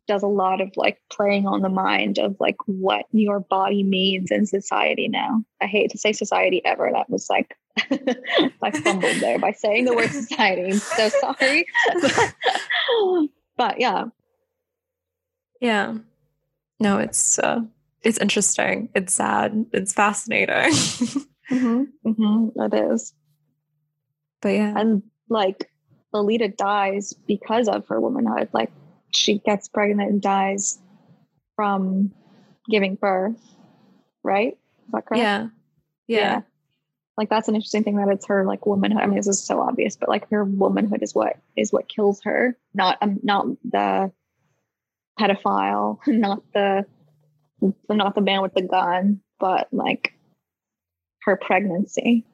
does 0.07 0.23
a 0.23 0.29
lot 0.29 0.61
of 0.61 0.71
like 0.77 1.01
playing 1.11 1.47
on 1.47 1.63
the 1.63 1.69
mind 1.69 2.19
of 2.19 2.37
like 2.41 2.57
what 2.67 3.07
your 3.13 3.41
body 3.41 3.83
means 3.83 4.31
in 4.31 4.47
society 4.47 5.09
now. 5.09 5.43
I 5.61 5.67
hate 5.67 5.91
to 5.91 5.99
say 5.99 6.13
society 6.13 6.65
ever. 6.65 6.91
That 6.93 7.11
was 7.11 7.29
like 7.29 7.57
I 8.63 8.71
fumbled 8.71 9.17
there 9.17 9.39
by 9.39 9.53
saying 9.53 9.85
the 9.85 9.95
word 9.95 10.11
society. 10.11 10.65
I'm 10.65 10.79
so 10.79 11.09
sorry. 11.21 11.67
but 13.57 13.81
yeah, 13.81 14.05
yeah. 15.61 15.95
No, 16.79 16.99
it's 16.99 17.39
uh 17.39 17.61
it's 18.03 18.19
interesting. 18.19 18.89
It's 18.95 19.15
sad. 19.15 19.67
It's 19.73 19.93
fascinating. 19.93 20.55
mm-hmm, 21.51 21.83
mm-hmm, 22.07 22.61
it 22.61 22.93
is. 22.93 23.13
But 24.41 24.51
yeah. 24.51 24.75
And 24.77 25.03
like 25.29 25.71
Lolita 26.13 26.49
dies 26.49 27.13
because 27.27 27.69
of 27.69 27.87
her 27.89 28.01
womanhood. 28.01 28.49
Like 28.53 28.71
she 29.17 29.39
gets 29.39 29.69
pregnant 29.69 30.11
and 30.11 30.23
dies 30.23 30.79
from 31.55 32.13
giving 32.71 32.97
birth. 32.97 33.41
Right? 34.23 34.59
Is 34.87 34.93
that 34.93 35.07
correct? 35.07 35.23
Yeah. 35.23 35.49
yeah. 36.07 36.19
Yeah. 36.19 36.41
Like 37.17 37.31
that's 37.31 37.49
an 37.49 37.55
interesting 37.55 37.83
thing 37.83 37.97
that 37.97 38.09
it's 38.09 38.27
her 38.27 38.45
like 38.45 38.67
womanhood. 38.67 39.03
I 39.03 39.07
mean, 39.07 39.17
this 39.17 39.27
is 39.27 39.43
so 39.43 39.61
obvious, 39.61 39.97
but 39.97 40.09
like 40.09 40.29
her 40.31 40.45
womanhood 40.45 41.03
is 41.03 41.15
what 41.15 41.39
is 41.57 41.73
what 41.73 41.89
kills 41.89 42.21
her, 42.25 42.59
not 42.75 42.99
um, 43.01 43.21
not 43.23 43.47
the 43.65 44.13
pedophile, 45.19 45.99
not 46.07 46.43
the 46.53 46.85
not 47.89 48.15
the 48.15 48.21
man 48.21 48.43
with 48.43 48.53
the 48.53 48.63
gun, 48.63 49.21
but 49.41 49.69
like 49.73 50.13
her 51.23 51.37
pregnancy. 51.37 52.27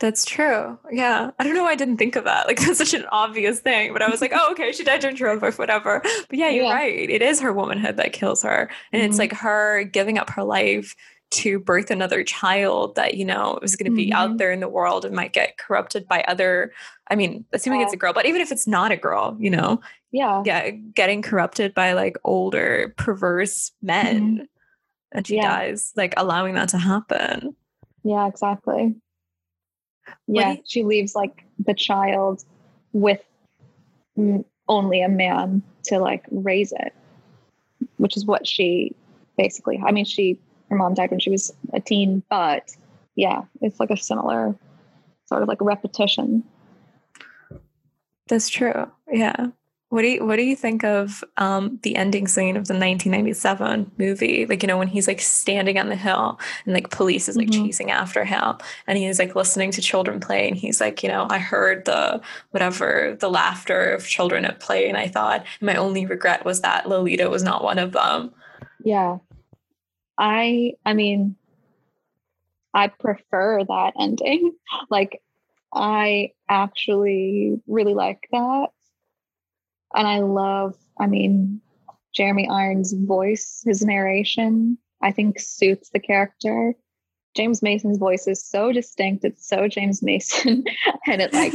That's 0.00 0.24
true. 0.24 0.78
Yeah. 0.90 1.30
I 1.38 1.44
don't 1.44 1.54
know 1.54 1.62
why 1.62 1.72
I 1.72 1.76
didn't 1.76 1.98
think 1.98 2.16
of 2.16 2.24
that. 2.24 2.46
Like 2.50 2.58
that's 2.58 2.78
such 2.78 2.94
an 2.94 3.04
obvious 3.12 3.60
thing. 3.60 3.92
But 3.92 4.02
I 4.02 4.08
was 4.08 4.20
like, 4.20 4.32
oh, 4.34 4.50
okay, 4.52 4.72
she 4.72 4.82
died 4.82 5.00
during 5.02 5.14
childbirth, 5.14 5.58
whatever. 5.58 6.00
But 6.02 6.38
yeah, 6.38 6.48
you're 6.48 6.64
yeah. 6.64 6.74
right. 6.74 7.08
It 7.08 7.22
is 7.22 7.38
her 7.40 7.52
womanhood 7.52 7.96
that 7.98 8.12
kills 8.12 8.42
her. 8.42 8.68
And 8.92 9.00
mm-hmm. 9.00 9.10
it's 9.10 9.18
like 9.18 9.32
her 9.34 9.84
giving 9.84 10.18
up 10.18 10.30
her 10.30 10.42
life 10.42 10.96
to 11.30 11.60
birth 11.60 11.90
another 11.90 12.24
child 12.24 12.96
that 12.96 13.14
you 13.14 13.24
know 13.24 13.58
is 13.62 13.76
going 13.76 13.90
to 13.90 13.96
be 13.96 14.06
mm-hmm. 14.06 14.16
out 14.16 14.38
there 14.38 14.50
in 14.50 14.60
the 14.60 14.68
world 14.68 15.04
and 15.04 15.14
might 15.14 15.32
get 15.32 15.58
corrupted 15.58 16.08
by 16.08 16.22
other 16.26 16.72
i 17.08 17.14
mean 17.14 17.44
assuming 17.52 17.80
it's 17.80 17.92
a 17.92 17.96
girl 17.96 18.12
but 18.12 18.26
even 18.26 18.40
if 18.40 18.50
it's 18.50 18.66
not 18.66 18.90
a 18.90 18.96
girl 18.96 19.36
you 19.38 19.48
know 19.48 19.80
yeah 20.10 20.42
yeah 20.44 20.70
getting 20.70 21.22
corrupted 21.22 21.72
by 21.72 21.92
like 21.92 22.16
older 22.24 22.92
perverse 22.96 23.70
men 23.80 24.34
mm-hmm. 24.34 24.44
and 25.12 25.26
she 25.26 25.36
yeah. 25.36 25.58
dies 25.58 25.92
like 25.94 26.14
allowing 26.16 26.54
that 26.54 26.68
to 26.68 26.78
happen 26.78 27.54
yeah 28.02 28.26
exactly 28.26 28.96
yeah 30.26 30.52
you- 30.52 30.62
she 30.66 30.82
leaves 30.82 31.14
like 31.14 31.44
the 31.64 31.74
child 31.74 32.44
with 32.92 33.22
only 34.68 35.02
a 35.02 35.08
man 35.08 35.62
to 35.84 35.98
like 35.98 36.24
raise 36.30 36.72
it 36.72 36.92
which 37.96 38.16
is 38.16 38.24
what 38.26 38.46
she 38.46 38.94
basically 39.36 39.80
i 39.86 39.90
mean 39.90 40.04
she 40.04 40.38
her 40.70 40.76
mom 40.76 40.94
died 40.94 41.10
when 41.10 41.20
she 41.20 41.30
was 41.30 41.52
a 41.72 41.80
teen, 41.80 42.22
but 42.30 42.70
yeah, 43.16 43.42
it's 43.60 43.80
like 43.80 43.90
a 43.90 43.96
similar 43.96 44.54
sort 45.26 45.42
of 45.42 45.48
like 45.48 45.60
repetition. 45.60 46.44
That's 48.28 48.48
true. 48.48 48.90
Yeah. 49.10 49.48
What 49.90 50.02
do 50.02 50.08
you 50.08 50.24
what 50.24 50.36
do 50.36 50.42
you 50.42 50.54
think 50.54 50.84
of 50.84 51.24
um, 51.36 51.80
the 51.82 51.96
ending 51.96 52.28
scene 52.28 52.56
of 52.56 52.68
the 52.68 52.74
1997 52.74 53.90
movie? 53.98 54.46
Like 54.46 54.62
you 54.62 54.68
know 54.68 54.78
when 54.78 54.86
he's 54.86 55.08
like 55.08 55.20
standing 55.20 55.80
on 55.80 55.88
the 55.88 55.96
hill 55.96 56.38
and 56.64 56.74
like 56.74 56.90
police 56.90 57.28
is 57.28 57.36
like 57.36 57.48
mm-hmm. 57.48 57.66
chasing 57.66 57.90
after 57.90 58.24
him 58.24 58.56
and 58.86 58.96
he's 58.96 59.18
like 59.18 59.34
listening 59.34 59.72
to 59.72 59.82
children 59.82 60.20
play 60.20 60.46
and 60.46 60.56
he's 60.56 60.80
like 60.80 61.02
you 61.02 61.08
know 61.08 61.26
I 61.28 61.38
heard 61.38 61.86
the 61.86 62.20
whatever 62.52 63.16
the 63.18 63.28
laughter 63.28 63.90
of 63.92 64.06
children 64.06 64.44
at 64.44 64.60
play 64.60 64.88
and 64.88 64.96
I 64.96 65.08
thought 65.08 65.44
my 65.60 65.74
only 65.74 66.06
regret 66.06 66.44
was 66.44 66.60
that 66.60 66.88
Lolita 66.88 67.28
was 67.28 67.42
not 67.42 67.64
one 67.64 67.80
of 67.80 67.90
them. 67.90 68.32
Yeah, 68.84 69.18
I 70.16 70.74
I 70.86 70.94
mean 70.94 71.34
I 72.72 72.86
prefer 72.86 73.64
that 73.64 73.94
ending. 73.98 74.52
Like 74.88 75.20
I 75.74 76.30
actually 76.48 77.60
really 77.66 77.94
like 77.94 78.28
that 78.30 78.68
and 79.94 80.06
I 80.06 80.20
love, 80.20 80.76
I 80.98 81.06
mean, 81.06 81.60
Jeremy 82.12 82.48
Irons' 82.48 82.92
voice, 82.92 83.62
his 83.64 83.82
narration, 83.82 84.78
I 85.02 85.12
think 85.12 85.40
suits 85.40 85.90
the 85.90 86.00
character. 86.00 86.74
James 87.34 87.62
Mason's 87.62 87.98
voice 87.98 88.26
is 88.26 88.44
so 88.44 88.72
distinct. 88.72 89.24
It's 89.24 89.46
so 89.46 89.68
James 89.68 90.02
Mason. 90.02 90.64
and 91.06 91.22
it 91.22 91.32
like 91.32 91.54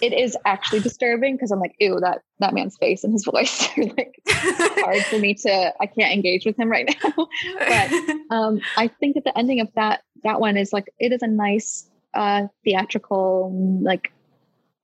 it 0.00 0.12
is 0.12 0.36
actually 0.44 0.80
disturbing 0.80 1.36
because 1.36 1.50
I'm 1.50 1.60
like, 1.60 1.76
ew, 1.78 2.00
that 2.00 2.22
that 2.38 2.54
man's 2.54 2.76
face 2.76 3.04
and 3.04 3.12
his 3.12 3.24
voice 3.32 3.68
are 3.76 3.84
like 3.84 4.18
hard 4.26 5.02
for 5.04 5.18
me 5.18 5.34
to 5.34 5.72
I 5.80 5.86
can't 5.86 6.12
engage 6.12 6.46
with 6.46 6.58
him 6.58 6.70
right 6.70 6.94
now. 7.04 7.28
but 7.58 8.34
um 8.34 8.60
I 8.76 8.88
think 8.88 9.14
that 9.14 9.24
the 9.24 9.36
ending 9.36 9.60
of 9.60 9.68
that 9.74 10.02
that 10.22 10.40
one 10.40 10.56
is 10.56 10.72
like 10.72 10.88
it 10.98 11.12
is 11.12 11.22
a 11.22 11.28
nice 11.28 11.88
uh 12.14 12.46
theatrical 12.64 13.80
like 13.82 14.12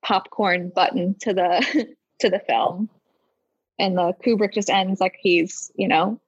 popcorn 0.03 0.71
button 0.73 1.15
to 1.21 1.33
the 1.33 1.95
to 2.21 2.29
the 2.29 2.39
film. 2.39 2.89
And 3.79 3.97
the 3.97 4.13
Kubrick 4.23 4.53
just 4.53 4.69
ends 4.69 4.99
like 4.99 5.15
he's, 5.19 5.71
you 5.75 5.87
know, 5.87 6.19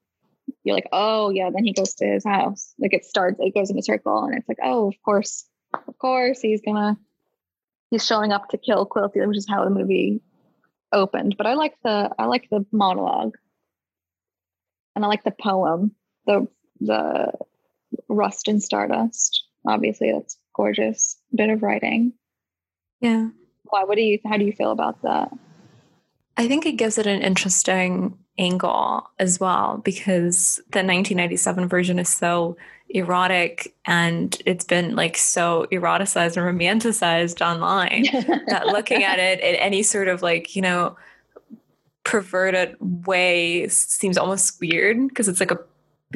you're 0.63 0.75
like, 0.75 0.89
oh 0.91 1.29
yeah, 1.29 1.49
then 1.53 1.63
he 1.63 1.73
goes 1.73 1.93
to 1.95 2.05
his 2.05 2.25
house. 2.25 2.73
Like 2.79 2.93
it 2.93 3.05
starts, 3.05 3.37
it 3.39 3.53
goes 3.53 3.69
in 3.69 3.77
a 3.77 3.83
circle, 3.83 4.23
and 4.23 4.37
it's 4.37 4.47
like, 4.47 4.57
oh, 4.63 4.87
of 4.87 4.95
course, 5.03 5.45
of 5.87 5.97
course, 5.99 6.41
he's 6.41 6.61
gonna 6.61 6.97
he's 7.91 8.05
showing 8.05 8.31
up 8.31 8.49
to 8.49 8.57
kill 8.57 8.85
Quilty, 8.87 9.25
which 9.27 9.37
is 9.37 9.47
how 9.47 9.63
the 9.63 9.69
movie 9.69 10.21
opened. 10.91 11.35
But 11.37 11.47
I 11.47 11.53
like 11.53 11.75
the 11.83 12.09
I 12.17 12.25
like 12.25 12.47
the 12.49 12.65
monologue. 12.71 13.35
And 14.95 15.03
I 15.03 15.07
like 15.07 15.23
the 15.23 15.31
poem, 15.31 15.95
the 16.25 16.47
the 16.79 17.31
Rust 18.09 18.47
and 18.47 18.61
Stardust. 18.61 19.43
Obviously, 19.67 20.11
that's 20.11 20.37
gorgeous 20.55 21.17
bit 21.33 21.49
of 21.49 21.63
writing. 21.63 22.13
Yeah. 22.99 23.29
Why? 23.63 23.83
What 23.83 23.95
do 23.95 24.01
you? 24.01 24.19
How 24.25 24.37
do 24.37 24.45
you 24.45 24.53
feel 24.53 24.71
about 24.71 25.01
that? 25.03 25.31
I 26.37 26.47
think 26.47 26.65
it 26.65 26.73
gives 26.73 26.97
it 26.97 27.07
an 27.07 27.21
interesting 27.21 28.17
angle 28.37 29.07
as 29.19 29.39
well 29.39 29.81
because 29.83 30.55
the 30.71 30.79
1997 30.79 31.67
version 31.67 31.99
is 31.99 32.09
so 32.09 32.57
erotic 32.89 33.75
and 33.85 34.41
it's 34.45 34.65
been 34.65 34.95
like 34.95 35.17
so 35.17 35.67
eroticized 35.71 36.37
and 36.37 36.59
romanticized 36.59 37.41
online 37.45 38.03
that 38.47 38.67
looking 38.67 39.03
at 39.03 39.19
it 39.19 39.39
in 39.39 39.55
any 39.55 39.83
sort 39.83 40.07
of 40.07 40.21
like, 40.21 40.55
you 40.55 40.61
know, 40.61 40.95
perverted 42.03 42.75
way 42.79 43.67
seems 43.67 44.17
almost 44.17 44.59
weird 44.59 45.07
because 45.07 45.27
it's 45.27 45.39
like 45.39 45.51
a 45.51 45.59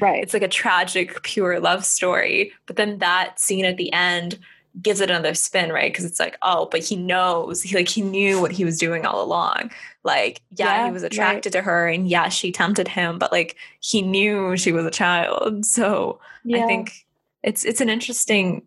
right. 0.01 0.21
it's 0.21 0.33
like 0.33 0.43
a 0.43 0.47
tragic 0.47 1.21
pure 1.23 1.59
love 1.59 1.85
story. 1.85 2.51
But 2.65 2.75
then 2.75 2.99
that 2.99 3.39
scene 3.39 3.65
at 3.65 3.77
the 3.77 3.91
end 3.93 4.37
gives 4.81 5.01
it 5.01 5.09
another 5.09 5.33
spin, 5.33 5.71
right? 5.71 5.91
Because 5.91 6.05
it's 6.05 6.19
like, 6.19 6.37
oh, 6.41 6.67
but 6.71 6.83
he 6.83 6.95
knows, 6.95 7.61
he 7.61 7.75
like 7.75 7.87
he 7.87 8.01
knew 8.01 8.41
what 8.41 8.51
he 8.51 8.65
was 8.65 8.77
doing 8.77 9.05
all 9.05 9.23
along. 9.23 9.71
Like, 10.03 10.41
yeah, 10.55 10.65
yeah 10.65 10.85
he 10.87 10.91
was 10.91 11.03
attracted 11.03 11.53
right. 11.53 11.61
to 11.61 11.65
her, 11.65 11.87
and 11.87 12.07
yeah, 12.07 12.29
she 12.29 12.51
tempted 12.51 12.87
him, 12.87 13.19
but 13.19 13.31
like 13.31 13.55
he 13.79 14.01
knew 14.01 14.57
she 14.57 14.71
was 14.71 14.85
a 14.85 14.91
child. 14.91 15.65
So 15.65 16.19
yeah. 16.43 16.63
I 16.63 16.67
think 16.67 17.05
it's 17.43 17.65
it's 17.65 17.81
an 17.81 17.89
interesting 17.89 18.63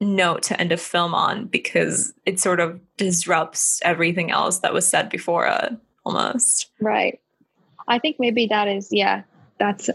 note 0.00 0.42
to 0.42 0.60
end 0.60 0.72
a 0.72 0.76
film 0.76 1.14
on 1.14 1.46
because 1.46 2.12
it 2.26 2.38
sort 2.38 2.60
of 2.60 2.78
disrupts 2.96 3.80
everything 3.82 4.30
else 4.30 4.58
that 4.58 4.74
was 4.74 4.86
said 4.86 5.08
before 5.08 5.46
it 5.46 5.72
almost. 6.04 6.70
Right. 6.80 7.20
I 7.88 7.98
think 7.98 8.16
maybe 8.18 8.46
that 8.46 8.68
is 8.68 8.88
yeah, 8.90 9.22
that's 9.58 9.88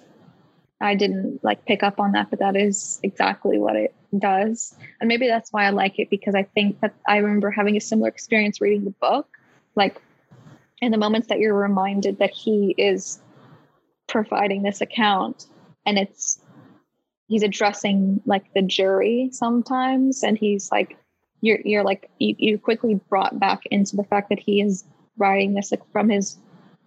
I 0.82 0.96
didn't 0.96 1.44
like 1.44 1.66
pick 1.66 1.84
up 1.84 2.00
on 2.00 2.14
that, 2.14 2.30
but 2.30 2.40
that 2.40 2.56
is 2.56 3.00
exactly 3.04 3.58
what 3.58 3.76
it 3.76 3.94
does. 4.18 4.76
And 5.00 5.08
maybe 5.08 5.28
that's 5.28 5.54
why 5.54 5.66
I 5.66 5.70
like 5.70 6.00
it 6.00 6.10
because 6.10 6.36
I 6.36 6.44
think 6.44 6.80
that 6.82 6.94
I 7.08 7.18
remember 7.18 7.52
having 7.52 7.78
a 7.78 7.82
similar 7.82 8.10
experience 8.10 8.60
reading 8.60 8.86
the 8.86 8.92
book. 8.92 9.28
Like 9.76 10.02
in 10.82 10.92
the 10.92 10.98
moments 10.98 11.28
that 11.28 11.40
you're 11.40 11.54
reminded 11.54 12.20
that 12.20 12.32
he 12.32 12.74
is 12.78 13.20
providing 14.08 14.64
this 14.64 14.82
account 14.82 15.46
and 15.86 15.98
it's 15.98 16.40
he's 17.28 17.44
addressing 17.44 18.22
like 18.26 18.54
the 18.54 18.62
jury 18.62 19.30
sometimes 19.32 20.24
and 20.24 20.38
he's 20.38 20.70
like 20.70 20.98
you're 21.40 21.60
you're 21.64 21.84
like 21.84 22.10
you, 22.20 22.36
you 22.38 22.58
quickly 22.58 22.96
brought 23.10 23.40
back 23.40 23.62
into 23.68 23.96
the 23.96 24.04
fact 24.04 24.30
that 24.30 24.40
he 24.40 24.62
is 24.62 24.84
writing 25.18 25.54
this 25.54 25.72
like 25.72 25.82
from 25.92 26.10
his 26.10 26.38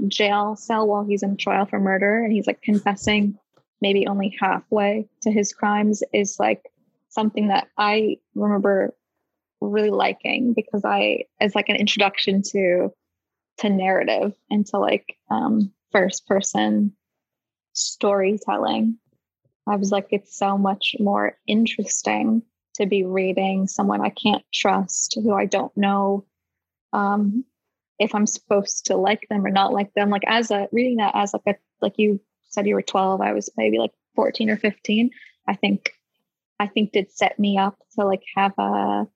jail 0.09 0.55
cell 0.57 0.87
while 0.87 1.05
he's 1.05 1.23
in 1.23 1.37
trial 1.37 1.65
for 1.65 1.81
murder 1.81 2.23
and 2.23 2.33
he's 2.33 2.47
like 2.47 2.61
confessing 2.61 3.39
maybe 3.81 4.07
only 4.07 4.37
halfway 4.41 5.09
to 5.23 5.31
his 5.31 5.53
crimes 5.53 6.03
is 6.13 6.39
like 6.39 6.71
something 7.09 7.49
that 7.49 7.69
I 7.77 8.19
remember 8.35 8.95
really 9.61 9.91
liking 9.91 10.53
because 10.53 10.85
I 10.85 11.25
as 11.41 11.55
like 11.55 11.69
an 11.69 11.77
introduction 11.77 12.43
to 12.51 12.93
to 13.59 13.71
narrative 13.71 14.35
and 14.51 14.67
to 14.67 14.79
like 14.79 15.17
um 15.31 15.73
first 15.93 16.27
person 16.27 16.95
storytelling. 17.73 18.99
I 19.67 19.77
was 19.77 19.91
like, 19.91 20.09
it's 20.11 20.37
so 20.37 20.59
much 20.59 20.95
more 20.99 21.39
interesting 21.47 22.43
to 22.75 22.87
be 22.87 23.05
reading 23.05 23.67
someone 23.67 24.01
I 24.01 24.11
can't 24.11 24.45
trust, 24.53 25.17
who 25.23 25.33
I 25.33 25.47
don't 25.47 25.75
know 25.77 26.25
um, 26.93 27.45
if 27.99 28.15
I'm 28.15 28.27
supposed 28.27 28.87
to 28.87 28.97
like 28.97 29.27
them 29.31 29.47
or 29.47 29.51
not 29.51 29.73
like 29.73 29.95
them. 29.95 30.11
Like 30.11 30.25
as 30.27 30.51
a 30.51 30.69
reading 30.73 30.97
that 30.97 31.13
as 31.15 31.33
like 31.33 31.43
a 31.47 31.59
like 31.81 31.95
you 31.97 32.21
said 32.55 32.67
you 32.67 32.75
were 32.75 32.83
12 32.83 33.21
i 33.21 33.33
was 33.33 33.51
maybe 33.57 33.79
like 33.79 33.93
14 34.15 34.51
or 34.51 34.57
15 34.57 35.11
i 35.49 35.55
think 35.55 35.91
i 36.61 36.67
think 36.67 36.93
did 36.93 37.11
set 37.11 37.39
me 37.39 37.59
up 37.59 37.77
to 37.95 38.05
like 38.05 38.23
have 38.37 38.53
a 38.59 39.07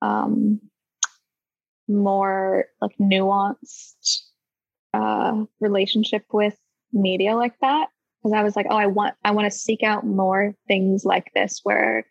um 0.00 0.60
more 1.88 2.66
like 2.80 2.96
nuanced 3.00 4.22
uh 4.94 5.44
relationship 5.60 6.24
with 6.32 6.56
media 6.92 7.34
like 7.34 7.54
that. 7.60 7.88
Because 8.22 8.36
i 8.36 8.42
was 8.42 8.56
like 8.56 8.66
oh 8.70 8.76
i 8.76 8.86
want 8.86 9.14
i 9.24 9.30
want 9.30 9.50
to 9.50 9.58
seek 9.58 9.82
out 9.82 10.04
more 10.04 10.54
things 10.66 11.04
like 11.04 11.30
this 11.34 11.60
where 11.62 12.04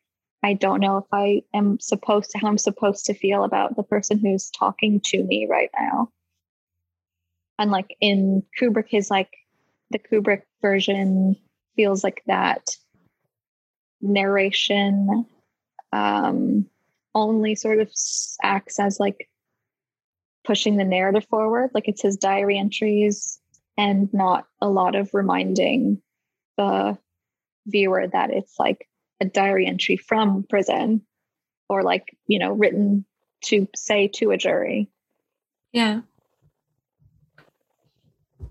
i 0.44 0.54
don't 0.54 0.80
know 0.80 0.98
if 0.98 1.06
i 1.12 1.42
am 1.54 1.80
supposed 1.80 2.32
to 2.32 2.38
how 2.38 2.48
i'm 2.48 2.58
supposed 2.58 3.06
to 3.06 3.14
feel 3.14 3.44
about 3.44 3.76
the 3.76 3.84
person 3.84 4.18
who's 4.18 4.50
talking 4.50 5.02
to 5.06 5.24
me 5.24 5.48
right 5.50 5.70
now. 5.78 6.10
And 7.60 7.72
like 7.72 7.96
in 8.00 8.44
kubrick 8.60 8.88
his 8.88 9.10
like 9.10 9.32
the 9.92 10.00
Kubrick 10.00 10.44
version 10.62 11.36
feels 11.76 12.04
like 12.04 12.22
that 12.28 12.68
narration 14.02 15.26
um, 15.94 16.66
only 17.16 17.56
sort 17.56 17.80
of 17.80 17.92
acts 18.44 18.80
as 18.80 19.00
like 19.00 19.30
pushing 20.44 20.78
the 20.78 20.84
narrative 20.84 21.26
forward. 21.30 21.72
Like 21.74 21.88
it's 21.88 22.02
his 22.02 22.18
diary 22.18 22.58
entries 22.58 23.40
and 23.78 24.12
not 24.14 24.46
a 24.62 24.70
lot 24.70 24.96
of 24.96 25.14
reminding 25.14 26.02
the 26.58 26.98
viewer 27.68 28.08
that 28.08 28.32
it's 28.32 28.58
like 28.58 28.88
a 29.20 29.26
diary 29.26 29.68
entry 29.68 29.98
from 29.98 30.44
prison 30.50 31.06
or 31.70 31.84
like, 31.84 32.16
you 32.28 32.40
know, 32.40 32.52
written 32.54 33.06
to 33.46 33.68
say 33.76 34.08
to 34.08 34.32
a 34.32 34.38
jury. 34.38 34.90
Yeah. 35.74 36.02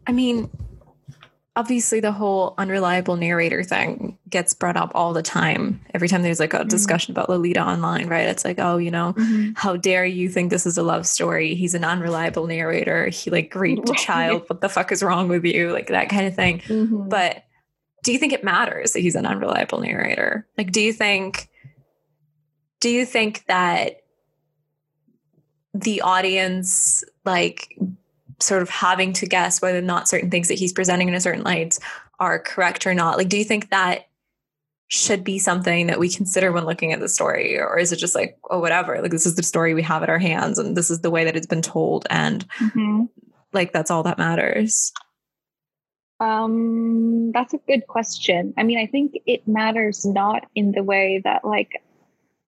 I 0.07 0.13
mean, 0.13 0.51
obviously 1.57 2.01
the 2.01 2.12
whole 2.12 2.55
unreliable 2.59 3.16
narrator 3.16 3.65
thing 3.65 4.19
gets 4.28 4.53
brought 4.53 4.77
up 4.77 4.93
all 4.95 5.15
the 5.15 5.23
time. 5.23 5.81
Every 5.95 6.07
time 6.07 6.23
there's 6.23 6.39
like 6.39 6.53
a 6.53 6.59
mm-hmm. 6.59 6.69
discussion 6.69 7.12
about 7.12 7.31
lolita 7.31 7.61
online 7.61 8.07
right? 8.09 8.28
It's 8.28 8.45
like 8.45 8.59
oh 8.61 8.77
you 8.77 8.91
know 8.91 9.15
mm-hmm. 9.15 9.53
how 9.57 9.77
dare 9.77 10.05
you 10.05 10.28
think 10.28 10.51
this 10.51 10.66
is 10.66 10.77
a 10.77 10.83
love 10.83 11.07
story? 11.07 11.55
He's 11.55 11.74
an 11.74 11.85
unreliable 11.85 12.47
narrator. 12.47 13.09
He 13.09 13.31
like 13.31 13.55
raped 13.55 13.89
a 13.89 13.95
child. 13.95 14.45
What 14.49 14.61
the 14.61 14.69
fuck 14.69 14.93
is 14.93 15.03
wrong 15.03 15.28
with 15.28 15.45
you? 15.45 15.73
Like 15.73 15.89
that 15.89 16.11
kind 16.11 16.27
of 16.27 16.35
thing. 16.35 16.61
Mm-hmm. 16.61 17.09
but 17.09 17.43
do 18.05 18.12
you 18.12 18.19
think 18.19 18.33
it 18.33 18.45
matters 18.45 18.93
that 18.93 19.01
he's 19.01 19.16
an 19.16 19.27
unreliable 19.27 19.81
narrator? 19.81 20.47
Like 20.59 20.70
do 20.70 20.81
you 20.81 20.93
think 20.93 21.49
do 22.81 22.91
you 22.91 23.07
think 23.07 23.45
that 23.47 24.03
the 25.73 26.03
audience 26.03 27.03
like 27.24 27.78
sort 28.41 28.63
of 28.63 28.69
having 28.69 29.13
to 29.15 29.27
guess 29.27 29.63
whether 29.63 29.79
or 29.79 29.83
not 29.83 30.09
certain 30.09 30.31
things 30.31 30.49
that 30.49 30.59
he's 30.59 30.73
presenting 30.73 31.09
in 31.09 31.15
a 31.15 31.21
certain 31.21 31.45
light 31.45 31.79
are 32.19 32.39
correct 32.39 32.87
or 32.87 32.95
not. 32.95 33.17
Like, 33.17 33.29
do 33.29 33.39
you 33.39 33.45
think 33.45 33.71
that 33.71 34.07
should 34.89 35.25
be 35.25 35.39
something 35.39 35.89
that 35.89 35.99
we 35.99 36.09
consider 36.09 36.53
when 36.53 36.65
looking 36.65 36.93
at 36.93 37.01
the 37.01 37.09
story? 37.09 37.59
Or 37.59 37.79
is 37.79 37.93
it 37.93 37.97
just 37.97 38.15
like, 38.15 38.39
oh, 38.51 38.61
whatever, 38.61 39.01
like 39.03 39.11
this 39.11 39.27
is 39.27 39.35
the 39.35 39.43
story 39.43 39.75
we 39.75 39.83
have 39.83 40.03
at 40.03 40.11
our 40.11 40.19
hands 40.19 40.59
and 40.59 40.77
this 40.77 40.91
is 40.91 41.01
the 41.01 41.11
way 41.11 41.25
that 41.25 41.37
it's 41.37 41.47
been 41.47 41.63
told. 41.63 42.07
And 42.09 42.47
mm-hmm. 42.59 43.05
like 43.53 43.73
that's 43.73 43.91
all 43.91 44.05
that 44.05 44.19
matters? 44.19 44.93
Um, 46.21 47.33
that's 47.33 47.53
a 47.53 47.59
good 47.67 47.87
question. 47.87 48.55
I 48.57 48.63
mean, 48.63 48.79
I 48.79 48.87
think 48.87 49.15
it 49.27 49.47
matters 49.47 50.05
not 50.05 50.47
in 50.55 50.73
the 50.73 50.83
way 50.83 51.21
that 51.25 51.45
like 51.45 51.83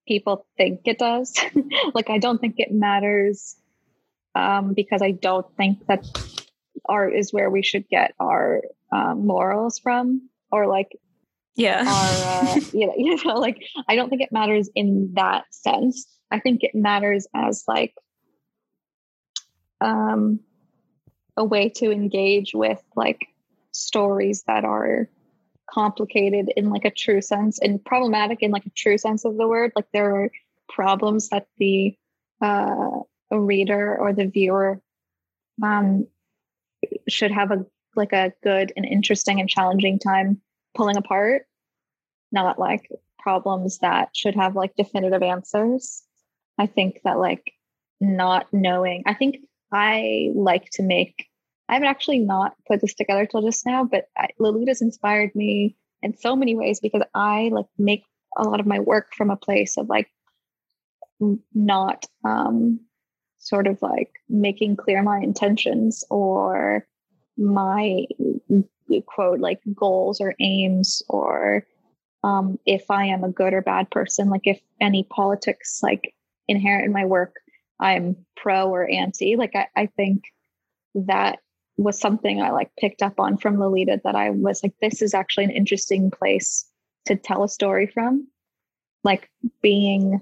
people 0.07 0.47
think 0.57 0.83
it 0.85 0.99
does. 0.99 1.35
like, 1.95 2.09
I 2.09 2.19
don't 2.19 2.41
think 2.41 2.55
it 2.59 2.73
matters 2.73 3.57
um, 4.39 4.73
because 4.73 5.03
I 5.03 5.11
don't 5.11 5.47
think 5.57 5.85
that 5.87 6.07
art 6.89 7.15
is 7.15 7.33
where 7.33 7.51
we 7.51 7.63
should 7.63 7.89
get 7.89 8.15
our 8.21 8.63
um, 8.93 9.27
morals 9.27 9.81
from, 9.81 10.29
or 10.53 10.69
like, 10.69 10.97
yeah, 11.57 11.85
our, 11.87 12.49
uh, 12.49 12.61
you 12.73 12.87
know, 12.87 12.95
you 12.97 13.25
know, 13.25 13.35
like 13.41 13.63
I 13.89 13.97
don't 13.97 14.09
think 14.09 14.23
it 14.23 14.33
matters 14.33 14.71
in 14.75 15.13
that 15.15 15.45
sense. 15.51 16.07
I 16.31 16.39
think 16.39 16.63
it 16.63 16.75
matters 16.75 17.27
as 17.35 17.65
like 17.67 17.95
um, 19.81 20.41
a 21.37 21.45
way 21.45 21.69
to 21.77 21.91
engage 21.91 22.55
with 22.55 22.81
like 22.95 23.27
stories 23.73 24.45
that 24.47 24.65
are 24.65 25.09
complicated 25.69 26.51
in 26.57 26.71
like 26.71 26.85
a 26.85 26.91
true 26.91 27.21
sense 27.21 27.59
and 27.59 27.85
problematic 27.85 28.39
in 28.41 28.51
like 28.51 28.67
a 28.67 28.71
true 28.71 28.97
sense 28.97 29.27
of 29.27 29.37
the 29.37 29.47
word 29.47 29.71
like 29.77 29.85
there 29.93 30.17
are 30.17 30.31
problems 30.71 31.29
that 31.29 31.47
the 31.59 31.95
uh, 32.41 33.01
reader 33.31 33.97
or 33.99 34.13
the 34.13 34.27
viewer 34.27 34.81
um, 35.63 36.07
should 37.09 37.31
have 37.31 37.51
a 37.51 37.67
like 37.97 38.13
a 38.13 38.33
good 38.43 38.73
and 38.77 38.85
interesting 38.87 39.41
and 39.41 39.49
challenging 39.49 39.99
time 39.99 40.41
pulling 40.75 40.97
apart 40.97 41.47
not 42.31 42.59
like 42.59 42.89
problems 43.19 43.79
that 43.79 44.11
should 44.15 44.37
have 44.37 44.55
like 44.55 44.77
definitive 44.77 45.23
answers. 45.23 46.03
I 46.59 46.67
think 46.67 47.01
that 47.05 47.19
like 47.19 47.53
not 48.01 48.47
knowing 48.53 49.03
i 49.07 49.13
think 49.13 49.39
i 49.73 50.31
like 50.33 50.71
to 50.71 50.85
make 50.85 51.29
I 51.69 51.75
haven't 51.75 51.89
actually 51.89 52.21
not 52.21 52.55
put 52.67 52.81
this 52.81 52.95
together 52.95 53.27
till 53.27 53.43
just 53.43 53.67
now, 53.67 53.85
but 53.85 54.07
I, 54.17 54.29
Lolita's 54.39 54.81
inspired 54.81 55.35
me 55.35 55.77
in 56.03 56.17
so 56.17 56.35
many 56.35 56.57
ways 56.57 56.81
because 56.81 57.03
I 57.15 57.51
like 57.53 57.67
make 57.77 58.05
a 58.37 58.45
lot 58.45 58.61
of 58.61 58.67
my 58.67 58.81
work 58.81 59.13
from 59.15 59.31
a 59.31 59.37
place 59.37 59.77
of 59.77 59.89
like 59.89 60.11
not 61.55 62.07
um, 62.25 62.81
sort 63.39 63.67
of 63.67 63.81
like 63.83 64.11
making 64.29 64.77
clear 64.77 65.03
my 65.03 65.19
intentions 65.19 66.05
or 66.11 66.87
my 67.37 68.05
quote 69.07 69.39
like 69.39 69.61
goals 69.75 70.21
or 70.21 70.35
aims 70.41 71.03
or 71.09 71.65
um, 72.25 72.59
if 72.67 72.91
I 72.91 73.07
am 73.07 73.23
a 73.23 73.31
good 73.31 73.53
or 73.53 73.63
bad 73.63 73.91
person, 73.91 74.29
like 74.29 74.43
if 74.45 74.61
any 74.81 75.05
politics 75.05 75.81
like 75.83 76.15
inherent 76.49 76.87
in 76.87 76.93
my 76.93 77.05
work, 77.05 77.37
I'm 77.79 78.17
pro 78.37 78.69
or 78.69 78.91
anti. 78.91 79.37
Like 79.37 79.55
I, 79.55 79.69
I 79.77 79.87
think 79.87 80.25
that 80.95 81.39
was 81.77 81.99
something 81.99 82.43
I 82.43 82.51
like 82.51 82.71
picked 82.79 83.03
up 83.03 83.21
on 83.21 83.37
from 83.37 83.61
Lolita 83.61 84.01
that 84.05 84.17
I 84.17 84.31
was 84.31 84.63
like, 84.63 84.75
this 84.81 85.01
is 85.01 85.15
actually 85.15 85.45
an 85.45 85.51
interesting 85.53 86.11
place 86.11 86.69
to 87.07 87.15
tell 87.15 87.45
a 87.45 87.49
story 87.49 87.87
from. 87.87 88.27
Like 89.05 89.31
being 89.63 90.21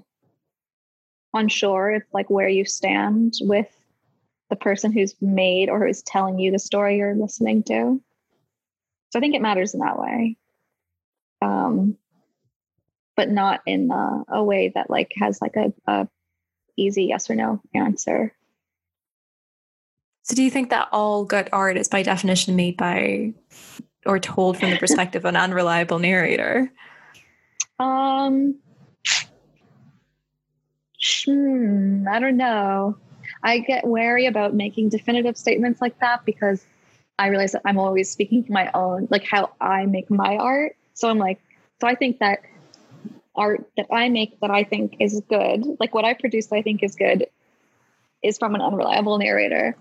unsure 1.33 1.91
if 1.91 2.03
like 2.13 2.29
where 2.29 2.47
you 2.47 2.65
stand 2.65 3.33
with 3.41 3.67
the 4.49 4.55
person 4.55 4.91
who's 4.91 5.15
made 5.21 5.69
or 5.69 5.85
who's 5.85 6.01
telling 6.01 6.39
you 6.39 6.51
the 6.51 6.59
story 6.59 6.97
you're 6.97 7.15
listening 7.15 7.63
to. 7.63 8.01
So 9.09 9.19
I 9.19 9.21
think 9.21 9.35
it 9.35 9.41
matters 9.41 9.73
in 9.73 9.81
that 9.81 9.99
way. 9.99 10.37
Um, 11.41 11.97
but 13.15 13.29
not 13.29 13.61
in 13.65 13.91
a, 13.91 14.23
a 14.29 14.43
way 14.43 14.71
that 14.75 14.89
like 14.89 15.11
has 15.17 15.41
like 15.41 15.55
a, 15.55 15.73
a 15.87 16.07
easy 16.77 17.05
yes 17.05 17.29
or 17.29 17.35
no 17.35 17.61
answer. 17.73 18.33
So, 20.23 20.35
do 20.35 20.43
you 20.43 20.51
think 20.51 20.69
that 20.69 20.89
all 20.91 21.23
good 21.23 21.49
art 21.51 21.77
is 21.77 21.87
by 21.87 22.03
definition 22.03 22.55
made 22.55 22.77
by 22.77 23.33
or 24.05 24.19
told 24.19 24.57
from 24.57 24.69
the 24.69 24.77
perspective 24.79 25.23
of 25.23 25.29
an 25.29 25.35
unreliable 25.35 25.99
narrator? 25.99 26.71
Um, 27.79 28.59
hmm, 31.27 32.05
I 32.09 32.19
don't 32.19 32.37
know. 32.37 32.97
I 33.43 33.59
get 33.59 33.85
wary 33.85 34.25
about 34.25 34.53
making 34.53 34.89
definitive 34.89 35.37
statements 35.37 35.81
like 35.81 35.99
that 35.99 36.25
because 36.25 36.65
I 37.19 37.27
realize 37.27 37.51
that 37.51 37.61
I'm 37.65 37.77
always 37.77 38.09
speaking 38.09 38.43
to 38.45 38.51
my 38.51 38.71
own, 38.73 39.07
like 39.11 39.25
how 39.25 39.51
I 39.61 39.85
make 39.85 40.09
my 40.09 40.37
art. 40.37 40.75
So 40.93 41.09
I'm 41.09 41.19
like, 41.19 41.39
so 41.79 41.87
I 41.87 41.95
think 41.95 42.19
that 42.19 42.39
art 43.35 43.69
that 43.77 43.87
I 43.91 44.09
make 44.09 44.39
that 44.39 44.49
I 44.49 44.63
think 44.63 44.97
is 44.99 45.21
good, 45.29 45.63
like 45.79 45.93
what 45.93 46.05
I 46.05 46.13
produce 46.15 46.51
I 46.51 46.63
think 46.63 46.81
is 46.81 46.95
good, 46.95 47.27
is 48.23 48.37
from 48.39 48.55
an 48.55 48.61
unreliable 48.61 49.19
narrator 49.19 49.75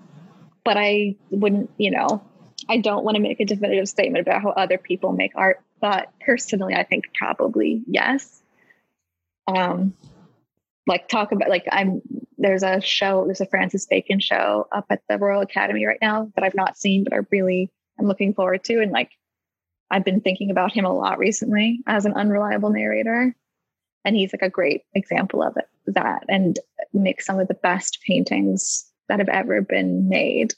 but 0.67 0.77
I 0.77 1.15
wouldn't, 1.31 1.71
you 1.79 1.93
know, 1.93 2.21
I 2.69 2.79
don't 2.79 3.05
want 3.05 3.15
to 3.15 3.23
make 3.23 3.39
a 3.39 3.45
definitive 3.45 3.89
statement 3.89 4.27
about 4.27 4.43
how 4.43 4.51
other 4.51 4.79
people 4.79 5.13
make 5.13 5.31
art. 5.37 5.63
But 5.81 6.13
personally, 6.21 6.75
I 6.75 6.83
think 6.83 7.05
probably 7.15 7.85
yes. 7.87 8.43
Um, 9.47 9.95
like 10.87 11.09
talk 11.09 11.33
about 11.33 11.49
like 11.49 11.67
I'm 11.71 12.03
there's 12.39 12.63
a 12.63 12.81
show, 12.81 13.25
there's 13.25 13.41
a 13.41 13.47
Francis 13.47 13.87
Bacon 13.87 14.21
show 14.21 14.69
up 14.73 14.87
at 14.91 15.03
the 15.09 15.19
Royal 15.19 15.41
Academy 15.41 15.87
right 15.87 15.99
now 16.03 16.31
that 16.35 16.45
I've 16.45 16.55
not 16.55 16.77
seen, 16.77 17.03
but 17.03 17.13
I 17.13 17.21
really 17.31 17.71
am 17.99 18.07
looking 18.07 18.35
forward 18.35 18.63
to. 18.65 18.81
And 18.81 18.93
like 18.93 19.11
I've 19.91 20.05
been 20.05 20.21
thinking 20.21 20.51
about 20.51 20.73
him 20.73 20.85
a 20.85 20.93
lot 20.93 21.19
recently 21.19 21.81
as 21.87 22.05
an 22.05 22.15
unreliable 22.15 22.71
narrator. 22.71 23.35
And 24.05 24.17
he's 24.17 24.33
like 24.33 24.43
a 24.43 24.51
great 24.51 24.83
example 24.95 25.43
of 25.43 25.57
it, 25.57 25.65
that 25.87 26.25
and 26.29 26.59
makes 26.93 27.27
some 27.27 27.41
of 27.41 27.49
the 27.49 27.55
best 27.55 27.99
paintings 28.07 28.85
that 29.09 29.19
have 29.19 29.29
ever 29.29 29.63
been 29.63 30.09
made. 30.09 30.55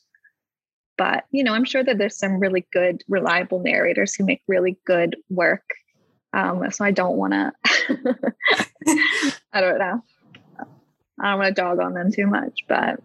But, 0.97 1.25
you 1.31 1.45
know, 1.45 1.55
I'm 1.55 1.65
sure 1.65 1.85
that 1.85 1.97
there's 1.97 2.19
some 2.19 2.41
really 2.41 2.67
good, 2.73 3.05
reliable 3.09 3.61
narrators 3.61 4.15
who 4.15 4.25
make 4.25 4.43
really 4.49 4.77
good 4.85 5.17
work. 5.31 5.63
Um, 6.33 6.71
so 6.71 6.85
I 6.85 6.91
don't 6.91 7.17
want 7.17 7.33
to, 7.33 7.53
I 9.53 9.61
don't 9.61 9.79
know. 9.79 10.03
I 11.21 11.31
don't 11.31 11.39
want 11.39 11.57
to 11.57 11.63
dog 11.63 11.81
on 11.81 11.95
them 11.95 12.13
too 12.13 12.27
much, 12.27 12.65
but 12.69 13.01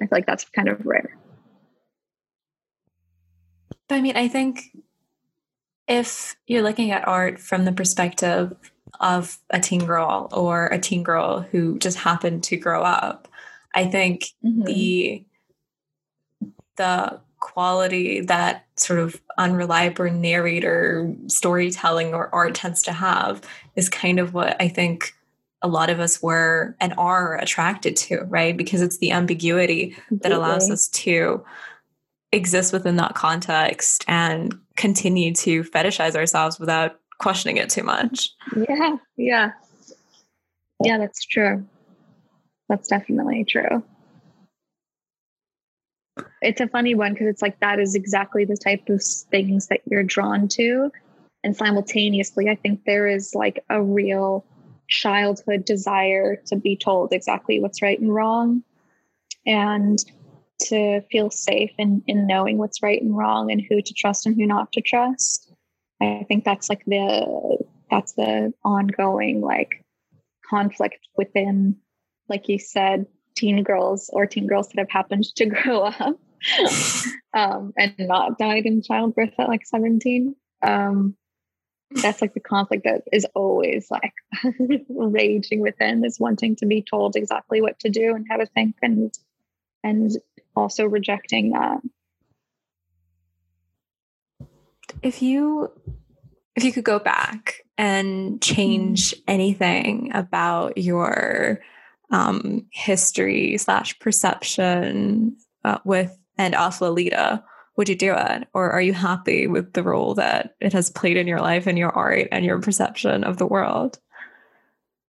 I 0.00 0.06
feel 0.06 0.08
like 0.10 0.26
that's 0.26 0.44
kind 0.44 0.68
of 0.68 0.84
rare. 0.86 1.16
But 3.88 3.96
I 3.96 4.00
mean, 4.00 4.16
I 4.16 4.28
think 4.28 4.74
if 5.88 6.36
you're 6.46 6.62
looking 6.62 6.90
at 6.90 7.06
art 7.06 7.38
from 7.38 7.64
the 7.64 7.72
perspective 7.72 8.54
of 9.00 9.38
a 9.50 9.60
teen 9.60 9.84
girl 9.84 10.28
or 10.32 10.66
a 10.66 10.78
teen 10.78 11.02
girl 11.02 11.40
who 11.40 11.78
just 11.78 11.98
happened 11.98 12.44
to 12.44 12.56
grow 12.56 12.82
up, 12.82 13.28
I 13.74 13.86
think 13.86 14.26
mm-hmm. 14.44 14.64
the 14.64 15.24
the 16.76 17.20
quality 17.38 18.20
that 18.20 18.64
sort 18.76 19.00
of 19.00 19.20
unreliable 19.36 20.10
narrator 20.10 21.14
storytelling 21.26 22.14
or 22.14 22.32
art 22.34 22.54
tends 22.54 22.82
to 22.82 22.92
have 22.92 23.42
is 23.74 23.88
kind 23.88 24.18
of 24.20 24.32
what 24.32 24.56
I 24.60 24.68
think 24.68 25.12
a 25.62 25.68
lot 25.68 25.90
of 25.90 26.00
us 26.00 26.22
were 26.22 26.76
and 26.80 26.92
are 26.98 27.36
attracted 27.38 27.96
to, 27.96 28.22
right? 28.28 28.56
Because 28.56 28.82
it's 28.82 28.98
the 28.98 29.12
ambiguity 29.12 29.96
that 30.10 30.32
allows 30.32 30.70
us 30.70 30.88
to 30.88 31.44
exist 32.32 32.72
within 32.72 32.96
that 32.96 33.14
context 33.14 34.04
and 34.08 34.58
continue 34.76 35.32
to 35.34 35.62
fetishize 35.64 36.16
ourselves 36.16 36.58
without 36.58 36.98
questioning 37.18 37.58
it 37.58 37.70
too 37.70 37.82
much. 37.82 38.30
Yeah, 38.68 38.96
yeah. 39.16 39.52
Yeah, 40.84 40.98
that's 40.98 41.24
true. 41.24 41.64
That's 42.68 42.88
definitely 42.88 43.44
true. 43.44 43.82
It's 46.40 46.60
a 46.60 46.66
funny 46.66 46.94
one 46.94 47.12
because 47.12 47.28
it's 47.28 47.42
like 47.42 47.60
that 47.60 47.78
is 47.78 47.94
exactly 47.94 48.44
the 48.44 48.56
type 48.56 48.88
of 48.88 49.02
things 49.02 49.68
that 49.68 49.80
you're 49.88 50.02
drawn 50.02 50.48
to. 50.48 50.90
And 51.44 51.56
simultaneously, 51.56 52.48
I 52.48 52.54
think 52.56 52.84
there 52.84 53.06
is 53.06 53.34
like 53.34 53.64
a 53.68 53.82
real 53.82 54.44
childhood 54.92 55.64
desire 55.64 56.36
to 56.46 56.56
be 56.56 56.76
told 56.76 57.12
exactly 57.12 57.60
what's 57.60 57.80
right 57.80 57.98
and 57.98 58.14
wrong 58.14 58.62
and 59.46 59.98
to 60.60 61.00
feel 61.10 61.30
safe 61.30 61.72
in, 61.78 62.02
in 62.06 62.26
knowing 62.26 62.58
what's 62.58 62.82
right 62.82 63.00
and 63.00 63.16
wrong 63.16 63.50
and 63.50 63.62
who 63.68 63.80
to 63.80 63.94
trust 63.94 64.26
and 64.26 64.36
who 64.36 64.46
not 64.46 64.70
to 64.72 64.80
trust. 64.80 65.50
I 66.00 66.24
think 66.28 66.44
that's 66.44 66.68
like 66.68 66.84
the 66.84 67.58
that's 67.90 68.12
the 68.12 68.52
ongoing 68.64 69.40
like 69.40 69.84
conflict 70.48 70.98
within 71.16 71.76
like 72.28 72.48
you 72.48 72.58
said, 72.58 73.06
teen 73.36 73.62
girls 73.62 74.10
or 74.12 74.26
teen 74.26 74.46
girls 74.46 74.68
that 74.68 74.78
have 74.78 74.90
happened 74.90 75.24
to 75.36 75.46
grow 75.56 75.82
up 75.82 76.18
um, 77.34 77.72
and 77.76 77.94
not 77.98 78.38
died 78.38 78.66
in 78.66 78.82
childbirth 78.82 79.34
at 79.38 79.48
like 79.48 79.64
17. 79.64 80.34
Um, 80.62 81.16
that's 81.96 82.20
like 82.20 82.34
the 82.34 82.40
conflict 82.40 82.84
that 82.84 83.02
is 83.12 83.26
always 83.34 83.90
like 83.90 84.14
raging 84.88 85.60
within 85.60 86.04
is 86.04 86.18
wanting 86.18 86.56
to 86.56 86.66
be 86.66 86.82
told 86.82 87.16
exactly 87.16 87.60
what 87.60 87.78
to 87.80 87.90
do 87.90 88.14
and 88.14 88.26
how 88.30 88.36
to 88.36 88.46
think 88.46 88.76
and 88.82 89.12
and 89.84 90.12
also 90.54 90.86
rejecting 90.86 91.50
that 91.50 91.80
if 95.02 95.22
you 95.22 95.70
if 96.54 96.64
you 96.64 96.72
could 96.72 96.84
go 96.84 96.98
back 96.98 97.64
and 97.78 98.40
change 98.42 99.14
mm. 99.14 99.22
anything 99.26 100.10
about 100.14 100.76
your 100.76 101.60
um, 102.10 102.66
history 102.70 103.56
slash 103.56 103.98
perception 103.98 105.36
uh, 105.64 105.78
with 105.84 106.16
and 106.38 106.54
off 106.54 106.80
Lolita, 106.80 107.42
would 107.76 107.88
you 107.88 107.96
do 107.96 108.14
it? 108.16 108.48
Or 108.52 108.70
are 108.70 108.82
you 108.82 108.92
happy 108.92 109.46
with 109.46 109.72
the 109.72 109.82
role 109.82 110.14
that 110.14 110.54
it 110.60 110.72
has 110.72 110.90
played 110.90 111.16
in 111.16 111.26
your 111.26 111.40
life 111.40 111.66
and 111.66 111.78
your 111.78 111.90
art 111.90 112.28
and 112.30 112.44
your 112.44 112.60
perception 112.60 113.24
of 113.24 113.38
the 113.38 113.46
world? 113.46 113.98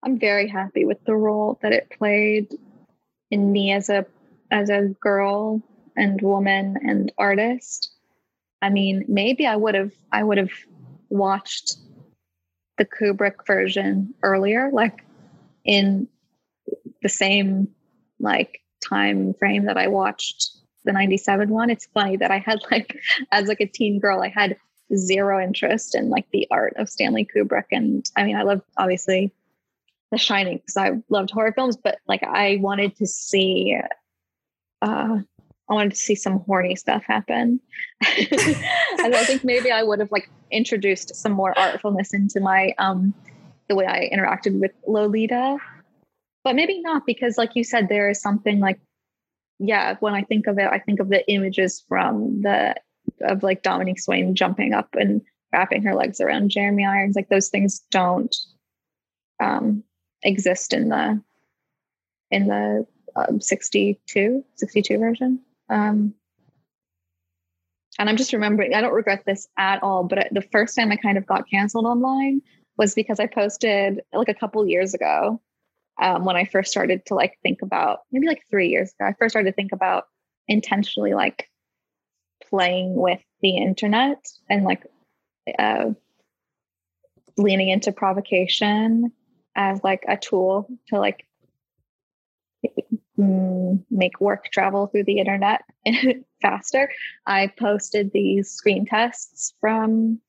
I'm 0.05 0.19
very 0.19 0.49
happy 0.49 0.85
with 0.85 1.03
the 1.05 1.17
role 1.17 1.59
that 1.63 1.73
it 1.73 1.91
played 1.99 2.55
in 3.31 3.51
me 3.51 3.73
as 3.73 3.89
a 3.89 4.07
as 4.51 4.71
a 4.71 4.95
girl 5.01 5.63
and 5.97 6.21
woman 6.21 6.77
and 6.83 7.11
artist. 7.19 7.91
I 8.63 8.71
mean, 8.71 9.05
maybe 9.09 9.47
I 9.47 9.57
would 9.57 9.75
have 9.75 9.93
I 10.13 10.23
would 10.23 10.39
have 10.39 10.53
watched 11.09 11.77
the 12.79 12.85
Kubrick 12.85 13.47
version 13.47 14.15
earlier, 14.23 14.71
like 14.73 15.05
in 15.65 16.09
the 17.03 17.09
same 17.09 17.69
like 18.21 18.61
time 18.87 19.35
frame 19.35 19.65
that 19.67 19.79
I 19.79 19.89
watched 19.89 20.51
the 20.85 20.93
97 20.93 21.49
one. 21.49 21.71
It's 21.71 21.87
funny 21.87 22.17
that 22.17 22.31
I 22.31 22.39
had 22.39 22.61
like 22.71 23.01
as 23.33 23.49
like 23.49 23.61
a 23.61 23.67
teen 23.67 23.99
girl, 23.99 24.23
I 24.23 24.29
had 24.29 24.57
zero 24.95 25.43
interest 25.43 25.95
in 25.95 26.11
like 26.11 26.27
the 26.31 26.47
art 26.51 26.75
of 26.77 26.89
Stanley 26.89 27.27
Kubrick. 27.27 27.65
And 27.73 28.09
I 28.17 28.25
mean, 28.25 28.37
I 28.37 28.43
love 28.43 28.63
obviously 28.77 29.33
The 30.11 30.19
Shining 30.19 30.59
because 30.59 30.77
I 30.77 31.03
loved 31.09 31.31
horror 31.31 31.53
films, 31.53 31.77
but 31.77 31.99
like 32.07 32.23
I 32.23 32.59
wanted 32.61 32.97
to 32.97 33.07
see 33.07 33.77
uh 34.83 35.19
I 35.67 35.73
wanted 35.73 35.93
to 35.93 35.97
see 35.97 36.15
some 36.15 36.41
horny 36.41 36.77
stuff 36.77 37.05
happen. 37.05 37.59
and 38.07 39.15
I 39.15 39.25
think 39.25 39.45
maybe 39.45 39.71
I 39.71 39.83
would 39.83 40.01
have 40.01 40.13
like 40.13 40.29
introduced 40.51 41.17
some 41.17 41.33
more 41.33 41.55
artfulness 41.55 42.13
into 42.13 42.41
my 42.41 42.75
um 42.79 43.15
the 43.69 43.75
way 43.75 43.87
I 43.87 44.11
interacted 44.13 44.61
with 44.61 44.73
Lolita. 44.87 45.57
But 46.43 46.57
maybe 46.57 46.83
not 46.83 47.07
because 47.07 47.39
like 47.39 47.53
you 47.55 47.65
said, 47.65 47.89
there 47.89 48.11
is 48.11 48.21
something 48.21 48.61
like 48.61 48.79
yeah, 49.59 49.97
when 50.01 50.15
I 50.15 50.23
think 50.23 50.47
of 50.47 50.59
it, 50.59 50.69
I 50.71 50.79
think 50.79 51.01
of 51.01 51.09
the 51.09 51.29
images 51.31 51.85
from 51.89 52.43
the 52.43 52.75
of 53.21 53.43
like 53.43 53.63
Dominique 53.63 54.01
Swain 54.01 54.35
jumping 54.35 54.73
up 54.73 54.89
and 54.95 55.23
wrapping 55.53 55.83
her 55.83 55.95
legs 55.95 56.21
around 56.21 56.51
Jeremy 56.51 56.85
Irons. 56.85 57.17
Like 57.17 57.29
those 57.29 57.49
things 57.49 57.81
don't 57.91 58.35
um, 59.43 59.85
exist 60.23 60.73
in 60.73 60.89
the 60.89 61.23
in 62.31 62.49
the 62.49 62.87
um, 63.17 63.41
62 63.41 64.45
62 64.57 64.99
version. 64.99 65.41
Um, 65.69 66.15
and 67.99 68.09
I'm 68.09 68.17
just 68.17 68.33
remembering, 68.33 68.75
I 68.75 68.81
don't 68.81 68.93
regret 68.93 69.23
this 69.25 69.47
at 69.57 69.83
all, 69.83 70.03
but 70.03 70.27
the 70.33 70.43
first 70.43 70.75
time 70.75 70.91
I 70.91 70.97
kind 70.97 71.17
of 71.17 71.27
got 71.27 71.49
canceled 71.49 71.87
online 71.87 72.43
was 72.77 72.95
because 72.95 73.21
I 73.21 73.27
posted 73.27 74.01
like 74.13 74.29
a 74.29 74.35
couple 74.35 74.67
years 74.67 74.95
ago 74.95 75.41
um, 76.01 76.25
when 76.25 76.37
I 76.37 76.45
first 76.45 76.71
started 76.71 77.07
to 77.07 77.15
like 77.15 77.39
think 77.43 77.63
about 77.63 78.01
maybe 78.11 78.27
like 78.27 78.43
three 78.51 78.69
years 78.69 78.93
ago, 78.93 79.09
I 79.09 79.15
first 79.19 79.33
started 79.33 79.51
to 79.51 79.55
think 79.55 79.73
about 79.73 80.05
intentionally 80.49 81.15
like 81.15 81.49
playing 82.49 82.95
with 82.95 83.21
the 83.41 83.57
internet 83.57 84.25
and 84.49 84.65
like 84.65 84.85
uh, 85.59 85.91
leaning 87.37 87.69
into 87.69 87.93
provocation 87.93 89.13
as 89.57 89.83
like 89.85 90.05
a 90.09 90.17
tool 90.17 90.69
to 90.89 90.99
like 90.99 91.27
make 93.17 94.21
work 94.21 94.51
travel 94.51 94.87
through 94.87 95.05
the 95.05 95.19
internet 95.19 95.63
faster. 96.43 96.91
I 97.27 97.53
posted 97.59 98.13
these 98.13 98.51
screen 98.51 98.87
tests 98.87 99.55
from 99.61 100.21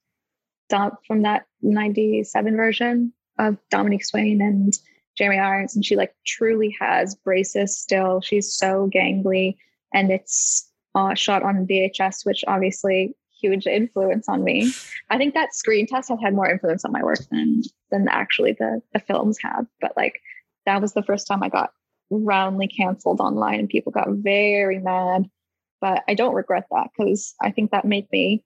from 1.07 1.21
that 1.21 1.45
97 1.61 2.55
version 2.55 3.13
of 3.37 3.57
Dominique 3.69 4.03
Swain 4.03 4.41
and 4.41 4.73
Jeremy 5.17 5.39
Irons, 5.39 5.75
and 5.75 5.85
she 5.85 5.95
like 5.95 6.13
truly 6.25 6.75
has 6.79 7.15
braces 7.15 7.77
still. 7.77 8.21
She's 8.21 8.53
so 8.53 8.89
gangly, 8.93 9.55
and 9.93 10.11
it's 10.11 10.69
uh, 10.93 11.13
shot 11.13 11.43
on 11.43 11.67
VHS, 11.67 12.25
which 12.25 12.43
obviously 12.47 13.15
huge 13.41 13.67
influence 13.67 14.27
on 14.27 14.43
me. 14.43 14.71
I 15.09 15.17
think 15.17 15.33
that 15.33 15.53
screen 15.53 15.87
test 15.87 16.09
has 16.09 16.19
had 16.21 16.33
more 16.33 16.49
influence 16.49 16.85
on 16.85 16.91
my 16.91 17.03
work 17.03 17.19
than 17.31 17.63
than 17.91 18.07
actually 18.07 18.53
the 18.53 18.81
the 18.93 18.99
films 18.99 19.37
have. 19.41 19.65
But 19.81 19.93
like 19.95 20.21
that 20.65 20.81
was 20.81 20.93
the 20.93 21.03
first 21.03 21.27
time 21.27 21.43
I 21.43 21.49
got 21.49 21.71
roundly 22.09 22.67
canceled 22.67 23.21
online, 23.21 23.59
and 23.59 23.69
people 23.69 23.91
got 23.91 24.09
very 24.09 24.79
mad. 24.79 25.29
But 25.81 26.03
I 26.07 26.13
don't 26.13 26.33
regret 26.33 26.65
that 26.71 26.89
because 26.97 27.35
I 27.41 27.51
think 27.51 27.71
that 27.71 27.85
made 27.85 28.07
me 28.11 28.43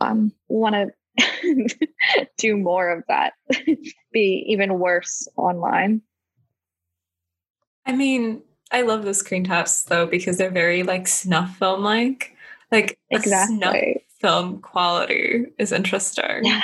um, 0.00 0.32
want 0.48 0.74
to 0.74 0.90
do 2.38 2.56
more 2.56 2.90
of 2.90 3.04
that, 3.08 3.34
be 4.12 4.44
even 4.48 4.78
worse 4.78 5.28
online. 5.36 6.02
I 7.86 7.92
mean, 7.92 8.42
I 8.70 8.82
love 8.82 9.04
the 9.04 9.14
screen 9.14 9.44
tests 9.44 9.82
though 9.84 10.06
because 10.06 10.38
they're 10.38 10.50
very 10.50 10.82
like 10.82 11.08
snuff 11.08 11.56
film 11.56 11.82
like. 11.82 12.36
Like 12.70 12.98
exactly. 13.10 13.56
snuff 13.56 13.76
film 14.20 14.60
quality 14.60 15.46
is 15.58 15.72
interesting. 15.72 16.44
Yeah. 16.44 16.62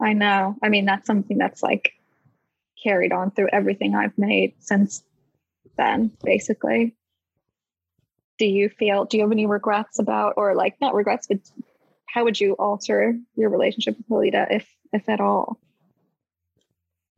I 0.00 0.12
know. 0.12 0.56
I 0.62 0.68
mean, 0.68 0.84
that's 0.84 1.06
something 1.06 1.38
that's 1.38 1.62
like 1.62 1.92
carried 2.82 3.12
on 3.12 3.30
through 3.30 3.48
everything 3.52 3.94
I've 3.94 4.16
made 4.18 4.54
since 4.60 5.02
then, 5.76 6.12
basically. 6.22 6.94
Do 8.38 8.46
you 8.46 8.68
feel, 8.68 9.06
do 9.06 9.16
you 9.16 9.22
have 9.22 9.32
any 9.32 9.46
regrets 9.46 9.98
about, 9.98 10.34
or 10.36 10.54
like 10.54 10.80
not 10.80 10.94
regrets, 10.94 11.26
but 11.26 11.38
how 12.06 12.24
would 12.24 12.38
you 12.38 12.52
alter 12.54 13.18
your 13.34 13.48
relationship 13.48 13.96
with 13.96 14.06
Lolita 14.10 14.46
if, 14.50 14.68
if 14.92 15.08
at 15.08 15.20
all? 15.20 15.58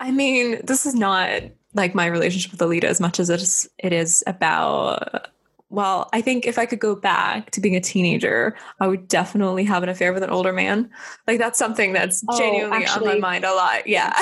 I 0.00 0.12
mean, 0.12 0.60
this 0.64 0.86
is 0.86 0.94
not 0.94 1.42
like 1.78 1.94
my 1.94 2.06
relationship 2.06 2.50
with 2.50 2.60
Alita 2.60 2.84
as 2.84 3.00
much 3.00 3.18
as 3.18 3.30
it 3.30 3.40
is, 3.40 3.70
it 3.78 3.94
is 3.94 4.22
about 4.26 5.28
well, 5.70 6.08
I 6.14 6.22
think 6.22 6.46
if 6.46 6.58
I 6.58 6.64
could 6.64 6.80
go 6.80 6.94
back 6.94 7.50
to 7.50 7.60
being 7.60 7.76
a 7.76 7.80
teenager, 7.80 8.56
I 8.80 8.86
would 8.86 9.06
definitely 9.06 9.64
have 9.64 9.82
an 9.82 9.90
affair 9.90 10.14
with 10.14 10.22
an 10.22 10.30
older 10.30 10.52
man. 10.52 10.90
Like 11.26 11.38
that's 11.38 11.58
something 11.58 11.92
that's 11.92 12.24
oh, 12.26 12.38
genuinely 12.38 12.78
actually, 12.78 13.12
on 13.12 13.20
my 13.20 13.28
mind 13.28 13.44
a 13.44 13.52
lot. 13.52 13.86
Yeah. 13.86 14.14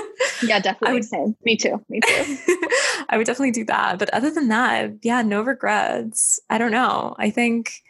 yeah, 0.42 0.60
definitely. 0.60 0.88
I 0.88 0.92
Would, 0.94 1.04
Same. 1.04 1.36
Me 1.44 1.56
too. 1.56 1.84
Me 1.90 2.00
too. 2.00 2.36
I 3.10 3.16
would 3.18 3.26
definitely 3.26 3.50
do 3.50 3.66
that. 3.66 3.98
But 3.98 4.08
other 4.14 4.30
than 4.30 4.48
that, 4.48 4.92
yeah, 5.02 5.20
no 5.20 5.42
regrets. 5.42 6.40
I 6.48 6.56
don't 6.56 6.72
know. 6.72 7.14
I 7.18 7.28
think, 7.28 7.82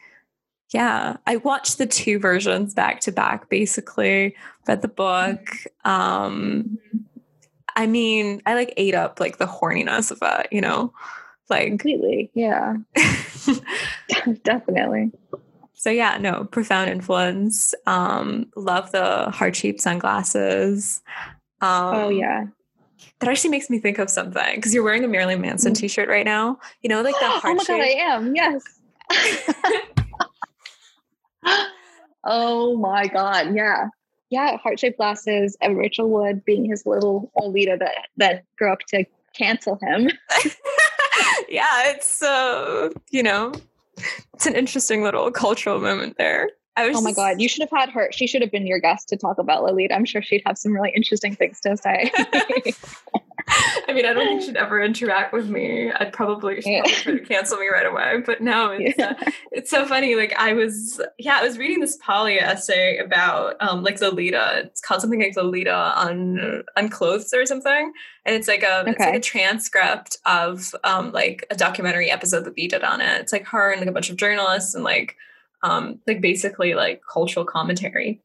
yeah, 0.72 1.16
I 1.24 1.36
watched 1.36 1.78
the 1.78 1.86
two 1.86 2.18
versions 2.18 2.74
back 2.74 2.98
to 3.02 3.12
back, 3.12 3.48
basically, 3.48 4.34
read 4.66 4.82
the 4.82 4.88
book. 4.88 5.50
Um, 5.84 6.78
mm-hmm. 6.94 6.98
I 7.76 7.86
mean, 7.86 8.40
I 8.46 8.54
like 8.54 8.72
ate 8.76 8.94
up 8.94 9.20
like 9.20 9.38
the 9.38 9.46
horniness 9.46 10.10
of 10.10 10.18
it, 10.22 10.48
you 10.52 10.60
know? 10.60 10.92
Like 11.50 11.68
completely. 11.68 12.30
Yeah. 12.34 12.76
Definitely. 14.44 15.12
So 15.74 15.90
yeah, 15.90 16.16
no, 16.18 16.44
profound 16.44 16.90
influence. 16.90 17.74
Um, 17.86 18.46
love 18.56 18.92
the 18.92 19.30
heart 19.30 19.56
shaped 19.56 19.80
sunglasses. 19.80 21.02
Um, 21.60 21.94
oh 21.94 22.08
yeah. 22.08 22.46
That 23.20 23.28
actually 23.28 23.50
makes 23.50 23.68
me 23.68 23.78
think 23.78 23.98
of 23.98 24.08
something 24.08 24.56
because 24.56 24.72
you're 24.72 24.82
wearing 24.82 25.04
a 25.04 25.08
Marilyn 25.08 25.40
Manson 25.40 25.72
mm. 25.72 25.76
t-shirt 25.76 26.08
right 26.08 26.24
now. 26.24 26.58
You 26.82 26.88
know, 26.88 27.02
like 27.02 27.14
the 27.20 27.26
heart. 27.26 27.44
oh 27.44 27.54
my 27.54 27.64
god, 27.64 27.80
I 27.80 27.94
am. 27.98 28.34
Yes. 28.34 28.62
oh 32.24 32.76
my 32.78 33.06
god, 33.08 33.54
yeah 33.54 33.88
yeah, 34.34 34.56
heart 34.56 34.80
shaped 34.80 34.96
glasses, 34.96 35.56
and 35.60 35.78
Rachel 35.78 36.10
Wood 36.10 36.44
being 36.44 36.64
his 36.64 36.84
little 36.84 37.30
Lolita 37.40 37.76
that 37.78 38.08
that 38.16 38.44
grew 38.58 38.72
up 38.72 38.80
to 38.88 39.04
cancel 39.32 39.78
him. 39.80 40.10
yeah, 41.48 41.90
it's 41.90 42.20
uh, 42.20 42.90
you 43.10 43.22
know, 43.22 43.52
it's 44.34 44.46
an 44.46 44.56
interesting 44.56 45.04
little 45.04 45.30
cultural 45.30 45.80
moment 45.80 46.16
there. 46.18 46.50
oh 46.76 47.00
my 47.00 47.10
just... 47.10 47.16
god, 47.16 47.40
you 47.40 47.48
should 47.48 47.62
have 47.62 47.70
had 47.70 47.90
her. 47.90 48.08
She 48.10 48.26
should 48.26 48.42
have 48.42 48.50
been 48.50 48.66
your 48.66 48.80
guest 48.80 49.08
to 49.10 49.16
talk 49.16 49.38
about 49.38 49.62
Lolita. 49.62 49.94
I'm 49.94 50.04
sure 50.04 50.20
she'd 50.20 50.42
have 50.46 50.58
some 50.58 50.72
really 50.72 50.90
interesting 50.90 51.36
things 51.36 51.60
to 51.60 51.76
say. 51.76 52.10
I 53.46 53.92
mean, 53.92 54.06
I 54.06 54.12
don't 54.12 54.26
think 54.26 54.42
she'd 54.42 54.56
ever 54.56 54.82
interact 54.82 55.32
with 55.32 55.48
me. 55.48 55.90
I'd 55.90 56.12
probably, 56.12 56.60
she'd 56.60 56.80
probably 56.80 56.92
try 56.92 57.12
to 57.12 57.20
cancel 57.20 57.58
me 57.58 57.68
right 57.68 57.86
away. 57.86 58.22
But 58.24 58.40
no, 58.40 58.70
it's 58.78 58.98
yeah. 58.98 59.14
uh, 59.20 59.30
it's 59.52 59.70
so 59.70 59.84
funny. 59.86 60.14
Like 60.14 60.34
I 60.38 60.52
was, 60.54 61.00
yeah, 61.18 61.38
I 61.40 61.44
was 61.44 61.58
reading 61.58 61.80
this 61.80 61.96
Polly 61.96 62.38
essay 62.38 62.98
about 62.98 63.56
um 63.60 63.82
like 63.82 64.00
Lolita. 64.00 64.62
It's 64.64 64.80
called 64.80 65.00
something 65.00 65.20
like 65.20 65.36
Lolita 65.36 65.74
on 65.74 66.64
on 66.76 66.88
clothes 66.88 67.32
or 67.34 67.44
something, 67.46 67.92
and 68.24 68.34
it's 68.34 68.48
like 68.48 68.62
a 68.62 68.80
okay. 68.80 68.90
it's 68.90 69.00
like 69.00 69.14
a 69.14 69.20
transcript 69.20 70.18
of 70.24 70.74
um 70.84 71.12
like 71.12 71.46
a 71.50 71.56
documentary 71.56 72.10
episode 72.10 72.44
that 72.44 72.54
we 72.56 72.68
did 72.68 72.82
on 72.82 73.00
it. 73.00 73.20
It's 73.20 73.32
like 73.32 73.46
her 73.48 73.70
and 73.70 73.80
like 73.80 73.90
a 73.90 73.92
bunch 73.92 74.10
of 74.10 74.16
journalists 74.16 74.74
and 74.74 74.84
like 74.84 75.16
um 75.62 76.00
like 76.06 76.20
basically 76.20 76.74
like 76.74 77.02
cultural 77.10 77.44
commentary. 77.44 78.20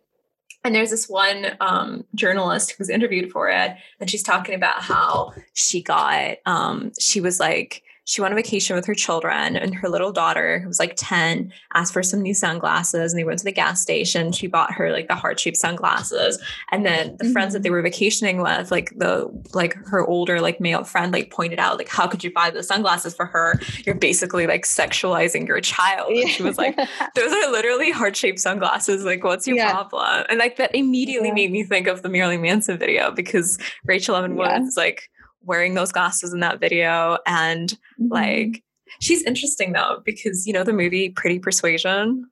And 0.63 0.75
there's 0.75 0.89
this 0.89 1.07
one 1.07 1.57
um, 1.61 2.05
journalist 2.15 2.71
who 2.71 2.75
was 2.79 2.89
interviewed 2.89 3.31
for 3.31 3.49
it, 3.49 3.75
and 3.99 4.09
she's 4.09 4.23
talking 4.23 4.55
about 4.55 4.81
how 4.81 5.33
she 5.53 5.81
got, 5.81 6.37
um, 6.45 6.91
she 6.99 7.21
was 7.21 7.39
like, 7.39 7.83
she 8.09 8.21
went 8.21 8.31
on 8.31 8.35
vacation 8.37 8.75
with 8.75 8.87
her 8.87 8.95
children 8.95 9.55
and 9.55 9.75
her 9.75 9.87
little 9.87 10.11
daughter, 10.11 10.57
who 10.57 10.67
was 10.67 10.79
like 10.79 10.95
10, 10.97 11.53
asked 11.75 11.93
for 11.93 12.01
some 12.01 12.23
new 12.23 12.33
sunglasses 12.33 13.13
and 13.13 13.19
they 13.19 13.23
went 13.23 13.37
to 13.37 13.45
the 13.45 13.51
gas 13.51 13.83
station. 13.83 14.31
She 14.31 14.47
bought 14.47 14.73
her 14.73 14.91
like 14.91 15.07
the 15.07 15.13
heart-shaped 15.13 15.55
sunglasses. 15.55 16.41
And 16.71 16.83
then 16.83 17.17
the 17.17 17.25
mm-hmm. 17.25 17.33
friends 17.33 17.53
that 17.53 17.61
they 17.61 17.69
mm-hmm. 17.69 17.75
were 17.75 17.81
vacationing 17.83 18.41
with, 18.41 18.71
like 18.71 18.91
the 18.97 19.29
like 19.53 19.75
her 19.85 20.03
older 20.07 20.41
like 20.41 20.59
male 20.59 20.83
friend, 20.83 21.13
like 21.13 21.29
pointed 21.29 21.59
out, 21.59 21.77
like, 21.77 21.87
how 21.87 22.07
could 22.07 22.23
you 22.23 22.33
buy 22.33 22.49
the 22.49 22.63
sunglasses 22.63 23.13
for 23.13 23.27
her? 23.27 23.59
You're 23.85 23.93
basically 23.93 24.47
like 24.47 24.63
sexualizing 24.63 25.47
your 25.47 25.61
child. 25.61 26.07
Yeah. 26.11 26.29
she 26.29 26.41
was 26.41 26.57
like, 26.57 26.75
those 27.15 27.31
are 27.31 27.51
literally 27.51 27.91
heart-shaped 27.91 28.39
sunglasses. 28.39 29.05
Like, 29.05 29.23
what's 29.23 29.45
your 29.45 29.57
yeah. 29.57 29.71
problem? 29.71 30.25
And 30.29 30.39
like 30.39 30.55
that 30.55 30.73
immediately 30.73 31.27
yeah. 31.27 31.35
made 31.35 31.51
me 31.51 31.63
think 31.63 31.85
of 31.85 32.01
the 32.01 32.09
Marilyn 32.09 32.41
Manson 32.41 32.79
video 32.79 33.11
because 33.11 33.59
Rachel 33.85 34.15
Evan 34.15 34.35
Woods 34.35 34.75
like 34.75 35.11
wearing 35.49 35.73
those 35.73 35.91
glasses 35.91 36.31
in 36.31 36.39
that 36.39 36.59
video 36.59 37.17
and 37.25 37.69
mm-hmm. 37.69 38.07
like 38.13 38.63
she's 39.01 39.23
interesting 39.23 39.73
though 39.73 40.01
because 40.05 40.47
you 40.47 40.53
know 40.53 40.63
the 40.63 40.71
movie 40.71 41.09
Pretty 41.09 41.39
Persuasion. 41.39 42.29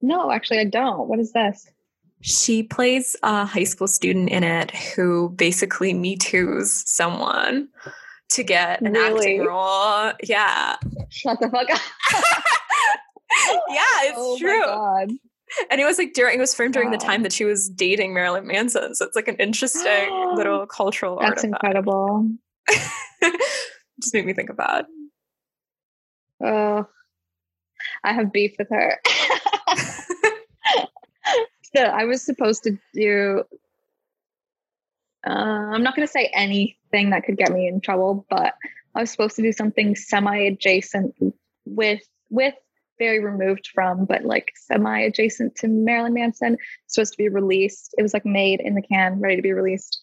No, 0.00 0.30
actually, 0.30 0.60
I 0.60 0.64
don't. 0.64 1.08
What 1.08 1.18
is 1.18 1.32
this? 1.32 1.66
She 2.20 2.62
plays 2.62 3.16
a 3.22 3.44
high 3.44 3.64
school 3.64 3.88
student 3.88 4.30
in 4.30 4.44
it 4.44 4.70
who 4.70 5.30
basically 5.30 5.92
me 5.92 6.16
too's 6.16 6.88
someone 6.88 7.68
to 8.30 8.44
get 8.44 8.80
an 8.80 8.92
really? 8.92 9.18
acting 9.18 9.44
role. 9.44 10.12
Yeah. 10.22 10.76
Shut 11.10 11.38
the 11.40 11.50
fuck 11.50 11.68
up. 11.70 11.80
yeah, 13.68 14.04
it's 14.04 14.16
oh 14.16 14.38
true 14.38 15.18
and 15.70 15.80
it 15.80 15.84
was 15.84 15.98
like 15.98 16.12
during 16.12 16.36
it 16.36 16.40
was 16.40 16.54
filmed 16.54 16.74
during 16.74 16.90
wow. 16.90 16.96
the 16.96 17.04
time 17.04 17.22
that 17.22 17.32
she 17.32 17.44
was 17.44 17.68
dating 17.68 18.14
Marilyn 18.14 18.46
Manson. 18.46 18.94
So 18.94 19.04
it's 19.06 19.16
like 19.16 19.28
an 19.28 19.36
interesting 19.36 20.10
little 20.34 20.66
cultural 20.66 21.18
That's 21.20 21.44
artifact. 21.44 21.64
incredible. 21.64 22.30
Just 24.00 24.14
made 24.14 24.26
me 24.26 24.32
think 24.32 24.50
about. 24.50 24.86
Oh, 26.42 26.86
I 28.02 28.12
have 28.12 28.32
beef 28.32 28.54
with 28.58 28.68
her. 28.70 28.98
so 31.74 31.82
I 31.82 32.04
was 32.04 32.22
supposed 32.22 32.64
to 32.64 32.78
do. 32.92 33.44
Uh, 35.26 35.30
I'm 35.30 35.82
not 35.82 35.96
going 35.96 36.06
to 36.06 36.12
say 36.12 36.30
anything 36.34 37.10
that 37.10 37.24
could 37.24 37.38
get 37.38 37.50
me 37.50 37.66
in 37.66 37.80
trouble, 37.80 38.26
but 38.28 38.54
I 38.94 39.00
was 39.00 39.10
supposed 39.10 39.36
to 39.36 39.42
do 39.42 39.52
something 39.52 39.96
semi-adjacent 39.96 41.14
with 41.64 42.02
with 42.30 42.54
very 42.98 43.22
removed 43.22 43.68
from, 43.74 44.04
but 44.04 44.24
like 44.24 44.52
semi 44.56 45.00
adjacent 45.00 45.56
to 45.56 45.68
Marilyn 45.68 46.14
Manson, 46.14 46.56
supposed 46.86 47.12
to 47.12 47.18
be 47.18 47.28
released. 47.28 47.94
It 47.98 48.02
was 48.02 48.14
like 48.14 48.26
made 48.26 48.60
in 48.60 48.74
the 48.74 48.82
can, 48.82 49.20
ready 49.20 49.36
to 49.36 49.42
be 49.42 49.52
released 49.52 50.00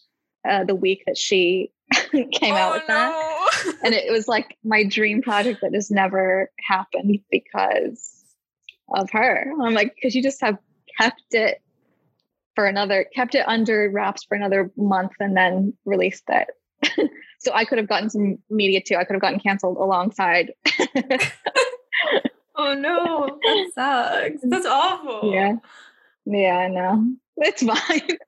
uh, 0.48 0.64
the 0.64 0.74
week 0.74 1.02
that 1.06 1.16
she 1.16 1.72
came 2.12 2.54
oh, 2.54 2.56
out 2.56 2.72
with 2.74 2.88
no. 2.88 2.94
that. 2.94 3.74
And 3.84 3.94
it 3.94 4.10
was 4.10 4.28
like 4.28 4.56
my 4.64 4.84
dream 4.84 5.22
project 5.22 5.60
that 5.62 5.72
just 5.72 5.90
never 5.90 6.50
happened 6.68 7.18
because 7.30 8.24
of 8.94 9.10
her. 9.10 9.52
I'm 9.62 9.74
like, 9.74 9.94
because 9.94 10.14
you 10.14 10.22
just 10.22 10.40
have 10.40 10.58
kept 10.98 11.22
it 11.32 11.62
for 12.54 12.66
another, 12.66 13.06
kept 13.14 13.34
it 13.34 13.46
under 13.48 13.90
wraps 13.90 14.24
for 14.24 14.34
another 14.34 14.70
month 14.76 15.12
and 15.20 15.36
then 15.36 15.74
released 15.84 16.24
it. 16.28 16.48
so 17.38 17.52
I 17.54 17.64
could 17.64 17.78
have 17.78 17.88
gotten 17.88 18.10
some 18.10 18.38
media 18.50 18.80
too. 18.80 18.96
I 18.96 19.04
could 19.04 19.14
have 19.14 19.22
gotten 19.22 19.40
canceled 19.40 19.76
alongside 19.76 20.52
Oh 22.54 22.74
no, 22.74 23.38
that 23.42 23.70
sucks. 23.74 24.44
Mm. 24.44 24.50
That's 24.50 24.66
awful. 24.66 25.32
Yeah. 25.32 25.56
Yeah, 26.24 26.58
I 26.58 26.68
know. 26.68 27.14
It's 27.38 27.62
fine. 27.66 28.18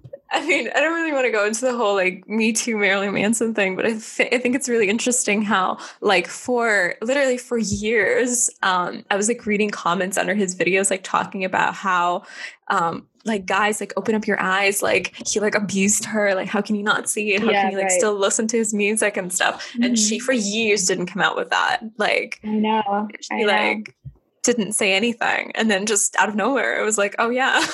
I 0.30 0.46
mean, 0.46 0.68
I 0.74 0.80
don't 0.80 0.94
really 0.94 1.12
want 1.12 1.24
to 1.26 1.30
go 1.30 1.46
into 1.46 1.60
the 1.62 1.76
whole 1.76 1.94
like 1.94 2.28
Me 2.28 2.52
Too 2.52 2.76
Marilyn 2.76 3.14
Manson 3.14 3.54
thing, 3.54 3.76
but 3.76 3.86
I, 3.86 3.90
th- 3.90 4.32
I 4.32 4.38
think 4.38 4.56
it's 4.56 4.68
really 4.68 4.88
interesting 4.88 5.42
how, 5.42 5.78
like, 6.00 6.26
for 6.26 6.96
literally 7.00 7.38
for 7.38 7.58
years, 7.58 8.50
um, 8.62 9.04
I 9.10 9.16
was 9.16 9.28
like 9.28 9.46
reading 9.46 9.70
comments 9.70 10.18
under 10.18 10.34
his 10.34 10.56
videos, 10.56 10.90
like 10.90 11.04
talking 11.04 11.44
about 11.44 11.74
how 11.74 12.24
um, 12.68 13.06
like 13.26 13.44
guys 13.44 13.80
like 13.80 13.92
open 13.96 14.14
up 14.14 14.26
your 14.26 14.40
eyes 14.40 14.82
like 14.82 15.14
he 15.26 15.40
like 15.40 15.54
abused 15.54 16.04
her 16.04 16.34
like 16.34 16.48
how 16.48 16.62
can 16.62 16.76
you 16.76 16.82
not 16.82 17.08
see 17.08 17.34
it 17.34 17.42
how 17.42 17.50
yeah, 17.50 17.62
can 17.62 17.72
you 17.72 17.76
like 17.76 17.88
right. 17.88 17.98
still 17.98 18.14
listen 18.14 18.46
to 18.46 18.56
his 18.56 18.72
music 18.72 19.16
and 19.16 19.32
stuff 19.32 19.68
mm-hmm. 19.72 19.82
and 19.82 19.98
she 19.98 20.16
mm-hmm. 20.16 20.24
for 20.24 20.32
years 20.32 20.86
didn't 20.86 21.06
come 21.06 21.20
out 21.20 21.36
with 21.36 21.50
that 21.50 21.80
like 21.98 22.40
i 22.44 22.48
know 22.48 23.08
she 23.20 23.42
I 23.42 23.44
like 23.44 23.78
know. 24.04 24.12
didn't 24.44 24.72
say 24.72 24.94
anything 24.94 25.50
and 25.56 25.70
then 25.70 25.86
just 25.86 26.16
out 26.16 26.28
of 26.28 26.36
nowhere 26.36 26.80
it 26.80 26.84
was 26.84 26.96
like 26.96 27.16
oh 27.18 27.30
yeah 27.30 27.66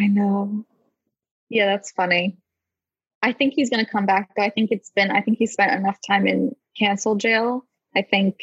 i 0.00 0.06
know. 0.06 0.64
Yeah 1.48 1.66
that's 1.66 1.90
funny. 1.92 2.38
I 3.22 3.32
think 3.32 3.52
he's 3.54 3.68
going 3.68 3.84
to 3.84 3.90
come 3.90 4.06
back 4.06 4.30
i 4.38 4.48
think 4.48 4.70
it's 4.70 4.90
been 4.90 5.10
i 5.10 5.20
think 5.20 5.38
he 5.38 5.46
spent 5.46 5.72
enough 5.72 5.98
time 6.06 6.26
in 6.26 6.54
cancel 6.78 7.16
jail. 7.16 7.66
I 7.96 8.02
think 8.02 8.36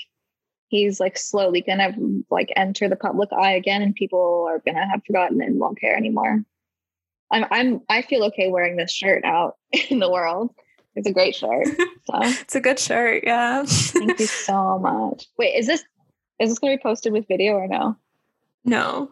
he's 0.68 1.00
like 1.00 1.18
slowly 1.18 1.62
gonna 1.62 1.94
like 2.30 2.52
enter 2.56 2.90
the 2.90 2.96
public 2.96 3.30
eye 3.34 3.54
again 3.54 3.82
and 3.82 3.96
people 3.96 4.46
are 4.50 4.62
gonna 4.66 4.88
have 4.88 5.02
forgotten 5.06 5.42
and 5.42 5.60
won't 5.60 5.80
care 5.80 5.96
anymore. 5.96 6.44
I'm 7.32 7.46
i'm 7.52 7.82
i 7.90 8.02
feel 8.02 8.24
okay 8.26 8.50
wearing 8.50 8.78
this 8.78 8.92
shirt 8.92 9.24
out 9.26 9.56
in 9.90 10.00
the 10.00 10.12
world. 10.12 10.54
It's 10.96 11.08
a 11.08 11.14
great 11.14 11.36
shirt 11.36 11.68
so. 12.06 12.20
it's 12.24 12.56
a 12.56 12.62
good 12.62 12.80
shirt 12.80 13.24
yeah. 13.26 13.64
Thank 13.66 14.20
you 14.20 14.28
so 14.28 14.80
much. 14.80 15.28
Wait 15.38 15.56
is 15.56 15.68
this 15.68 15.84
is 16.40 16.50
this 16.50 16.60
gonna 16.60 16.78
be 16.78 16.82
posted 16.82 17.14
with 17.14 17.28
video 17.28 17.54
or 17.54 17.68
no? 17.68 17.98
No. 18.66 19.12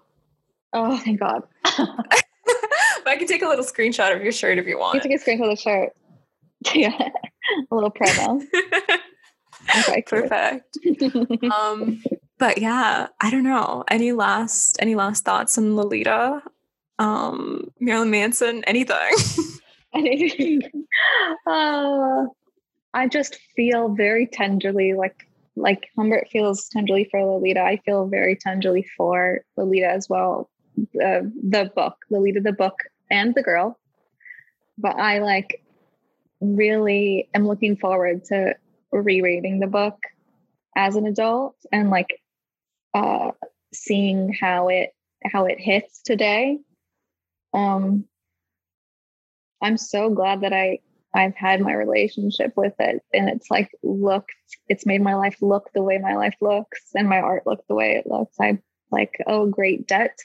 Oh 0.74 0.98
thank 0.98 1.20
god 1.20 1.44
i 3.08 3.16
can 3.16 3.28
take 3.28 3.42
a 3.42 3.48
little 3.48 3.66
screenshot 3.66 4.16
of 4.16 4.22
your 4.22 4.32
shirt 4.32 4.58
if 4.58 4.68
you 4.68 4.78
want 4.78 4.96
you 4.96 5.02
take 5.02 5.20
a 5.20 5.24
screenshot 5.24 5.52
of 5.52 5.58
the 5.58 5.62
shirt 5.62 5.94
yeah 6.76 7.10
a 7.72 7.76
little 7.76 7.92
promo 7.92 8.42
Okay, 9.80 10.04
perfect. 10.04 10.78
um, 11.52 12.02
but 12.38 12.60
yeah, 12.60 13.08
I 13.22 13.32
don't 13.32 13.44
know. 13.44 13.84
Any 13.90 14.12
last 14.12 14.78
any 14.80 14.96
last 14.96 15.26
thoughts 15.26 15.58
on 15.58 15.76
Lolita? 15.76 16.42
Um, 17.00 17.72
Marilyn 17.80 18.12
Manson, 18.12 18.64
anything? 18.66 19.12
anything. 19.94 20.62
Uh, 21.48 22.26
I 22.94 23.08
just 23.08 23.38
feel 23.56 23.90
very 23.90 24.28
tenderly 24.28 24.94
like 24.94 25.28
like 25.56 25.90
Humbert 25.96 26.28
feels 26.32 26.68
tenderly 26.70 27.08
for 27.10 27.24
Lolita. 27.24 27.62
I 27.62 27.78
feel 27.86 28.08
very 28.08 28.36
tenderly 28.36 28.86
for 28.96 29.42
Lolita 29.58 29.88
as 29.88 30.10
well. 30.10 30.50
The 30.94 31.32
the 31.50 31.72
book, 31.76 31.98
Lolita 32.10 32.42
the 32.42 32.54
book 32.54 32.76
and 33.10 33.34
the 33.36 33.44
girl. 33.44 33.80
But 34.78 34.98
I 34.98 35.20
like 35.20 35.62
really 36.42 37.30
am 37.34 37.48
looking 37.48 37.78
forward 37.78 38.26
to 38.26 38.56
rereading 38.92 39.60
the 39.60 39.68
book 39.68 39.98
as 40.76 40.96
an 40.96 41.06
adult 41.06 41.56
and 41.72 41.90
like 41.90 42.22
uh, 42.94 43.32
seeing 43.74 44.34
how 44.34 44.68
it 44.70 44.92
how 45.24 45.46
it 45.46 45.60
hits 45.60 46.02
today. 46.02 46.60
Um, 47.54 48.06
I'm 49.62 49.78
so 49.78 50.10
glad 50.10 50.42
that 50.42 50.54
I 50.54 50.80
I've 51.14 51.36
had 51.36 51.62
my 51.62 51.74
relationship 51.74 52.54
with 52.58 52.74
it, 52.80 53.02
and 53.14 53.30
it's 53.30 53.50
like 53.50 53.72
looked. 53.84 54.34
It's 54.68 54.86
made 54.86 55.02
my 55.02 55.16
life 55.16 55.38
look 55.42 55.72
the 55.74 55.84
way 55.84 55.98
my 55.98 56.16
life 56.16 56.36
looks, 56.42 56.82
and 56.94 57.08
my 57.08 57.20
art 57.20 57.44
look 57.46 57.66
the 57.68 57.76
way 57.76 57.96
it 57.96 58.08
looks. 58.08 58.36
I 58.40 58.60
like 58.92 59.18
oh 59.26 59.46
great 59.48 59.88
debt 59.88 60.18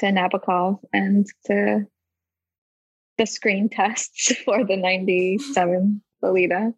to 0.00 0.06
Nabokov 0.06 0.80
and 0.92 1.26
to 1.46 1.86
the 3.18 3.26
screen 3.26 3.68
tests 3.68 4.34
for 4.44 4.64
the 4.64 4.76
97 4.76 6.02
Lolita. 6.22 6.72